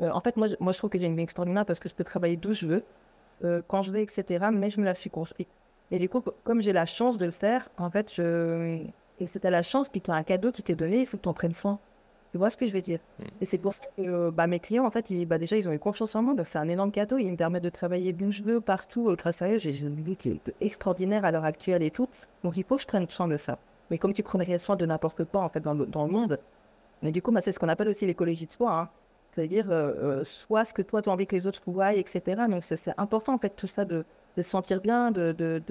Euh, 0.00 0.10
en 0.10 0.20
fait, 0.20 0.36
moi, 0.36 0.48
moi, 0.60 0.72
je 0.72 0.78
trouve 0.78 0.90
que 0.90 0.98
j'ai 0.98 1.06
une 1.06 1.16
vie 1.16 1.22
extraordinaire 1.22 1.66
parce 1.66 1.80
que 1.80 1.88
je 1.88 1.94
peux 1.94 2.04
travailler 2.04 2.36
d'où 2.36 2.52
je 2.52 2.66
veux, 2.66 2.82
euh, 3.44 3.62
quand 3.66 3.82
je 3.82 3.92
veux, 3.92 4.00
etc. 4.00 4.46
Mais 4.52 4.70
je 4.70 4.80
me 4.80 4.84
la 4.84 4.94
suis 4.94 5.10
construite. 5.10 5.48
Et 5.90 5.98
du 5.98 6.08
coup, 6.08 6.22
comme 6.44 6.60
j'ai 6.60 6.72
la 6.72 6.86
chance 6.86 7.16
de 7.16 7.24
le 7.24 7.30
faire, 7.30 7.68
en 7.78 7.90
fait, 7.90 8.12
je. 8.14 8.78
Et 9.18 9.26
c'était 9.26 9.50
la 9.50 9.62
chance, 9.62 9.88
puis 9.88 10.02
tu 10.02 10.10
as 10.10 10.14
un 10.14 10.22
cadeau 10.22 10.52
qui 10.52 10.62
t'est 10.62 10.74
donné, 10.74 11.00
il 11.00 11.06
faut 11.06 11.16
que 11.16 11.22
tu 11.22 11.28
en 11.28 11.34
prennes 11.34 11.54
soin. 11.54 11.78
Tu 12.32 12.38
vois 12.38 12.50
ce 12.50 12.56
que 12.56 12.66
je 12.66 12.72
veux 12.72 12.82
dire? 12.82 12.98
Hmm. 13.18 13.24
Et 13.40 13.44
c'est 13.46 13.56
pour 13.56 13.72
ça 13.72 13.84
que 13.96 14.28
bah, 14.30 14.46
mes 14.46 14.60
clients, 14.60 14.84
en 14.84 14.90
fait, 14.90 15.08
ils, 15.08 15.24
bah, 15.24 15.38
déjà, 15.38 15.56
ils 15.56 15.68
ont 15.68 15.72
eu 15.72 15.78
confiance 15.78 16.14
en 16.16 16.22
moi. 16.22 16.34
Donc, 16.34 16.46
c'est 16.46 16.58
un 16.58 16.68
énorme 16.68 16.90
cadeau. 16.90 17.16
Ils 17.16 17.30
me 17.30 17.36
permettent 17.36 17.64
de 17.64 17.70
travailler 17.70 18.12
d'où 18.12 18.30
je 18.30 18.42
veux, 18.42 18.60
partout. 18.60 19.14
grâce 19.16 19.40
à 19.40 19.52
eux, 19.52 19.58
j'ai 19.58 19.78
une 19.80 20.02
vie 20.02 20.16
qui 20.16 20.30
est 20.30 20.54
extraordinaire 20.60 21.24
à 21.24 21.30
l'heure 21.30 21.44
actuelle 21.44 21.82
et 21.82 21.90
tout. 21.90 22.08
Donc, 22.44 22.56
il 22.56 22.64
faut 22.64 22.76
que 22.76 22.82
je 22.82 22.86
prenne 22.86 23.08
soin 23.08 23.28
de 23.28 23.36
ça 23.38 23.58
mais 23.90 23.98
comme 23.98 24.12
tu 24.12 24.22
prendrais 24.22 24.58
soin 24.58 24.76
de 24.76 24.86
n'importe 24.86 25.24
quoi 25.24 25.42
en 25.42 25.48
fait 25.48 25.60
dans 25.60 25.74
le, 25.74 26.10
monde. 26.10 26.38
Mais 27.02 27.12
du 27.12 27.22
coup, 27.22 27.30
bah, 27.32 27.40
c'est 27.40 27.52
ce 27.52 27.58
qu'on 27.58 27.68
appelle 27.68 27.88
aussi 27.88 28.06
l'écologie 28.06 28.46
de 28.46 28.52
soi. 28.52 28.72
Hein. 28.72 28.88
C'est-à-dire, 29.36 29.70
euh, 29.70 29.92
euh, 30.20 30.24
soit 30.24 30.64
ce 30.64 30.72
que 30.72 30.80
toi, 30.80 31.02
tu 31.02 31.10
as 31.10 31.12
envie 31.12 31.26
que 31.26 31.36
les 31.36 31.46
autres 31.46 31.60
voient, 31.66 31.92
etc. 31.92 32.22
Donc, 32.48 32.64
c'est 32.64 32.94
important, 32.96 33.34
en 33.34 33.38
fait, 33.38 33.50
tout 33.54 33.66
ça, 33.66 33.84
de, 33.84 34.04
de 34.36 34.42
se 34.42 34.48
sentir 34.48 34.80
bien, 34.80 35.10
de, 35.10 35.32
de, 35.32 35.62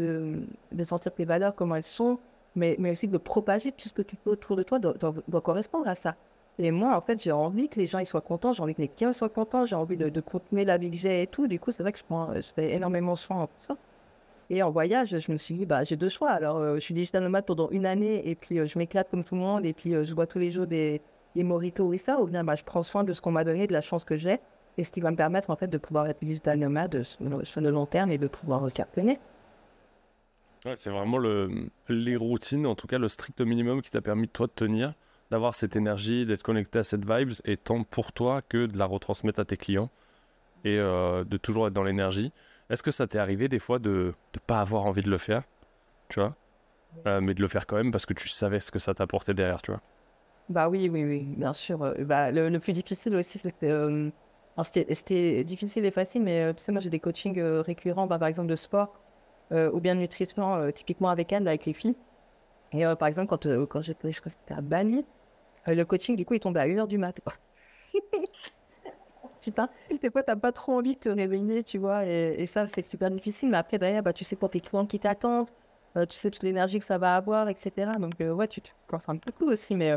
de, 0.71 0.83
sentir 0.83 1.13
tes 1.13 1.25
valeurs, 1.25 1.55
comment 1.55 1.75
elles 1.75 1.83
sont, 1.83 2.19
mais, 2.55 2.77
aussi 2.91 3.07
de 3.07 3.17
propager 3.17 3.71
tout 3.71 3.89
ce 3.89 3.93
que 3.93 4.03
tu 4.03 4.15
fais 4.23 4.29
autour 4.29 4.55
de 4.55 4.63
toi 4.63 4.77
doit, 4.77 5.41
correspondre 5.41 5.87
à 5.87 5.95
ça. 5.95 6.15
Et 6.59 6.69
moi, 6.71 6.95
en 6.95 7.01
fait, 7.01 7.21
j'ai 7.21 7.31
envie 7.31 7.67
que 7.67 7.79
les 7.79 7.87
gens 7.87 8.03
soient 8.05 8.21
contents, 8.21 8.53
j'ai 8.53 8.61
envie 8.61 8.75
que 8.75 8.81
les 8.81 8.87
clients 8.87 9.11
soient 9.11 9.29
contents, 9.29 9.65
j'ai 9.65 9.75
envie 9.75 9.97
de, 9.97 10.09
de 10.09 10.21
continuer 10.21 10.63
la 10.63 10.77
vie 10.77 10.91
que 10.91 10.97
j'ai 10.97 11.23
et 11.23 11.27
tout. 11.27 11.47
Du 11.47 11.59
coup, 11.59 11.71
c'est 11.71 11.83
vrai 11.83 11.91
que 11.91 11.99
je, 11.99 12.03
prends, 12.03 12.31
fais 12.55 12.71
énormément 12.73 13.15
soin 13.15 13.37
en 13.43 13.49
ça. 13.57 13.75
Et 14.49 14.61
en 14.61 14.69
voyage, 14.69 15.17
je 15.17 15.31
me 15.31 15.37
suis 15.37 15.55
dit, 15.55 15.65
bah, 15.65 15.83
j'ai 15.83 15.95
deux 15.95 16.09
choix. 16.09 16.29
Alors, 16.29 16.57
euh, 16.57 16.75
je 16.75 16.79
suis 16.81 16.93
digital 16.93 17.23
nomade 17.23 17.45
pendant 17.45 17.69
une 17.71 17.85
année 17.85 18.27
et 18.29 18.35
puis 18.35 18.59
euh, 18.59 18.67
je 18.67 18.77
m'éclate 18.77 19.09
comme 19.09 19.23
tout 19.23 19.35
le 19.35 19.41
monde 19.41 19.65
et 19.65 19.73
puis 19.73 19.95
euh, 19.95 20.03
je 20.03 20.13
bois 20.13 20.27
tous 20.27 20.39
les 20.39 20.51
jours 20.51 20.67
des, 20.67 21.01
des 21.35 21.43
moritos 21.43 21.91
et 21.93 21.97
ça. 21.97 22.21
Ou 22.21 22.27
bien, 22.27 22.43
bah, 22.43 22.55
je 22.55 22.63
prends 22.63 22.83
soin 22.83 23.03
de 23.03 23.11
ce 23.13 23.21
qu'on 23.21 23.31
m'a 23.31 23.43
donné, 23.43 23.65
de 23.65 23.73
la 23.73 23.81
chance 23.81 24.03
que 24.03 24.17
j'ai 24.17 24.39
et 24.77 24.83
ce 24.83 24.91
qui 24.91 24.99
va 24.99 25.09
me 25.09 25.15
permettre 25.15 25.49
en 25.49 25.55
fait 25.55 25.67
de 25.67 25.77
pouvoir 25.77 26.05
être 26.07 26.19
digital 26.21 26.59
nomade 26.59 27.03
sur 27.03 27.61
le 27.61 27.69
long 27.69 27.85
terme 27.85 28.11
et 28.11 28.17
de 28.17 28.27
pouvoir 28.27 28.71
cartonner. 28.73 29.19
Ouais, 30.65 30.75
c'est 30.75 30.89
vraiment 30.89 31.17
le, 31.17 31.69
les 31.87 32.17
routines, 32.17 32.67
en 32.67 32.75
tout 32.75 32.85
cas 32.85 32.97
le 32.97 33.07
strict 33.07 33.39
minimum 33.39 33.81
qui 33.81 33.89
t'a 33.89 34.01
permis 34.01 34.27
toi 34.27 34.47
de 34.47 34.51
tenir, 34.51 34.93
d'avoir 35.31 35.55
cette 35.55 35.77
énergie, 35.77 36.25
d'être 36.25 36.43
connecté 36.43 36.79
à 36.79 36.83
cette 36.83 37.09
vibes 37.09 37.31
et 37.45 37.55
tant 37.55 37.83
pour 37.83 38.11
toi 38.11 38.41
que 38.41 38.65
de 38.65 38.77
la 38.77 38.85
retransmettre 38.85 39.39
à 39.39 39.45
tes 39.45 39.55
clients 39.55 39.89
et 40.65 40.75
de 40.75 41.37
toujours 41.37 41.67
être 41.67 41.73
dans 41.73 41.83
l'énergie. 41.83 42.33
Est-ce 42.69 42.81
que 42.81 42.91
ça 42.91 43.07
t'est 43.07 43.19
arrivé 43.19 43.47
des 43.47 43.59
fois 43.59 43.79
de 43.79 44.13
ne 44.33 44.39
pas 44.47 44.59
avoir 44.59 44.85
envie 44.85 45.03
de 45.03 45.09
le 45.09 45.17
faire, 45.17 45.43
tu 46.09 46.19
vois, 46.19 46.35
euh, 47.05 47.21
mais 47.21 47.33
de 47.33 47.41
le 47.41 47.47
faire 47.47 47.67
quand 47.67 47.75
même 47.75 47.91
parce 47.91 48.05
que 48.05 48.13
tu 48.13 48.27
savais 48.27 48.59
ce 48.59 48.71
que 48.71 48.79
ça 48.79 48.93
t'apportait 48.93 49.33
derrière, 49.33 49.61
tu 49.61 49.71
vois? 49.71 49.81
Bah 50.49 50.69
oui, 50.69 50.89
oui, 50.89 51.03
oui, 51.03 51.23
bien 51.37 51.53
sûr. 51.53 51.83
Euh, 51.83 51.93
bah, 51.99 52.31
le, 52.31 52.57
plus 52.59 52.73
difficile 52.73 53.15
aussi, 53.15 53.41
euh, 53.63 54.09
c'était 54.63 55.43
difficile 55.43 55.85
et 55.85 55.91
facile, 55.91 56.23
mais 56.23 56.53
tu 56.55 56.63
sais, 56.63 56.71
moi 56.71 56.81
j'ai 56.81 56.89
des 56.89 56.99
coachings 56.99 57.39
récurrents, 57.39 58.07
bah, 58.07 58.17
par 58.17 58.27
exemple 58.27 58.47
de 58.47 58.55
sport 58.55 58.99
ou 59.51 59.79
bien 59.79 59.93
de 59.93 59.99
nutrition, 59.99 60.71
typiquement 60.71 61.09
avec 61.09 61.31
elle, 61.31 61.47
avec 61.47 61.65
les 61.67 61.73
filles. 61.73 61.95
Et 62.71 62.83
par 62.97 63.07
exemple, 63.07 63.27
quand, 63.27 63.45
quand 63.67 63.81
j'étais, 63.81 64.11
je 64.11 64.19
crois 64.19 64.31
que 64.31 64.37
c'était 64.39 64.57
à 64.57 64.61
Bali, 64.61 65.05
le 65.67 65.83
coaching, 65.83 66.15
du 66.15 66.25
coup, 66.25 66.33
il 66.33 66.39
tombait 66.39 66.61
à 66.61 66.67
1h 66.67 66.87
du 66.87 66.97
mat. 66.97 67.19
Putain, 69.45 69.69
des 70.01 70.09
fois, 70.09 70.23
t'as 70.23 70.35
pas 70.35 70.51
trop 70.51 70.73
envie 70.73 70.95
de 70.95 70.99
te 70.99 71.09
réveiller, 71.09 71.63
tu 71.63 71.77
vois, 71.77 72.03
et, 72.05 72.47
ça, 72.47 72.65
c'est 72.67 72.81
super 72.81 73.11
difficile. 73.11 73.49
Mais 73.49 73.57
après, 73.57 73.77
derrière, 73.77 74.01
bah, 74.01 74.11
tu 74.11 74.23
sais 74.23 74.35
pour 74.35 74.49
tes 74.49 74.59
clients 74.59 74.87
qui 74.87 74.99
t'attendent, 74.99 75.49
euh, 75.97 76.05
tu 76.07 76.17
sais 76.17 76.31
toute 76.31 76.41
l'énergie 76.41 76.79
que 76.79 76.85
ça 76.85 76.97
va 76.97 77.15
avoir, 77.15 77.47
etc. 77.47 77.91
Donc, 77.99 78.19
euh, 78.21 78.31
ouais, 78.31 78.47
tu 78.47 78.61
te 78.61 78.71
casses 78.89 79.07
un 79.07 79.17
peu 79.17 79.31
coup 79.31 79.47
aussi, 79.47 79.75
mais 79.75 79.91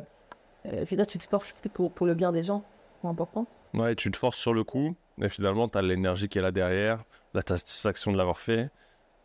euh, 0.66 0.84
tu 0.84 1.18
te 1.18 1.28
forces 1.28 1.53
pour, 1.72 1.90
pour 1.92 2.07
le 2.07 2.14
bien 2.14 2.30
des 2.30 2.44
gens, 2.44 2.62
c'est 3.01 3.09
important. 3.09 3.46
Ouais, 3.72 3.94
tu 3.94 4.11
te 4.11 4.18
forces 4.18 4.36
sur 4.36 4.53
le 4.53 4.64
coup, 4.64 4.94
et 5.20 5.30
finalement, 5.30 5.66
tu 5.66 5.78
as 5.78 5.82
l'énergie 5.82 6.28
qui 6.28 6.38
est 6.38 6.42
là 6.42 6.53
derrière, 6.53 7.03
la 7.32 7.40
satisfaction 7.40 8.12
de 8.12 8.18
l'avoir 8.18 8.38
fait, 8.38 8.70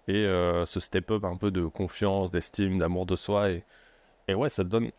et 0.08 0.26
ce 0.66 0.80
step-up 0.80 1.24
un 1.24 1.38
peu 1.38 1.50
de 1.50 1.66
confiance, 1.66 2.30
d'estime, 2.30 2.78
d'amour 2.78 3.06
de 3.06 3.16
soi. 3.16 3.52
Et, 3.52 3.64
et 4.28 4.36
ouais, 4.36 4.50
ça 4.50 4.66
te 4.66 4.70
donne 4.70 4.92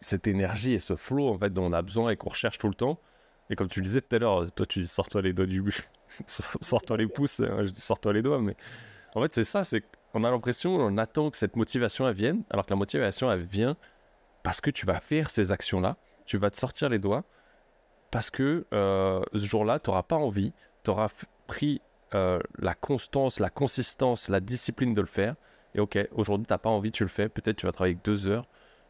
cette 0.00 0.26
énergie 0.26 0.72
et 0.72 0.78
ce 0.78 0.96
flow 0.96 1.28
en 1.28 1.38
fait 1.38 1.52
dont 1.52 1.64
on 1.64 1.72
a 1.72 1.82
besoin 1.82 2.10
et 2.10 2.16
qu'on 2.16 2.30
recherche 2.30 2.56
tout 2.56 2.68
le 2.68 2.74
temps. 2.74 2.98
Et 3.52 3.54
comme 3.54 3.68
tu 3.68 3.80
le 3.80 3.84
disais 3.84 4.00
tout 4.00 4.16
à 4.16 4.18
l'heure, 4.18 4.50
toi 4.52 4.64
tu 4.64 4.80
dis 4.80 4.86
sors-toi 4.86 5.20
les 5.20 5.34
doigts 5.34 5.44
du 5.44 5.62
sors-toi 6.26 6.96
les 6.96 7.06
pouces, 7.06 7.40
hein, 7.40 7.58
je 7.64 7.68
dis 7.68 7.82
sors-toi 7.82 8.14
les 8.14 8.22
doigts, 8.22 8.40
mais 8.40 8.56
en 9.14 9.20
fait 9.20 9.34
c'est 9.34 9.44
ça, 9.44 9.62
c'est 9.62 9.84
qu'on 10.10 10.24
a 10.24 10.30
l'impression, 10.30 10.74
on 10.74 10.96
attend 10.96 11.30
que 11.30 11.36
cette 11.36 11.54
motivation 11.54 12.08
elle 12.08 12.14
vienne, 12.14 12.44
alors 12.48 12.64
que 12.64 12.70
la 12.70 12.76
motivation 12.76 13.30
elle 13.30 13.42
vient 13.42 13.76
parce 14.42 14.62
que 14.62 14.70
tu 14.70 14.86
vas 14.86 15.00
faire 15.00 15.28
ces 15.28 15.52
actions-là, 15.52 15.98
tu 16.24 16.38
vas 16.38 16.50
te 16.50 16.56
sortir 16.56 16.88
les 16.88 16.98
doigts, 16.98 17.24
parce 18.10 18.30
que 18.30 18.66
euh, 18.72 19.22
ce 19.34 19.44
jour-là, 19.44 19.78
tu 19.78 19.90
n'auras 19.90 20.02
pas 20.02 20.16
envie, 20.16 20.54
tu 20.82 20.90
auras 20.90 21.08
pris 21.46 21.82
euh, 22.14 22.40
la 22.58 22.74
constance, 22.74 23.38
la 23.38 23.50
consistance, 23.50 24.30
la 24.30 24.40
discipline 24.40 24.94
de 24.94 25.02
le 25.02 25.06
faire, 25.06 25.34
et 25.74 25.80
ok, 25.80 25.98
aujourd'hui 26.12 26.46
tu 26.46 26.54
n'as 26.54 26.58
pas 26.58 26.70
envie, 26.70 26.90
tu 26.90 27.04
le 27.04 27.10
fais, 27.10 27.28
peut-être 27.28 27.56
tu 27.56 27.66
vas 27.66 27.72
travailler 27.72 27.98
deux 28.02 28.28
heures, 28.28 28.46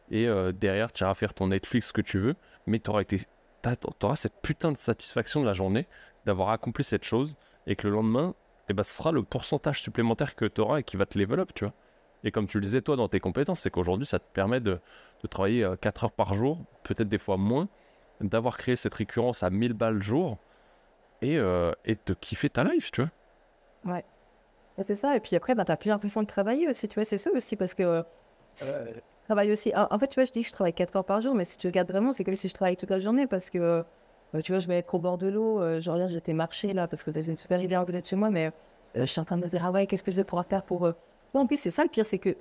et 0.09 0.25
euh, 0.29 0.53
derrière 0.53 0.93
tu 0.93 1.03
iras 1.03 1.15
faire 1.15 1.33
ton 1.33 1.47
Netflix 1.47 1.91
que 1.91 2.01
tu 2.01 2.17
veux, 2.17 2.35
mais 2.65 2.79
tu 2.79 2.89
auras 2.89 3.01
été 3.01 3.19
auras 4.01 4.15
cette 4.15 4.41
putain 4.41 4.71
de 4.71 4.77
satisfaction 4.77 5.41
de 5.41 5.45
la 5.45 5.53
journée 5.53 5.87
d'avoir 6.25 6.49
accompli 6.49 6.83
cette 6.83 7.03
chose 7.03 7.35
et 7.67 7.75
que 7.75 7.87
le 7.87 7.93
lendemain, 7.93 8.33
eh 8.69 8.73
ben, 8.73 8.83
ce 8.83 8.93
sera 8.93 9.11
le 9.11 9.23
pourcentage 9.23 9.81
supplémentaire 9.81 10.35
que 10.35 10.45
tu 10.45 10.61
auras 10.61 10.79
et 10.79 10.83
qui 10.83 10.97
va 10.97 11.05
te 11.05 11.17
level 11.17 11.39
up, 11.39 11.51
tu 11.53 11.65
vois. 11.65 11.73
Et 12.23 12.31
comme 12.31 12.47
tu 12.47 12.57
le 12.57 12.63
disais, 12.63 12.81
toi, 12.81 12.95
dans 12.95 13.09
tes 13.09 13.19
compétences, 13.19 13.61
c'est 13.61 13.69
qu'aujourd'hui, 13.69 14.05
ça 14.05 14.19
te 14.19 14.31
permet 14.33 14.61
de, 14.61 14.79
travailler 15.29 15.69
4 15.81 16.03
euh, 16.03 16.05
heures 16.05 16.11
par 16.11 16.33
jour, 16.33 16.59
peut-être 16.83 17.09
des 17.09 17.17
fois 17.17 17.37
moins, 17.37 17.67
d'avoir 18.21 18.57
créé 18.57 18.75
cette 18.75 18.93
récurrence 18.93 19.43
à 19.43 19.49
1000 19.49 19.73
balles 19.73 20.01
jour 20.01 20.37
et, 21.21 21.37
euh, 21.37 21.71
et 21.85 21.97
de 22.05 22.13
kiffer 22.13 22.49
ta 22.49 22.63
life, 22.63 22.91
tu 22.91 23.01
vois. 23.01 23.93
Ouais. 23.93 24.05
C'est 24.81 24.95
ça. 24.95 25.15
Et 25.15 25.19
puis 25.19 25.35
après, 25.35 25.53
ben, 25.53 25.65
tu 25.65 25.71
n'as 25.71 25.77
plus 25.77 25.89
l'impression 25.89 26.21
de 26.21 26.27
travailler 26.27 26.67
aussi, 26.67 26.87
tu 26.87 26.95
vois. 26.95 27.05
C'est 27.05 27.17
ça 27.17 27.31
aussi 27.31 27.55
parce 27.55 27.73
que. 27.73 28.03
Euh, 28.63 28.93
travaille 29.23 29.51
aussi. 29.51 29.71
En, 29.75 29.99
fait, 29.99 30.07
tu 30.07 30.15
vois, 30.15 30.25
je 30.25 30.31
dis 30.31 30.41
que 30.41 30.47
je 30.47 30.53
travaille 30.53 30.73
4 30.73 30.95
heures 30.95 31.05
par 31.05 31.21
jour, 31.21 31.35
mais 31.35 31.45
si 31.45 31.57
tu 31.57 31.67
regardes 31.67 31.89
vraiment, 31.89 32.13
c'est 32.13 32.23
comme 32.23 32.35
si 32.35 32.47
je 32.47 32.53
travaillais 32.53 32.75
toute 32.75 32.89
la 32.89 32.99
journée 32.99 33.27
parce 33.27 33.49
que, 33.49 33.57
euh, 33.57 34.41
tu 34.43 34.51
vois, 34.51 34.59
je 34.59 34.67
vais 34.67 34.77
être 34.77 34.93
au 34.93 34.99
bord 34.99 35.17
de 35.17 35.27
l'eau. 35.27 35.61
Euh, 35.61 35.81
genre, 35.81 35.97
là, 35.97 36.07
j'étais 36.07 36.33
marcher 36.33 36.73
là 36.73 36.87
parce 36.87 37.03
que 37.03 37.11
j'ai 37.13 37.29
une 37.29 37.37
super 37.37 37.59
rivière 37.59 37.81
à 37.81 37.85
côté 37.85 38.01
de 38.01 38.05
chez 38.05 38.15
moi, 38.15 38.29
mais 38.29 38.47
euh, 38.47 38.51
je 39.01 39.05
suis 39.05 39.21
en 39.21 39.25
train 39.25 39.37
de 39.37 39.43
me 39.43 39.47
dire, 39.47 39.63
ah 39.65 39.71
ouais, 39.71 39.87
qu'est-ce 39.87 40.03
que 40.03 40.11
je 40.11 40.17
vais 40.17 40.23
pouvoir 40.23 40.45
faire 40.45 40.63
pour. 40.63 40.91
en 41.33 41.47
plus, 41.47 41.57
c'est 41.57 41.71
ça 41.71 41.83
le 41.83 41.89
pire, 41.89 42.05
c'est 42.05 42.19
que 42.19 42.35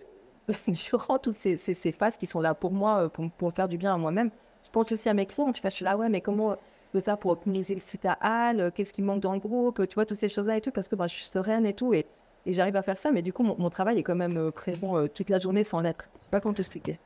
durant 0.68 1.18
toutes 1.18 1.36
ces, 1.36 1.56
phases 1.92 2.16
qui 2.16 2.26
sont 2.26 2.40
là 2.40 2.54
pour 2.54 2.72
moi, 2.72 3.08
pour, 3.08 3.30
pour 3.32 3.52
faire 3.52 3.68
du 3.68 3.78
bien 3.78 3.94
à 3.94 3.96
moi-même, 3.96 4.30
je 4.64 4.70
pense 4.70 4.90
aussi 4.90 5.08
à 5.08 5.14
mes 5.14 5.26
clients. 5.26 5.52
Tu 5.52 5.60
vois, 5.62 5.70
je 5.70 5.76
suis 5.76 5.84
là, 5.84 5.96
ouais, 5.96 6.08
mais 6.08 6.20
comment 6.20 6.56
je 6.94 7.00
faire 7.00 7.18
pour 7.18 7.30
optimiser 7.30 7.74
le 7.74 7.80
site 7.80 8.04
à 8.04 8.18
Hall 8.22 8.72
Qu'est-ce 8.72 8.92
qui 8.92 9.02
manque 9.02 9.20
dans 9.20 9.32
le 9.32 9.38
groupe 9.38 9.86
Tu 9.88 9.94
vois, 9.94 10.04
toutes 10.04 10.18
ces 10.18 10.28
choses-là 10.28 10.56
et 10.56 10.60
tout, 10.60 10.70
parce 10.70 10.88
que 10.88 10.96
bah, 10.96 11.06
je 11.06 11.14
suis 11.14 11.24
sereine 11.24 11.64
et 11.66 11.74
tout. 11.74 11.94
Et, 11.94 12.06
et 12.46 12.54
j'arrive 12.54 12.76
à 12.76 12.82
faire 12.82 12.98
ça, 12.98 13.12
mais 13.12 13.22
du 13.22 13.32
coup, 13.32 13.42
mon, 13.42 13.70
travail 13.70 13.98
est 13.98 14.02
quand 14.02 14.16
même 14.16 14.50
présent 14.52 15.06
toute 15.08 15.30
la 15.30 15.38
journée 15.38 15.64
sans 15.64 15.80
l'être. 15.80 16.08
Pas 16.30 16.40
comment 16.40 16.54
t'expliquer. 16.54 16.98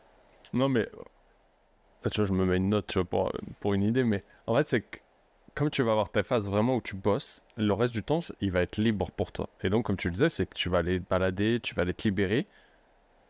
Non, 0.53 0.68
mais. 0.68 0.89
Tu 2.11 2.20
vois, 2.20 2.24
je 2.24 2.32
me 2.32 2.45
mets 2.45 2.57
une 2.57 2.68
note 2.68 3.03
pour, 3.03 3.32
pour 3.61 3.74
une 3.74 3.82
idée, 3.82 4.05
mais 4.05 4.22
en 4.47 4.55
fait, 4.55 4.68
c'est 4.68 4.80
que 4.80 4.99
comme 5.57 5.70
tu 5.70 5.82
vas 5.82 5.93
avoir 5.93 6.11
ta 6.11 6.22
phase 6.22 6.51
vraiment 6.51 6.76
où 6.76 6.82
tu 6.82 6.95
bosses, 6.95 7.43
le 7.57 7.72
reste 7.72 7.95
du 7.95 8.03
temps, 8.03 8.20
il 8.41 8.53
va 8.53 8.61
être 8.61 8.76
libre 8.76 9.11
pour 9.11 9.32
toi. 9.32 9.49
Et 9.62 9.70
donc, 9.70 9.87
comme 9.87 9.97
tu 9.97 10.09
le 10.09 10.12
disais, 10.12 10.28
c'est 10.28 10.47
que 10.47 10.55
tu 10.55 10.68
vas 10.68 10.78
aller 10.78 11.01
te 11.01 11.09
balader, 11.09 11.61
tu 11.61 11.74
vas 11.74 11.82
aller 11.82 11.95
te 11.95 12.07
libérer. 12.07 12.47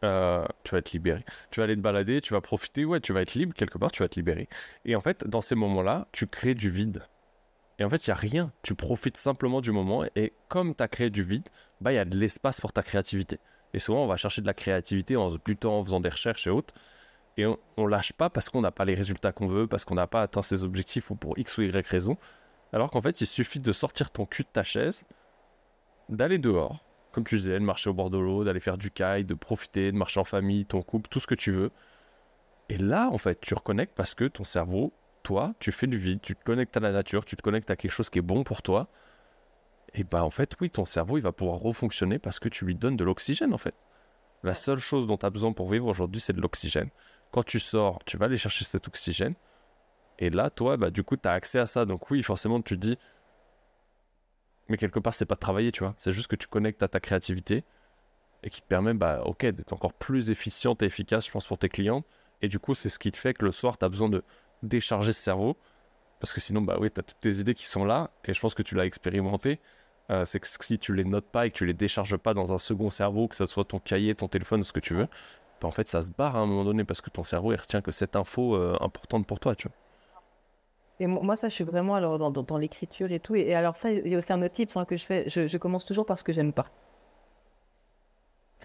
Euh, 0.05 0.45
tu 0.65 0.73
vas 0.73 0.79
être 0.79 0.93
libéré. 0.93 1.25
Tu 1.51 1.61
vas 1.61 1.65
aller 1.65 1.77
te 1.77 1.81
balader, 1.81 2.21
tu 2.21 2.35
vas 2.35 2.41
profiter, 2.41 2.85
ouais, 2.85 3.01
tu 3.01 3.13
vas 3.13 3.23
être 3.23 3.35
libre 3.35 3.55
quelque 3.55 3.79
part, 3.79 3.93
tu 3.93 4.03
vas 4.03 4.09
te 4.09 4.17
libérer. 4.17 4.49
Et 4.85 4.97
en 4.97 5.01
fait, 5.01 5.25
dans 5.27 5.41
ces 5.41 5.55
moments-là, 5.55 6.09
tu 6.11 6.27
crées 6.27 6.55
du 6.55 6.69
vide. 6.69 7.05
Et 7.79 7.85
en 7.85 7.91
fait, 7.91 8.05
il 8.05 8.11
n'y 8.11 8.13
a 8.13 8.17
rien. 8.17 8.53
Tu 8.63 8.75
profites 8.75 9.17
simplement 9.19 9.61
du 9.61 9.71
moment. 9.71 10.05
Et 10.17 10.33
comme 10.49 10.75
tu 10.75 10.83
as 10.83 10.89
créé 10.89 11.11
du 11.11 11.23
vide, 11.23 11.49
bah, 11.81 11.93
il 11.93 11.97
y 11.97 11.99
a 11.99 12.05
de 12.05 12.17
l'espace 12.17 12.61
pour 12.61 12.73
ta 12.73 12.83
créativité. 12.83 13.39
Et 13.75 13.79
souvent, 13.79 14.05
on 14.05 14.07
va 14.07 14.17
chercher 14.17 14.41
de 14.41 14.47
la 14.47 14.55
créativité 14.55 15.17
en 15.17 15.37
plutôt 15.39 15.71
en 15.71 15.85
faisant 15.85 16.01
des 16.01 16.09
recherches 16.09 16.47
et 16.47 16.51
autres 16.51 16.75
et 17.37 17.47
on, 17.47 17.59
on 17.77 17.87
lâche 17.87 18.13
pas 18.13 18.31
parce 18.31 18.49
qu'on 18.49 18.61
n'a 18.61 18.71
pas 18.71 18.85
les 18.85 18.95
résultats 18.95 19.33
qu'on 19.33 19.49
veut, 19.49 19.67
parce 19.67 19.85
qu'on 19.85 19.95
n'a 19.95 20.07
pas 20.07 20.23
atteint 20.23 20.43
ses 20.43 20.65
objectifs 20.65 21.11
ou 21.11 21.17
pour 21.17 21.39
X 21.39 21.59
ou 21.59 21.63
Y 21.63 21.87
raison. 21.87 22.17
Alors 22.73 22.91
qu'en 22.91 23.01
fait, 23.01 23.21
il 23.21 23.27
suffit 23.27 23.61
de 23.61 23.73
sortir 23.73 24.11
ton 24.11 24.27
cul 24.27 24.43
de 24.43 24.49
ta 24.53 24.65
chaise, 24.65 25.05
d'aller 26.09 26.39
dehors, 26.39 26.85
comme 27.13 27.25
tu 27.25 27.37
disais, 27.37 27.55
de 27.55 27.65
marcher 27.65 27.91
au 27.91 27.95
bord 27.95 28.11
de 28.11 28.19
l'eau, 28.19 28.45
d'aller 28.45 28.61
faire 28.61 28.79
du 28.79 28.91
kite, 28.91 29.27
de 29.27 29.35
profiter, 29.35 29.93
de 29.93 29.97
marcher 29.97 30.21
en 30.21 30.25
famille, 30.25 30.67
ton 30.67 30.83
couple, 30.83 31.09
tout 31.09 31.21
ce 31.21 31.27
que 31.27 31.35
tu 31.35 31.53
veux. 31.53 31.71
Et 32.69 32.79
là, 32.79 33.09
en 33.11 33.19
fait, 33.19 33.41
tu 33.41 33.55
reconnectes 33.55 33.95
parce 33.95 34.15
que 34.15 34.25
ton 34.25 34.45
cerveau, 34.45 34.93
toi, 35.23 35.55
tu 35.59 35.73
fais 35.73 35.87
du 35.87 35.99
vide, 35.99 36.21
tu 36.23 36.35
te 36.35 36.45
connectes 36.45 36.77
à 36.77 36.81
la 36.81 36.93
nature, 36.93 37.25
tu 37.25 37.37
te 37.37 37.43
connectes 37.43 37.71
à 37.71 37.77
quelque 37.77 37.93
chose 37.93 38.11
qui 38.11 38.19
est 38.19 38.23
bon 38.23 38.45
pour 38.45 38.63
toi. 38.63 38.89
Et 39.97 40.05
bah, 40.05 40.25
en 40.25 40.31
fait, 40.31 40.53
oui, 40.61 40.71
ton 40.71 40.85
cerveau, 40.85 41.17
il 41.19 41.23
va 41.23 41.33
pouvoir 41.33 41.59
refonctionner 41.59 42.19
parce 42.19 42.39
que 42.39 42.49
tu 42.49 42.65
lui 42.65 42.75
donnes 42.75 42.97
de 42.97 43.05
l'oxygène, 43.05 43.53
en 43.53 43.59
fait. 43.59 43.75
La 44.43 44.55
seule 44.55 44.79
chose 44.79 45.07
dont 45.07 45.17
tu 45.17 45.27
as 45.27 45.31
besoin 45.31 45.53
pour 45.53 45.69
vivre 45.71 45.87
aujourd'hui, 45.87 46.21
c'est 46.21 46.35
de 46.35 46.41
l'oxygène. 46.41 46.91
Quand 47.33 47.43
tu 47.43 47.59
sors, 47.59 48.05
tu 48.05 48.17
vas 48.19 48.27
aller 48.27 48.37
chercher 48.37 48.65
cet 48.65 48.87
oxygène. 48.87 49.35
Et 50.19 50.31
là, 50.31 50.51
toi, 50.51 50.77
bah, 50.77 50.91
du 50.91 51.03
coup, 51.03 51.17
tu 51.17 51.27
as 51.27 51.33
accès 51.33 51.59
à 51.59 51.67
ça. 51.67 51.87
Donc 51.87 52.11
oui, 52.11 52.23
forcément, 52.23 52.61
tu 52.61 52.79
te 52.79 52.87
dis, 52.87 52.99
mais 54.69 54.77
quelque 54.77 54.99
part, 54.99 55.15
c'est 55.15 55.27
pas 55.27 55.35
de 55.35 55.41
travailler, 55.41 55.73
tu 55.73 55.83
vois. 55.83 55.95
C'est 55.97 56.13
juste 56.13 56.29
que 56.29 56.37
tu 56.37 56.47
connectes 56.47 56.83
à 56.83 56.89
ta 56.89 57.01
créativité 57.01 57.65
et 58.43 58.51
qui 58.51 58.61
te 58.61 58.67
permet, 58.67 58.95
bah, 58.95 59.23
ok, 59.25 59.47
d'être 59.47 59.73
encore 59.73 59.95
plus 59.95 60.31
efficiente 60.31 60.83
et 60.83 60.87
efficace, 60.87 61.27
je 61.27 61.31
pense, 61.31 61.47
pour 61.47 61.59
tes 61.59 61.69
clients. 61.69 62.05
Et 62.43 62.49
du 62.49 62.59
coup, 62.59 62.75
c'est 62.75 62.89
ce 62.89 62.99
qui 62.99 63.11
te 63.11 63.17
fait 63.17 63.33
que 63.33 63.45
le 63.45 63.53
soir, 63.53 63.79
tu 63.79 63.85
as 63.85 63.89
besoin 63.89 64.09
de 64.11 64.23
décharger 64.63 65.13
ce 65.13 65.23
cerveau. 65.23 65.57
Parce 66.21 66.33
que 66.33 66.41
sinon, 66.41 66.63
bah 66.63 66.77
oui, 66.81 66.91
tu 66.91 67.01
as 67.01 67.03
toutes 67.03 67.21
tes 67.21 67.35
idées 67.37 67.55
qui 67.55 67.67
sont 67.67 67.85
là. 67.85 68.11
Et 68.25 68.35
je 68.35 68.41
pense 68.41 68.55
que 68.55 68.63
tu 68.63 68.75
l'as 68.75 68.87
expérimenté. 68.87 69.61
Euh, 70.11 70.25
c'est 70.25 70.39
que 70.39 70.47
si 70.47 70.79
tu 70.79 70.95
les 70.95 71.05
notes 71.05 71.27
pas 71.27 71.47
et 71.47 71.51
que 71.51 71.57
tu 71.57 71.67
les 71.67 71.75
décharges 71.75 72.17
pas 72.17 72.33
dans 72.33 72.53
un 72.53 72.59
second 72.59 72.91
cerveau, 72.91 73.27
que 73.27 73.35
ce 73.35 73.47
soit 73.47 73.65
ton 73.65 73.81
cahier, 73.81 74.15
ton 74.15 74.29
téléphone, 74.29 74.63
ce 74.63 74.73
que 74.73 74.81
tu 74.81 74.95
veux, 74.95 75.09
bah, 75.61 75.69
en 75.69 75.71
fait, 75.71 75.89
ça 75.89 76.03
se 76.03 76.11
barre 76.11 76.37
à 76.37 76.41
un 76.41 76.47
moment 76.47 76.65
donné 76.65 76.85
parce 76.85 77.01
que 77.01 77.11
ton 77.11 77.25
cerveau, 77.25 77.53
il 77.53 77.57
retient 77.57 77.83
que 77.83 77.91
cette 77.91 78.15
info 78.15 78.55
euh, 78.55 78.77
importante 78.81 79.27
pour 79.27 79.41
toi, 79.41 79.55
tu 79.55 79.69
vois. 79.69 79.77
Et 80.99 81.07
moi, 81.07 81.37
ça, 81.37 81.51
je 81.51 81.55
suis 81.55 81.65
vraiment 81.65 81.95
alors 81.95 82.19
dans, 82.19 82.57
l'écriture 82.57 83.13
et 83.13 83.21
tout. 83.21 83.35
Et, 83.35 83.55
alors, 83.55 83.77
ça, 83.77 83.91
il 83.91 84.09
y 84.09 84.15
a 84.15 84.19
aussi 84.19 84.33
un 84.33 84.41
autre 84.41 84.55
tips 84.55 84.77
hein, 84.79 84.87
que 84.87 84.97
je 84.97 85.05
fais. 85.05 85.29
Je, 85.29 85.47
je, 85.47 85.59
commence 85.59 85.85
toujours 85.85 86.07
par 86.07 86.19
ce 86.19 86.25
que 86.25 86.33
j'aime 86.33 86.53
pas. 86.53 86.67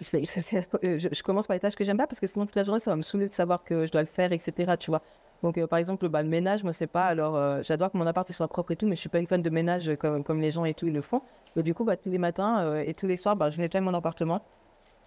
Je, 0.00 1.08
je, 1.12 1.22
commence 1.22 1.46
par 1.46 1.54
les 1.54 1.60
tâches 1.60 1.76
que 1.76 1.84
j'aime 1.84 1.98
pas 1.98 2.06
parce 2.06 2.18
que 2.18 2.26
sinon, 2.26 2.46
toute 2.46 2.56
la 2.56 2.64
journée, 2.64 2.80
ça 2.80 2.90
va 2.90 2.96
me 2.96 3.02
saouler 3.02 3.28
de 3.28 3.32
savoir 3.32 3.62
que 3.62 3.86
je 3.86 3.92
dois 3.92 4.00
le 4.00 4.08
faire, 4.08 4.32
etc. 4.32 4.74
Tu 4.80 4.90
vois. 4.90 5.02
Donc, 5.42 5.58
euh, 5.58 5.66
par 5.66 5.78
exemple, 5.78 6.08
bah, 6.08 6.22
le 6.22 6.28
ménage, 6.28 6.62
moi, 6.62 6.72
c'est 6.72 6.86
pas. 6.86 7.04
Alors, 7.04 7.36
euh, 7.36 7.62
j'adore 7.62 7.90
que 7.90 7.98
mon 7.98 8.06
appart 8.06 8.30
soit 8.32 8.48
propre 8.48 8.72
et 8.72 8.76
tout, 8.76 8.86
mais 8.86 8.96
je 8.96 9.00
suis 9.00 9.08
pas 9.08 9.18
une 9.18 9.26
fan 9.26 9.42
de 9.42 9.50
ménage 9.50 9.90
comme, 9.96 10.22
comme 10.22 10.40
les 10.40 10.50
gens 10.50 10.64
et 10.64 10.74
tout, 10.74 10.86
ils 10.86 10.92
le 10.92 11.02
font. 11.02 11.22
Et 11.56 11.62
du 11.62 11.74
coup, 11.74 11.84
bah, 11.84 11.96
tous 11.96 12.10
les 12.10 12.18
matins 12.18 12.76
et 12.80 12.94
tous 12.94 13.06
les 13.06 13.16
soirs, 13.16 13.36
bah, 13.36 13.50
je 13.50 13.58
nettoie 13.58 13.80
mon 13.80 13.94
appartement 13.94 14.42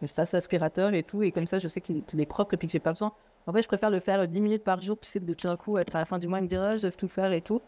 je 0.02 0.14
passe 0.14 0.34
l'aspirateur 0.34 0.94
et 0.94 1.04
tout, 1.04 1.24
et 1.24 1.32
comme 1.32 1.46
ça, 1.46 1.60
je 1.60 1.68
sais 1.68 1.82
qu'il 1.82 2.04
est 2.20 2.26
propre 2.26 2.54
et 2.54 2.58
puis 2.58 2.68
que 2.68 2.72
j'ai 2.72 2.80
pas 2.80 2.92
besoin. 2.92 3.14
En 3.48 3.54
fait, 3.54 3.62
je 3.62 3.68
préfère 3.68 3.90
le 3.90 4.00
faire 4.00 4.28
10 4.28 4.42
minutes 4.42 4.64
par 4.64 4.82
jour, 4.82 4.98
puis 4.98 5.20
de 5.20 5.34
tout 5.34 5.48
d'un 5.48 5.58
coup, 5.58 5.78
être 5.78 5.96
à 5.96 6.00
la 6.00 6.06
fin 6.06 6.20
du 6.20 6.28
mois, 6.28 6.42
me 6.42 6.48
dire, 6.48 6.62
ah, 6.62 6.78
je 6.78 6.88
vais 6.88 6.92
tout 6.92 7.08
faire 7.08 7.32
et 7.32 7.42
tout. 7.42 7.62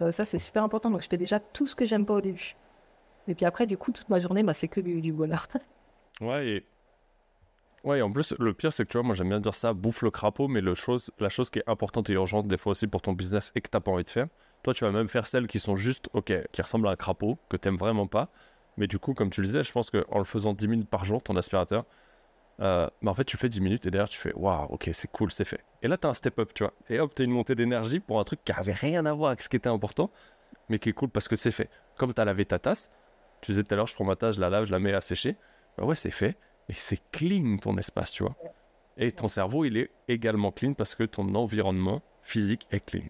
Euh, 0.00 0.12
ça, 0.12 0.24
c'est 0.24 0.38
super 0.38 0.62
important. 0.62 0.90
Donc, 0.90 1.02
je 1.02 1.08
fais 1.08 1.16
déjà 1.16 1.40
tout 1.40 1.66
ce 1.66 1.74
que 1.74 1.86
j'aime 1.86 2.04
pas 2.04 2.14
au 2.14 2.20
début. 2.20 2.56
Et 3.26 3.34
puis 3.34 3.46
après, 3.46 3.66
du 3.66 3.78
coup, 3.78 3.90
toute 3.92 4.08
ma 4.08 4.20
journée, 4.20 4.42
bah, 4.42 4.54
c'est 4.54 4.68
que 4.68 4.80
du, 4.80 5.12
bonheur. 5.12 5.48
ouais, 6.20 6.48
et... 6.48 6.66
Ouais, 7.84 8.00
en 8.00 8.10
plus, 8.10 8.34
le 8.38 8.54
pire, 8.54 8.72
c'est 8.72 8.84
que 8.84 8.88
tu 8.90 8.96
vois, 8.96 9.02
moi 9.06 9.14
j'aime 9.14 9.28
bien 9.28 9.40
dire 9.40 9.54
ça, 9.54 9.74
bouffe 9.74 10.00
le 10.02 10.10
crapaud, 10.10 10.48
mais 10.48 10.62
le 10.62 10.74
chose, 10.74 11.10
la 11.18 11.28
chose 11.28 11.50
qui 11.50 11.58
est 11.58 11.68
importante 11.68 12.08
et 12.08 12.14
urgente 12.14 12.48
des 12.48 12.56
fois 12.56 12.70
aussi 12.72 12.86
pour 12.86 13.02
ton 13.02 13.12
business 13.12 13.52
et 13.54 13.60
que 13.60 13.68
t'as 13.68 13.80
pas 13.80 13.90
envie 13.90 14.04
de 14.04 14.10
faire, 14.10 14.26
toi 14.62 14.72
tu 14.72 14.84
vas 14.84 14.90
même 14.90 15.08
faire 15.08 15.26
celles 15.26 15.46
qui 15.46 15.58
sont 15.60 15.76
juste, 15.76 16.08
ok, 16.14 16.32
qui 16.50 16.62
ressemblent 16.62 16.88
à 16.88 16.92
un 16.92 16.96
crapaud, 16.96 17.38
que 17.50 17.58
t'aimes 17.58 17.76
vraiment 17.76 18.06
pas, 18.06 18.30
mais 18.78 18.86
du 18.86 18.98
coup, 18.98 19.12
comme 19.12 19.28
tu 19.28 19.42
le 19.42 19.46
disais, 19.46 19.62
je 19.62 19.70
pense 19.70 19.90
qu'en 19.90 20.18
le 20.18 20.24
faisant 20.24 20.54
10 20.54 20.66
minutes 20.66 20.88
par 20.88 21.04
jour, 21.04 21.22
ton 21.22 21.36
aspirateur, 21.36 21.84
euh, 22.60 22.88
bah 23.02 23.10
en 23.12 23.14
fait, 23.14 23.24
tu 23.24 23.36
fais 23.36 23.48
10 23.48 23.60
minutes 23.60 23.86
et 23.86 23.90
derrière, 23.90 24.08
tu 24.08 24.18
fais 24.18 24.32
waouh, 24.34 24.66
ok, 24.70 24.90
c'est 24.92 25.10
cool, 25.12 25.30
c'est 25.32 25.44
fait. 25.44 25.64
Et 25.82 25.88
là, 25.88 25.98
tu 25.98 26.06
as 26.06 26.10
un 26.10 26.14
step 26.14 26.38
up, 26.38 26.52
tu 26.54 26.64
vois. 26.64 26.74
Et 26.90 27.00
hop, 27.00 27.14
tu 27.14 27.22
as 27.22 27.24
une 27.26 27.32
montée 27.32 27.54
d'énergie 27.54 28.00
pour 28.00 28.20
un 28.20 28.24
truc 28.24 28.40
qui 28.44 28.52
avait 28.52 28.72
rien 28.74 29.06
à 29.06 29.12
voir 29.14 29.30
avec 29.30 29.42
ce 29.42 29.48
qui 29.48 29.56
était 29.56 29.68
important, 29.68 30.10
mais 30.68 30.78
qui 30.78 30.90
est 30.90 30.92
cool 30.94 31.10
parce 31.10 31.28
que 31.28 31.36
c'est 31.36 31.50
fait. 31.50 31.70
Comme 31.96 32.14
tu 32.14 32.20
as 32.20 32.24
lavé 32.24 32.44
ta 32.44 32.58
tasse, 32.58 32.90
tu 33.42 33.52
disais 33.52 33.64
tout 33.64 33.74
à 33.74 33.76
l'heure, 33.76 33.86
je 33.86 33.94
prends 33.94 34.04
ma 34.04 34.16
tasse, 34.16 34.36
je 34.36 34.40
la 34.40 34.50
lave, 34.50 34.64
je 34.66 34.72
la 34.72 34.78
mets 34.78 34.94
à 34.94 35.00
sécher. 35.00 35.36
Bah 35.78 35.84
ouais, 35.84 35.94
c'est 35.96 36.10
fait. 36.10 36.36
Et 36.68 36.74
c'est 36.74 37.00
clean 37.10 37.58
ton 37.58 37.76
espace, 37.76 38.10
tu 38.10 38.22
vois. 38.22 38.34
Et 38.96 39.12
ton 39.12 39.28
cerveau, 39.28 39.64
il 39.64 39.76
est 39.76 39.90
également 40.08 40.52
clean 40.52 40.74
parce 40.74 40.94
que 40.94 41.04
ton 41.04 41.34
environnement 41.34 42.00
physique 42.22 42.66
est 42.70 42.84
clean. 42.84 43.04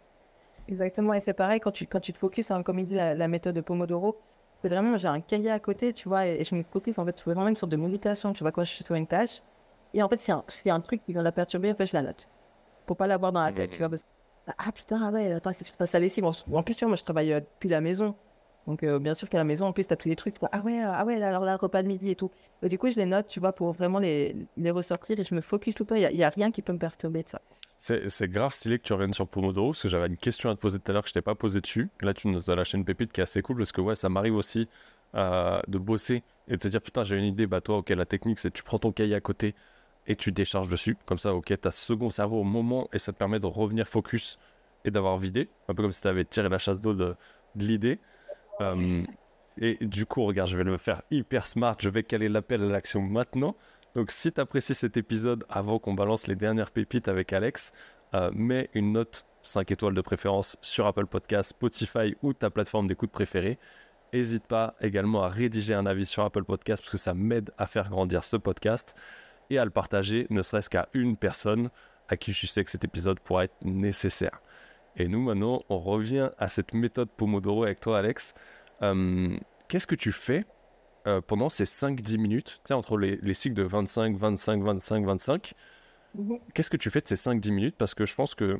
Exactement, 0.68 1.12
et 1.12 1.20
c'est 1.20 1.34
pareil 1.34 1.60
quand 1.60 1.72
tu, 1.72 1.86
quand 1.86 2.00
tu 2.00 2.12
te 2.12 2.18
focuses, 2.18 2.50
hein, 2.50 2.62
comme 2.62 2.78
il 2.78 2.86
dit 2.86 2.94
la, 2.94 3.14
la 3.14 3.28
méthode 3.28 3.54
de 3.54 3.60
Pomodoro, 3.60 4.18
c'est 4.56 4.68
vraiment, 4.68 4.96
j'ai 4.96 5.08
un 5.08 5.20
cahier 5.20 5.50
à 5.50 5.58
côté, 5.58 5.92
tu 5.92 6.08
vois, 6.08 6.26
et, 6.26 6.42
je 6.42 6.54
me 6.54 6.62
focus, 6.62 6.98
en 6.98 7.04
fait, 7.04 7.14
c'est 7.18 7.24
vraiment 7.26 7.48
une 7.48 7.56
sorte 7.56 7.72
de 7.72 7.76
méditation, 7.76 8.32
tu 8.32 8.42
vois, 8.42 8.50
quand 8.50 8.64
je 8.64 8.70
suis 8.70 8.84
sur 8.84 8.94
une 8.94 9.06
tâche. 9.06 9.42
Et 9.92 10.02
en 10.02 10.08
fait, 10.08 10.16
c'est 10.16 10.32
un, 10.32 10.42
un, 10.66 10.80
truc 10.80 11.04
qui 11.04 11.12
vient 11.12 11.22
la 11.22 11.32
perturber, 11.32 11.70
en 11.70 11.74
fait, 11.74 11.86
je 11.86 11.92
la 11.94 12.02
note. 12.02 12.28
pour 12.86 12.96
pas 12.96 13.06
l'avoir 13.06 13.32
dans 13.32 13.42
la 13.42 13.52
tête, 13.52 13.70
tu 13.70 13.78
vois. 13.78 13.90
parce- 13.90 14.06
Ah 14.58 14.72
putain, 14.72 15.00
ah 15.02 15.10
ouais, 15.10 15.32
attends, 15.32 15.52
c'est 15.54 15.64
que 15.64 15.70
je 15.70 15.76
passe 15.76 15.94
à 15.94 15.98
la 15.98 16.04
lessive. 16.04 16.24
En 16.24 16.32
en 16.52 16.62
plus, 16.62 16.74
tu 16.74 16.80
vois, 16.84 16.88
moi, 16.88 16.96
je 16.96 17.02
travaille 17.02 17.32
euh, 17.32 17.40
depuis 17.40 17.68
la 17.68 17.80
maison. 17.80 18.14
Donc, 18.66 18.82
euh, 18.82 18.98
bien 18.98 19.14
sûr 19.14 19.28
qu'à 19.28 19.38
la 19.38 19.44
maison, 19.44 19.66
en 19.66 19.72
plus, 19.72 19.86
tu 19.86 19.92
as 19.92 19.96
tous 19.96 20.08
les 20.08 20.16
trucs. 20.16 20.34
tu 20.34 20.40
vois, 20.40 20.48
Ah 20.52 20.60
ouais, 20.60 20.82
euh, 20.82 20.92
ah 20.92 21.04
ouais, 21.04 21.22
alors 21.22 21.44
là, 21.44 21.56
repas 21.56 21.82
de 21.82 21.88
midi 21.88 22.10
et 22.10 22.16
tout. 22.16 22.30
Du 22.62 22.78
coup, 22.78 22.90
je 22.90 22.96
les 22.96 23.06
note, 23.06 23.28
tu 23.28 23.40
vois, 23.40 23.52
pour 23.52 23.72
vraiment 23.72 23.98
les, 23.98 24.34
ressortir 24.70 25.18
et 25.20 25.24
je 25.24 25.34
me 25.34 25.40
focus 25.40 25.74
tout 25.74 25.84
le 25.84 25.88
temps. 25.88 25.94
Il 25.94 26.16
n'y 26.16 26.24
a, 26.24 26.30
rien 26.30 26.50
qui 26.50 26.62
peut 26.62 26.72
me 26.72 26.78
perturber 26.78 27.22
de 27.22 27.28
ça. 27.28 27.40
C'est 27.76 28.28
grave 28.28 28.52
stylé 28.54 28.78
que 28.78 28.84
tu 28.84 28.92
reviennes 28.94 29.12
sur 29.12 29.28
Pomodoro 29.28 29.70
parce 29.70 29.82
que 29.82 29.88
j'avais 29.88 30.06
une 30.06 30.16
question 30.16 30.48
à 30.48 30.54
te 30.54 30.60
poser 30.60 30.78
tout 30.78 30.90
à 30.90 30.94
l'heure 30.94 31.02
que 31.02 31.08
je 31.08 31.14
t'ai 31.14 31.20
pas 31.20 31.34
posée 31.34 31.60
dessus. 31.60 31.90
Là, 32.00 32.14
tu 32.14 32.28
nous 32.28 32.50
as 32.50 32.54
lâché 32.54 32.78
une 32.78 32.84
pépite 32.84 33.12
qui 33.12 33.20
est 33.20 33.24
assez 33.24 33.42
cool 33.42 33.58
parce 33.58 33.72
que 33.72 33.82
ouais, 33.82 33.94
ça 33.94 34.08
m'arrive 34.08 34.36
aussi 34.36 34.68
euh, 35.14 35.60
de 35.68 35.76
bosser 35.76 36.22
et 36.48 36.52
de 36.52 36.56
te 36.56 36.68
dire 36.68 36.80
putain, 36.80 37.04
j'ai 37.04 37.16
une 37.18 37.24
idée. 37.24 37.46
Bah, 37.46 37.60
toi, 37.60 37.78
ok, 37.78 37.90
la 37.90 38.06
technique, 38.06 38.38
c'est 38.38 38.52
tu 38.52 38.62
prends 38.62 38.78
ton 38.78 38.92
cahier 38.92 39.14
à 39.14 39.20
côté 39.20 39.54
et 40.06 40.16
tu 40.16 40.32
décharges 40.32 40.68
dessus. 40.68 40.96
Comme 41.04 41.18
ça, 41.18 41.34
ok, 41.34 41.52
t'as 41.60 41.70
ce 41.70 41.84
second 41.84 42.08
cerveau 42.08 42.40
au 42.40 42.44
moment 42.44 42.88
et 42.94 42.98
ça 42.98 43.12
te 43.12 43.18
permet 43.18 43.40
de 43.40 43.46
revenir 43.46 43.86
focus 43.86 44.38
et 44.86 44.90
d'avoir 44.90 45.18
vidé. 45.18 45.50
Un 45.68 45.74
peu 45.74 45.82
comme 45.82 45.92
si 45.92 46.00
tu 46.00 46.08
avais 46.08 46.24
tiré 46.24 46.48
la 46.48 46.58
chasse 46.58 46.80
d'eau 46.80 46.94
de, 46.94 47.14
de 47.54 47.64
l'idée. 47.64 47.98
Euh, 48.60 49.02
et 49.58 49.76
du 49.80 50.06
coup, 50.06 50.24
regarde, 50.24 50.48
je 50.48 50.56
vais 50.56 50.64
le 50.64 50.76
faire 50.76 51.02
hyper 51.10 51.46
smart. 51.46 51.76
Je 51.80 51.88
vais 51.88 52.02
caler 52.02 52.28
l'appel 52.28 52.62
à 52.62 52.66
l'action 52.66 53.02
maintenant. 53.02 53.56
Donc, 53.94 54.10
si 54.10 54.32
tu 54.32 54.40
apprécies 54.40 54.74
cet 54.74 54.96
épisode 54.96 55.44
avant 55.48 55.78
qu'on 55.78 55.94
balance 55.94 56.26
les 56.26 56.34
dernières 56.34 56.70
pépites 56.70 57.08
avec 57.08 57.32
Alex, 57.32 57.72
euh, 58.14 58.30
mets 58.34 58.68
une 58.74 58.92
note 58.92 59.26
5 59.42 59.70
étoiles 59.70 59.94
de 59.94 60.00
préférence 60.00 60.56
sur 60.60 60.86
Apple 60.86 61.06
Podcast, 61.06 61.50
Spotify 61.50 62.16
ou 62.22 62.32
ta 62.32 62.50
plateforme 62.50 62.88
d'écoute 62.88 63.10
préférée. 63.10 63.58
N'hésite 64.12 64.46
pas 64.46 64.74
également 64.80 65.22
à 65.24 65.28
rédiger 65.28 65.74
un 65.74 65.86
avis 65.86 66.06
sur 66.06 66.24
Apple 66.24 66.44
Podcast 66.44 66.82
parce 66.82 66.92
que 66.92 66.98
ça 66.98 67.14
m'aide 67.14 67.50
à 67.58 67.66
faire 67.66 67.88
grandir 67.88 68.24
ce 68.24 68.36
podcast 68.36 68.94
et 69.50 69.58
à 69.58 69.64
le 69.64 69.70
partager, 69.70 70.26
ne 70.30 70.42
serait-ce 70.42 70.70
qu'à 70.70 70.88
une 70.94 71.16
personne 71.16 71.70
à 72.08 72.16
qui 72.16 72.32
je 72.32 72.46
sais 72.46 72.64
que 72.64 72.70
cet 72.70 72.84
épisode 72.84 73.20
pourra 73.20 73.44
être 73.44 73.56
nécessaire. 73.62 74.40
Et 74.96 75.08
nous, 75.08 75.20
maintenant, 75.20 75.62
on 75.68 75.78
revient 75.78 76.30
à 76.38 76.48
cette 76.48 76.74
méthode 76.74 77.10
Pomodoro 77.10 77.64
avec 77.64 77.80
toi, 77.80 77.98
Alex. 77.98 78.34
Euh, 78.82 79.36
Qu'est-ce 79.68 79.86
que 79.86 79.94
tu 79.94 80.12
fais 80.12 80.44
euh, 81.06 81.20
pendant 81.20 81.48
ces 81.48 81.64
5-10 81.64 82.18
minutes, 82.18 82.60
tu 82.64 82.68
sais, 82.68 82.74
entre 82.74 82.96
les, 82.96 83.16
les 83.16 83.34
cycles 83.34 83.54
de 83.54 83.62
25, 83.62 84.16
25, 84.16 84.62
25, 84.62 85.04
25 85.04 85.54
Qu'est-ce 86.54 86.70
que 86.70 86.76
tu 86.76 86.90
fais 86.90 87.00
de 87.00 87.08
ces 87.08 87.16
5-10 87.16 87.50
minutes? 87.52 87.74
Parce 87.76 87.94
que 87.94 88.06
je 88.06 88.14
pense 88.14 88.36
que 88.36 88.58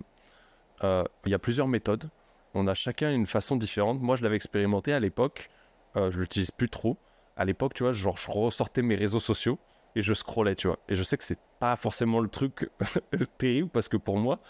euh, 0.83 1.05
il 1.25 1.31
y 1.31 1.35
a 1.35 1.39
plusieurs 1.39 1.69
méthodes. 1.69 2.11
On 2.53 2.67
a 2.67 2.75
chacun 2.75 3.13
une 3.13 3.27
façon 3.27 3.57
différente. 3.57 4.01
Moi, 4.01 4.17
je 4.17 4.25
l'avais 4.25 4.37
expérimenté 4.37 4.93
à 4.93 5.01
l'époque. 5.01 5.51
Je 5.97 6.19
l'utilise 6.19 6.51
plus 6.51 6.69
trop. 6.69 6.97
À 7.37 7.45
l'époque, 7.45 7.75
tu 7.75 7.85
vois, 7.85 7.93
genre, 7.93 8.17
je 8.17 8.29
ressortais 8.29 8.83
mes 8.83 8.97
réseaux 8.97 9.21
sociaux 9.21 9.61
et 9.95 10.03
je 10.03 10.13
scrollais, 10.13 10.57
tu 10.57 10.67
vois. 10.67 10.79
Et 10.89 10.97
je 10.97 11.03
sais 11.05 11.17
que 11.17 11.23
c'est 11.23 11.39
pas 11.61 11.77
forcément 11.77 12.21
le 12.21 12.29
truc 12.29 12.69
terrible 13.39 13.69
parce 13.69 13.89
que 13.89 13.97
pour 13.97 14.19
moi, 14.19 14.41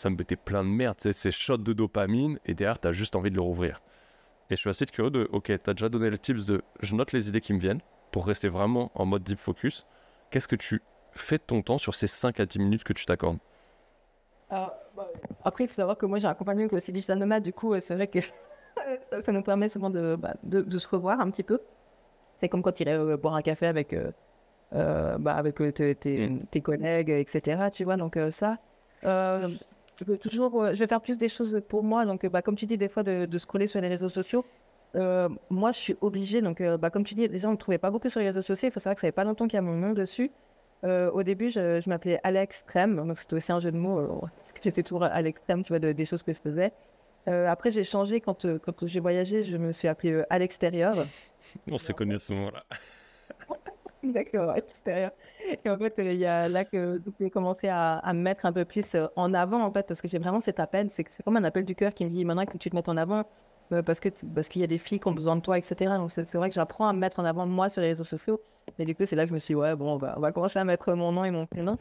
ça 0.00 0.10
me 0.10 0.16
mettait 0.16 0.36
plein 0.36 0.64
de 0.64 0.68
merde. 0.68 0.96
Tu 0.98 1.04
sais, 1.04 1.12
ces 1.12 1.30
shots 1.32 1.58
de 1.58 1.72
dopamine 1.72 2.38
et 2.46 2.54
derrière, 2.54 2.78
t'as 2.78 2.92
juste 2.92 3.16
envie 3.16 3.30
de 3.30 3.36
le 3.36 3.42
rouvrir. 3.42 3.80
Et 4.50 4.56
je 4.56 4.60
suis 4.60 4.70
assez 4.70 4.86
curieux 4.86 5.10
de, 5.10 5.28
ok, 5.32 5.52
t'as 5.62 5.74
déjà 5.74 5.88
donné 5.88 6.10
le 6.10 6.18
tips 6.18 6.46
de, 6.46 6.62
je 6.80 6.96
note 6.96 7.12
les 7.12 7.28
idées 7.28 7.40
qui 7.40 7.52
me 7.54 7.60
viennent 7.60 7.80
pour 8.12 8.26
rester 8.26 8.48
vraiment 8.48 8.90
en 8.94 9.06
mode 9.06 9.22
deep 9.24 9.38
focus. 9.38 9.86
Qu'est-ce 10.30 10.48
que 10.48 10.56
tu 10.56 10.82
fais 11.12 11.38
de 11.38 11.42
ton 11.44 11.62
temps 11.62 11.78
sur 11.78 11.94
ces 11.94 12.06
5 12.08 12.40
à 12.40 12.46
10 12.46 12.58
minutes 12.60 12.84
que 12.84 12.92
tu 12.92 13.06
t'accordes? 13.06 13.38
Bah, 14.96 15.08
après, 15.44 15.64
il 15.64 15.68
faut 15.68 15.74
savoir 15.74 15.96
que 15.96 16.06
moi, 16.06 16.18
j'ai 16.18 16.26
un 16.26 16.34
compagnon 16.34 16.68
qui 16.68 16.74
est 16.74 16.76
aussi 16.78 16.92
digital 16.92 17.18
nomade. 17.18 17.42
Du 17.42 17.52
coup, 17.52 17.74
euh, 17.74 17.80
c'est 17.80 17.94
vrai 17.94 18.08
que 18.08 18.20
ça, 19.12 19.22
ça 19.22 19.32
nous 19.32 19.42
permet 19.42 19.68
souvent 19.68 19.90
de, 19.90 20.16
bah, 20.16 20.34
de, 20.42 20.60
de 20.62 20.78
se 20.78 20.88
revoir 20.88 21.20
un 21.20 21.30
petit 21.30 21.42
peu. 21.42 21.60
C'est 22.38 22.48
comme 22.48 22.62
quand 22.62 22.72
tu 22.72 22.82
irais 22.84 22.98
euh, 22.98 23.16
boire 23.16 23.34
un 23.34 23.42
café 23.42 23.66
avec, 23.66 23.94
euh, 24.74 25.18
bah, 25.18 25.34
avec 25.34 25.56
tes, 25.74 25.94
tes- 25.94 26.30
tes 26.50 26.60
collègues, 26.60 27.10
etc. 27.10 27.70
Tu 27.70 27.84
vois, 27.84 27.96
donc 27.96 28.16
euh, 28.16 28.30
ça. 28.30 28.58
Je 30.00 30.04
peux 30.04 30.16
toujours, 30.16 30.62
euh, 30.62 30.74
je 30.74 30.78
vais 30.78 30.86
faire 30.86 31.02
plus 31.02 31.18
des 31.18 31.28
choses 31.28 31.60
pour 31.68 31.82
moi. 31.82 32.06
Donc, 32.06 32.24
euh, 32.24 32.30
bah, 32.30 32.40
comme 32.40 32.56
tu 32.56 32.64
dis, 32.64 32.78
des 32.78 32.88
fois, 32.88 33.02
de, 33.02 33.38
scroller 33.38 33.66
sur 33.66 33.80
les 33.82 33.88
réseaux 33.88 34.08
sociaux. 34.08 34.44
Euh, 34.96 35.28
moi, 35.50 35.72
je 35.72 35.78
suis 35.78 35.96
obligée. 36.00 36.40
Donc, 36.40 36.62
bah, 36.62 36.88
comme 36.88 37.04
tu 37.04 37.14
dis, 37.14 37.28
déjà, 37.28 37.48
on 37.48 37.50
ne 37.50 37.56
me 37.56 37.60
trouvait 37.60 37.78
pas 37.78 37.90
beaucoup 37.90 38.08
sur 38.08 38.20
les 38.20 38.26
réseaux 38.26 38.42
sociaux. 38.42 38.68
Il 38.68 38.72
faut 38.72 38.80
savoir 38.80 38.94
que 38.94 39.02
ça 39.02 39.08
fait 39.08 39.12
pas 39.12 39.24
longtemps 39.24 39.46
qu'il 39.46 39.56
y 39.56 39.58
a 39.58 39.62
mon 39.62 39.76
nom 39.76 39.92
dessus. 39.92 40.30
Au 40.82 41.22
début, 41.22 41.50
je, 41.50 41.86
m'appelais 41.88 42.18
à 42.22 42.30
l'extrême, 42.30 42.96
donc 42.96 43.18
c'était 43.18 43.34
aussi 43.36 43.52
un 43.52 43.60
jeu 43.60 43.70
de 43.70 43.76
mots, 43.76 44.00
parce 44.20 44.52
que 44.52 44.60
j'étais 44.62 44.82
toujours 44.82 45.04
à 45.04 45.20
l'extrême, 45.20 45.62
tu 45.62 45.68
vois, 45.68 45.78
de- 45.78 45.92
des 45.92 46.06
choses 46.06 46.22
que 46.22 46.32
je 46.32 46.38
faisais. 46.38 46.72
Après, 47.26 47.70
j'ai 47.70 47.84
changé 47.84 48.22
quand, 48.22 48.46
quand 48.60 48.86
j'ai 48.86 49.00
voyagé, 49.00 49.42
je 49.42 49.58
me 49.58 49.72
suis 49.72 49.88
appelée 49.88 50.24
à 50.30 50.38
l'extérieur. 50.38 50.94
On 51.70 51.76
s'est 51.76 51.92
connus 51.92 52.14
à 52.14 52.18
ce 52.18 52.32
moment-là. 52.32 52.64
Exactement, 54.02 54.48
à 54.48 54.54
l'extérieur. 54.54 55.10
Et 55.64 55.68
en 55.68 55.76
fait, 55.76 55.94
il 55.98 56.14
y 56.14 56.26
a 56.26 56.48
là 56.48 56.64
que 56.64 56.98
donc, 56.98 57.14
j'ai 57.20 57.30
commencé 57.30 57.68
à, 57.68 58.00
me 58.06 58.20
mettre 58.20 58.46
un 58.46 58.52
peu 58.52 58.64
plus 58.64 58.94
euh, 58.94 59.06
en 59.16 59.34
avant, 59.34 59.62
en 59.62 59.72
fait, 59.72 59.86
parce 59.86 60.00
que 60.00 60.08
j'ai 60.08 60.18
vraiment 60.18 60.40
cet 60.40 60.58
appel, 60.58 60.90
c'est 60.90 61.04
comme 61.22 61.36
un 61.36 61.44
appel 61.44 61.64
du 61.64 61.74
cœur 61.74 61.92
qui 61.92 62.04
me 62.04 62.10
dit 62.10 62.24
maintenant 62.24 62.46
que 62.46 62.56
tu 62.56 62.70
te 62.70 62.74
mettes 62.76 62.88
en 62.88 62.96
avant, 62.96 63.24
euh, 63.72 63.82
parce 63.82 64.00
que 64.00 64.08
parce 64.34 64.48
qu'il 64.48 64.62
y 64.62 64.64
a 64.64 64.66
des 64.66 64.78
filles 64.78 65.00
qui 65.00 65.08
ont 65.08 65.12
besoin 65.12 65.36
de 65.36 65.42
toi, 65.42 65.58
etc. 65.58 65.96
Donc 65.98 66.10
c'est 66.10 66.34
vrai 66.34 66.48
que 66.48 66.54
j'apprends 66.54 66.88
à 66.88 66.92
me 66.92 66.98
mettre 66.98 67.20
en 67.20 67.24
avant 67.24 67.46
moi 67.46 67.68
sur 67.68 67.82
les 67.82 67.88
réseaux 67.88 68.04
sociaux. 68.04 68.40
Et 68.78 68.84
du 68.84 68.94
coup, 68.94 69.04
c'est 69.06 69.16
là 69.16 69.24
que 69.24 69.28
je 69.28 69.34
me 69.34 69.38
suis 69.38 69.54
dit, 69.54 69.60
ouais, 69.60 69.76
bon, 69.76 69.94
on 69.94 69.96
va, 69.96 70.32
commencer 70.32 70.58
à 70.58 70.64
mettre 70.64 70.92
mon 70.94 71.12
nom 71.12 71.24
et 71.24 71.30
mon 71.30 71.46
prénom. 71.46 71.76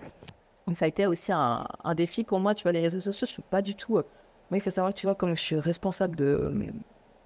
Donc 0.68 0.78
ça 0.78 0.86
a 0.86 0.88
été 0.88 1.08
aussi 1.08 1.32
un, 1.32 1.66
défi 1.96 2.24
pour 2.24 2.40
moi, 2.40 2.54
tu 2.54 2.64
vois, 2.64 2.72
les 2.72 2.82
réseaux 2.82 3.00
sociaux, 3.00 3.26
je 3.26 3.32
suis 3.34 3.42
pas 3.42 3.62
du 3.62 3.76
tout. 3.76 3.98
euh, 3.98 4.04
Moi, 4.52 4.58
il 4.58 4.62
faut 4.62 4.70
savoir 4.70 4.94
tu 4.94 5.08
vois, 5.08 5.16
comme 5.16 5.36
je 5.36 5.42
suis 5.42 5.56
responsable 5.56 6.16
de, 6.16 6.54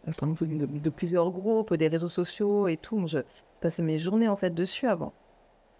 de, 0.07 0.89
plusieurs 0.89 1.29
groupes, 1.31 1.73
des 1.73 1.87
réseaux 1.87 2.07
sociaux 2.07 2.67
et 2.67 2.77
tout, 2.77 2.97
passais 3.63 3.81
mes 3.81 3.97
journées 3.97 4.27
en 4.27 4.35
fait 4.35 4.51
dessus 4.51 4.87
avant. 4.87 5.13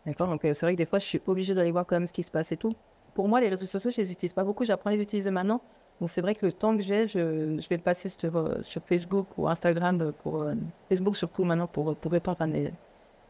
D'accord 0.05 0.27
Donc 0.27 0.43
euh, 0.43 0.53
c'est 0.53 0.65
vrai 0.65 0.73
que 0.73 0.77
des 0.77 0.86
fois, 0.86 0.99
je 0.99 1.05
suis 1.05 1.21
obligée 1.27 1.53
d'aller 1.53 1.71
voir 1.71 1.86
quand 1.86 1.95
même 1.95 2.07
ce 2.07 2.13
qui 2.13 2.23
se 2.23 2.31
passe 2.31 2.51
et 2.51 2.57
tout. 2.57 2.71
Pour 3.13 3.27
moi, 3.27 3.39
les 3.41 3.49
réseaux 3.49 3.65
sociaux, 3.65 3.91
je 3.91 4.01
les 4.01 4.11
utilise 4.11 4.34
pas 4.34 4.43
beaucoup, 4.43 4.65
j'apprends 4.65 4.89
à 4.89 4.93
les 4.93 5.01
utiliser 5.01 5.29
maintenant. 5.29 5.61
Donc 6.01 6.09
c'est 6.09 6.21
vrai 6.21 6.34
que 6.34 6.45
le 6.45 6.51
temps 6.51 6.75
que 6.75 6.81
j'ai, 6.81 7.07
je, 7.07 7.59
je 7.59 7.69
vais 7.69 7.77
le 7.77 7.84
passer 7.84 8.09
sur, 8.09 8.36
euh, 8.36 8.61
sur 8.63 8.81
Facebook 8.84 9.27
ou 9.38 9.47
Instagram, 9.47 10.01
euh, 10.01 10.11
pour, 10.11 10.45
Facebook 10.89 11.15
surtout 11.15 11.43
maintenant 11.43 11.67
pour, 11.67 11.95
pour 11.95 12.11
répondre 12.11 12.41
à 12.41 12.47
mes... 12.47 12.73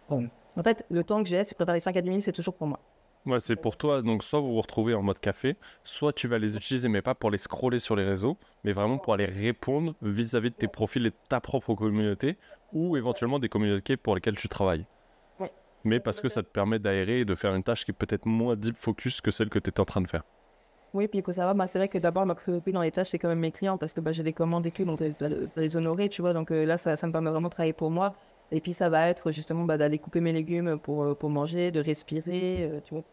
Bon. 0.10 0.30
En 0.56 0.64
fait, 0.64 0.86
le 0.90 1.04
temps 1.04 1.22
que 1.24 1.30
j'ai, 1.30 1.44
c'est 1.44 1.56
préparer 1.56 1.80
5 1.80 1.98
à 1.98 2.02
10 2.02 2.10
minutes, 2.10 2.26
c'est 2.26 2.32
toujours 2.32 2.54
pour 2.54 2.68
moi. 2.68 2.80
Ouais, 3.26 3.40
c'est 3.40 3.56
pour 3.56 3.78
toi, 3.78 4.02
donc 4.02 4.22
soit 4.22 4.42
vous 4.42 4.50
vous 4.50 4.62
retrouvez 4.62 4.94
en 4.94 5.02
mode 5.02 5.20
café, 5.20 5.56
soit 5.86 6.12
tu 6.12 6.28
vas 6.28 6.40
les 6.40 6.58
utiliser, 6.58 6.90
mais 6.90 7.02
pas 7.02 7.16
pour 7.16 7.32
les 7.32 7.38
scroller 7.38 7.80
sur 7.80 7.96
les 7.96 8.04
réseaux, 8.04 8.38
mais 8.66 8.74
vraiment 8.74 8.98
pour 8.98 9.14
aller 9.14 9.26
répondre 9.26 9.96
vis-à-vis 10.02 10.50
de 10.50 10.56
tes 10.56 10.68
profils 10.68 11.06
et 11.06 11.10
de 11.10 11.16
ta 11.30 11.40
propre 11.40 11.74
communauté, 11.74 12.38
ou 12.74 12.98
éventuellement 12.98 13.40
des 13.40 13.48
communautés 13.48 13.96
pour 13.96 14.16
lesquelles 14.16 14.36
tu 14.36 14.50
travailles. 14.50 14.86
Ouais. 15.40 15.52
Mais 15.86 16.02
parce 16.02 16.20
que 16.20 16.28
ça 16.28 16.44
te 16.44 16.50
permet 16.50 16.80
d'aérer 16.80 17.22
et 17.22 17.26
de 17.26 17.34
faire 17.36 17.56
une 17.56 17.64
tâche 17.64 17.86
qui 17.86 17.92
est 17.92 17.94
peut-être 17.98 18.26
moins 18.26 18.58
deep 18.58 18.76
focus 18.76 19.22
que 19.22 19.32
celle 19.32 19.50
que 19.50 19.60
tu 19.60 19.70
étais 19.70 19.80
en 19.80 19.86
train 19.86 20.02
de 20.02 20.10
faire. 20.10 20.24
Oui, 20.94 21.08
puis 21.08 21.20
il 21.20 21.24
faut 21.24 21.32
savoir, 21.32 21.56
bah, 21.56 21.66
c'est 21.68 21.80
vrai 21.80 21.88
que 21.88 21.98
d'abord, 21.98 22.26
ma 22.26 22.36
priorité 22.36 22.72
dans 22.72 22.82
les 22.82 22.92
tâches, 22.92 23.10
c'est 23.10 23.20
quand 23.20 23.30
même 23.30 23.40
mes 23.40 23.52
clients, 23.52 23.78
parce 23.78 23.94
que 23.94 24.02
bah, 24.02 24.12
j'ai 24.12 24.22
des 24.24 24.34
commandes 24.34 24.66
et 24.66 24.72
clients, 24.72 24.96
donc 24.96 25.00
je 25.02 25.18
dois 25.18 25.48
les 25.56 25.78
honorer, 25.78 26.10
tu 26.10 26.22
vois. 26.22 26.34
Donc 26.34 26.52
euh, 26.52 26.66
là, 26.66 26.78
ça, 26.78 26.98
ça 26.98 27.08
me 27.08 27.12
permet 27.12 27.32
vraiment 27.32 27.48
de 27.48 27.54
travailler 27.54 27.74
pour 27.74 27.90
moi. 27.90 28.16
Et 28.52 28.62
puis 28.62 28.74
ça 28.74 28.90
va 28.90 29.08
être 29.10 29.32
justement 29.32 29.64
bah, 29.66 29.78
d'aller 29.78 30.00
couper 30.00 30.22
mes 30.22 30.32
légumes 30.34 30.78
pour, 30.80 31.04
euh, 31.04 31.16
pour 31.16 31.30
manger, 31.30 31.72
de 31.72 31.80
respirer, 31.82 32.64
euh, 32.64 32.80
tu 32.82 32.94
vois. 32.94 33.04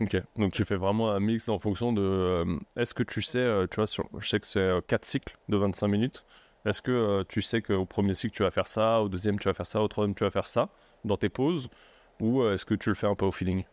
Ok, 0.00 0.14
donc 0.36 0.52
tu 0.52 0.64
fais 0.64 0.76
vraiment 0.76 1.10
un 1.10 1.20
mix 1.20 1.48
en 1.48 1.58
fonction 1.58 1.92
de. 1.92 2.02
euh, 2.02 2.58
Est-ce 2.76 2.92
que 2.92 3.02
tu 3.02 3.22
sais, 3.22 3.38
euh, 3.38 3.66
tu 3.66 3.76
vois, 3.76 3.86
sur, 3.86 4.08
je 4.18 4.28
sais 4.28 4.38
que 4.40 4.46
c'est 4.46 4.70
4 4.86 5.06
cycles 5.06 5.38
de 5.48 5.56
25 5.56 5.88
minutes. 5.88 6.24
Est-ce 6.66 6.82
que 6.82 7.22
tu 7.28 7.40
sais 7.40 7.62
qu'au 7.62 7.86
premier 7.86 8.12
cycle 8.12 8.34
tu 8.34 8.42
vas 8.42 8.50
faire 8.50 8.66
ça, 8.66 9.00
au 9.00 9.08
deuxième 9.08 9.38
tu 9.38 9.48
vas 9.48 9.54
faire 9.54 9.66
ça, 9.66 9.80
au 9.82 9.88
troisième 9.88 10.14
tu 10.14 10.24
vas 10.24 10.30
faire 10.30 10.46
ça, 10.46 10.68
dans 11.04 11.16
tes 11.16 11.28
pauses 11.30 11.70
Ou 12.20 12.44
est-ce 12.46 12.66
que 12.66 12.74
tu 12.74 12.90
le 12.90 12.94
fais 12.94 13.06
un 13.06 13.14
peu 13.14 13.24
au 13.24 13.32
feeling? 13.32 13.64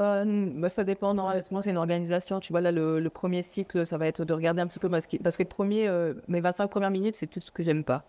Euh, 0.00 0.50
bah, 0.56 0.68
ça 0.70 0.82
dépend, 0.82 1.14
moi 1.14 1.40
c'est 1.62 1.70
une 1.70 1.76
organisation, 1.76 2.40
tu 2.40 2.52
vois, 2.52 2.60
là 2.60 2.72
le, 2.72 2.98
le 2.98 3.10
premier 3.10 3.44
cycle, 3.44 3.86
ça 3.86 3.96
va 3.96 4.08
être 4.08 4.24
de 4.24 4.32
regarder 4.34 4.60
un 4.60 4.66
petit 4.66 4.80
peu, 4.80 4.90
parce 4.90 5.06
que, 5.06 5.16
parce 5.18 5.36
que 5.36 5.44
le 5.44 5.48
premier, 5.48 5.86
euh, 5.86 6.14
mes 6.26 6.40
25 6.40 6.66
premières 6.68 6.90
minutes, 6.90 7.14
c'est 7.14 7.28
tout 7.28 7.40
ce 7.40 7.52
que 7.52 7.62
j'aime 7.62 7.84
pas, 7.84 8.04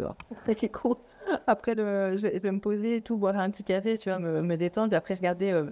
tu 0.00 0.06
vois. 0.06 0.16
C'est 0.58 0.68
cool. 0.70 0.96
Après, 1.46 1.74
je, 1.76 2.26
vais, 2.26 2.50
me 2.50 2.60
poser 2.60 2.96
et 2.96 3.00
tout, 3.02 3.16
boire 3.16 3.36
un 3.36 3.50
petit 3.50 3.64
café, 3.64 3.98
tu 3.98 4.08
vois, 4.08 4.18
me, 4.18 4.56
détendre, 4.56 4.88
puis 4.88 4.96
après 4.96 5.14
regarder 5.14 5.52
euh, 5.52 5.70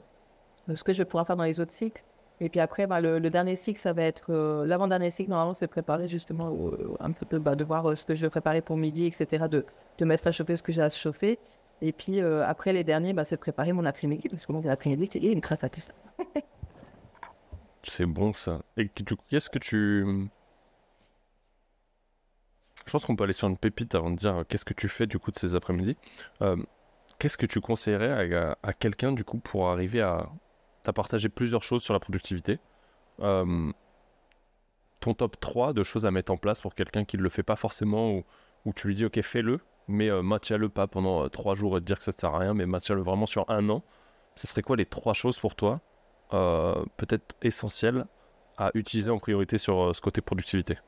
ce 0.73 0.85
que 0.85 0.93
je 0.93 0.99
vais 0.99 1.05
pouvoir 1.05 1.27
faire 1.27 1.37
dans 1.37 1.45
les 1.45 1.61
autres 1.61 1.73
cycles. 1.73 2.05
Et 2.41 2.49
puis 2.49 2.61
après, 2.61 2.87
bah, 2.87 3.01
le, 3.01 3.19
dernier 3.31 3.57
cycle, 3.57 3.81
ça 3.81 3.93
va 3.93 4.03
être, 4.03 4.33
euh, 4.33 4.65
l'avant-dernier 4.65 5.11
cycle, 5.11 5.31
normalement, 5.31 5.55
c'est 5.55 5.67
préparer 5.67 6.07
justement 6.07 6.53
euh, 6.53 6.95
un 7.01 7.11
petit 7.11 7.25
peu, 7.25 7.39
bah, 7.39 7.57
de 7.57 7.65
voir 7.65 7.97
ce 7.97 8.05
que 8.05 8.15
je 8.15 8.23
vais 8.23 8.31
préparer 8.31 8.61
pour 8.61 8.77
midi, 8.77 9.07
etc., 9.07 9.47
de, 9.51 9.67
de 9.99 10.05
mettre 10.05 10.27
à 10.29 10.31
chauffer 10.31 10.57
ce 10.57 10.63
que 10.63 10.71
j'ai 10.71 10.83
à 10.83 10.91
chauffer. 10.91 11.39
Et 11.81 11.93
puis 11.93 12.21
après 12.21 12.73
les 12.73 12.83
derniers, 12.83 13.13
bah, 13.13 13.25
c'est 13.25 13.37
préparer 13.37 13.73
mon 13.73 13.85
après-midi, 13.85 14.29
parce 14.29 14.47
que 14.47 14.53
mon 14.53 14.65
après-midi, 14.69 15.11
il 15.15 15.25
y 15.25 15.29
a 15.29 15.33
une 15.33 15.41
crasse 15.41 15.65
à 15.65 15.69
tout 15.69 15.81
ça. 15.81 15.93
C'est 17.85 18.07
bon 18.07 18.33
ça. 18.33 18.61
Et 18.77 18.91
du 18.97 19.17
coup, 19.17 19.25
qu'est-ce 19.29 19.49
que 19.49 19.59
tu. 19.59 20.29
Je 22.87 22.93
pense 22.93 23.05
qu'on 23.05 23.17
peut 23.17 23.25
aller 23.25 23.33
sur 23.33 23.49
une 23.49 23.57
pépite 23.57 23.95
avant 23.95 24.11
de 24.11 24.17
dire 24.17 24.37
euh, 24.37 24.45
qu'est-ce 24.49 24.65
que 24.65 24.75
tu 24.75 24.89
fais 24.89 25.07
du 25.07 25.19
coup 25.19 25.31
de 25.31 25.37
ces 25.37 25.55
après-midi. 25.55 25.97
Euh, 26.43 26.57
qu'est-ce 27.19 27.37
que 27.37 27.47
tu 27.47 27.61
conseillerais 27.61 28.57
à, 28.63 28.73
quelqu'un 28.73 29.13
du 29.13 29.25
coup 29.25 29.39
pour 29.39 29.69
arriver 29.69 30.01
à. 30.01 30.29
T'as 30.83 30.93
partagé 30.93 31.29
plusieurs 31.29 31.63
choses 31.63 31.83
sur 31.83 31.93
la 31.93 32.01
productivité. 32.01 32.61
Euh, 33.21 33.73
ton 35.01 35.15
top 35.15 35.39
3 35.41 35.73
de 35.73 35.83
choses 35.83 36.07
à 36.07 36.11
mettre 36.11 36.33
en 36.33 36.37
place 36.37 36.61
pour 36.61 36.75
quelqu'un 36.75 37.05
qui 37.05 37.19
ne 37.19 37.23
le 37.23 37.29
fait 37.29 37.43
pas 37.43 37.57
forcément 37.57 38.13
ou, 38.65 38.73
tu 38.75 38.87
lui 38.87 38.95
dis 38.95 39.05
ok 39.05 39.21
fais-le, 39.23 39.61
mais 39.89 40.11
euh, 40.11 40.23
maintiens-le 40.23 40.69
pas 40.69 40.87
pendant 40.87 41.29
3 41.29 41.55
jours 41.55 41.77
et 41.77 41.81
te 41.81 41.87
dire 41.87 41.99
que 41.99 42.05
ça 42.05 42.13
ne 42.15 42.19
sert 42.19 42.35
à 42.35 42.39
rien, 42.39 42.55
mais 42.55 42.67
maintiens-le 42.67 43.03
vraiment 43.03 43.27
sur 43.27 43.49
un 43.51 43.69
an. 43.71 43.83
Ce 44.37 44.47
serait 44.47 44.63
quoi 44.63 44.77
les 44.77 44.87
trois 44.87 45.15
choses 45.15 45.39
pour 45.39 45.55
toi 45.55 45.81
peut-être 46.31 47.37
essentiels 47.43 48.07
à 48.59 48.71
utiliser 48.75 49.11
en 49.11 49.19
priorité 49.19 49.57
sur 49.57 49.95
ce 49.95 50.01
côté 50.01 50.21
productivité? 50.21 50.79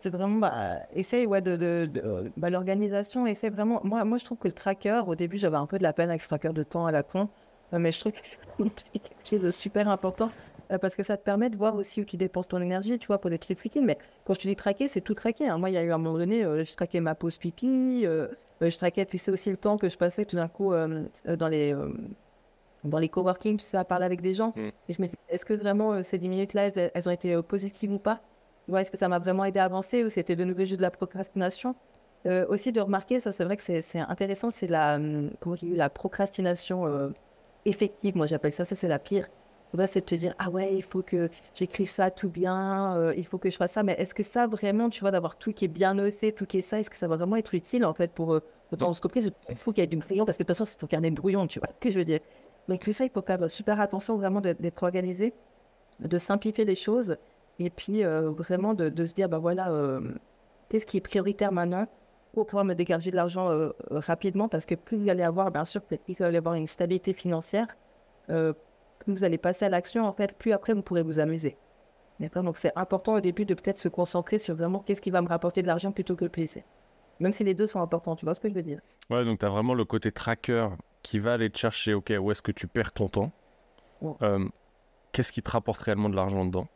C'est 0.00 0.10
vraiment, 0.10 0.38
bah, 0.38 0.78
essaye 0.94 1.26
ouais, 1.26 1.40
de, 1.40 1.56
de, 1.56 2.30
bah, 2.36 2.50
l'organisation, 2.50 3.26
essaye 3.26 3.50
vraiment. 3.50 3.80
Moi, 3.84 4.04
moi, 4.04 4.18
je 4.18 4.24
trouve 4.24 4.38
que 4.38 4.48
le 4.48 4.54
tracker, 4.54 5.02
au 5.06 5.14
début, 5.14 5.38
j'avais 5.38 5.56
un 5.56 5.66
peu 5.66 5.78
de 5.78 5.82
la 5.82 5.92
peine 5.92 6.10
avec 6.10 6.22
ce 6.22 6.28
tracker 6.28 6.52
de 6.52 6.62
temps 6.62 6.86
à 6.86 6.92
la 6.92 7.02
con, 7.02 7.28
euh, 7.72 7.78
mais 7.78 7.92
je 7.92 8.00
trouve 8.00 8.12
que 8.12 8.18
c'est 8.22 8.38
quelque 8.92 9.28
chose 9.28 9.40
de 9.40 9.50
super 9.50 9.88
important 9.88 10.28
euh, 10.70 10.78
parce 10.78 10.94
que 10.94 11.02
ça 11.02 11.16
te 11.16 11.24
permet 11.24 11.50
de 11.50 11.56
voir 11.56 11.74
aussi 11.74 12.00
où 12.00 12.04
tu 12.04 12.16
dépenses 12.16 12.48
ton 12.48 12.60
énergie, 12.60 12.98
tu 12.98 13.06
vois, 13.06 13.18
pour 13.18 13.30
des 13.30 13.38
trucs 13.38 13.58
futiles. 13.58 13.84
Mais 13.84 13.98
quand 14.24 14.34
je 14.34 14.40
te 14.40 14.48
dis 14.48 14.56
traquer, 14.56 14.88
c'est 14.88 15.00
tout 15.00 15.14
traquer. 15.14 15.48
Hein. 15.48 15.58
Moi, 15.58 15.70
il 15.70 15.74
y 15.74 15.78
a 15.78 15.82
eu 15.82 15.92
un 15.92 15.98
moment 15.98 16.18
donné, 16.18 16.44
euh, 16.44 16.64
je 16.64 16.74
traquais 16.74 17.00
ma 17.00 17.14
pause 17.14 17.38
pipi, 17.38 18.04
je 18.04 18.76
traquais, 18.76 19.04
puis 19.04 19.18
c'est 19.18 19.30
aussi 19.30 19.50
le 19.50 19.56
temps 19.56 19.76
que 19.76 19.88
je 19.88 19.96
passais 19.96 20.24
tout 20.24 20.36
d'un 20.36 20.48
coup 20.48 20.72
dans 20.72 21.48
les. 21.48 21.74
dans 22.84 22.98
les 22.98 23.08
coworking, 23.08 23.58
tu 23.58 23.64
sais, 23.64 23.76
à 23.76 23.84
parler 23.84 24.06
avec 24.06 24.20
des 24.20 24.34
gens. 24.34 24.52
Mm. 24.56 24.68
Et 24.88 24.92
je 24.92 25.02
me 25.02 25.06
dis, 25.06 25.14
est-ce 25.28 25.44
que 25.44 25.54
vraiment 25.54 26.02
ces 26.02 26.18
10 26.18 26.28
minutes-là, 26.28 26.68
elles 26.94 27.08
ont 27.08 27.12
été 27.12 27.40
positives 27.42 27.92
ou 27.92 27.98
pas? 27.98 28.20
Est-ce 28.76 28.90
que 28.90 28.98
ça 28.98 29.08
m'a 29.08 29.18
vraiment 29.18 29.44
aidé 29.44 29.58
à 29.58 29.64
avancer 29.64 30.04
ou 30.04 30.10
c'était 30.10 30.36
de 30.36 30.44
nouveau 30.44 30.64
juste 30.64 30.76
de 30.76 30.82
la 30.82 30.90
procrastination? 30.90 31.74
Euh, 32.26 32.46
Aussi 32.48 32.72
de 32.72 32.80
remarquer, 32.80 33.20
ça 33.20 33.32
c'est 33.32 33.44
vrai 33.44 33.56
que 33.56 33.62
c'est 33.62 33.98
intéressant, 34.00 34.50
c'est 34.50 34.66
la, 34.66 34.96
hum, 34.96 35.30
comment 35.40 35.56
la 35.62 35.88
procrastination 35.88 36.86
euh, 36.86 37.10
effective, 37.64 38.16
moi 38.16 38.26
j'appelle 38.26 38.52
ça, 38.52 38.64
ça 38.64 38.76
c'est 38.76 38.88
la 38.88 38.98
pire. 38.98 39.28
C'est 39.86 40.00
de 40.00 40.04
te 40.06 40.14
dire, 40.14 40.34
ah 40.38 40.48
ouais, 40.48 40.74
il 40.74 40.82
faut 40.82 41.02
que 41.02 41.28
j'écrive 41.54 41.90
ça 41.90 42.10
tout 42.10 42.30
bien, 42.30 42.96
euh, 42.96 43.14
il 43.18 43.26
faut 43.26 43.36
que 43.36 43.50
je 43.50 43.56
fasse 43.58 43.72
ça, 43.72 43.82
mais 43.82 43.92
est-ce 43.98 44.14
que 44.14 44.22
ça 44.22 44.46
vraiment, 44.46 44.88
tu 44.88 45.02
vois, 45.02 45.10
d'avoir 45.10 45.36
tout 45.36 45.52
qui 45.52 45.66
est 45.66 45.68
bien 45.68 45.92
noté, 45.92 46.32
tout 46.32 46.46
qui 46.46 46.58
est 46.58 46.62
ça, 46.62 46.80
est-ce 46.80 46.88
que 46.88 46.96
ça 46.96 47.06
va 47.06 47.16
vraiment 47.16 47.36
être 47.36 47.54
utile 47.54 47.84
en 47.84 47.92
fait 47.92 48.10
pour, 48.12 48.40
ton 48.78 48.86
entreprise? 48.86 49.30
Il 49.50 49.56
faut 49.56 49.72
qu'il 49.72 49.82
y 49.82 49.84
ait 49.84 49.86
du 49.86 49.98
brouillon? 49.98 50.24
Parce 50.24 50.38
que 50.38 50.42
de 50.42 50.46
toute 50.46 50.56
façon 50.56 50.64
c'est 50.64 50.78
ton 50.78 50.86
carnet 50.86 51.10
de 51.10 51.16
brouillon, 51.16 51.46
tu 51.46 51.58
vois 51.60 51.68
ce 51.68 51.80
que 51.80 51.90
je 51.90 51.98
veux 51.98 52.04
dire. 52.06 52.20
Donc 52.68 52.84
ça, 52.92 53.04
il 53.04 53.10
faut 53.10 53.22
faire 53.22 53.50
super 53.50 53.80
attention 53.80 54.16
vraiment 54.16 54.40
d'être 54.40 54.82
organisé, 54.82 55.32
de 56.00 56.18
simplifier 56.18 56.64
les 56.64 56.74
choses 56.74 57.16
et 57.58 57.70
puis, 57.70 58.04
euh, 58.04 58.30
vraiment, 58.30 58.74
de, 58.74 58.88
de, 58.88 59.06
se 59.06 59.14
dire, 59.14 59.28
ben 59.28 59.38
voilà, 59.38 59.70
euh, 59.70 60.00
qu'est-ce 60.68 60.86
qui 60.86 60.98
est 60.98 61.00
prioritaire 61.00 61.52
maintenant 61.52 61.86
pour 62.32 62.46
pouvoir 62.46 62.64
me 62.64 62.74
dégager 62.74 63.10
de 63.10 63.16
l'argent 63.16 63.50
euh, 63.50 63.70
rapidement? 63.90 64.48
Parce 64.48 64.64
que 64.64 64.74
plus 64.74 64.96
vous 64.96 65.08
allez 65.08 65.24
avoir, 65.24 65.50
bien 65.50 65.64
sûr, 65.64 65.82
plus 65.82 65.98
vous 66.08 66.22
allez 66.22 66.38
avoir 66.38 66.54
une 66.54 66.66
stabilité 66.66 67.12
financière, 67.12 67.66
plus 68.28 69.12
vous 69.12 69.24
allez 69.24 69.38
passer 69.38 69.64
à 69.64 69.68
l'action, 69.68 70.06
en 70.06 70.12
fait, 70.12 70.32
plus 70.32 70.52
après, 70.52 70.74
vous 70.74 70.82
pourrez 70.82 71.02
vous 71.02 71.18
amuser. 71.18 71.56
D'accord? 72.20 72.42
Donc, 72.42 72.58
c'est 72.58 72.72
important 72.76 73.14
au 73.14 73.20
début 73.20 73.44
de 73.44 73.54
peut-être 73.54 73.78
se 73.78 73.88
concentrer 73.88 74.38
sur 74.38 74.54
vraiment 74.54 74.80
qu'est-ce 74.80 75.00
qui 75.00 75.10
va 75.10 75.22
me 75.22 75.28
rapporter 75.28 75.62
de 75.62 75.66
l'argent 75.66 75.92
plutôt 75.92 76.14
que 76.16 76.24
le 76.24 76.30
plaisir. 76.30 76.62
Même 77.20 77.32
si 77.32 77.42
les 77.42 77.54
deux 77.54 77.66
sont 77.66 77.80
importants, 77.80 78.16
tu 78.16 78.24
vois 78.24 78.34
ce 78.34 78.40
que 78.40 78.48
je 78.48 78.54
veux 78.54 78.62
dire? 78.62 78.80
Ouais, 79.10 79.24
donc 79.24 79.38
tu 79.38 79.46
as 79.46 79.48
vraiment 79.48 79.74
le 79.74 79.84
côté 79.84 80.12
tracker 80.12 80.68
qui 81.02 81.18
va 81.18 81.32
aller 81.34 81.50
te 81.50 81.58
chercher, 81.58 81.94
ok, 81.94 82.12
où 82.20 82.30
est-ce 82.30 82.42
que 82.42 82.52
tu 82.52 82.68
perds 82.68 82.92
ton 82.92 83.08
temps? 83.08 83.32
Qu'est-ce 85.12 85.32
qui 85.32 85.42
te 85.42 85.50
rapporte 85.50 85.80
réellement 85.80 86.08
de 86.08 86.16
l'argent 86.16 86.44
dedans? 86.44 86.68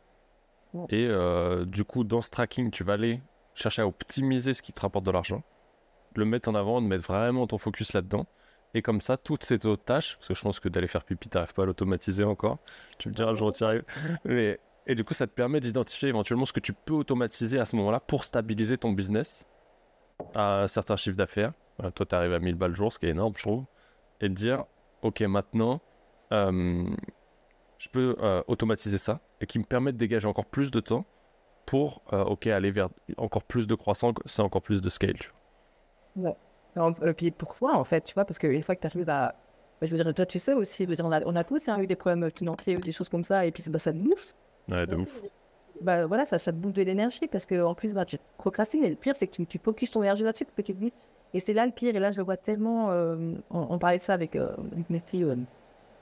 Et 0.89 1.07
euh, 1.07 1.65
du 1.65 1.83
coup, 1.83 2.03
dans 2.03 2.21
ce 2.21 2.29
tracking, 2.29 2.71
tu 2.71 2.83
vas 2.83 2.93
aller 2.93 3.21
chercher 3.53 3.81
à 3.81 3.87
optimiser 3.87 4.53
ce 4.53 4.61
qui 4.61 4.73
te 4.73 4.81
rapporte 4.81 5.05
de 5.05 5.11
l'argent, 5.11 5.43
le 6.15 6.25
mettre 6.25 6.49
en 6.49 6.55
avant, 6.55 6.81
de 6.81 6.87
mettre 6.87 7.05
vraiment 7.05 7.45
ton 7.47 7.57
focus 7.57 7.93
là-dedans. 7.93 8.25
Et 8.73 8.81
comme 8.81 9.01
ça, 9.01 9.17
toutes 9.17 9.43
ces 9.43 9.63
autres 9.67 9.83
tâches, 9.83 10.15
parce 10.17 10.29
que 10.29 10.33
je 10.33 10.41
pense 10.41 10.59
que 10.59 10.67
d'aller 10.67 10.87
faire 10.87 11.03
pipi, 11.03 11.29
t'arrives 11.29 11.53
pas 11.53 11.63
à 11.63 11.65
l'automatiser 11.65 12.23
encore. 12.23 12.57
Tu 12.97 13.09
me 13.09 13.13
diras 13.13 13.33
tu 13.51 13.63
arrives. 13.63 13.83
Mais, 14.25 14.59
et 14.87 14.95
du 14.95 15.03
coup, 15.03 15.13
ça 15.13 15.27
te 15.27 15.31
permet 15.31 15.59
d'identifier 15.59 16.09
éventuellement 16.09 16.45
ce 16.45 16.53
que 16.53 16.59
tu 16.59 16.73
peux 16.73 16.93
automatiser 16.93 17.59
à 17.59 17.65
ce 17.65 17.75
moment-là 17.75 17.99
pour 17.99 18.23
stabiliser 18.23 18.77
ton 18.77 18.91
business 18.91 19.45
à 20.33 20.63
un 20.63 20.67
certain 20.67 20.95
chiffre 20.95 21.17
d'affaires. 21.17 21.53
toi, 21.93 22.05
tu 22.05 22.15
arrives 22.15 22.33
à 22.33 22.39
1000 22.39 22.55
balles 22.55 22.71
le 22.71 22.75
jour, 22.75 22.91
ce 22.91 22.97
qui 22.97 23.05
est 23.05 23.09
énorme, 23.09 23.33
je 23.37 23.43
trouve. 23.43 23.65
Et 24.21 24.29
de 24.29 24.33
dire, 24.33 24.65
OK, 25.03 25.21
maintenant, 25.21 25.81
euh, 26.31 26.85
je 27.77 27.89
peux 27.89 28.15
euh, 28.21 28.41
automatiser 28.47 28.97
ça 28.97 29.19
et 29.41 29.45
qui 29.45 29.59
me 29.59 29.63
permet 29.63 29.91
de 29.91 29.97
dégager 29.97 30.27
encore 30.27 30.45
plus 30.45 30.71
de 30.71 30.79
temps 30.79 31.05
pour 31.65 32.01
euh, 32.13 32.23
ok 32.23 32.47
aller 32.47 32.71
vers 32.71 32.89
encore 33.17 33.43
plus 33.43 33.67
de 33.67 33.75
croissance, 33.75 34.13
c'est 34.25 34.41
encore 34.41 34.61
plus 34.61 34.81
de 34.81 34.89
scale. 34.89 35.15
Ouais. 36.15 36.35
Et 37.05 37.13
puis 37.13 37.31
pourquoi 37.31 37.77
en 37.77 37.83
fait, 37.83 38.01
tu 38.01 38.13
vois, 38.13 38.25
parce 38.25 38.39
qu'une 38.39 38.63
fois 38.63 38.75
que 38.75 38.81
tu 38.81 38.87
arrives 38.87 39.09
à. 39.09 39.35
Je 39.81 39.93
veux 39.93 40.01
dire, 40.01 40.13
toi 40.13 40.25
tu 40.25 40.39
sais 40.39 40.53
aussi, 40.53 40.87
on, 41.01 41.11
a, 41.11 41.21
on 41.25 41.35
a 41.35 41.43
tous 41.43 41.67
hein, 41.67 41.79
eu 41.79 41.87
des 41.87 41.95
problèmes 41.95 42.31
financiers 42.31 42.77
ou 42.77 42.79
des 42.79 42.91
choses 42.91 43.09
comme 43.09 43.23
ça, 43.23 43.45
et 43.45 43.51
puis 43.51 43.63
bah, 43.69 43.79
ça 43.79 43.91
te 43.91 43.97
bouffe. 43.97 44.33
Ouais, 44.69 44.87
de 44.87 44.95
ouf. 44.95 45.21
Bah 45.81 46.05
voilà, 46.05 46.25
ça, 46.25 46.39
ça 46.39 46.51
te 46.51 46.57
bouffe 46.57 46.73
de 46.73 46.83
l'énergie 46.83 47.27
parce 47.27 47.45
qu'en 47.45 47.73
plus, 47.73 47.93
bah, 47.93 48.05
tu 48.05 48.17
procrastines 48.37 48.83
et 48.85 48.89
le 48.89 48.95
pire, 48.95 49.15
c'est 49.15 49.27
que 49.27 49.33
tu, 49.33 49.45
tu 49.45 49.59
focuses 49.59 49.91
ton 49.91 50.01
énergie 50.01 50.23
là-dessus 50.23 50.45
parce 50.45 50.55
que 50.55 50.61
tu 50.61 50.73
dis. 50.73 50.93
Et 51.33 51.39
c'est 51.39 51.53
là 51.53 51.65
le 51.65 51.71
pire, 51.71 51.95
et 51.95 51.99
là 51.99 52.11
je 52.11 52.17
le 52.17 52.23
vois 52.23 52.37
tellement. 52.37 52.91
Euh, 52.91 53.33
on, 53.49 53.77
parlait 53.79 53.97
de 53.97 54.03
ça 54.03 54.13
avec, 54.13 54.35
avec 54.35 54.89
mes 54.89 54.99
filles 54.99 55.35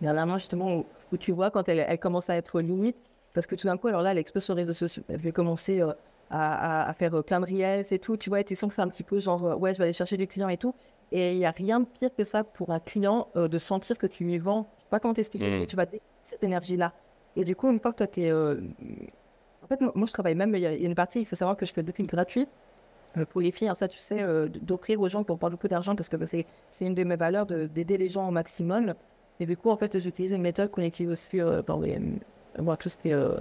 dernièrement, 0.01 0.37
justement, 0.37 0.85
où 1.11 1.17
tu 1.17 1.31
vois 1.31 1.51
quand 1.51 1.69
elle, 1.69 1.85
elle 1.87 1.99
commence 1.99 2.29
à 2.29 2.35
être 2.35 2.59
limite, 2.61 3.05
parce 3.33 3.47
que 3.47 3.55
tout 3.55 3.67
d'un 3.67 3.77
coup, 3.77 3.87
alors 3.87 4.01
là, 4.01 4.11
elle 4.11 4.17
explose 4.17 4.43
sur 4.43 4.55
les 4.55 4.63
réseaux 4.63 4.73
sociaux. 4.73 5.03
Elle 5.07 5.19
veut 5.19 5.31
commencer 5.31 5.81
euh, 5.81 5.93
à, 6.29 6.89
à, 6.89 6.93
faire 6.93 7.15
euh, 7.15 7.21
plein 7.21 7.39
de 7.39 7.45
reels 7.45 7.85
et 7.91 7.99
tout. 7.99 8.17
Tu 8.17 8.29
vois, 8.29 8.41
et 8.41 8.43
tu 8.43 8.55
sens 8.55 8.69
que 8.69 8.75
c'est 8.75 8.81
un 8.81 8.89
petit 8.89 9.03
peu 9.03 9.19
genre, 9.19 9.45
euh, 9.45 9.55
ouais, 9.55 9.73
je 9.73 9.77
vais 9.79 9.85
aller 9.85 9.93
chercher 9.93 10.17
du 10.17 10.27
client 10.27 10.49
et 10.49 10.57
tout. 10.57 10.73
Et 11.11 11.33
il 11.33 11.39
n'y 11.39 11.45
a 11.45 11.51
rien 11.51 11.81
de 11.81 11.85
pire 11.85 12.09
que 12.15 12.23
ça 12.23 12.43
pour 12.43 12.71
un 12.71 12.79
client 12.79 13.27
de 13.35 13.57
sentir 13.57 13.97
que 13.97 14.07
tu 14.07 14.23
lui 14.23 14.37
vends. 14.37 14.69
Je 14.77 14.83
sais 14.83 14.89
pas 14.89 15.01
comment 15.01 15.13
t'expliquer, 15.13 15.49
mais 15.49 15.63
mmh. 15.63 15.67
tu 15.67 15.75
vas 15.75 15.85
dégager 15.85 16.03
cette 16.23 16.41
énergie-là. 16.41 16.93
Et 17.35 17.43
du 17.43 17.53
coup, 17.53 17.69
une 17.69 17.81
fois 17.81 17.91
que 17.91 17.97
toi, 17.97 18.07
tu 18.07 18.21
es. 18.21 18.31
En 18.31 19.67
fait, 19.67 19.81
moi, 19.81 20.05
je 20.07 20.13
travaille 20.13 20.35
même, 20.35 20.55
il 20.55 20.61
y, 20.61 20.65
a 20.65 20.73
une 20.73 20.95
partie, 20.95 21.19
il 21.19 21.25
faut 21.25 21.35
savoir 21.35 21.57
que 21.57 21.65
je 21.65 21.73
fais 21.73 21.83
beaucoup 21.83 22.03
gratuit 22.03 22.47
pour 23.29 23.41
les 23.41 23.51
filles, 23.51 23.69
ça 23.75 23.89
tu 23.89 23.99
sais, 23.99 24.25
d'offrir 24.61 25.01
aux 25.01 25.09
gens 25.09 25.25
qui 25.25 25.31
ont 25.31 25.37
pas 25.37 25.49
beaucoup 25.49 25.67
d'argent 25.67 25.97
parce 25.97 26.07
que 26.07 26.15
bah, 26.15 26.25
c'est 26.25 26.45
une 26.79 26.95
de 26.95 27.03
mes 27.03 27.17
valeurs 27.17 27.45
d'aider 27.45 27.97
les 27.97 28.07
gens 28.07 28.25
au 28.29 28.31
maximum. 28.31 28.93
Et 29.39 29.45
du 29.45 29.57
coup, 29.57 29.69
en 29.69 29.77
fait, 29.77 29.97
j'utilise 29.99 30.31
une 30.31 30.41
méthode 30.41 30.69
qu'on 30.71 30.81
utilise 30.81 31.11
aussi 31.11 31.39
euh, 31.39 31.61
dans 31.61 31.79
les, 31.79 31.99
euh, 32.59 32.75
tout 32.75 32.89
ce 32.89 32.97
qui 32.97 33.09
est 33.09 33.13
euh, 33.13 33.37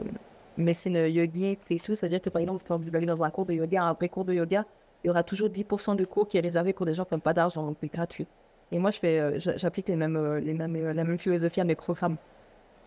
médecine 0.56 0.96
yogi 0.96 1.58
et 1.68 1.80
tout. 1.80 1.94
C'est-à-dire 1.94 2.20
que 2.20 2.30
par 2.30 2.40
exemple, 2.40 2.64
quand 2.66 2.78
vous 2.78 2.94
allez 2.94 3.06
dans 3.06 3.22
un 3.22 3.30
cours 3.30 3.46
de 3.46 3.52
yoga, 3.52 3.84
un 3.84 3.92
vrai 3.92 4.08
cours 4.08 4.24
de 4.24 4.32
yoga, 4.32 4.64
il 5.04 5.08
y 5.08 5.10
aura 5.10 5.22
toujours 5.22 5.48
10% 5.48 5.96
de 5.96 6.04
cours 6.04 6.28
qui 6.28 6.38
est 6.38 6.40
réservé 6.40 6.72
pour 6.72 6.86
des 6.86 6.94
gens 6.94 7.04
qui 7.04 7.14
n'ont 7.14 7.20
pas 7.20 7.32
d'argent, 7.32 7.66
donc 7.66 7.76
c'est 7.80 7.92
gratuit. 7.92 8.26
Et 8.72 8.78
moi, 8.78 8.90
je 8.90 8.98
fais, 8.98 9.40
j'applique 9.40 9.88
les 9.88 9.96
mêmes, 9.96 10.36
les 10.36 10.54
la 10.54 10.68
même 10.68 11.18
philosophie 11.18 11.60
à 11.60 11.64
mes 11.64 11.74
programmes. 11.74 12.16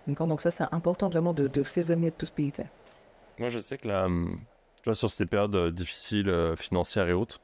Donc 0.07 0.41
ça, 0.41 0.51
c'est 0.51 0.63
important 0.71 1.09
vraiment 1.09 1.33
de, 1.33 1.47
de 1.47 1.63
saisonner 1.63 2.11
tout 2.11 2.25
ce 2.25 2.31
pays. 2.31 2.53
Moi, 3.39 3.49
je 3.49 3.59
sais 3.59 3.77
que 3.77 3.87
là, 3.87 4.07
sur 4.93 5.11
ces 5.11 5.25
périodes 5.25 5.73
difficiles 5.73 6.53
financières 6.55 7.09
et 7.09 7.13
autres, 7.13 7.41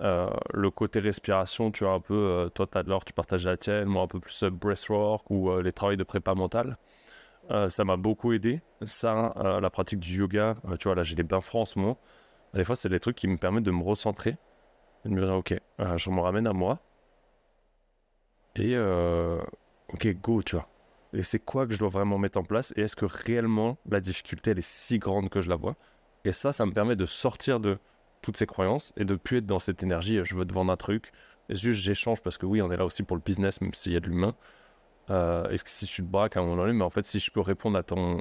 euh, 0.00 0.30
le 0.52 0.70
côté 0.70 1.00
respiration, 1.00 1.70
tu 1.70 1.86
as 1.86 1.90
un 1.90 2.00
peu, 2.00 2.14
euh, 2.14 2.48
toi, 2.48 2.66
as 2.74 2.82
de 2.82 2.88
l'or, 2.88 3.04
tu 3.04 3.12
partages 3.12 3.44
la 3.44 3.56
tienne, 3.56 3.84
moi 3.84 4.02
un 4.02 4.06
peu 4.06 4.20
plus 4.20 4.42
euh, 4.42 4.50
breathwork 4.50 5.30
ou 5.30 5.56
les 5.60 5.72
travaux 5.72 5.96
de 5.96 6.04
prépa 6.04 6.34
mentale. 6.34 6.76
ça 7.68 7.84
m'a 7.84 7.96
beaucoup 7.96 8.32
aidé. 8.32 8.62
Ça, 8.82 9.34
la 9.60 9.70
pratique 9.70 10.00
du 10.00 10.18
yoga, 10.18 10.56
tu 10.78 10.88
vois, 10.88 10.94
là 10.94 11.02
j'ai 11.02 11.14
des 11.14 11.22
bains 11.22 11.40
froids 11.40 11.62
en 11.62 11.66
ce 11.66 11.78
moment. 11.78 11.98
Des 12.54 12.64
fois, 12.64 12.76
c'est 12.76 12.88
des 12.88 13.00
trucs 13.00 13.16
qui 13.16 13.28
me 13.28 13.36
permettent 13.36 13.64
de 13.64 13.70
me 13.70 13.82
recentrer 13.82 14.36
et 15.04 15.08
de 15.08 15.14
me 15.14 15.24
dire, 15.24 15.34
ok, 15.34 15.54
je 15.96 16.10
me 16.10 16.20
ramène 16.20 16.46
à 16.46 16.52
moi. 16.52 16.78
Et 18.56 18.76
ok, 19.92 20.06
go, 20.22 20.42
tu 20.42 20.56
vois. 20.56 20.68
Et 21.14 21.22
c'est 21.22 21.38
quoi 21.38 21.66
que 21.66 21.74
je 21.74 21.78
dois 21.78 21.90
vraiment 21.90 22.18
mettre 22.18 22.38
en 22.38 22.44
place 22.44 22.72
Et 22.76 22.82
est-ce 22.82 22.96
que 22.96 23.04
réellement 23.06 23.76
la 23.88 24.00
difficulté, 24.00 24.52
elle 24.52 24.58
est 24.58 24.66
si 24.66 24.98
grande 24.98 25.28
que 25.28 25.40
je 25.40 25.50
la 25.50 25.56
vois? 25.56 25.76
Et 26.24 26.32
ça, 26.32 26.52
ça 26.52 26.64
me 26.66 26.72
permet 26.72 26.96
de 26.96 27.04
sortir 27.06 27.60
de 27.60 27.78
toutes 28.22 28.36
ces 28.36 28.46
croyances 28.46 28.92
et 28.96 29.04
de 29.04 29.14
plus 29.14 29.38
être 29.38 29.46
dans 29.46 29.58
cette 29.58 29.82
énergie, 29.82 30.20
je 30.24 30.34
veux 30.34 30.46
te 30.46 30.54
vendre 30.54 30.72
un 30.72 30.76
truc. 30.76 31.12
Et 31.48 31.54
juste 31.54 31.80
j'échange 31.80 32.22
parce 32.22 32.38
que 32.38 32.46
oui, 32.46 32.62
on 32.62 32.70
est 32.72 32.76
là 32.76 32.84
aussi 32.84 33.02
pour 33.02 33.16
le 33.16 33.22
business, 33.24 33.60
même 33.60 33.74
s'il 33.74 33.92
y 33.92 33.96
a 33.96 34.00
de 34.00 34.06
l'humain. 34.06 34.34
Euh, 35.10 35.48
Est-ce 35.50 35.64
que 35.64 35.70
si 35.70 35.86
je 35.86 35.96
te 35.96 36.02
braque 36.02 36.36
à 36.36 36.40
un 36.40 36.44
moment 36.44 36.62
donné, 36.62 36.72
mais 36.72 36.84
en 36.84 36.90
fait, 36.90 37.04
si 37.04 37.20
je 37.20 37.30
peux 37.30 37.40
répondre 37.40 37.76
à 37.76 37.82
ton, 37.82 38.20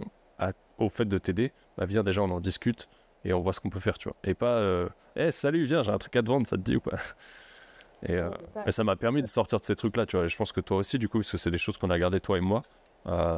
au 0.82 0.90
fait 0.90 1.06
de 1.06 1.18
t'aider, 1.18 1.54
bah 1.78 1.86
viens 1.86 2.04
déjà, 2.04 2.22
on 2.22 2.32
en 2.32 2.40
discute 2.40 2.90
et 3.24 3.34
on 3.34 3.40
voit 3.40 3.54
ce 3.54 3.60
qu'on 3.60 3.70
peut 3.70 3.80
faire, 3.80 3.98
tu 3.98 4.10
vois. 4.10 4.18
Et 4.24 4.34
pas, 4.34 4.58
euh, 4.58 4.90
hey, 5.16 5.32
salut, 5.32 5.64
viens, 5.64 5.84
j'ai 5.84 5.92
un 5.92 5.98
truc 5.98 6.16
à 6.16 6.24
te 6.24 6.28
vendre, 6.28 6.48
ça 6.48 6.58
te 6.58 6.62
dit 6.62 6.76
ou 6.76 6.82
pas? 6.82 6.98
Et, 8.04 8.16
euh, 8.16 8.32
ça 8.70 8.84
m'a 8.84 8.96
permis 8.96 9.22
de 9.22 9.28
sortir 9.28 9.60
de 9.60 9.64
ces 9.64 9.76
trucs-là, 9.76 10.08
tu 10.08 10.16
vois. 10.18 10.26
Et 10.26 10.28
je 10.28 10.36
pense 10.36 10.52
que 10.52 10.60
toi 10.60 10.78
aussi, 10.78 10.98
du 10.98 11.08
coup, 11.08 11.20
parce 11.20 11.32
que 11.32 11.38
c'est 11.38 11.52
des 11.52 11.60
choses 11.60 11.78
qu'on 11.78 11.92
a 11.92 12.00
gardées, 12.00 12.20
toi 12.20 12.36
et 12.40 12.42
moi, 12.42 12.64
euh, 13.06 13.38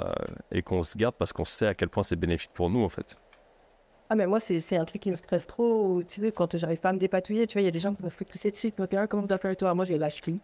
et 0.52 0.62
qu'on 0.62 0.84
se 0.84 0.98
garde 0.98 1.16
parce 1.18 1.34
qu'on 1.34 1.44
sait 1.44 1.68
à 1.68 1.74
quel 1.74 1.90
point 1.90 2.02
c'est 2.02 2.16
bénéfique 2.16 2.52
pour 2.54 2.70
nous, 2.70 2.82
en 2.82 2.88
fait. 2.88 3.20
Ah, 4.14 4.16
mais 4.16 4.28
moi, 4.28 4.40
c'est 4.40 4.78
un 4.78 4.86
truc 4.86 5.02
qui 5.02 5.10
me 5.10 5.16
stresse 5.16 5.48
trop. 5.48 6.04
Tu 6.04 6.22
sais, 6.22 6.32
quand 6.32 6.56
j'arrive 6.56 6.80
pas 6.80 6.90
à 6.90 6.94
me 6.94 7.00
dépatouiller, 7.00 7.48
tu 7.48 7.54
vois, 7.54 7.64
il 7.64 7.66
y 7.66 7.68
a 7.68 7.72
des 7.72 7.80
gens 7.80 7.96
qui 7.96 8.04
me 8.04 8.12
font 8.12 8.24
pousser 8.26 8.52
dessus. 8.52 8.72
Tu 8.72 8.80
me 8.80 9.08
comment 9.08 9.24
tu 9.24 9.30
dois 9.30 9.40
faire 9.40 9.58
toi 9.58 9.74
Moi, 9.74 9.86
je 9.86 9.96
lâche 9.96 10.22
tout. 10.22 10.40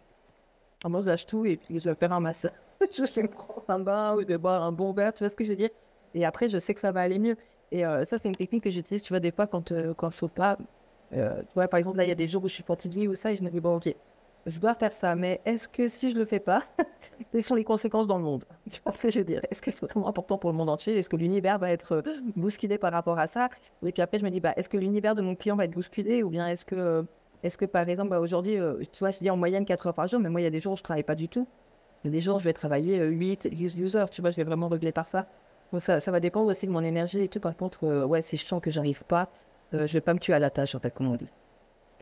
moi, 0.86 1.02
je 1.02 1.06
lâche 1.06 1.24
tout 1.24 1.46
et 1.46 1.56
puis 1.56 1.78
je 1.78 1.88
vais 1.88 1.94
faire 1.94 2.12
un 2.12 2.18
massage. 2.18 2.50
je 2.80 3.04
vais 3.04 3.22
me 3.22 3.28
prendre 3.28 3.62
un 3.68 3.78
bain 3.78 4.16
ou 4.16 4.22
je 4.22 4.26
vais 4.26 4.38
boire 4.38 4.64
un 4.64 4.72
bon 4.72 4.92
verre, 4.92 5.12
tu 5.14 5.20
vois 5.20 5.30
ce 5.30 5.36
que 5.36 5.44
je 5.44 5.50
veux 5.50 5.56
dire? 5.56 5.70
Et 6.14 6.24
après, 6.24 6.48
je 6.48 6.58
sais 6.58 6.74
que 6.74 6.80
ça 6.80 6.90
va 6.90 7.02
aller 7.02 7.20
mieux. 7.20 7.36
Et 7.70 7.86
euh, 7.86 8.04
ça, 8.04 8.18
c'est 8.18 8.26
une 8.28 8.34
technique 8.34 8.64
que 8.64 8.70
j'utilise, 8.70 9.04
tu 9.04 9.12
vois, 9.12 9.20
des 9.20 9.30
fois 9.30 9.46
quand, 9.46 9.70
euh, 9.70 9.94
quand 9.94 10.10
je 10.10 10.24
ne 10.24 10.30
pas. 10.30 10.58
Euh, 11.12 11.40
tu 11.42 11.54
vois, 11.54 11.68
par 11.68 11.78
exemple, 11.78 11.98
là, 11.98 12.04
il 12.04 12.08
y 12.08 12.12
a 12.12 12.16
des 12.16 12.26
jours 12.26 12.42
où 12.42 12.48
je 12.48 12.54
suis 12.54 12.64
fatiguée 12.64 13.06
ou 13.06 13.14
ça, 13.14 13.30
et 13.30 13.36
je 13.36 13.44
me 13.44 13.50
dis, 13.50 13.60
bon, 13.60 13.76
ok, 13.76 13.94
je 14.46 14.58
dois 14.58 14.74
faire 14.74 14.92
ça, 14.92 15.14
mais 15.14 15.40
est-ce 15.44 15.68
que 15.68 15.88
si 15.88 16.10
je 16.10 16.16
le 16.16 16.24
fais 16.24 16.40
pas, 16.40 16.62
quelles 17.32 17.42
sont 17.42 17.54
les 17.54 17.64
conséquences 17.64 18.06
dans 18.06 18.18
le 18.18 18.24
monde? 18.24 18.44
Tu 18.70 18.80
vois 18.84 18.92
que 18.92 19.10
je 19.10 19.20
veux 19.20 19.40
Est-ce 19.50 19.62
que 19.62 19.70
c'est 19.70 19.84
vraiment 19.84 20.08
important 20.08 20.38
pour 20.38 20.50
le 20.50 20.56
monde 20.56 20.70
entier? 20.70 20.96
Est-ce 20.96 21.08
que 21.08 21.16
l'univers 21.16 21.58
va 21.58 21.70
être 21.70 21.96
euh, 21.96 22.02
bousculé 22.36 22.78
par 22.78 22.92
rapport 22.92 23.18
à 23.18 23.26
ça? 23.26 23.48
Et 23.84 23.92
puis 23.92 24.02
après, 24.02 24.18
je 24.18 24.24
me 24.24 24.30
dis, 24.30 24.40
bah, 24.40 24.52
est-ce 24.56 24.68
que 24.68 24.76
l'univers 24.76 25.14
de 25.14 25.22
mon 25.22 25.34
client 25.34 25.56
va 25.56 25.64
être 25.64 25.72
bousculé? 25.72 26.22
Ou 26.22 26.30
bien 26.30 26.46
est-ce 26.48 26.64
que, 26.64 27.04
est-ce 27.42 27.58
que 27.58 27.64
par 27.64 27.88
exemple, 27.88 28.10
bah, 28.10 28.20
aujourd'hui, 28.20 28.58
euh, 28.58 28.82
tu 28.92 29.00
vois, 29.00 29.10
je 29.10 29.18
dis 29.18 29.30
en 29.30 29.36
moyenne 29.36 29.64
4 29.64 29.88
heures 29.88 29.94
par 29.94 30.08
jour, 30.08 30.20
mais 30.20 30.28
moi, 30.28 30.40
il 30.40 30.44
y 30.44 30.48
a 30.48 30.50
des 30.50 30.60
jours 30.60 30.72
où 30.72 30.76
je 30.76 30.82
travaille 30.82 31.02
pas 31.02 31.14
du 31.14 31.28
tout. 31.28 31.46
Il 32.04 32.08
y 32.08 32.10
a 32.10 32.12
des 32.12 32.20
jours, 32.20 32.38
je 32.38 32.44
vais 32.44 32.52
travailler 32.52 33.04
8, 33.04 33.48
10 33.48 33.96
heures, 33.96 34.10
tu 34.10 34.22
vois, 34.22 34.30
je 34.30 34.36
vais 34.36 34.44
vraiment 34.44 34.68
régler 34.68 34.92
par 34.92 35.06
ça. 35.06 35.26
Ça, 35.78 36.00
va 36.10 36.18
dépendre 36.18 36.50
aussi 36.50 36.66
de 36.66 36.72
mon 36.72 36.82
énergie 36.82 37.20
et 37.20 37.28
tout. 37.28 37.38
Par 37.38 37.56
contre, 37.56 37.84
euh, 37.84 38.04
ouais, 38.04 38.22
si 38.22 38.36
je 38.36 38.44
sens 38.44 38.60
que 38.60 38.70
j'arrive 38.70 39.04
pas, 39.04 39.28
euh, 39.74 39.86
je 39.86 39.92
vais 39.92 40.00
pas 40.00 40.14
me 40.14 40.18
tuer 40.18 40.34
à 40.34 40.40
la 40.40 40.50
tâche, 40.50 40.74
en 40.74 40.80
fait, 40.80 40.92
comme 40.92 41.06
on 41.06 41.14
dit. 41.14 41.28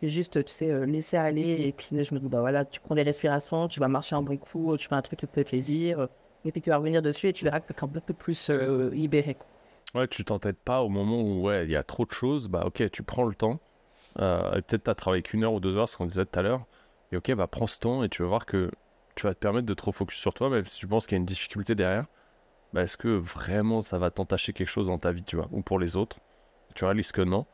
Je 0.02 0.08
juste, 0.08 0.44
tu 0.44 0.52
sais, 0.52 0.70
euh, 0.70 0.86
laisser 0.86 1.16
aller. 1.16 1.66
Et 1.66 1.72
puis, 1.72 1.88
je 1.92 2.14
me 2.14 2.20
dis, 2.20 2.28
bah 2.28 2.40
voilà, 2.40 2.64
tu 2.64 2.80
prends 2.80 2.94
des 2.94 3.02
respirations, 3.02 3.68
tu 3.68 3.80
vas 3.80 3.88
marcher 3.88 4.14
un 4.14 4.22
brick 4.22 4.44
fou, 4.46 4.76
tu 4.76 4.88
fais 4.88 4.94
un 4.94 5.02
truc 5.02 5.18
qui 5.18 5.26
te 5.26 5.32
fait 5.32 5.44
plaisir. 5.44 6.08
et 6.44 6.52
puis, 6.52 6.60
tu 6.60 6.70
vas 6.70 6.76
revenir 6.76 7.02
dessus 7.02 7.28
et 7.28 7.32
tu 7.32 7.44
verras 7.44 7.60
que 7.60 7.72
tu 7.72 7.78
es 7.78 7.84
un 7.84 7.88
peu 7.88 8.14
plus 8.14 8.50
libéré. 8.92 9.36
Ouais, 9.94 10.06
tu 10.06 10.24
t'entêtes 10.24 10.58
pas 10.58 10.82
au 10.82 10.88
moment 10.88 11.20
où 11.20 11.42
ouais, 11.42 11.64
il 11.64 11.70
y 11.70 11.76
a 11.76 11.82
trop 11.82 12.04
de 12.04 12.12
choses. 12.12 12.48
Bah, 12.48 12.64
ok, 12.66 12.90
tu 12.90 13.02
prends 13.02 13.24
le 13.24 13.34
temps. 13.34 13.60
et 14.18 14.62
peut-être 14.62 14.84
tu 14.84 14.90
as 14.90 14.94
travaillé 14.94 15.22
qu'une 15.22 15.44
heure 15.44 15.52
ou 15.54 15.60
deux 15.60 15.76
heures, 15.76 15.88
ce 15.88 15.96
qu'on 15.96 16.06
disait 16.06 16.26
tout 16.26 16.38
à 16.38 16.42
l'heure. 16.42 16.66
Et 17.12 17.16
ok, 17.16 17.32
bah 17.34 17.46
prends 17.46 17.66
ce 17.66 17.78
temps 17.78 18.02
et 18.02 18.08
tu 18.08 18.22
vas 18.22 18.28
voir 18.28 18.46
que 18.46 18.70
tu 19.14 19.26
vas 19.26 19.34
te 19.34 19.38
permettre 19.38 19.66
de 19.66 19.74
trop 19.74 19.92
focus 19.92 20.18
sur 20.18 20.34
toi, 20.34 20.50
même 20.50 20.66
si 20.66 20.78
tu 20.78 20.86
penses 20.86 21.06
qu'il 21.06 21.16
y 21.16 21.18
a 21.18 21.20
une 21.20 21.26
difficulté 21.26 21.74
derrière. 21.74 22.06
Bah, 22.72 22.82
est-ce 22.82 22.96
que 22.96 23.08
vraiment 23.08 23.80
ça 23.82 23.98
va 23.98 24.10
t'entacher 24.10 24.52
quelque 24.52 24.68
chose 24.68 24.88
dans 24.88 24.98
ta 24.98 25.12
vie, 25.12 25.22
tu 25.22 25.36
vois, 25.36 25.48
ou 25.52 25.62
pour 25.62 25.78
les 25.78 25.96
autres? 25.96 26.18
Tu 26.74 26.84
réalises 26.84 27.12
que 27.12 27.22
non. 27.22 27.46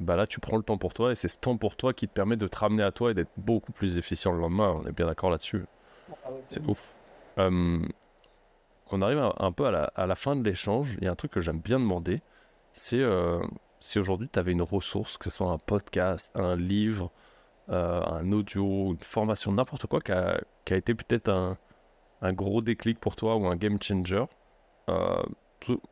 Bah 0.00 0.16
là, 0.16 0.26
tu 0.26 0.40
prends 0.40 0.56
le 0.56 0.62
temps 0.62 0.78
pour 0.78 0.92
toi 0.92 1.12
et 1.12 1.14
c'est 1.14 1.28
ce 1.28 1.38
temps 1.38 1.56
pour 1.56 1.76
toi 1.76 1.94
qui 1.94 2.06
te 2.06 2.12
permet 2.12 2.36
de 2.36 2.46
te 2.46 2.58
ramener 2.58 2.82
à 2.82 2.92
toi 2.92 3.10
et 3.10 3.14
d'être 3.14 3.32
beaucoup 3.36 3.72
plus 3.72 3.98
efficient 3.98 4.32
le 4.32 4.40
lendemain. 4.40 4.74
On 4.76 4.86
est 4.86 4.92
bien 4.92 5.06
d'accord 5.06 5.30
là-dessus. 5.30 5.64
C'est 6.48 6.64
ouf. 6.66 6.94
Hum, 7.38 7.88
on 8.90 9.02
arrive 9.02 9.30
un 9.38 9.52
peu 9.52 9.66
à 9.66 9.70
la, 9.70 9.84
à 9.94 10.06
la 10.06 10.14
fin 10.14 10.36
de 10.36 10.44
l'échange. 10.44 10.96
Il 10.98 11.04
y 11.04 11.08
a 11.08 11.12
un 11.12 11.16
truc 11.16 11.32
que 11.32 11.40
j'aime 11.40 11.60
bien 11.60 11.80
demander. 11.80 12.20
C'est 12.72 13.00
euh, 13.00 13.40
si 13.80 13.98
aujourd'hui 13.98 14.28
tu 14.32 14.38
avais 14.38 14.52
une 14.52 14.62
ressource, 14.62 15.16
que 15.16 15.24
ce 15.24 15.30
soit 15.30 15.50
un 15.50 15.58
podcast, 15.58 16.30
un 16.34 16.56
livre, 16.56 17.10
euh, 17.70 18.02
un 18.04 18.30
audio, 18.32 18.92
une 18.92 18.98
formation, 19.00 19.52
n'importe 19.52 19.86
quoi, 19.86 20.00
qui 20.00 20.12
a, 20.12 20.40
qui 20.64 20.74
a 20.74 20.76
été 20.76 20.94
peut-être 20.94 21.28
un, 21.28 21.56
un, 22.22 22.32
gros 22.32 22.60
déclic 22.60 23.00
pour 23.00 23.16
toi 23.16 23.36
ou 23.36 23.46
un 23.46 23.56
game 23.56 23.82
changer 23.82 24.24
euh, 24.88 25.22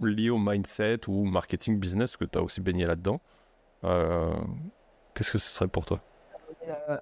lié 0.00 0.30
au 0.30 0.38
mindset 0.38 1.08
ou 1.08 1.24
marketing 1.24 1.78
business, 1.78 2.16
que 2.16 2.24
tu 2.24 2.38
as 2.38 2.42
aussi 2.42 2.60
baigné 2.60 2.86
là-dedans. 2.86 3.20
Euh, 3.84 4.32
qu'est-ce 5.14 5.32
que 5.32 5.38
ce 5.38 5.48
serait 5.48 5.68
pour 5.68 5.84
toi? 5.84 6.00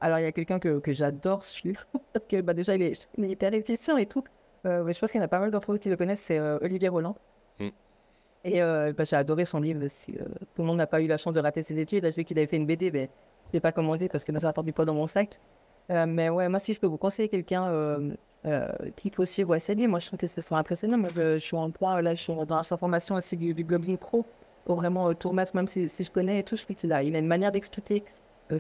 Alors, 0.01 0.18
il 0.18 0.22
y 0.22 0.26
a 0.26 0.33
quelqu'un 0.33 0.59
que, 0.59 0.80
que 0.80 0.93
j'adore 0.93 1.45
suivre, 1.45 1.87
parce 2.12 2.26
que 2.26 2.41
bah, 2.41 2.53
déjà, 2.53 2.74
il 2.74 2.83
est, 2.83 3.09
hyper 3.18 3.55
efficient 3.55 3.97
et 3.97 4.07
tout. 4.07 4.24
mais 4.64 4.93
je 4.93 4.99
pense 4.99 5.12
qu'il 5.12 5.20
y 5.20 5.22
en 5.22 5.24
a 5.24 5.28
pas 5.28 5.39
mal 5.39 5.51
d'entre 5.51 5.72
vous 5.72 5.78
qui 5.78 5.89
le 5.89 5.97
connaissent, 5.97 6.22
c'est 6.22 6.41
Olivier 6.41 6.89
Roland. 6.89 7.16
Mm. 7.61 7.68
Et 8.45 8.61
bah, 8.61 9.05
j'ai 9.05 9.16
adoré 9.16 9.45
son 9.45 9.61
livre. 9.61 9.87
Si, 9.87 10.12
tout 10.12 10.62
le 10.62 10.64
monde 10.64 10.78
n'a 10.78 10.87
pas 10.87 11.01
eu 11.01 11.07
la 11.07 11.16
chance 11.16 11.35
de 11.35 11.41
rater 11.41 11.62
ses 11.62 11.78
études, 11.78 12.05
j'ai 12.05 12.11
vu 12.11 12.24
qu'il 12.24 12.39
avait 12.39 12.49
fait 12.49 12.57
une 12.57 12.66
BD, 12.66 12.91
mais 12.91 13.09
je 13.49 13.53
l'ai 13.53 13.61
pas 13.61 13.72
commandé 13.72 14.09
parce 14.09 14.24
que 14.24 14.33
ça 14.39 14.47
n'a 14.47 14.53
pas 14.53 14.85
dans 14.85 14.95
mon 14.95 15.07
sac. 15.07 15.39
Euh, 15.91 16.07
mais 16.07 16.28
ouais, 16.28 16.49
moi, 16.49 16.59
si 16.59 16.72
je 16.72 16.80
peux 16.80 16.87
vous 16.87 16.97
conseiller 16.97 17.28
quelqu'un 17.28 17.66
euh, 17.66 18.14
euh, 18.47 18.68
qui 18.97 19.11
peut 19.11 19.22
aussi 19.22 19.43
vous 19.43 19.55
essayer, 19.55 19.87
moi, 19.87 19.99
je 19.99 20.07
trouve 20.07 20.18
que 20.18 20.26
c'est 20.26 20.43
fort 20.43 20.59
impressionnant. 20.59 20.99
Moi, 20.99 21.11
je, 21.14 21.39
suis 21.39 21.57
en 21.57 21.70
point, 21.70 22.01
là, 22.01 22.14
je 22.14 22.22
suis 22.22 22.33
dans 22.47 22.62
sa 22.62 22.76
formation 22.76 23.16
aussi 23.16 23.37
du, 23.37 23.55
du 23.55 23.64
Goblin 23.64 23.97
Pro 23.97 24.24
pour 24.64 24.76
vraiment 24.76 25.12
tout 25.14 25.30
remettre, 25.30 25.56
même 25.56 25.68
si, 25.68 25.88
si, 25.88 26.04
je 26.04 26.10
connais 26.10 26.40
et 26.40 26.42
tout, 26.44 26.56
je 26.56 26.64
trouve 26.64 26.76
qu'il 26.76 26.92
a, 26.92 27.02
il 27.02 27.14
a 27.16 27.18
une 27.18 27.26
manière 27.26 27.52
d'expliquer 27.52 28.04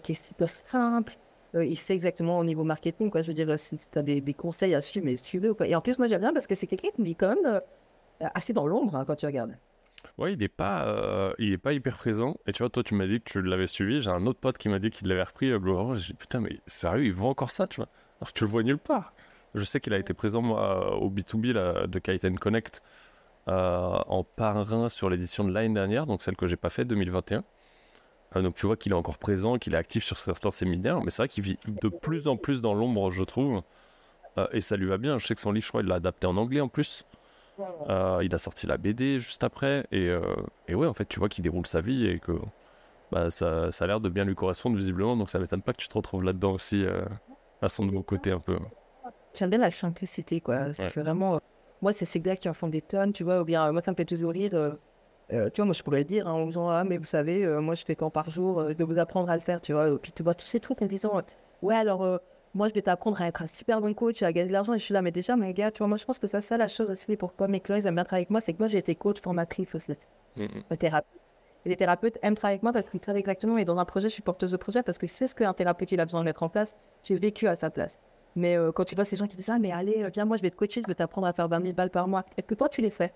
qui 0.02 0.12
est 0.12 0.26
super 0.26 0.48
simple. 0.48 1.16
il 1.54 1.76
sait 1.76 1.94
exactement 1.94 2.38
au 2.38 2.44
niveau 2.44 2.64
marketing, 2.64 3.10
quoi. 3.10 3.22
Je 3.22 3.28
veux 3.28 3.34
dire, 3.34 3.58
si, 3.58 3.76
tu 3.76 3.98
as 3.98 4.02
des, 4.02 4.20
des, 4.20 4.34
conseils 4.34 4.74
à 4.74 4.80
suivre, 4.80 5.04
mais 5.06 5.16
suivez. 5.16 5.54
Quoi. 5.54 5.66
Et 5.66 5.74
en 5.74 5.80
plus, 5.80 5.98
moi, 5.98 6.08
j'aime 6.08 6.22
bien 6.22 6.32
parce 6.32 6.46
que 6.46 6.54
c'est 6.54 6.66
quelqu'un 6.66 6.88
qui 6.94 7.00
me 7.02 7.06
dit 7.06 7.14
quand 7.14 7.28
même 7.28 7.60
assez 8.34 8.52
dans 8.52 8.66
l'ombre 8.66 8.96
hein, 8.96 9.04
quand 9.06 9.16
tu 9.16 9.26
regardes. 9.26 9.56
Ouais, 10.18 10.32
il 10.32 10.38
n'est 10.38 10.48
pas, 10.48 10.86
euh, 10.86 11.32
il 11.38 11.52
est 11.52 11.58
pas 11.58 11.72
hyper 11.72 11.96
présent. 11.96 12.36
Et 12.46 12.52
tu 12.52 12.62
vois, 12.62 12.70
toi, 12.70 12.82
tu 12.82 12.94
m'as 12.94 13.06
dit 13.06 13.20
que 13.20 13.30
tu 13.30 13.42
l'avais 13.42 13.66
suivi. 13.66 14.00
J'ai 14.02 14.10
un 14.10 14.26
autre 14.26 14.40
pote 14.40 14.58
qui 14.58 14.68
m'a 14.68 14.78
dit 14.78 14.90
qu'il 14.90 15.08
l'avait 15.08 15.22
repris 15.22 15.50
euh, 15.50 15.58
Blue 15.58 15.72
Orange. 15.72 15.98
J'ai 15.98 16.12
dit, 16.12 16.18
putain, 16.18 16.40
mais 16.40 16.60
sérieux, 16.66 17.06
il 17.06 17.12
vend 17.12 17.30
encore 17.30 17.50
ça, 17.50 17.66
tu 17.66 17.76
vois? 17.76 17.88
Alors 18.20 18.32
tu 18.32 18.44
le 18.44 18.50
vois 18.50 18.62
nulle 18.62 18.78
part. 18.78 19.14
Je 19.54 19.64
sais 19.64 19.80
qu'il 19.80 19.92
a 19.92 19.98
été 19.98 20.14
présent, 20.14 20.42
moi, 20.42 20.96
au 20.96 21.10
B2B 21.10 21.52
là, 21.52 21.86
de 21.86 21.98
Kiten 21.98 22.38
Connect 22.38 22.82
euh, 22.82 22.86
en 23.46 24.24
parrain 24.24 24.88
sur 24.88 25.10
l'édition 25.10 25.44
de 25.44 25.52
l'année 25.52 25.74
dernière, 25.74 26.06
donc 26.06 26.22
celle 26.22 26.36
que 26.36 26.46
j'ai 26.46 26.56
pas 26.56 26.70
faite, 26.70 26.88
2021. 26.88 27.42
donc 28.36 28.54
tu 28.54 28.66
vois 28.66 28.76
qu'il 28.76 28.92
est 28.92 28.96
encore 28.96 29.18
présent, 29.18 29.58
qu'il 29.58 29.74
est 29.74 29.78
actif 29.78 30.04
sur 30.04 30.18
certains 30.18 30.50
séminaires. 30.50 31.00
Mais 31.02 31.10
c'est 31.10 31.22
vrai 31.22 31.28
qu'il 31.28 31.44
vit 31.44 31.58
de 31.66 31.88
plus 31.88 32.28
en 32.28 32.36
plus 32.36 32.62
dans 32.62 32.74
l'ombre, 32.74 33.10
je 33.10 33.24
trouve. 33.24 33.62
et 34.52 34.60
ça 34.60 34.76
lui 34.76 34.86
va 34.86 34.98
bien. 34.98 35.18
Je 35.18 35.26
sais 35.26 35.34
que 35.34 35.40
son 35.40 35.52
livre, 35.52 35.64
je 35.64 35.70
crois, 35.70 35.82
il 35.82 35.88
l'a 35.88 35.96
adapté 35.96 36.26
en 36.26 36.36
anglais 36.36 36.60
en 36.60 36.68
plus. 36.68 37.04
Euh, 37.88 38.20
il 38.22 38.34
a 38.34 38.38
sorti 38.38 38.66
la 38.66 38.76
BD 38.76 39.20
juste 39.20 39.44
après. 39.44 39.86
Et, 39.92 40.08
euh, 40.08 40.20
et 40.68 40.74
ouais, 40.74 40.86
en 40.86 40.94
fait, 40.94 41.06
tu 41.06 41.18
vois 41.18 41.28
qu'il 41.28 41.42
déroule 41.42 41.66
sa 41.66 41.80
vie 41.80 42.06
et 42.06 42.18
que 42.18 42.32
bah, 43.10 43.30
ça, 43.30 43.70
ça 43.72 43.84
a 43.84 43.88
l'air 43.88 44.00
de 44.00 44.08
bien 44.08 44.24
lui 44.24 44.34
correspondre 44.34 44.76
visiblement. 44.76 45.16
Donc 45.16 45.30
ça 45.30 45.38
m'étonne 45.38 45.62
pas 45.62 45.72
que 45.72 45.78
tu 45.78 45.88
te 45.88 45.94
retrouves 45.94 46.22
là-dedans 46.22 46.52
aussi, 46.52 46.84
euh, 46.84 47.02
à 47.60 47.68
son 47.68 47.84
nouveau 47.84 48.02
côté 48.02 48.30
un 48.30 48.40
peu. 48.40 48.58
J'aime 49.34 49.50
bien 49.50 49.58
la 49.58 49.70
simplicité, 49.70 50.40
quoi. 50.40 50.68
vraiment. 50.96 51.40
Moi, 51.82 51.92
c'est 51.92 52.04
ces 52.04 52.20
gars 52.20 52.36
qui 52.36 52.48
en 52.48 52.54
font 52.54 52.68
des 52.68 52.80
tonnes, 52.80 53.12
tu 53.12 53.24
vois. 53.24 53.40
Ou 53.42 53.44
bien, 53.44 53.70
moi, 53.72 53.82
ça 53.82 53.90
me 53.90 53.96
fait 53.96 54.04
toujours 54.04 54.32
rire. 54.32 54.50
tu 55.30 55.36
vois, 55.56 55.64
moi, 55.64 55.74
je 55.74 55.82
pourrais 55.82 55.98
le 55.98 56.04
dire 56.04 56.26
hein, 56.26 56.32
en 56.32 56.46
disant 56.46 56.68
Ah, 56.68 56.84
mais 56.84 56.98
vous 56.98 57.04
savez, 57.04 57.46
moi, 57.60 57.74
je 57.74 57.84
fais 57.84 57.96
quand 57.96 58.10
par 58.10 58.30
jour 58.30 58.64
de 58.74 58.84
vous 58.84 58.98
apprendre 58.98 59.30
à 59.30 59.34
le 59.34 59.42
faire, 59.42 59.60
tu 59.60 59.72
vois. 59.72 59.98
puis, 59.98 60.12
tu 60.12 60.22
vois, 60.22 60.34
tous 60.34 60.46
ces 60.46 60.60
trucs 60.60 60.80
en 60.82 60.86
disant 60.86 61.20
Ouais, 61.60 61.76
alors 61.76 62.20
moi, 62.54 62.68
je 62.68 62.74
vais 62.74 62.82
t'apprendre 62.82 63.20
à 63.20 63.26
être 63.28 63.42
un 63.42 63.46
super 63.46 63.80
bon 63.80 63.94
coach, 63.94 64.22
à 64.22 64.32
gagner 64.32 64.48
de 64.48 64.52
l'argent. 64.52 64.74
Et 64.74 64.78
je 64.78 64.84
suis 64.84 64.94
là, 64.94 65.02
mais 65.02 65.10
déjà, 65.10 65.36
mes 65.36 65.54
gars, 65.54 65.70
tu 65.70 65.78
vois, 65.78 65.88
moi, 65.88 65.96
je 65.96 66.04
pense 66.04 66.18
que 66.18 66.26
ça, 66.26 66.40
c'est 66.40 66.58
la 66.58 66.68
chose 66.68 66.90
aussi 66.90 67.16
pourquoi 67.16 67.48
mes 67.48 67.60
clients, 67.60 67.78
ils 67.78 67.86
aiment 67.86 67.94
bien 67.94 68.04
travailler 68.04 68.22
avec 68.22 68.30
moi, 68.30 68.40
c'est 68.40 68.52
que 68.52 68.58
moi, 68.58 68.68
j'ai 68.68 68.78
été 68.78 68.94
coach 68.94 69.20
formatrice 69.20 69.74
aussi. 69.74 69.92
Mm 70.36 70.76
thérapeute. 70.76 71.20
Et 71.64 71.68
les 71.68 71.76
thérapeutes 71.76 72.18
aiment 72.22 72.34
travailler 72.34 72.54
avec 72.54 72.62
moi 72.62 72.72
parce 72.72 72.90
qu'ils 72.90 73.00
savent 73.00 73.16
exactement, 73.16 73.56
et 73.56 73.64
dans 73.64 73.78
un 73.78 73.84
projet, 73.84 74.08
je 74.08 74.14
suis 74.14 74.22
porteuse 74.22 74.50
de 74.50 74.56
projet 74.56 74.82
parce 74.82 74.98
que 74.98 75.06
c'est 75.06 75.26
ce 75.26 75.34
qu'un 75.34 75.54
thérapeute 75.54 75.92
il 75.92 76.00
a 76.00 76.04
besoin 76.04 76.20
de 76.20 76.24
mettre 76.24 76.42
en 76.42 76.48
place. 76.48 76.76
J'ai 77.04 77.16
vécu 77.16 77.46
à 77.46 77.56
sa 77.56 77.70
place. 77.70 78.00
Mais 78.36 78.56
euh, 78.56 78.72
quand 78.72 78.84
tu 78.84 78.94
vois 78.94 79.04
ces 79.04 79.16
gens 79.16 79.26
qui 79.26 79.36
disent, 79.36 79.50
ah, 79.50 79.58
mais 79.58 79.72
allez, 79.72 80.08
viens, 80.12 80.24
moi, 80.24 80.36
je 80.36 80.42
vais 80.42 80.50
te 80.50 80.56
coacher, 80.56 80.82
je 80.82 80.86
vais 80.86 80.94
t'apprendre 80.94 81.26
à 81.26 81.32
faire 81.32 81.48
20 81.48 81.62
000 81.62 81.72
balles 81.74 81.90
par 81.90 82.08
mois. 82.08 82.24
Est-ce 82.36 82.46
que 82.46 82.54
toi, 82.54 82.68
tu 82.68 82.80
les 82.80 82.90
fais? 82.90 83.12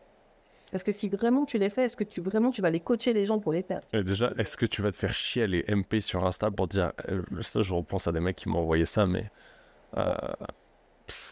Parce 0.72 0.82
que 0.82 0.92
si 0.92 1.08
vraiment 1.08 1.44
tu 1.44 1.58
les 1.58 1.70
fais, 1.70 1.84
est-ce 1.84 1.96
que 1.96 2.04
tu 2.04 2.20
vraiment 2.20 2.50
tu 2.50 2.60
vas 2.60 2.70
les 2.70 2.80
coacher 2.80 3.12
les 3.12 3.24
gens 3.24 3.38
pour 3.38 3.52
les 3.52 3.62
faire? 3.62 3.80
Déjà, 3.92 4.32
est-ce 4.36 4.56
que 4.56 4.66
tu 4.66 4.82
vas 4.82 4.90
te 4.90 4.96
faire 4.96 5.14
chier 5.14 5.46
les 5.46 5.64
MP 5.68 6.00
sur 6.00 6.26
Insta 6.26 6.50
pour 6.50 6.66
dire 6.66 6.92
euh, 7.08 7.22
ça 7.40 7.62
Je 7.62 7.72
repense 7.72 8.08
à 8.08 8.12
des 8.12 8.20
mecs 8.20 8.36
qui 8.36 8.48
m'ont 8.48 8.58
envoyé 8.58 8.84
ça, 8.84 9.06
mais 9.06 9.30
euh, 9.96 10.14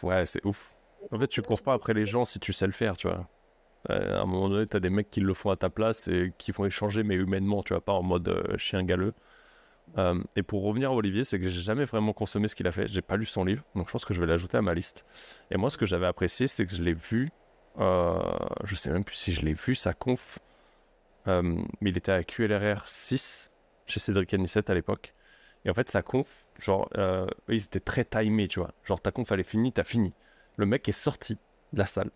ouais, 0.03 0.25
c'est 0.25 0.43
ouf. 0.45 0.73
En 1.11 1.19
fait, 1.19 1.27
tu 1.27 1.41
cours 1.41 1.61
pas 1.61 1.73
après 1.73 1.93
les 1.93 2.05
gens 2.05 2.25
si 2.25 2.39
tu 2.39 2.53
sais 2.53 2.65
le 2.65 2.71
faire, 2.71 2.97
tu 2.97 3.07
vois. 3.07 3.27
Euh, 3.89 4.17
à 4.17 4.21
un 4.21 4.25
moment 4.25 4.49
donné, 4.49 4.67
tu 4.67 4.77
as 4.77 4.79
des 4.79 4.89
mecs 4.89 5.09
qui 5.09 5.21
le 5.21 5.33
font 5.33 5.51
à 5.51 5.55
ta 5.55 5.69
place 5.69 6.07
et 6.07 6.33
qui 6.37 6.51
vont 6.51 6.65
échanger, 6.65 7.03
mais 7.03 7.15
humainement, 7.15 7.61
tu 7.63 7.73
vois, 7.73 7.83
pas 7.83 7.93
en 7.93 8.03
mode 8.03 8.27
euh, 8.29 8.57
chien 8.57 8.83
galeux. 8.83 9.13
Et 10.35 10.43
pour 10.43 10.63
revenir 10.63 10.91
à 10.91 10.93
Olivier, 10.93 11.23
c'est 11.23 11.39
que 11.39 11.47
j'ai 11.47 11.61
jamais 11.61 11.85
vraiment 11.85 12.11
consommé 12.11 12.47
ce 12.47 12.55
qu'il 12.55 12.67
a 12.67 12.71
fait. 12.71 12.87
J'ai 12.87 13.01
pas 13.01 13.15
lu 13.15 13.25
son 13.25 13.45
livre, 13.45 13.63
donc 13.75 13.87
je 13.87 13.91
pense 13.93 14.03
que 14.03 14.13
je 14.13 14.19
vais 14.19 14.27
l'ajouter 14.27 14.57
à 14.57 14.61
ma 14.61 14.73
liste. 14.73 15.05
Et 15.51 15.57
moi, 15.57 15.69
ce 15.69 15.77
que 15.77 15.85
j'avais 15.85 16.05
apprécié, 16.05 16.47
c'est 16.47 16.65
que 16.65 16.75
je 16.75 16.83
l'ai 16.83 16.93
vu. 16.93 17.31
je 17.77 18.75
sais 18.75 18.89
même 18.89 19.03
plus 19.03 19.15
si 19.15 19.33
je 19.33 19.41
l'ai 19.41 19.53
vu, 19.53 19.73
sa 19.75 19.93
conf. 19.93 20.39
mais 21.27 21.89
il 21.89 21.97
était 21.97 22.11
à 22.11 22.23
QLRR 22.23 22.85
6 22.85 23.51
chez 23.85 23.99
Cédric 23.99 24.33
Anissette 24.33 24.69
à 24.69 24.73
l'époque. 24.73 25.13
Et 25.65 25.69
en 25.69 25.73
fait, 25.73 25.89
sa 25.89 26.01
conf, 26.01 26.45
genre, 26.59 26.87
euh, 26.97 27.25
ils 27.49 27.63
étaient 27.63 27.79
très 27.79 28.05
timés, 28.05 28.47
tu 28.47 28.59
vois. 28.59 28.71
Genre, 28.83 29.01
ta 29.01 29.11
conf, 29.11 29.31
elle 29.31 29.39
est 29.39 29.43
finie, 29.43 29.71
t'as 29.71 29.83
fini. 29.83 30.13
Le 30.57 30.65
mec 30.65 30.87
est 30.87 30.93
sorti 30.93 31.37
de 31.73 31.79
la 31.79 31.85
salle 31.85 32.11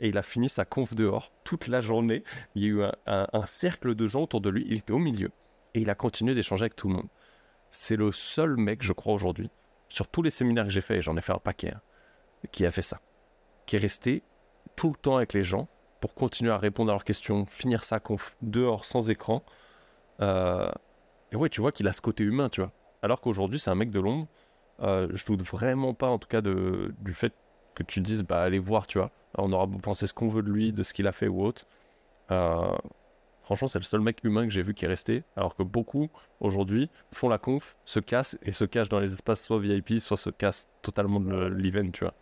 et 0.00 0.08
il 0.08 0.18
a 0.18 0.22
fini 0.22 0.48
sa 0.48 0.64
conf 0.64 0.94
dehors 0.94 1.32
toute 1.44 1.68
la 1.68 1.80
journée. 1.80 2.22
Il 2.54 2.62
y 2.62 2.66
a 2.66 2.68
eu 2.68 2.82
un, 3.06 3.46
cercle 3.46 3.94
de 3.94 4.06
gens 4.06 4.22
autour 4.22 4.40
de 4.40 4.50
lui, 4.50 4.66
il 4.68 4.78
était 4.78 4.92
au 4.92 4.98
milieu 4.98 5.30
et 5.74 5.80
il 5.80 5.90
a 5.90 5.94
continué 5.94 6.34
d'échanger 6.34 6.62
avec 6.62 6.76
tout 6.76 6.88
le 6.88 6.94
monde. 6.94 7.08
C'est 7.70 7.96
le 7.96 8.12
seul 8.12 8.56
mec, 8.56 8.82
je 8.82 8.92
crois, 8.92 9.14
aujourd'hui, 9.14 9.50
sur 9.88 10.08
tous 10.08 10.22
les 10.22 10.30
séminaires 10.30 10.64
que 10.64 10.70
j'ai 10.70 10.80
fait, 10.80 10.98
et 10.98 11.00
j'en 11.00 11.16
ai 11.16 11.20
fait 11.20 11.32
un 11.32 11.38
paquet, 11.38 11.72
hein, 11.74 11.80
qui 12.52 12.64
a 12.66 12.70
fait 12.70 12.82
ça. 12.82 13.00
Qui 13.66 13.76
est 13.76 13.80
resté 13.80 14.22
tout 14.76 14.90
le 14.90 14.96
temps 14.96 15.16
avec 15.16 15.32
les 15.32 15.42
gens 15.42 15.68
pour 16.00 16.14
continuer 16.14 16.52
à 16.52 16.58
répondre 16.58 16.90
à 16.90 16.94
leurs 16.94 17.04
questions, 17.04 17.44
finir 17.46 17.84
sa 17.84 18.00
conf 18.00 18.36
dehors 18.42 18.84
sans 18.84 19.10
écran. 19.10 19.42
Euh, 20.20 20.70
et 21.32 21.36
ouais, 21.36 21.48
tu 21.48 21.60
vois 21.60 21.72
qu'il 21.72 21.88
a 21.88 21.92
ce 21.92 22.00
côté 22.00 22.24
humain, 22.24 22.48
tu 22.48 22.60
vois. 22.60 22.72
Alors 23.02 23.20
qu'aujourd'hui, 23.20 23.58
c'est 23.58 23.70
un 23.70 23.74
mec 23.74 23.90
de 23.90 24.00
l'ombre. 24.00 24.28
Euh, 24.80 25.08
je 25.12 25.26
doute 25.26 25.42
vraiment 25.42 25.94
pas, 25.94 26.08
en 26.08 26.18
tout 26.18 26.28
cas, 26.28 26.40
de, 26.40 26.94
du 27.00 27.12
fait 27.12 27.34
que 27.74 27.82
tu 27.82 28.00
dises, 28.00 28.22
bah, 28.22 28.42
allez 28.42 28.58
voir, 28.58 28.86
tu 28.86 28.98
vois. 28.98 29.10
On 29.36 29.52
aura 29.52 29.66
penser 29.82 30.06
ce 30.06 30.14
qu'on 30.14 30.28
veut 30.28 30.42
de 30.42 30.50
lui, 30.50 30.72
de 30.72 30.82
ce 30.82 30.94
qu'il 30.94 31.06
a 31.06 31.12
fait 31.12 31.28
ou 31.28 31.44
autre. 31.44 31.66
Euh, 32.30 32.76
franchement, 33.48 33.66
c'est 33.66 33.78
le 33.78 33.84
seul 33.84 34.02
mec 34.02 34.22
humain 34.24 34.44
que 34.44 34.52
j'ai 34.52 34.60
vu 34.60 34.74
qui 34.74 34.84
est 34.84 34.88
resté. 34.88 35.22
Alors 35.34 35.56
que 35.56 35.62
beaucoup, 35.62 36.10
aujourd'hui, 36.40 36.90
font 37.12 37.30
la 37.30 37.38
conf, 37.38 37.76
se 37.86 37.98
cassent 37.98 38.36
et 38.42 38.52
se 38.52 38.66
cachent 38.66 38.90
dans 38.90 39.00
les 39.00 39.10
espaces 39.10 39.42
soit 39.42 39.58
VIP, 39.58 40.00
soit 40.00 40.18
se 40.18 40.28
cassent 40.28 40.68
totalement 40.82 41.18
de 41.18 41.46
l'event, 41.46 41.90
tu 41.90 42.04
vois. 42.04 42.12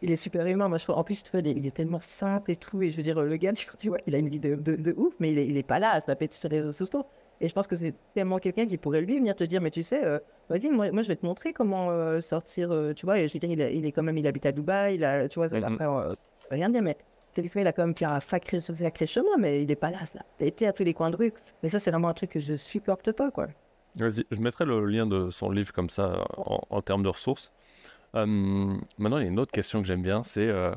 Il 0.00 0.10
est 0.10 0.16
super 0.16 0.46
humain. 0.46 0.68
Moi, 0.68 0.78
je, 0.78 0.90
en 0.90 1.04
plus, 1.04 1.22
tu 1.22 1.30
vois, 1.30 1.40
il 1.40 1.66
est 1.66 1.74
tellement 1.74 2.00
simple 2.00 2.50
et 2.50 2.56
tout. 2.56 2.80
Et 2.80 2.90
je 2.90 2.96
veux 2.96 3.02
dire, 3.02 3.20
le 3.20 3.36
gars, 3.36 3.52
tu 3.52 3.88
vois, 3.88 3.98
il 4.06 4.14
a 4.14 4.18
une 4.18 4.30
vie 4.30 4.40
de, 4.40 4.54
de, 4.54 4.94
ouf, 4.96 5.12
mais 5.20 5.32
il 5.32 5.38
est, 5.38 5.46
il 5.46 5.56
est 5.58 5.62
pas 5.62 5.78
là 5.78 5.90
à 5.90 6.00
se 6.00 6.10
la 6.10 6.16
péter 6.16 6.34
sur 6.34 6.48
les 6.48 6.60
réseaux 6.60 6.72
sociaux. 6.72 7.04
Et 7.42 7.48
je 7.48 7.52
pense 7.52 7.66
que 7.66 7.76
c'est 7.76 7.92
tellement 8.14 8.38
quelqu'un 8.38 8.64
qui 8.64 8.78
pourrait 8.78 9.02
lui 9.02 9.18
venir 9.18 9.36
te 9.36 9.44
dire, 9.44 9.60
mais 9.60 9.70
tu 9.70 9.82
sais, 9.82 10.02
euh, 10.02 10.18
vas-y, 10.48 10.70
moi, 10.70 10.90
moi, 10.92 11.02
je 11.02 11.08
vais 11.08 11.16
te 11.16 11.26
montrer 11.26 11.52
comment 11.52 11.90
euh, 11.90 12.20
sortir, 12.20 12.72
euh, 12.72 12.94
tu 12.94 13.04
vois. 13.04 13.18
Et 13.18 13.28
je 13.28 13.34
veux 13.34 13.38
dire, 13.38 13.50
il, 13.50 13.60
il, 13.76 13.84
est 13.84 13.92
quand 13.92 14.02
même, 14.02 14.16
il 14.16 14.26
habite 14.26 14.46
à 14.46 14.52
Dubaï, 14.52 14.94
il 14.94 15.04
a, 15.04 15.28
tu 15.28 15.38
vois, 15.38 15.48
mm 15.48 15.76
-hmm. 15.76 16.16
rien 16.50 16.70
dire, 16.70 16.82
mais 16.82 16.96
il 17.36 17.66
a 17.66 17.72
quand 17.72 17.84
même 17.84 17.96
fait 17.96 18.04
un 18.04 18.20
sacré, 18.20 18.60
sacré 18.60 19.06
chemin, 19.06 19.36
mais 19.38 19.62
il 19.62 19.68
n'est 19.68 19.76
pas 19.76 19.90
là, 19.90 20.04
ça. 20.04 20.20
Il 20.38 20.44
a 20.44 20.46
été 20.46 20.66
à 20.66 20.72
tous 20.72 20.84
les 20.84 20.94
coins 20.94 21.10
de 21.10 21.16
rue. 21.16 21.32
Mais 21.62 21.68
ça, 21.68 21.78
c'est 21.78 21.90
vraiment 21.90 22.08
un 22.08 22.14
truc 22.14 22.30
que 22.30 22.40
je 22.40 22.56
supporte 22.56 23.12
pas, 23.12 23.30
quoi. 23.30 23.48
Vas-y, 23.96 24.24
je 24.30 24.40
mettrai 24.40 24.64
le 24.64 24.84
lien 24.86 25.06
de 25.06 25.30
son 25.30 25.50
livre 25.50 25.72
comme 25.72 25.88
ça 25.88 26.24
en, 26.36 26.60
en 26.68 26.82
termes 26.82 27.02
de 27.02 27.08
ressources. 27.08 27.52
Euh, 28.14 28.26
maintenant, 28.26 29.18
il 29.18 29.22
y 29.22 29.26
a 29.26 29.30
une 29.30 29.38
autre 29.38 29.52
question 29.52 29.80
que 29.80 29.86
j'aime 29.86 30.02
bien, 30.02 30.22
c'est 30.22 30.46
euh, 30.46 30.72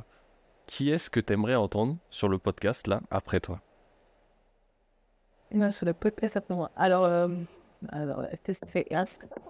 qui 0.65 0.91
est-ce 0.91 1.09
que 1.09 1.19
tu 1.19 1.33
aimerais 1.33 1.55
entendre 1.55 1.97
sur 2.09 2.29
le 2.29 2.37
podcast 2.37 2.87
là 2.87 3.01
après 3.09 3.39
toi? 3.39 3.61
Non, 5.51 5.71
sur 5.71 5.85
le 5.85 5.93
podcast 5.93 6.37
après 6.37 6.55
moi. 6.55 6.71
Alors, 6.75 7.05
euh, 7.05 7.29
alors 7.89 8.23
c'est 8.45 8.87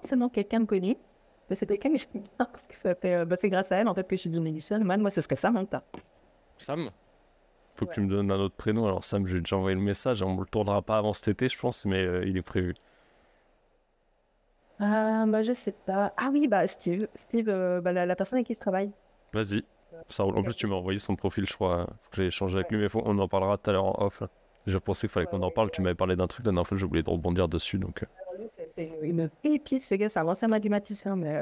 seulement 0.03 0.29
quelqu'un 0.29 0.61
de 0.61 0.65
connu. 0.65 0.97
Mais 1.49 1.55
c'est 1.55 1.65
quelqu'un 1.65 1.93
que 1.93 1.97
j'aime 1.97 2.23
bien 2.23 2.45
parce 2.45 2.67
que 2.67 2.75
ça 2.75 2.93
fait, 2.93 3.15
euh, 3.15 3.25
bah, 3.25 3.37
c'est 3.39 3.49
grâce 3.49 3.71
à 3.71 3.77
elle 3.77 3.87
en 3.87 3.93
fait 3.93 4.05
que 4.05 4.15
je 4.15 4.21
suis 4.21 4.29
devenue. 4.29 4.59
Man, 4.83 5.01
moi, 5.01 5.09
ce 5.09 5.21
serait 5.21 5.37
Samantha. 5.37 5.83
Sam 6.59 6.89
Faut 7.75 7.85
que 7.85 7.93
tu 7.93 8.01
me 8.01 8.09
donnes 8.09 8.31
un 8.31 8.39
autre 8.39 8.55
prénom. 8.55 8.85
Alors 8.85 9.03
Sam, 9.03 9.25
j'ai 9.27 9.39
déjà 9.39 9.57
envoyé 9.57 9.75
le 9.75 9.81
message. 9.81 10.21
On 10.21 10.35
ne 10.35 10.39
le 10.39 10.45
tournera 10.45 10.81
pas 10.81 10.97
avant 10.97 11.13
cet 11.13 11.27
été, 11.29 11.49
je 11.49 11.59
pense, 11.59 11.85
mais 11.85 12.03
euh, 12.05 12.25
il 12.25 12.37
est 12.37 12.41
prévu. 12.41 12.73
Ah, 14.79 15.25
bah, 15.27 15.41
je 15.41 15.53
sais 15.53 15.71
pas. 15.71 16.13
Ah 16.17 16.29
oui, 16.31 16.47
bah, 16.47 16.67
Steve. 16.67 17.07
Steve, 17.15 17.49
euh, 17.49 17.81
bah, 17.81 17.91
la, 17.93 18.05
la 18.05 18.15
personne 18.15 18.37
avec 18.37 18.47
qui 18.47 18.53
je 18.53 18.59
travaille. 18.59 18.91
Vas-y. 19.33 19.63
Ça 20.07 20.23
roule. 20.23 20.37
En 20.37 20.43
plus, 20.43 20.55
tu 20.55 20.67
m'as 20.67 20.75
envoyé 20.75 20.99
son 20.99 21.15
profil, 21.15 21.45
je 21.47 21.53
crois. 21.53 21.87
Faut 22.03 22.09
que 22.11 22.17
j'ai 22.17 22.27
échangé 22.27 22.57
avec 22.57 22.71
lui, 22.71 22.77
mais 22.77 22.89
faut- 22.89 23.01
on 23.03 23.17
en 23.17 23.27
parlera 23.27 23.57
tout 23.57 23.69
à 23.69 23.73
l'heure 23.73 23.85
en 23.85 24.05
off. 24.05 24.21
là. 24.21 24.29
Je 24.67 24.77
pensais 24.77 25.07
qu'il 25.07 25.13
fallait 25.13 25.25
qu'on 25.25 25.41
en 25.41 25.49
parle. 25.49 25.71
Tu 25.71 25.81
m'avais 25.81 25.95
parlé 25.95 26.15
d'un 26.15 26.27
truc 26.27 26.45
la 26.45 26.51
dernière 26.51 26.67
fois, 26.67 26.77
j'ai 26.77 26.85
oublié 26.85 27.01
de 27.01 27.09
rebondir 27.09 27.47
dessus. 27.47 27.79
Donc, 27.79 28.03
Alors, 28.03 28.39
lui, 28.39 28.47
c'est- 28.49 28.69
C'est 28.75 28.99
une 29.01 29.29
pépite, 29.41 29.81
ce 29.81 29.95
gars. 29.95 30.09
C'est 30.09 30.19
un 30.19 30.27
ancien 30.27 30.47
mathématicien, 30.49 31.15
mais 31.15 31.41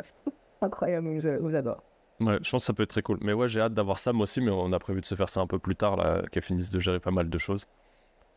incroyable. 0.61 1.19
Je 1.19 1.29
vous 1.37 1.55
adore. 1.55 1.83
Ouais, 2.19 2.37
je 2.41 2.49
pense 2.51 2.63
que 2.63 2.65
ça 2.65 2.73
peut 2.73 2.83
être 2.83 2.89
très 2.89 3.01
cool. 3.01 3.17
Mais 3.21 3.33
ouais, 3.33 3.47
j'ai 3.47 3.61
hâte 3.61 3.73
d'avoir 3.73 3.99
Sam 3.99 4.21
aussi, 4.21 4.41
mais 4.41 4.51
on 4.51 4.71
a 4.73 4.79
prévu 4.79 5.01
de 5.01 5.05
se 5.05 5.15
faire 5.15 5.29
ça 5.29 5.41
un 5.41 5.47
peu 5.47 5.59
plus 5.59 5.75
tard, 5.75 5.97
là, 5.97 6.23
qu'elle 6.31 6.43
finisse 6.43 6.69
de 6.69 6.79
gérer 6.79 6.99
pas 6.99 7.11
mal 7.11 7.29
de 7.29 7.37
choses. 7.37 7.65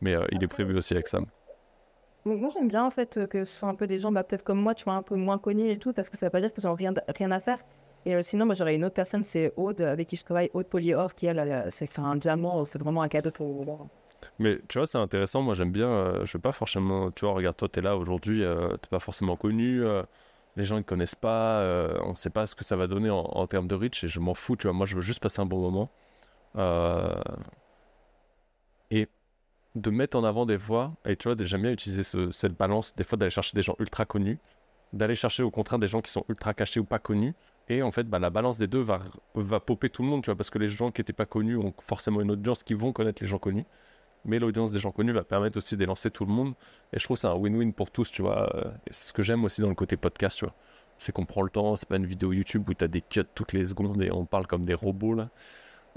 Mais 0.01 0.15
euh, 0.15 0.25
il 0.31 0.43
est 0.43 0.47
prévu 0.47 0.75
aussi 0.77 0.93
avec 0.93 1.07
Sam. 1.07 1.25
Donc, 2.25 2.39
moi, 2.41 2.49
j'aime 2.53 2.67
bien 2.67 2.83
en 2.83 2.91
fait 2.91 3.17
euh, 3.17 3.27
que 3.27 3.45
ce 3.45 3.59
sont 3.59 3.67
un 3.67 3.75
peu 3.75 3.87
des 3.87 3.99
gens, 3.99 4.11
bah, 4.11 4.23
peut-être 4.23 4.43
comme 4.43 4.61
moi, 4.61 4.73
tu 4.75 4.83
vois, 4.83 4.93
un 4.93 5.01
peu 5.01 5.15
moins 5.15 5.37
connus 5.37 5.69
et 5.69 5.77
tout, 5.79 5.93
parce 5.93 6.09
que 6.09 6.17
ça 6.17 6.27
veut 6.27 6.31
pas 6.31 6.41
dire 6.41 6.53
qu'ils 6.53 6.67
ont 6.67 6.75
rien, 6.75 6.93
rien 7.17 7.31
à 7.31 7.39
faire. 7.39 7.59
Et 8.05 8.15
euh, 8.15 8.21
sinon, 8.21 8.45
moi, 8.45 8.55
j'aurais 8.55 8.75
une 8.75 8.85
autre 8.85 8.95
personne, 8.95 9.23
c'est 9.23 9.53
Aude, 9.57 9.81
avec 9.81 10.07
qui 10.07 10.15
je 10.15 10.23
travaille, 10.23 10.49
Aude 10.53 10.67
Polyor, 10.67 11.15
qui 11.15 11.25
elle, 11.25 11.65
c'est 11.69 11.99
un 11.99 12.15
diamant, 12.15 12.63
c'est 12.65 12.79
vraiment 12.79 13.01
un 13.01 13.07
cadeau 13.09 13.31
pour 13.31 13.65
moi. 13.65 13.87
Mais 14.37 14.59
tu 14.67 14.77
vois, 14.77 14.87
c'est 14.87 14.97
intéressant. 14.97 15.41
Moi, 15.41 15.53
j'aime 15.53 15.71
bien. 15.71 15.87
euh, 15.87 16.25
je 16.25 16.31
sais 16.31 16.39
pas 16.39 16.51
forcément. 16.51 17.11
Tu 17.11 17.25
vois, 17.25 17.33
regarde, 17.33 17.55
toi, 17.55 17.69
t'es 17.69 17.81
là 17.81 17.95
aujourd'hui. 17.95 18.43
t'es 18.81 18.87
pas 18.89 18.99
forcément 18.99 19.37
connu. 19.37 19.81
Les 20.55 20.63
gens 20.63 20.77
ne 20.77 20.81
connaissent 20.81 21.15
pas. 21.15 21.61
euh, 21.61 21.97
on 22.03 22.15
sait 22.15 22.29
pas 22.29 22.45
ce 22.47 22.55
que 22.55 22.63
ça 22.63 22.75
va 22.75 22.87
donner 22.87 23.09
en, 23.09 23.47
termes 23.47 23.67
de 23.67 23.75
reach. 23.75 24.03
Et 24.03 24.07
je 24.07 24.19
m'en 24.19 24.33
fous. 24.33 24.55
Tu 24.55 24.67
vois, 24.67 24.73
moi, 24.73 24.85
je 24.85 24.95
veux 24.95 25.01
juste 25.01 25.19
passer 25.21 25.41
un 25.41 25.45
bon 25.45 25.59
moment. 25.59 25.89
Euh, 26.57 27.15
et 28.91 29.07
de 29.75 29.89
mettre 29.91 30.17
en 30.17 30.23
avant 30.23 30.45
des 30.45 30.57
voix. 30.57 30.93
Et 31.05 31.15
tu 31.15 31.29
vois, 31.29 31.37
j'aime 31.45 31.61
bien 31.63 31.71
utiliser 31.71 32.03
ce- 32.03 32.31
cette 32.31 32.57
balance. 32.57 32.95
Des 32.95 33.03
fois, 33.03 33.17
d'aller 33.17 33.29
chercher 33.31 33.55
des 33.55 33.63
gens 33.63 33.75
ultra 33.79 34.05
connus. 34.05 34.39
D'aller 34.93 35.15
chercher 35.15 35.43
au 35.43 35.51
contraire 35.51 35.79
des 35.79 35.87
gens 35.87 36.01
qui 36.01 36.11
sont 36.11 36.25
ultra 36.29 36.53
cachés 36.53 36.79
ou 36.79 36.85
pas 36.85 36.99
connus. 36.99 37.35
Et 37.69 37.83
en 37.83 37.91
fait, 37.91 38.03
bah, 38.05 38.19
la 38.19 38.29
balance 38.31 38.57
des 38.57 38.67
deux 38.67 38.81
va, 38.81 38.99
va 39.35 39.59
popper 39.59 39.89
tout 39.89 40.03
le 40.03 40.09
monde. 40.09 40.23
Tu 40.23 40.27
vois, 40.27 40.35
parce 40.35 40.49
que 40.49 40.59
les 40.59 40.69
gens 40.69 40.91
qui 40.91 41.01
étaient 41.01 41.13
pas 41.13 41.27
connus 41.27 41.57
ont 41.57 41.73
forcément 41.81 42.21
une 42.21 42.31
audience 42.31 42.63
qui 42.63 42.73
vont 42.73 42.93
connaître 42.93 43.21
les 43.21 43.29
gens 43.29 43.39
connus 43.39 43.65
mais 44.25 44.39
l'audience 44.39 44.71
des 44.71 44.79
gens 44.79 44.91
connus 44.91 45.13
va 45.13 45.23
permettre 45.23 45.57
aussi 45.57 45.77
d'élancer 45.77 46.11
tout 46.11 46.25
le 46.25 46.31
monde. 46.31 46.53
Et 46.93 46.99
je 46.99 47.03
trouve 47.03 47.17
que 47.17 47.21
c'est 47.21 47.27
un 47.27 47.35
win-win 47.35 47.73
pour 47.73 47.91
tous, 47.91 48.11
tu 48.11 48.21
vois. 48.21 48.53
euh, 48.55 48.71
c'est 48.91 49.09
ce 49.09 49.13
que 49.13 49.23
j'aime 49.23 49.43
aussi 49.43 49.61
dans 49.61 49.69
le 49.69 49.75
côté 49.75 49.97
podcast, 49.97 50.37
tu 50.37 50.45
vois. 50.45 50.53
C'est 50.97 51.11
qu'on 51.11 51.25
prend 51.25 51.41
le 51.41 51.49
temps, 51.49 51.75
c'est 51.75 51.87
pas 51.87 51.95
une 51.95 52.05
vidéo 52.05 52.33
YouTube 52.33 52.67
où 52.69 52.73
tu 52.73 52.83
as 52.83 52.87
des 52.87 53.01
cuts 53.01 53.21
toutes 53.33 53.53
les 53.53 53.65
secondes 53.65 54.01
et 54.01 54.11
on 54.11 54.25
parle 54.25 54.47
comme 54.47 54.65
des 54.65 54.73
robots, 54.73 55.13
là. 55.13 55.29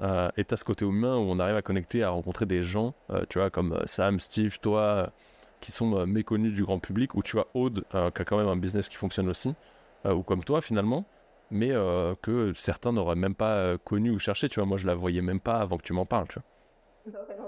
Euh, 0.00 0.30
et 0.36 0.44
tu 0.44 0.56
ce 0.56 0.64
côté 0.64 0.84
humain 0.84 1.16
où 1.16 1.22
on 1.22 1.38
arrive 1.38 1.56
à 1.56 1.62
connecter, 1.62 2.02
à 2.02 2.10
rencontrer 2.10 2.46
des 2.46 2.62
gens, 2.62 2.94
euh, 3.10 3.24
tu 3.28 3.38
vois, 3.38 3.50
comme 3.50 3.80
Sam, 3.86 4.20
Steve, 4.20 4.58
toi, 4.60 5.12
qui 5.60 5.72
sont 5.72 6.06
méconnus 6.06 6.52
du 6.52 6.64
grand 6.64 6.78
public, 6.78 7.14
ou 7.14 7.22
tu 7.22 7.38
as 7.38 7.46
Aude, 7.54 7.84
qui 7.90 7.96
a 7.96 8.24
quand 8.24 8.38
même 8.38 8.48
un 8.48 8.56
business 8.56 8.88
qui 8.88 8.96
fonctionne 8.96 9.28
aussi, 9.28 9.54
ou 10.04 10.22
comme 10.24 10.42
toi 10.42 10.60
finalement, 10.60 11.04
mais 11.52 11.68
que 12.22 12.52
certains 12.54 12.92
n'auraient 12.92 13.14
même 13.14 13.36
pas 13.36 13.78
connu 13.78 14.10
ou 14.10 14.18
cherché, 14.18 14.48
tu 14.48 14.58
vois. 14.58 14.66
Moi, 14.66 14.76
je 14.78 14.88
la 14.88 14.96
voyais 14.96 15.22
même 15.22 15.38
pas 15.38 15.60
avant 15.60 15.76
que 15.76 15.84
tu 15.84 15.92
m'en 15.92 16.04
parles, 16.06 16.26
tu 16.26 16.34
vois. 16.34 16.42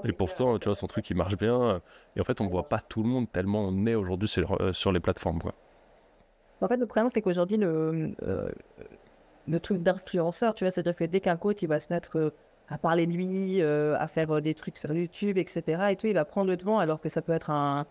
Et 0.04 0.12
pourtant, 0.12 0.58
tu 0.58 0.68
vois, 0.68 0.74
son 0.74 0.86
truc, 0.86 1.08
il 1.10 1.16
marche 1.16 1.36
bien. 1.36 1.80
Et 2.16 2.20
en 2.20 2.24
fait, 2.24 2.40
on 2.40 2.46
voit 2.46 2.68
pas 2.68 2.80
tout 2.80 3.02
le 3.02 3.08
monde 3.08 3.30
tellement 3.30 3.62
on 3.62 3.86
est 3.86 3.94
aujourd'hui 3.94 4.28
sur, 4.28 4.60
euh, 4.60 4.92
les 4.92 5.00
plateformes, 5.00 5.40
quoi. 5.40 5.54
En 6.60 6.68
fait, 6.68 6.76
le 6.76 6.86
problème, 6.86 7.10
c'est 7.12 7.20
qu'aujourd'hui, 7.20 7.56
le, 7.56 8.12
euh, 8.22 8.48
le 9.46 9.60
truc 9.60 9.82
d'influenceur, 9.82 10.54
tu 10.54 10.64
vois, 10.64 10.70
c'est-à-dire 10.70 10.96
que 10.96 11.04
dès 11.04 11.20
qu'un 11.20 11.36
coach, 11.36 11.58
il 11.62 11.68
va 11.68 11.80
se 11.80 11.92
mettre 11.92 12.18
euh, 12.18 12.30
à 12.68 12.78
parler 12.78 13.06
de 13.06 13.12
lui, 13.12 13.60
à 13.60 14.06
faire 14.06 14.40
des 14.40 14.54
trucs 14.54 14.78
sur 14.78 14.92
YouTube, 14.92 15.36
etc., 15.36 15.62
et 15.90 15.96
tout, 15.96 16.06
il 16.06 16.14
va 16.14 16.24
prendre 16.24 16.48
le 16.48 16.56
devant, 16.56 16.78
alors 16.78 17.00
que 17.00 17.08
ça 17.08 17.20
peut 17.20 17.32
être 17.32 17.50
un... 17.50 17.86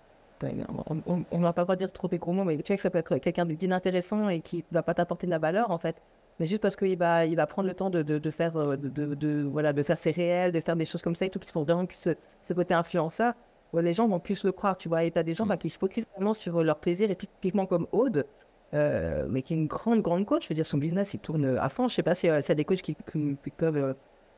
On, 1.06 1.23
on 1.31 1.40
va 1.40 1.53
pas 1.53 1.76
dire 1.77 1.90
trop 1.91 2.10
des 2.10 2.18
gros 2.18 2.34
mots, 2.34 2.44
mais 2.44 2.57
tu 2.57 2.64
sais 2.65 2.76
que 2.76 2.81
ça 2.81 2.90
peut 2.90 2.98
être 2.98 3.18
quelqu'un 3.19 3.45
d'inintéressant 3.45 4.27
et 4.27 4.41
qui 4.41 4.65
va 4.72 4.84
pas 4.84 4.94
t'apporter 4.94 5.26
de 5.26 5.31
la 5.31 5.38
valeur, 5.38 5.72
en 5.72 5.77
fait. 5.77 6.02
Mais 6.39 6.45
juste 6.47 6.61
parce 6.61 6.76
qu'il 6.76 6.97
va, 6.97 7.26
il 7.26 7.35
va 7.35 7.45
prendre 7.47 7.68
le 7.68 7.76
temps 7.76 7.89
de, 7.89 8.01
de, 8.01 8.18
de 8.19 8.30
faire, 8.31 8.55
euh, 8.57 8.76
de, 8.77 9.15
de, 9.15 9.43
voilà, 9.43 9.72
de 9.73 9.84
faire 9.84 9.97
ses 9.97 10.11
réels, 10.11 10.51
de 10.51 10.60
faire 10.60 10.76
des 10.76 10.85
choses 10.85 11.01
comme 11.01 11.15
ça 11.15 11.26
et 11.26 11.30
tout, 11.30 11.39
qui 11.39 11.51
font 11.51 11.64
vraiment 11.64 11.85
que 11.85 11.95
ce, 11.95 12.11
ce 12.41 12.53
côté 12.53 12.73
influenceur, 12.73 13.34
les 13.73 13.93
gens 13.93 14.07
vont 14.07 14.19
plus 14.19 14.43
le 14.43 14.51
croire, 14.51 14.77
tu 14.77 14.88
vois. 14.89 15.03
Et 15.03 15.11
t'as 15.11 15.23
des 15.23 15.34
gens 15.35 15.45
Mm. 15.45 15.49
bah, 15.49 15.57
qui 15.57 15.69
se 15.69 15.77
focusent 15.80 16.05
vraiment 16.15 16.34
sur 16.34 16.64
leur 16.64 16.80
plaisir, 16.80 17.10
et 17.11 17.15
typiquement 17.15 17.65
comme 17.65 17.88
Aude, 17.91 18.26
euh, 18.73 19.26
mais 19.30 19.41
qui 19.43 19.53
est 19.53 19.57
une 19.57 19.68
grande, 19.68 20.01
grande 20.01 20.26
coach. 20.26 20.43
Je 20.43 20.49
veux 20.49 20.55
dire, 20.55 20.65
son 20.65 20.77
business, 20.80 21.14
il 21.14 21.19
tourne 21.19 21.57
à 21.57 21.69
fond. 21.69 21.88
Je 21.88 21.95
sais 21.95 22.03
pas 22.03 22.15
si 22.15 22.30
euh, 22.30 22.41
c'est 22.41 22.55
des 22.55 22.65
coachs 22.65 22.81
qui, 22.81 22.95
qui- 22.95 23.38
qui 23.43 23.51
peuvent 23.51 23.77
euh, 23.77 23.93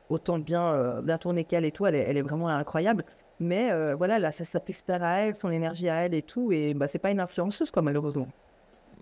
autant 0.08 0.38
bien, 0.38 0.72
euh, 0.74 1.02
bien 1.02 1.18
tourner 1.18 1.44
qu'elle 1.44 1.64
et 1.64 1.72
tout. 1.72 1.86
Elle 1.86 1.94
est, 1.96 2.00
elle 2.08 2.16
est 2.18 2.22
vraiment 2.22 2.48
incroyable. 2.48 3.04
Mais 3.38 3.70
euh, 3.72 3.94
voilà, 3.96 4.18
là, 4.18 4.32
ça 4.32 4.44
s'applique 4.44 4.78
à 4.88 5.20
elle, 5.20 5.34
son 5.36 5.50
énergie 5.50 5.88
à 5.88 5.96
elle 6.06 6.14
et 6.14 6.22
tout. 6.22 6.52
Et 6.52 6.74
bah, 6.74 6.88
c'est 6.88 6.98
pas 6.98 7.10
une 7.10 7.20
influenceuse, 7.20 7.70
quoi, 7.70 7.82
malheureusement. 7.82 8.28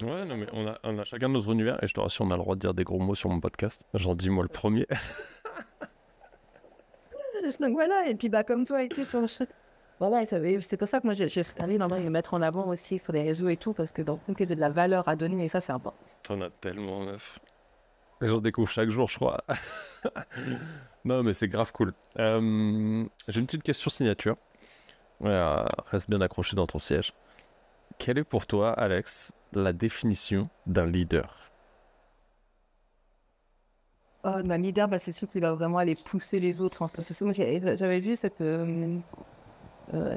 Ouais, 0.03 0.25
non, 0.25 0.37
mais 0.37 0.47
on 0.53 0.67
a, 0.67 0.79
on 0.83 0.99
a 0.99 1.05
chacun 1.05 1.29
notre 1.29 1.51
univers. 1.53 1.83
Et 1.83 1.87
je 1.87 1.95
te 1.95 2.01
rassure, 2.01 2.25
on 2.25 2.31
a 2.31 2.37
le 2.37 2.43
droit 2.43 2.55
de 2.57 2.61
dire 2.61 2.75
des 2.75 2.85
gros 2.85 2.99
mots 2.99 3.15
sur 3.15 3.31
mon 3.31 3.41
podcast. 3.41 3.85
J'en 3.95 4.15
dis 4.15 4.29
moi 4.31 4.43
le 4.43 4.49
premier. 4.49 4.87
Donc 7.61 7.73
voilà, 7.73 8.07
et 8.09 8.15
puis 8.15 8.29
bah, 8.29 8.43
comme 8.45 8.65
toi 8.67 8.83
et 8.83 8.89
tout, 8.89 9.05
sur 9.05 9.21
le 9.21 9.27
ch- 9.27 9.49
Voilà, 9.99 10.25
c'est 10.27 10.77
pour 10.77 10.89
ça 10.89 11.01
que 11.01 11.07
moi, 11.07 11.15
je, 11.15 11.29
je 11.29 11.41
suis 11.43 11.61
allée 11.61 11.79
dans 11.79 11.89
le 11.89 12.11
mettre 12.11 12.35
en 12.35 12.43
avant 12.43 12.67
aussi 12.69 12.99
sur 12.99 13.13
les 13.13 13.23
réseaux 13.23 13.49
et 13.49 13.57
tout, 13.57 13.73
parce 13.73 13.93
que 13.93 14.03
dans 14.03 14.19
le 14.29 14.35
que 14.35 14.45
de 14.45 14.55
la 14.55 14.71
valeur 14.71 15.07
à 15.09 15.15
donner, 15.17 15.45
et 15.45 15.49
ça, 15.49 15.61
c'est 15.61 15.73
important. 15.73 15.99
T'en 16.23 16.41
as 16.41 16.51
tellement, 16.51 17.01
meuf. 17.05 17.39
J'en 18.21 18.39
découvre 18.39 18.71
chaque 18.71 18.89
jour, 18.91 19.09
je 19.09 19.17
crois. 19.17 19.39
non, 21.05 21.23
mais 21.23 21.35
c'est 21.35 21.49
grave 21.49 21.71
cool. 21.73 21.93
Euh, 22.19 23.05
J'ai 23.29 23.41
une 23.41 23.47
petite 23.47 23.63
question 23.63 23.91
signature. 23.91 24.37
Ouais, 25.21 25.31
euh, 25.31 25.65
reste 25.91 26.09
bien 26.09 26.21
accroché 26.23 26.57
dans 26.57 26.67
ton 26.67 26.79
siège. 26.79 27.13
Quelle 27.99 28.19
est 28.19 28.25
pour 28.25 28.47
toi, 28.47 28.73
Alex, 28.73 29.33
la 29.55 29.73
définition 29.73 30.49
d'un 30.67 30.87
leader 30.87 31.45
Oh, 34.27 34.39
leader, 34.57 34.89
bah, 34.89 34.99
c'est 34.99 35.13
sûr 35.13 35.29
qu'il 35.29 35.43
va 35.43 35.53
vraiment 35.53 35.77
aller 35.79 35.95
pousser 35.95 36.41
les 36.41 36.63
autres. 36.63 36.83
hein, 36.83 36.91
c'est 37.03 37.21
moi, 37.23 37.33
j'ai- 37.35 37.77
j'avais 37.77 38.01
vu 38.01 38.17
cette. 38.17 38.41
euh, 38.41 38.97
euh, 39.95 40.17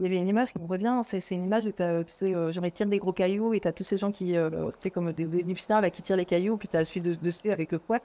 il 0.00 0.04
y 0.04 0.06
avait 0.08 0.18
une 0.18 0.28
image 0.28 0.52
qui 0.52 0.58
me 0.60 0.66
revient. 0.66 1.00
C'est 1.04 1.20
une 1.34 1.44
image 1.44 1.66
où 1.66 1.72
tu 1.72 1.82
euh, 1.82 2.52
genre, 2.52 2.64
tirent 2.72 2.86
des 2.88 2.98
gros 2.98 3.12
cailloux 3.12 3.54
et 3.54 3.60
t'as 3.60 3.72
tous 3.72 3.84
ces 3.84 3.96
gens 3.98 4.10
qui. 4.12 4.36
Euh, 4.36 4.70
tu 4.80 4.90
comme 4.90 5.12
des, 5.12 5.24
des 5.26 5.54
là, 5.70 5.90
qui 5.90 6.02
tirent 6.02 6.16
les 6.16 6.24
cailloux, 6.24 6.56
puis 6.56 6.68
t'as 6.68 6.84
celui 6.84 7.00
de- 7.02 7.50
avec 7.52 7.72
le 7.72 7.78
poids. 7.78 8.00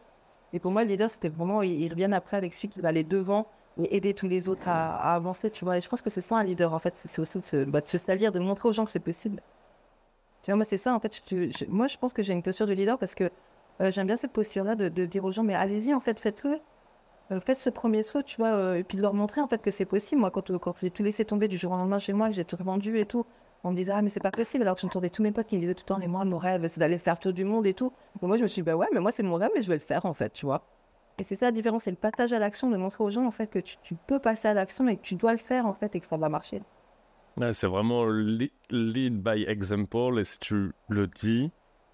Et 0.53 0.59
pour 0.59 0.71
moi, 0.71 0.83
le 0.83 0.89
leader, 0.89 1.09
c'était 1.09 1.29
vraiment. 1.29 1.61
Ils, 1.63 1.89
reviennent 1.89 2.13
après 2.13 2.37
avec 2.37 2.53
celui 2.53 2.69
qui 2.69 2.79
va 2.81 2.89
aller 2.89 3.03
devant 3.03 3.47
et 3.81 3.95
aider 3.97 4.13
tous 4.13 4.27
les 4.27 4.47
autres 4.49 4.67
à, 4.69 5.15
avancer, 5.15 5.49
tu 5.51 5.65
vois. 5.65 5.77
Et 5.77 5.81
je 5.81 5.89
pense 5.89 6.01
que 6.03 6.09
c'est 6.11 6.21
ça 6.21 6.37
un 6.37 6.43
leader, 6.43 6.73
en 6.73 6.79
fait. 6.79 6.95
C'est 6.95 7.19
aussi 7.21 7.39
de 7.39 7.45
se, 7.45 7.65
bah, 7.65 7.81
de 7.81 7.87
se 7.87 7.97
salir, 7.97 8.31
de 8.31 8.39
montrer 8.39 8.69
aux 8.69 8.73
gens 8.73 8.85
que 8.85 8.91
c'est 8.91 8.99
possible. 8.99 9.41
Tu 10.43 10.51
vois, 10.51 10.57
moi, 10.57 10.65
c'est 10.65 10.77
ça, 10.77 10.93
en 10.93 10.99
fait. 10.99 11.21
je- 11.31 11.65
moi, 11.69 11.87
je 11.87 11.97
pense 11.97 12.13
que 12.13 12.21
j'ai 12.21 12.33
une 12.33 12.43
posture 12.43 12.67
de 12.67 12.73
leader 12.73 12.97
parce 12.99 13.15
que 13.15 13.31
euh, 13.81 13.91
j'aime 13.91 14.07
bien 14.07 14.17
cette 14.17 14.33
posture-là 14.33 14.75
de, 14.75 15.05
dire 15.05 15.23
aux 15.25 15.31
gens, 15.31 15.43
mais 15.43 15.55
allez-y, 15.55 15.93
en 15.93 15.99
fait, 15.99 16.19
faites-le. 16.19 16.59
Euh, 17.31 17.39
faites 17.41 17.57
ce 17.57 17.69
premier 17.69 18.03
saut, 18.03 18.21
tu 18.23 18.37
vois, 18.37 18.49
euh, 18.49 18.75
et 18.75 18.83
puis 18.83 18.97
de 18.97 19.01
leur 19.01 19.13
montrer, 19.13 19.41
en 19.41 19.47
fait, 19.47 19.61
que 19.61 19.71
c'est 19.71 19.85
possible. 19.85 20.21
Moi, 20.21 20.31
quand, 20.31 20.57
quand 20.59 20.75
j'ai 20.81 20.91
tout 20.91 21.03
laissé 21.03 21.25
tomber 21.25 21.47
du 21.47 21.57
jour 21.57 21.71
au 21.71 21.77
lendemain 21.77 21.97
chez 21.99 22.13
moi, 22.13 22.29
que 22.29 22.35
j'ai 22.35 22.45
tout 22.45 22.57
revendu 22.57 22.97
et 22.99 23.05
tout, 23.05 23.25
on 23.63 23.71
me 23.71 23.75
disait, 23.77 23.93
ah, 23.95 24.01
mais 24.01 24.09
c'est 24.09 24.19
pas 24.19 24.31
possible. 24.31 24.63
Alors 24.63 24.75
que 24.75 24.81
j'entendais 24.81 25.09
tous 25.09 25.23
mes 25.23 25.31
potes 25.31 25.47
qui 25.47 25.55
me 25.55 25.61
disaient 25.61 25.75
tout 25.75 25.83
le 25.85 25.87
temps, 25.95 25.97
mais 25.99 26.07
moi, 26.07 26.25
mon 26.25 26.37
rêve, 26.37 26.67
c'est 26.67 26.79
d'aller 26.79 26.97
faire 26.99 27.17
tour 27.19 27.33
du 27.33 27.45
monde 27.45 27.65
et 27.65 27.73
tout. 27.73 27.93
Moi, 28.21 28.37
je 28.37 28.43
me 28.43 28.47
suis 28.47 28.61
dit, 28.61 28.65
bah 28.65 28.75
ouais, 28.75 28.87
mais 28.93 28.99
moi, 28.99 29.11
c'est 29.13 29.23
mon 29.23 29.35
rêve 29.35 29.51
et 29.55 29.61
je 29.61 29.67
vais 29.69 29.75
le 29.75 29.79
faire, 29.79 30.05
en 30.05 30.13
fait, 30.13 30.33
tu 30.33 30.45
vois. 30.45 30.63
Et 31.19 31.23
c'est 31.23 31.35
ça 31.35 31.45
la 31.45 31.51
différence, 31.51 31.83
c'est 31.83 31.91
le 31.91 31.97
passage 31.97 32.33
à 32.33 32.39
l'action, 32.39 32.69
de 32.69 32.77
montrer 32.77 33.03
aux 33.03 33.09
gens, 33.11 33.25
en 33.25 33.31
fait, 33.31 33.47
que 33.47 33.59
tu, 33.59 33.77
tu 33.81 33.95
peux 33.95 34.19
passer 34.19 34.47
à 34.49 34.53
l'action 34.53 34.87
et 34.87 34.97
que 34.97 35.01
tu 35.01 35.15
dois 35.15 35.31
le 35.31 35.37
faire, 35.37 35.65
en 35.65 35.73
fait, 35.73 35.95
et 35.95 35.99
que 35.99 36.05
ça 36.05 36.17
va 36.17 36.27
marcher. 36.29 36.61
Ouais, 37.37 37.53
C'est 37.53 37.67
vraiment 37.67 38.05
lead 38.05 39.21
by 39.23 39.43
example. 39.47 40.19
Et 40.19 40.23
si 40.23 40.39
tu 40.39 40.73
le 40.89 41.07
dis, 41.07 41.51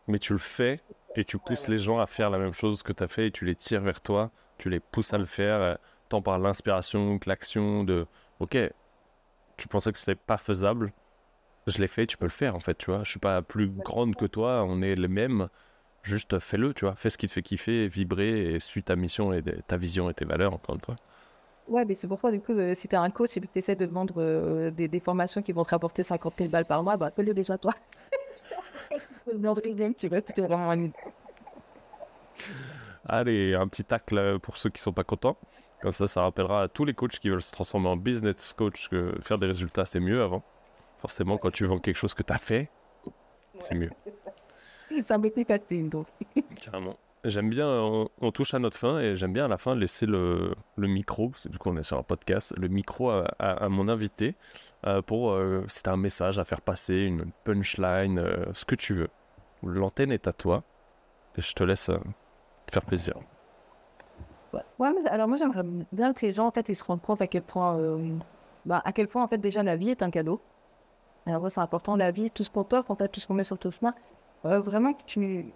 mais 0.08 0.20
tu 0.20 0.34
le 0.34 0.40
fais, 0.40 0.82
et 1.16 1.24
tu 1.24 1.38
pousses 1.38 1.68
les 1.68 1.80
gens 1.80 2.00
à 2.00 2.08
faire 2.08 2.30
la 2.30 2.38
même 2.38 2.54
chose 2.54 2.84
que 2.84 2.94
tu 2.94 3.04
as 3.04 3.08
fait, 3.08 3.28
et 3.28 3.32
tu 3.32 3.46
les 3.46 3.56
tires 3.56 3.82
vers 3.82 4.02
toi, 4.02 4.32
tu 4.58 4.70
les 4.70 4.80
pousses 4.80 5.14
à 5.14 5.18
le 5.18 5.26
faire, 5.26 5.62
euh, 5.62 5.76
tant 6.10 6.22
par 6.22 6.40
l'inspiration 6.40 7.20
que 7.20 7.30
l'action 7.30 7.84
de 7.84 8.06
ok, 8.40 8.58
tu 9.58 9.68
pensais 9.68 9.92
que 9.92 9.98
c'était 9.98 10.16
pas 10.16 10.38
faisable, 10.38 10.94
je 11.68 11.80
l'ai 11.80 11.88
fait, 11.88 12.08
tu 12.08 12.18
peux 12.18 12.26
le 12.26 12.30
faire 12.32 12.56
en 12.56 12.60
fait, 12.60 12.78
tu 12.78 12.88
vois. 12.92 13.04
Je 13.04 13.12
suis 13.12 13.20
pas 13.20 13.42
plus 13.42 13.70
grande 13.70 14.16
que 14.16 14.26
toi, 14.26 14.64
on 14.66 14.82
est 14.82 14.96
les 14.96 15.08
mêmes, 15.08 15.50
juste 16.04 16.40
fais-le, 16.40 16.74
tu 16.74 16.86
vois. 16.86 16.96
Fais 16.96 17.10
ce 17.10 17.18
qui 17.18 17.28
te 17.28 17.34
fait 17.34 17.44
kiffer, 17.44 17.88
vibrer, 17.88 18.56
et 18.56 18.60
suis 18.60 18.84
ta 18.84 18.96
mission 18.96 19.34
et 19.34 19.44
ta 19.68 19.78
vision 19.78 20.10
et 20.10 20.14
tes 20.14 20.26
valeurs, 20.26 20.54
encore 20.54 20.76
une 20.76 20.82
fois. 20.82 20.96
Ouais, 21.70 21.86
mais 21.86 21.94
c'est 21.94 22.08
pour 22.08 22.20
ça, 22.20 22.32
du 22.32 22.42
coup, 22.42 22.54
euh, 22.54 22.74
si 22.74 22.88
t'es 22.88 22.96
un 22.96 23.12
coach 23.12 23.38
et 23.38 23.42
que 23.42 23.46
tu 23.46 23.60
essaies 23.60 23.76
de 23.76 23.86
vendre 23.86 24.16
euh, 24.18 24.72
des, 24.72 24.88
des 24.88 25.00
formations 25.00 25.44
qui 25.44 25.52
vont 25.52 25.64
te 25.64 25.70
rapporter 25.70 26.02
50 26.04 26.34
000 26.38 26.50
balles 26.50 26.66
par 26.66 26.82
mois, 26.82 26.98
bah, 26.98 27.12
fais-le 27.16 27.34
déjà 27.34 27.60
toi. 27.60 27.74
Dans 29.36 29.54
le 29.54 29.62
deuxième, 29.62 29.94
tu 29.94 30.08
vois, 30.08 30.22
c'était 30.22 30.42
vraiment 30.42 30.72
un... 30.72 30.90
Allez, 33.06 33.54
un 33.54 33.68
petit 33.68 33.84
tacle 33.84 34.40
pour 34.40 34.58
ceux 34.58 34.72
qui 34.72 34.82
sont 34.82 34.94
pas 34.94 35.04
contents. 35.04 35.38
Comme 35.82 35.92
ça, 35.94 36.08
ça 36.08 36.24
rappellera 36.24 36.64
à 36.64 36.68
tous 36.68 36.86
les 36.86 36.94
coachs 36.96 37.20
qui 37.20 37.30
veulent 37.30 37.44
se 37.44 37.52
transformer 37.52 37.88
en 37.90 37.98
business 37.98 38.54
coach 38.54 38.90
que 38.90 39.14
faire 39.22 39.38
des 39.38 39.48
résultats, 39.48 39.86
c'est 39.86 40.00
mieux 40.00 40.24
avant. 40.24 40.44
Forcément, 40.98 41.38
quand 41.38 41.52
tu 41.52 41.66
vends 41.66 41.80
quelque 41.80 41.98
chose 41.98 42.16
que 42.16 42.24
tu 42.24 42.34
as 42.34 42.38
fait, 42.40 42.70
c'est 43.60 43.76
mieux. 43.76 43.92
Ça 45.04 45.18
m'est 45.20 45.30
plus 45.30 45.46
facile, 45.46 45.88
donc. 45.88 46.08
Carrément. 46.62 46.98
J'aime 47.26 47.50
bien, 47.50 47.68
on, 47.68 48.32
touche 48.32 48.54
à 48.54 48.60
notre 48.60 48.78
fin 48.78 49.00
et 49.00 49.18
j'aime 49.18 49.34
bien 49.34 49.44
à 49.44 49.48
la 49.50 49.58
fin 49.58 49.76
laisser 49.76 50.06
le, 50.06 50.56
micro, 50.78 51.34
c'est 51.36 51.50
du 51.50 51.58
coup 51.58 51.70
on 51.70 51.76
est 51.76 51.84
sur 51.84 51.98
un 51.98 52.04
podcast, 52.04 52.54
le 52.56 52.70
micro 52.70 53.10
à, 53.10 53.68
mon 53.68 53.90
invité 53.90 54.36
euh, 54.88 55.02
pour 55.02 55.32
euh, 55.32 55.66
si 55.68 55.84
tu 55.84 55.90
un 55.90 55.98
message 55.98 56.40
à 56.40 56.46
faire 56.46 56.62
passer, 56.62 56.96
une 56.96 57.26
punchline, 57.44 58.20
euh, 58.20 58.46
ce 58.54 58.64
que 58.64 58.76
tu 58.76 58.94
veux. 58.94 59.10
L'antenne 59.64 60.14
est 60.14 60.30
à 60.30 60.34
toi 60.34 60.64
et 61.36 61.42
je 61.42 61.54
te 61.54 61.62
laisse 61.62 61.92
faire 62.72 62.86
plaisir. 62.86 63.16
Ouais, 64.54 64.62
alors 65.10 65.28
moi 65.28 65.36
j'aimerais 65.36 65.64
bien 65.92 66.14
que 66.14 66.26
les 66.26 66.32
gens 66.32 66.48
en 66.48 66.52
fait 66.52 66.70
ils 66.70 66.76
se 66.76 66.86
rendent 66.86 67.02
compte 67.02 67.22
à 67.22 67.28
quel 67.28 67.42
point, 67.42 67.78
bah, 68.66 68.82
à 68.86 68.94
quel 68.94 69.10
point 69.10 69.24
en 69.24 69.28
fait 69.28 69.40
déjà 69.40 69.62
la 69.62 69.76
vie 69.76 69.90
est 69.90 70.04
un 70.04 70.10
cadeau. 70.10 70.40
Alors 71.26 71.52
c'est 71.52 71.60
important 71.60 71.98
la 71.98 72.12
vie, 72.12 72.32
tout 72.32 72.46
ce 72.46 72.50
qu'on 72.50 72.64
t'offre 72.64 72.92
en 72.92 72.96
fait, 72.96 73.10
tout 73.10 73.20
ce 73.20 73.28
qu'on 73.28 73.34
met 73.34 73.44
sur 73.44 73.58
ton 73.58 73.72
chemin, 73.72 73.94
vraiment 74.44 74.94
que 74.94 75.04
tu 75.06 75.52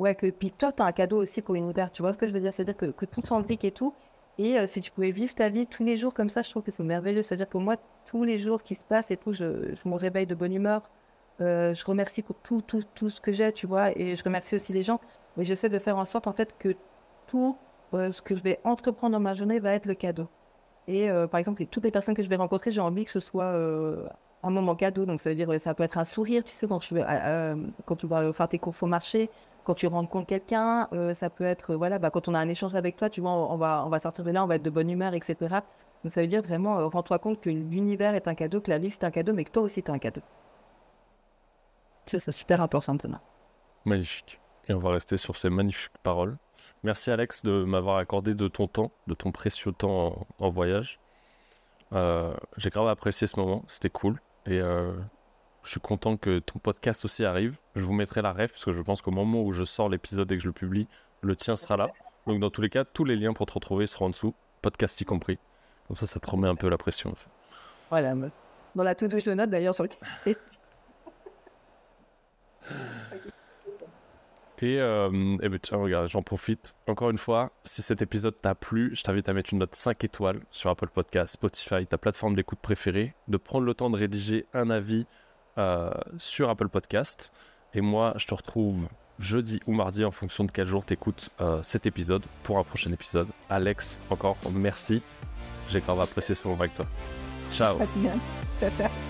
Ouais, 0.00 0.14
que 0.14 0.30
puis 0.30 0.50
toi, 0.50 0.72
tu 0.72 0.82
as 0.82 0.86
un 0.86 0.92
cadeau 0.92 1.18
aussi 1.18 1.42
l'univers, 1.50 1.92
tu 1.92 2.00
vois 2.00 2.14
ce 2.14 2.18
que 2.18 2.26
je 2.26 2.32
veux 2.32 2.40
dire? 2.40 2.54
C'est-à-dire 2.54 2.74
que, 2.74 3.04
tout 3.04 3.20
s'imbrique 3.22 3.64
et 3.66 3.70
tout. 3.70 3.94
Et 4.38 4.58
euh, 4.58 4.66
si 4.66 4.80
tu 4.80 4.90
pouvais 4.90 5.10
vivre 5.10 5.34
ta 5.34 5.50
vie 5.50 5.66
tous 5.66 5.84
les 5.84 5.98
jours 5.98 6.14
comme 6.14 6.30
ça, 6.30 6.40
je 6.40 6.48
trouve 6.48 6.62
que 6.62 6.70
c'est 6.70 6.82
merveilleux. 6.82 7.20
C'est-à-dire 7.20 7.50
que 7.50 7.58
moi, 7.58 7.76
tous 8.06 8.24
les 8.24 8.38
jours 8.38 8.62
qui 8.62 8.74
se 8.74 8.82
passent 8.82 9.10
et 9.10 9.18
tout, 9.18 9.34
je, 9.34 9.74
je 9.74 9.88
me 9.88 9.96
réveille 9.96 10.26
de 10.26 10.34
bonne 10.34 10.54
humeur. 10.54 10.90
Euh, 11.42 11.74
je 11.74 11.84
remercie 11.84 12.22
pour 12.22 12.36
tout, 12.36 12.62
tout, 12.62 12.82
tout 12.94 13.10
ce 13.10 13.20
que 13.20 13.30
j'ai, 13.34 13.52
tu 13.52 13.66
vois. 13.66 13.90
Et 13.98 14.16
je 14.16 14.24
remercie 14.24 14.54
aussi 14.54 14.72
les 14.72 14.82
gens. 14.82 15.00
Mais 15.36 15.44
j'essaie 15.44 15.68
de 15.68 15.78
faire 15.78 15.98
en 15.98 16.06
sorte, 16.06 16.26
en 16.26 16.32
fait, 16.32 16.56
que 16.58 16.74
tout 17.26 17.58
euh, 17.92 18.10
ce 18.10 18.22
que 18.22 18.34
je 18.34 18.42
vais 18.42 18.58
entreprendre 18.64 19.12
dans 19.12 19.20
ma 19.20 19.34
journée 19.34 19.58
va 19.58 19.74
être 19.74 19.84
le 19.84 19.94
cadeau. 19.94 20.28
Et 20.88 21.08
par 21.30 21.38
exemple, 21.38 21.64
toutes 21.66 21.84
les 21.84 21.92
personnes 21.92 22.14
que 22.16 22.22
je 22.22 22.28
vais 22.28 22.36
rencontrer, 22.36 22.72
j'ai 22.72 22.80
envie 22.80 23.04
que 23.04 23.12
ce 23.12 23.20
soit 23.20 23.54
un 24.42 24.50
moment 24.50 24.74
cadeau. 24.74 25.06
Donc, 25.06 25.20
ça 25.20 25.30
veut 25.30 25.36
dire, 25.36 25.48
ça 25.60 25.74
peut 25.74 25.82
être 25.82 25.98
un 25.98 26.04
sourire, 26.04 26.44
tu 26.44 26.52
sais, 26.52 26.66
quand 26.66 26.78
tu, 26.78 26.94
quand 27.86 27.96
tu 27.96 28.06
vas 28.06 28.32
faire 28.32 28.48
tes 28.48 28.58
courses 28.58 28.82
au 28.82 28.86
marché 28.86 29.30
quand 29.64 29.74
tu 29.74 29.86
rencontres 29.86 30.26
quelqu'un, 30.26 30.88
euh, 30.92 31.14
ça 31.14 31.30
peut 31.30 31.44
être, 31.44 31.74
voilà, 31.74 31.98
bah, 31.98 32.10
quand 32.10 32.28
on 32.28 32.34
a 32.34 32.38
un 32.38 32.48
échange 32.48 32.74
avec 32.74 32.96
toi, 32.96 33.10
tu 33.10 33.20
vois, 33.20 33.30
on, 33.30 33.56
va, 33.56 33.84
on 33.86 33.88
va 33.88 34.00
sortir 34.00 34.24
de 34.24 34.30
là, 34.30 34.42
on 34.42 34.46
va 34.46 34.56
être 34.56 34.62
de 34.62 34.70
bonne 34.70 34.90
humeur, 34.90 35.14
etc. 35.14 35.36
Donc 36.02 36.12
ça 36.12 36.22
veut 36.22 36.26
dire 36.26 36.42
vraiment, 36.42 36.78
euh, 36.78 36.86
rends-toi 36.86 37.18
compte 37.18 37.40
que 37.40 37.50
l'univers 37.50 38.14
est 38.14 38.26
un 38.26 38.34
cadeau, 38.34 38.60
que 38.60 38.70
la 38.70 38.78
vie 38.78 38.90
c'est 38.90 39.04
un 39.04 39.10
cadeau, 39.10 39.32
mais 39.32 39.44
que 39.44 39.50
toi 39.50 39.62
aussi 39.62 39.82
tu 39.82 39.90
un 39.90 39.98
cadeau. 39.98 40.22
C'est 42.06 42.32
super 42.32 42.60
important 42.60 42.94
maintenant. 42.94 43.20
Magnifique. 43.84 44.40
Et 44.68 44.74
on 44.74 44.78
va 44.78 44.90
rester 44.90 45.16
sur 45.16 45.36
ces 45.36 45.50
magnifiques 45.50 45.98
paroles. 46.02 46.36
Merci 46.82 47.10
Alex 47.10 47.44
de 47.44 47.64
m'avoir 47.64 47.98
accordé 47.98 48.34
de 48.34 48.48
ton 48.48 48.66
temps, 48.66 48.90
de 49.06 49.14
ton 49.14 49.30
précieux 49.30 49.72
temps 49.72 50.26
en, 50.38 50.48
voyage. 50.48 50.98
Euh, 51.92 52.34
j'ai 52.56 52.70
grave 52.70 52.88
apprécié 52.88 53.26
ce 53.26 53.38
moment, 53.38 53.62
c'était 53.68 53.90
cool. 53.90 54.20
Et 54.46 54.60
je 55.62 55.70
suis 55.70 55.80
content 55.80 56.16
que 56.16 56.38
ton 56.38 56.58
podcast 56.58 57.04
aussi 57.04 57.24
arrive. 57.24 57.58
Je 57.74 57.84
vous 57.84 57.92
mettrai 57.92 58.22
la 58.22 58.32
ref 58.32 58.52
parce 58.52 58.64
que 58.64 58.72
je 58.72 58.82
pense 58.82 59.02
qu'au 59.02 59.10
moment 59.10 59.42
où 59.42 59.52
je 59.52 59.64
sors 59.64 59.88
l'épisode 59.88 60.30
et 60.32 60.36
que 60.36 60.42
je 60.42 60.48
le 60.48 60.52
publie, 60.52 60.88
le 61.22 61.36
tien 61.36 61.56
sera 61.56 61.76
là. 61.76 61.88
Donc 62.26 62.40
dans 62.40 62.50
tous 62.50 62.62
les 62.62 62.70
cas, 62.70 62.84
tous 62.84 63.04
les 63.04 63.16
liens 63.16 63.32
pour 63.32 63.46
te 63.46 63.52
retrouver 63.52 63.86
seront 63.86 64.06
en 64.06 64.10
dessous, 64.10 64.34
podcast 64.62 65.00
y 65.00 65.04
compris. 65.04 65.38
Comme 65.86 65.96
ça, 65.96 66.06
ça 66.06 66.20
te 66.20 66.30
remet 66.30 66.48
un 66.48 66.54
peu 66.54 66.68
la 66.68 66.78
pression. 66.78 67.14
Voilà. 67.90 68.14
Dans 68.74 68.84
la 68.84 68.94
toute 68.94 69.18
je 69.18 69.30
note 69.30 69.50
d'ailleurs 69.50 69.74
sur 69.74 69.84
le. 69.84 69.90
Et, 74.62 74.78
euh, 74.78 75.36
et 75.42 75.48
ben 75.48 75.58
tiens, 75.60 75.78
regarde, 75.78 76.08
j'en 76.08 76.22
profite. 76.22 76.76
Encore 76.86 77.10
une 77.10 77.18
fois, 77.18 77.50
si 77.64 77.82
cet 77.82 78.02
épisode 78.02 78.34
t'a 78.40 78.54
plu, 78.54 78.90
je 78.94 79.02
t'invite 79.02 79.28
à 79.28 79.32
mettre 79.32 79.52
une 79.52 79.60
note 79.60 79.74
5 79.74 80.04
étoiles 80.04 80.40
sur 80.50 80.70
Apple 80.70 80.88
Podcast, 80.88 81.34
Spotify, 81.34 81.86
ta 81.86 81.98
plateforme 81.98 82.34
d'écoute 82.34 82.58
préférée, 82.60 83.14
de 83.28 83.36
prendre 83.36 83.64
le 83.64 83.74
temps 83.74 83.90
de 83.90 83.96
rédiger 83.96 84.46
un 84.52 84.68
avis 84.70 85.06
euh, 85.58 85.90
sur 86.18 86.50
Apple 86.50 86.68
Podcast. 86.68 87.32
Et 87.72 87.80
moi, 87.80 88.12
je 88.16 88.26
te 88.26 88.34
retrouve 88.34 88.88
jeudi 89.18 89.60
ou 89.66 89.72
mardi 89.72 90.04
en 90.04 90.10
fonction 90.10 90.44
de 90.44 90.50
quel 90.50 90.66
jour 90.66 90.84
tu 90.84 90.94
écoutes 90.94 91.30
euh, 91.40 91.62
cet 91.62 91.86
épisode 91.86 92.22
pour 92.42 92.58
un 92.58 92.64
prochain 92.64 92.92
épisode. 92.92 93.28
Alex, 93.48 93.98
encore 94.10 94.36
merci. 94.52 95.02
J'ai 95.68 95.80
grave 95.80 96.00
apprécié 96.00 96.34
ce 96.34 96.46
moment 96.46 96.60
avec 96.60 96.74
toi. 96.74 96.86
Ciao. 97.50 97.78
Ciao. 97.78 99.09